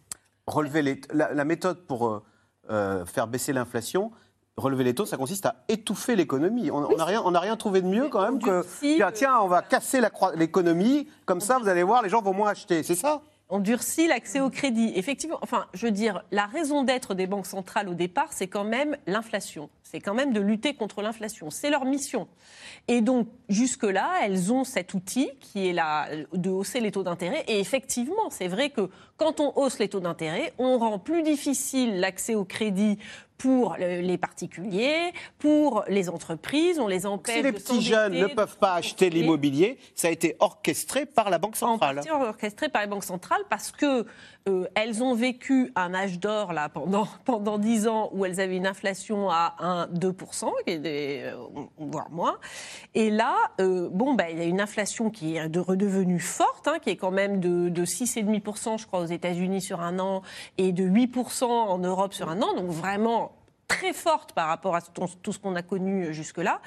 Relever 0.46 1.02
la, 1.12 1.46
méthode 1.46 1.86
pour 1.86 2.08
euh, 2.08 2.24
euh, 2.70 3.06
faire 3.06 3.28
baisser 3.28 3.54
l'inflation, 3.54 4.12
relever 4.60 4.84
les 4.84 4.96
taux, 4.96 5.06
ça 5.06 5.18
consiste 5.18 5.46
à 5.46 5.56
étouffer 5.68 6.16
l'économie. 6.16 6.72
On 6.72 6.96
n'a 6.96 7.06
rien, 7.06 7.22
rien 7.26 7.56
trouvé 7.56 7.82
de 7.82 7.88
mieux 7.88 8.10
quand 8.10 8.22
même 8.22 8.40
que 8.40 8.64
tiens, 9.12 9.40
on 9.42 9.48
va 9.48 9.62
casser 9.62 10.02
l'économie, 10.36 11.08
comme 11.26 11.42
ça, 11.42 11.58
vous 11.60 11.68
allez 11.68 11.84
voir, 11.84 12.02
les 12.02 12.10
gens 12.10 12.22
vont 12.22 12.34
moins 12.34 12.50
acheter. 12.50 12.84
C'est 12.84 12.96
ça? 12.96 13.22
On 13.52 13.58
durcit 13.58 14.06
l'accès 14.06 14.42
au 14.42 14.52
crédit. 14.52 14.94
Effectivement, 14.96 15.40
enfin, 15.42 15.66
je 15.74 15.88
veux 15.88 15.92
dire, 15.92 16.24
la 16.30 16.46
raison 16.46 16.84
d'être 16.84 17.16
des 17.16 17.26
banques 17.26 17.48
centrales 17.48 17.90
au 17.90 17.96
départ, 17.96 18.28
c'est 18.30 18.46
quand 18.46 18.64
même 18.64 18.96
l'inflation. 19.08 19.72
C'est 19.82 20.00
quand 20.00 20.14
même 20.14 20.34
de 20.34 20.40
lutter 20.40 20.76
contre 20.76 21.02
l'inflation. 21.02 21.50
C'est 21.50 21.72
leur 21.72 21.84
mission. 21.84 22.28
Et 22.88 23.02
donc, 23.02 23.28
jusque-là, 23.48 24.08
elles 24.22 24.54
ont 24.54 24.64
cet 24.64 24.94
outil 24.94 25.32
qui 25.40 25.68
est 25.68 25.74
là, 25.74 26.08
de 26.32 26.52
hausser 26.52 26.80
les 26.80 26.92
taux 26.92 27.02
d'intérêt. 27.02 27.44
Et 27.48 27.60
effectivement, 27.60 28.30
c'est 28.30 28.48
vrai 28.48 28.70
que 28.70 28.92
quand 29.18 29.40
on 29.40 29.52
hausse 29.56 29.80
les 29.80 29.90
taux 29.90 30.00
d'intérêt, 30.00 30.54
on 30.60 30.78
rend 30.78 31.00
plus 31.00 31.24
difficile 31.24 32.00
l'accès 32.00 32.36
au 32.36 32.46
crédit 32.46 33.00
pour 33.40 33.78
les 33.80 34.18
particuliers, 34.18 35.14
pour 35.40 35.86
les 35.88 36.10
entreprises, 36.10 36.78
on 36.78 36.88
les 36.88 37.06
empêche. 37.06 37.38
Si 37.38 37.42
les 37.42 37.52
petits 37.54 37.82
jeunes 37.82 38.14
ne 38.14 38.28
peuvent 38.28 38.58
pas 38.58 38.74
acheter 38.74 39.10
l'immobilier, 39.10 39.78
ça 39.96 40.10
a 40.10 40.12
été 40.12 40.36
orchestré 40.40 41.06
par 41.06 41.30
la 41.30 41.40
Banque 41.40 41.56
centrale. 41.56 42.02
En 42.12 42.22
orchestré 42.22 42.68
par 42.68 42.82
la 42.82 42.88
Banque 42.88 43.06
centrale 43.06 43.42
parce 43.50 43.72
que 43.72 44.06
euh, 44.50 44.66
elles 44.76 45.04
ont 45.04 45.16
vécu 45.16 45.72
un 45.76 45.94
âge 45.94 46.20
d'or 46.20 46.52
là 46.54 46.70
pendant 46.70 47.08
pendant 47.26 47.58
dix 47.58 47.88
ans 47.88 48.10
où 48.14 48.26
elles 48.26 48.42
avaient 48.42 48.58
une 48.58 48.68
inflation 48.68 49.30
à 49.30 49.56
1 49.60 49.88
2% 49.88 50.50
euh, 50.68 51.34
voire 51.78 52.10
moins. 52.10 52.38
Et 52.94 53.10
là, 53.10 53.36
euh, 53.62 53.88
bon, 53.90 54.16
bah, 54.16 54.30
il 54.30 54.38
y 54.38 54.42
a 54.42 54.46
une 54.46 54.62
inflation 54.62 55.10
qui 55.10 55.38
est 55.38 55.48
de 55.48 55.60
redevenue 55.60 56.20
forte, 56.20 56.68
hein, 56.68 56.80
qui 56.82 56.90
est 56.90 56.98
quand 56.98 57.12
même 57.12 57.40
de, 57.40 57.70
de 57.70 57.86
6,5% 57.86 58.80
je 58.80 58.86
crois, 58.86 59.00
aux 59.00 59.06
États-Unis 59.06 59.62
sur 59.62 59.80
un 59.80 60.00
an 60.00 60.24
et 60.58 60.74
de 60.74 60.84
8% 60.84 61.46
en 61.46 61.78
Europe 61.78 62.14
sur 62.14 62.30
un 62.30 62.42
an. 62.42 62.54
Donc 62.56 62.68
vraiment 62.68 63.29
très 63.70 63.94
forte 63.94 64.34
par 64.34 64.50
rapport 64.50 64.76
à 64.76 64.82
tout 64.82 65.32
ce 65.32 65.40
qu'on 65.40 65.56
a 65.56 65.62
connu 65.62 66.14
jusque-là. 66.14 66.60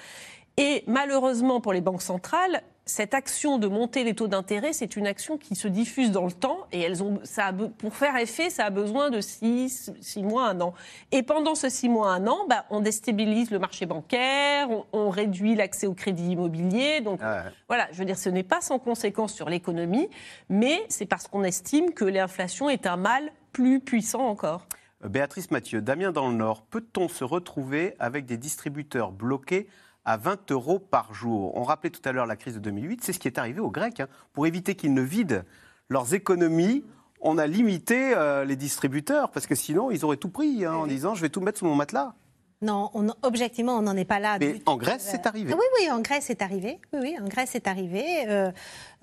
Et 0.56 0.84
malheureusement 0.86 1.60
pour 1.60 1.74
les 1.74 1.82
banques 1.82 2.02
centrales, 2.02 2.62
cette 2.84 3.14
action 3.14 3.58
de 3.58 3.68
monter 3.68 4.02
les 4.02 4.14
taux 4.14 4.26
d'intérêt, 4.26 4.72
c'est 4.72 4.96
une 4.96 5.06
action 5.06 5.38
qui 5.38 5.54
se 5.54 5.68
diffuse 5.68 6.10
dans 6.10 6.24
le 6.24 6.32
temps 6.32 6.58
et 6.72 6.80
elles 6.80 7.02
ont, 7.02 7.20
ça 7.22 7.52
pour 7.78 7.94
faire 7.94 8.16
effet, 8.16 8.50
ça 8.50 8.64
a 8.64 8.70
besoin 8.70 9.10
de 9.10 9.20
6 9.20 9.92
six, 10.00 10.22
mois, 10.22 10.48
un 10.48 10.60
an. 10.60 10.74
Et 11.12 11.22
pendant 11.22 11.54
ce 11.54 11.68
6 11.68 11.88
mois, 11.88 12.10
un 12.10 12.26
an, 12.26 12.38
bah, 12.48 12.64
on 12.70 12.80
déstabilise 12.80 13.50
le 13.50 13.60
marché 13.60 13.86
bancaire, 13.86 14.68
on, 14.92 15.10
réduit 15.10 15.54
l'accès 15.54 15.86
au 15.86 15.94
crédit 15.94 16.32
immobilier. 16.32 17.00
Donc 17.00 17.20
voilà, 17.68 17.86
je 17.92 17.98
veux 17.98 18.04
dire, 18.04 18.18
ce 18.18 18.28
n'est 18.28 18.42
pas 18.42 18.60
sans 18.60 18.78
conséquence 18.78 19.32
sur 19.32 19.48
l'économie, 19.48 20.08
mais 20.48 20.84
c'est 20.88 21.06
parce 21.06 21.28
qu'on 21.28 21.44
estime 21.44 21.92
que 21.92 22.04
l'inflation 22.04 22.68
est 22.68 22.86
un 22.86 22.96
mal 22.96 23.30
plus 23.52 23.80
puissant 23.80 24.26
encore. 24.26 24.66
Béatrice 25.08 25.50
Mathieu, 25.50 25.82
Damien 25.82 26.12
dans 26.12 26.28
le 26.28 26.36
Nord, 26.36 26.62
peut-on 26.62 27.08
se 27.08 27.24
retrouver 27.24 27.96
avec 27.98 28.24
des 28.24 28.36
distributeurs 28.36 29.10
bloqués 29.10 29.66
à 30.04 30.16
20 30.16 30.52
euros 30.52 30.78
par 30.78 31.12
jour? 31.12 31.56
On 31.56 31.64
rappelait 31.64 31.90
tout 31.90 32.00
à 32.04 32.12
l'heure 32.12 32.26
la 32.26 32.36
crise 32.36 32.54
de 32.54 32.60
2008, 32.60 33.02
c'est 33.02 33.12
ce 33.12 33.18
qui 33.18 33.26
est 33.26 33.38
arrivé 33.38 33.58
aux 33.58 33.70
Grecs. 33.70 33.98
Hein. 33.98 34.06
Pour 34.32 34.46
éviter 34.46 34.76
qu'ils 34.76 34.94
ne 34.94 35.02
vident 35.02 35.42
leurs 35.88 36.14
économies, 36.14 36.84
on 37.20 37.36
a 37.36 37.48
limité 37.48 38.14
euh, 38.14 38.44
les 38.44 38.54
distributeurs, 38.54 39.32
parce 39.32 39.46
que 39.46 39.56
sinon, 39.56 39.90
ils 39.90 40.04
auraient 40.04 40.16
tout 40.16 40.28
pris 40.28 40.64
hein, 40.64 40.74
en 40.74 40.86
disant 40.86 41.16
je 41.16 41.22
vais 41.22 41.30
tout 41.30 41.40
mettre 41.40 41.58
sous 41.58 41.66
mon 41.66 41.74
matelas. 41.74 42.14
Non, 42.62 42.90
objectivement, 43.22 43.76
on 43.76 43.82
n'en 43.82 43.96
est 43.96 44.04
pas 44.04 44.20
là. 44.20 44.38
Mais 44.38 44.62
en 44.66 44.76
Grèce, 44.76 45.08
c'est 45.10 45.26
arrivé. 45.26 45.52
Oui, 45.52 45.64
oui, 45.80 45.90
en 45.90 46.00
Grèce, 46.00 46.24
c'est 46.28 46.42
arrivé. 46.42 46.78
Oui, 46.92 47.00
oui, 47.02 47.16
en 47.20 47.26
Grèce, 47.26 47.50
c'est 47.52 47.66
arrivé. 47.66 48.24
Euh, 48.28 48.52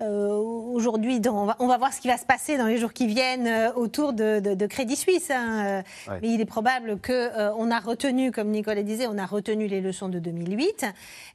euh, 0.00 0.34
aujourd'hui, 0.34 1.20
on 1.26 1.44
va, 1.44 1.56
on 1.58 1.66
va, 1.66 1.76
voir 1.76 1.92
ce 1.92 2.00
qui 2.00 2.08
va 2.08 2.16
se 2.16 2.24
passer 2.24 2.56
dans 2.56 2.66
les 2.66 2.78
jours 2.78 2.94
qui 2.94 3.06
viennent 3.06 3.46
euh, 3.46 3.72
autour 3.74 4.14
de, 4.14 4.66
Crédit 4.66 4.96
Suisse. 4.96 5.30
Hein. 5.30 5.82
Mais 6.08 6.28
il 6.28 6.40
est 6.40 6.46
probable 6.46 6.98
qu'on 7.00 7.54
on 7.58 7.70
a 7.70 7.80
retenu, 7.80 8.32
comme 8.32 8.48
Nicolas 8.48 8.82
disait, 8.82 9.06
on 9.06 9.18
a 9.18 9.26
retenu 9.26 9.66
les 9.66 9.82
leçons 9.82 10.08
de 10.08 10.18
2008. 10.18 10.86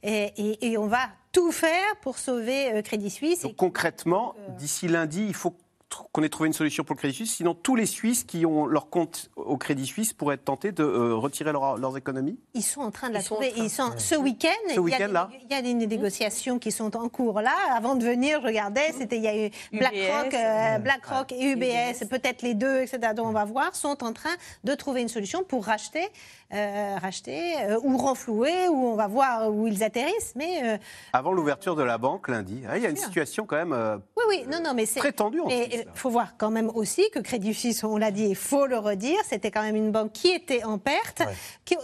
Et, 0.02 0.72
et, 0.72 0.78
on 0.78 0.88
va 0.88 1.08
tout 1.30 1.52
faire 1.52 1.96
pour 2.02 2.18
sauver 2.18 2.82
Crédit 2.82 3.10
Suisse. 3.10 3.42
Donc, 3.42 3.56
concrètement, 3.56 4.34
d'ici 4.58 4.88
lundi, 4.88 5.24
il 5.26 5.34
faut 5.34 5.54
qu'on 5.88 6.22
ait 6.22 6.28
trouvé 6.28 6.48
une 6.48 6.52
solution 6.52 6.84
pour 6.84 6.94
le 6.94 6.98
Crédit 6.98 7.14
Suisse. 7.14 7.36
Sinon, 7.36 7.54
tous 7.54 7.76
les 7.76 7.86
Suisses 7.86 8.24
qui 8.24 8.44
ont 8.44 8.66
leur 8.66 8.90
compte 8.90 9.30
au 9.36 9.56
Crédit 9.56 9.86
Suisse 9.86 10.12
pourraient 10.12 10.34
être 10.34 10.44
tentés 10.44 10.72
de 10.72 10.82
euh, 10.82 11.14
retirer 11.14 11.52
leurs 11.52 11.96
économies 11.96 12.38
Ils 12.54 12.62
sont 12.62 12.80
en 12.80 12.90
train 12.90 13.08
de 13.08 13.14
la 13.14 13.22
trouver. 13.22 13.52
Ils 13.56 13.70
sont, 13.70 13.92
ce 13.96 14.14
week-end, 14.16 14.48
il, 14.68 15.50
y 15.50 15.54
a 15.54 15.62
des 15.62 15.74
négociations 15.74 16.58
qui 16.58 16.72
sont 16.72 16.96
en 16.96 17.08
cours 17.08 17.40
là. 17.40 17.54
Avant 17.74 17.94
de 17.94 18.04
venir, 18.04 18.40
je 18.42 18.46
regardais, 18.46 18.92
c'était 18.98 19.16
il 19.16 19.22
y 19.22 19.28
a 19.28 19.46
eu 19.46 19.50
BlackRock, 19.72 20.34
euh, 20.34 20.78
BlackRock 20.78 21.32
et 21.32 21.52
UBS, 21.52 22.06
peut-être 22.08 22.42
les 22.42 22.54
deux, 22.54 22.80
etc. 22.80 23.12
dont 23.14 23.26
on 23.26 23.32
va 23.32 23.44
voir, 23.44 23.74
sont 23.74 24.02
en 24.02 24.12
train 24.12 24.34
de 24.64 24.74
trouver 24.74 25.02
une 25.02 25.08
solution 25.08 25.44
pour 25.44 25.64
racheter, 25.66 26.06
euh, 26.52 26.96
racheter 27.00 27.54
ou 27.82 27.96
renflouer, 27.96 28.68
ou 28.68 28.88
on 28.88 28.96
va 28.96 29.06
voir 29.06 29.50
où 29.50 29.66
ils 29.66 29.82
atterrissent. 29.82 30.34
Mais 30.36 30.78
avant 31.12 31.32
l'ouverture 31.32 31.76
de 31.76 31.82
la 31.82 31.98
banque 31.98 32.28
lundi, 32.28 32.62
hein, 32.68 32.74
il 32.76 32.82
y 32.82 32.86
a 32.86 32.90
une 32.90 32.96
situation 32.96 33.46
quand 33.46 33.56
même. 33.56 34.00
oui, 34.16 34.24
oui, 34.28 34.44
non, 34.50 34.60
non, 34.62 34.74
mais 34.74 34.86
très 34.86 35.12
tendue. 35.12 35.40
En 35.40 35.48
Il 35.48 35.86
faut 35.94 36.10
voir 36.10 36.34
quand 36.36 36.50
même 36.50 36.70
aussi 36.74 37.08
que 37.10 37.18
Crédit 37.18 37.54
Suisse, 37.54 37.84
on 37.84 37.96
l'a 37.96 38.10
dit, 38.10 38.26
il 38.26 38.36
faut 38.36 38.66
le 38.66 38.78
redire, 38.78 39.18
c'était 39.24 39.50
quand 39.50 39.62
même 39.62 39.76
une 39.76 39.92
banque 39.92 40.12
qui 40.12 40.28
était 40.28 40.64
en 40.64 40.78
perte, 40.78 41.22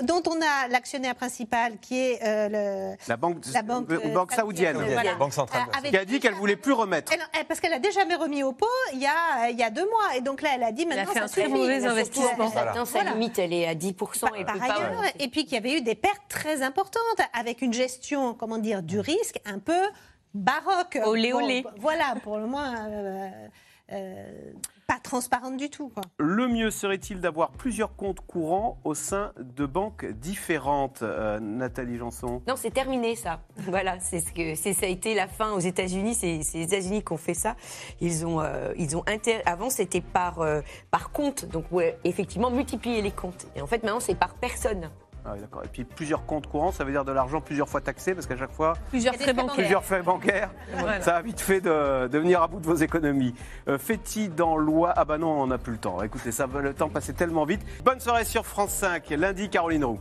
dont 0.02 0.22
on 0.28 0.40
a 0.40 0.68
l'actionnaire 0.68 1.14
principal 1.14 1.78
qui 1.80 1.98
est 1.98 2.20
le, 2.22 2.96
la 3.08 3.16
banque, 3.16 3.38
la 3.52 3.62
banque, 3.62 3.86
banque 4.12 4.32
saoudienne, 4.32 4.78
la 4.80 5.14
banque 5.14 5.32
centrale, 5.32 5.66
qui 5.84 5.96
a 5.96 6.04
dit 6.04 6.20
qu'elle 6.20 6.34
voulait 6.34 6.56
plus 6.56 6.72
remettre. 6.72 7.12
parce 7.48 7.60
qu'elle 7.60 7.72
a 7.72 7.78
déjà 7.78 8.02
jamais 8.02 8.16
remis 8.16 8.42
au 8.42 8.52
pot 8.52 8.66
il 8.92 9.00
y 9.00 9.06
a, 9.06 9.50
il 9.50 9.58
y 9.58 9.62
a 9.62 9.70
deux 9.70 9.84
mois, 9.84 10.16
et 10.16 10.20
donc 10.20 10.42
là 10.42 10.50
elle 10.54 10.62
a 10.62 10.72
dit 10.72 10.86
maintenant 10.86 11.04
elle 11.14 11.22
a 11.22 11.28
fait 11.28 11.40
un 11.40 11.44
très 11.44 11.48
mauvais 11.48 11.84
investissement. 11.84 12.48
Voilà. 12.48 12.84
Sa 12.84 13.04
limite, 13.04 13.38
elle 13.38 13.52
est 13.52 13.66
à 13.66 13.74
10 13.74 13.94
et 14.38 14.44
par 14.59 14.70
ailleurs, 14.70 15.05
et 15.18 15.28
puis 15.28 15.44
qu'il 15.44 15.55
y 15.55 15.57
avait 15.57 15.78
eu 15.78 15.80
des 15.80 15.94
pertes 15.94 16.22
très 16.28 16.62
importantes 16.62 17.03
avec 17.32 17.62
une 17.62 17.72
gestion, 17.72 18.34
comment 18.34 18.59
dire, 18.59 18.82
du 18.82 19.00
risque 19.00 19.40
un 19.44 19.59
peu 19.59 19.80
baroque. 20.34 20.98
Olé, 21.05 21.32
olé. 21.32 21.64
voilà, 21.78 22.14
pour 22.22 22.38
le 22.38 22.46
moins. 22.46 22.88
Euh, 22.88 23.30
euh, 23.92 24.53
pas 24.93 25.01
transparente 25.01 25.57
du 25.57 25.70
tout. 25.70 25.90
Le 26.18 26.49
mieux 26.49 26.70
serait-il 26.70 27.20
d'avoir 27.20 27.53
plusieurs 27.53 27.97
comptes 27.97 28.20
courants 28.20 28.78
au 28.84 28.93
sein 28.93 29.32
de 29.38 29.64
banques 29.64 30.05
différentes, 30.05 31.01
euh, 31.03 31.40
Nathalie 31.40 31.97
Janson? 31.97 32.43
Non, 32.47 32.57
c'est 32.57 32.72
terminé 32.72 33.16
ça. 33.16 33.40
voilà, 33.57 33.99
c'est 34.01 34.20
ce 34.20 34.32
que 34.32 34.55
ça 34.55 34.84
a 34.84 34.88
été 34.88 35.14
la 35.14 35.28
fin 35.28 35.53
aux 35.53 35.61
États-Unis. 35.61 36.14
C'est 36.14 36.38
les 36.38 36.62
États-Unis 36.62 37.03
qui 37.03 37.12
ont 37.12 37.16
fait 37.16 37.32
ça. 37.32 37.57
Ils 38.03 38.26
ont, 38.26 38.43
ils 38.76 38.97
ont 38.97 39.05
avant 39.47 39.70
c'était 39.70 40.01
par 40.01 40.45
par 40.90 41.11
compte, 41.11 41.47
donc 41.47 41.64
ouais, 41.70 41.99
effectivement 42.05 42.51
multiplier 42.51 43.01
les 43.01 43.12
comptes. 43.12 43.47
Et 43.57 43.62
en 43.62 43.66
fait 43.66 43.82
maintenant 43.82 44.01
c'est 44.01 44.14
par 44.14 44.34
personne. 44.34 44.90
Ah 45.24 45.36
d'accord. 45.38 45.62
Et 45.64 45.68
puis 45.68 45.84
plusieurs 45.84 46.26
comptes 46.26 46.46
courants, 46.46 46.72
ça 46.72 46.84
veut 46.84 46.92
dire 46.92 47.04
de 47.04 47.12
l'argent 47.12 47.40
plusieurs 47.40 47.68
fois 47.68 47.80
taxé, 47.80 48.14
parce 48.14 48.26
qu'à 48.26 48.36
chaque 48.36 48.52
fois. 48.52 48.74
Plusieurs 48.90 49.14
frais 49.14 49.32
bancaires. 49.32 49.54
Plusieurs 49.54 49.84
frais 49.84 50.02
bancaires. 50.02 50.50
Ça 51.00 51.16
a 51.16 51.22
vite 51.22 51.40
fait 51.40 51.60
de, 51.60 52.08
venir 52.18 52.42
à 52.42 52.48
bout 52.48 52.60
de 52.60 52.66
vos 52.66 52.74
économies. 52.74 53.34
Euh, 53.68 53.78
Fait-il 53.78 54.34
dans 54.34 54.56
loi 54.56 54.92
Ah 54.96 55.04
bah 55.04 55.18
non, 55.18 55.42
on 55.42 55.46
n'a 55.46 55.58
plus 55.58 55.72
le 55.72 55.78
temps. 55.78 56.02
Écoutez, 56.02 56.32
ça, 56.32 56.46
le 56.46 56.74
temps 56.74 56.88
passait 56.88 57.12
tellement 57.12 57.44
vite. 57.44 57.62
Bonne 57.84 58.00
soirée 58.00 58.24
sur 58.24 58.46
France 58.46 58.70
5, 58.70 59.10
lundi, 59.10 59.48
Caroline 59.48 59.84
Roux. 59.84 60.00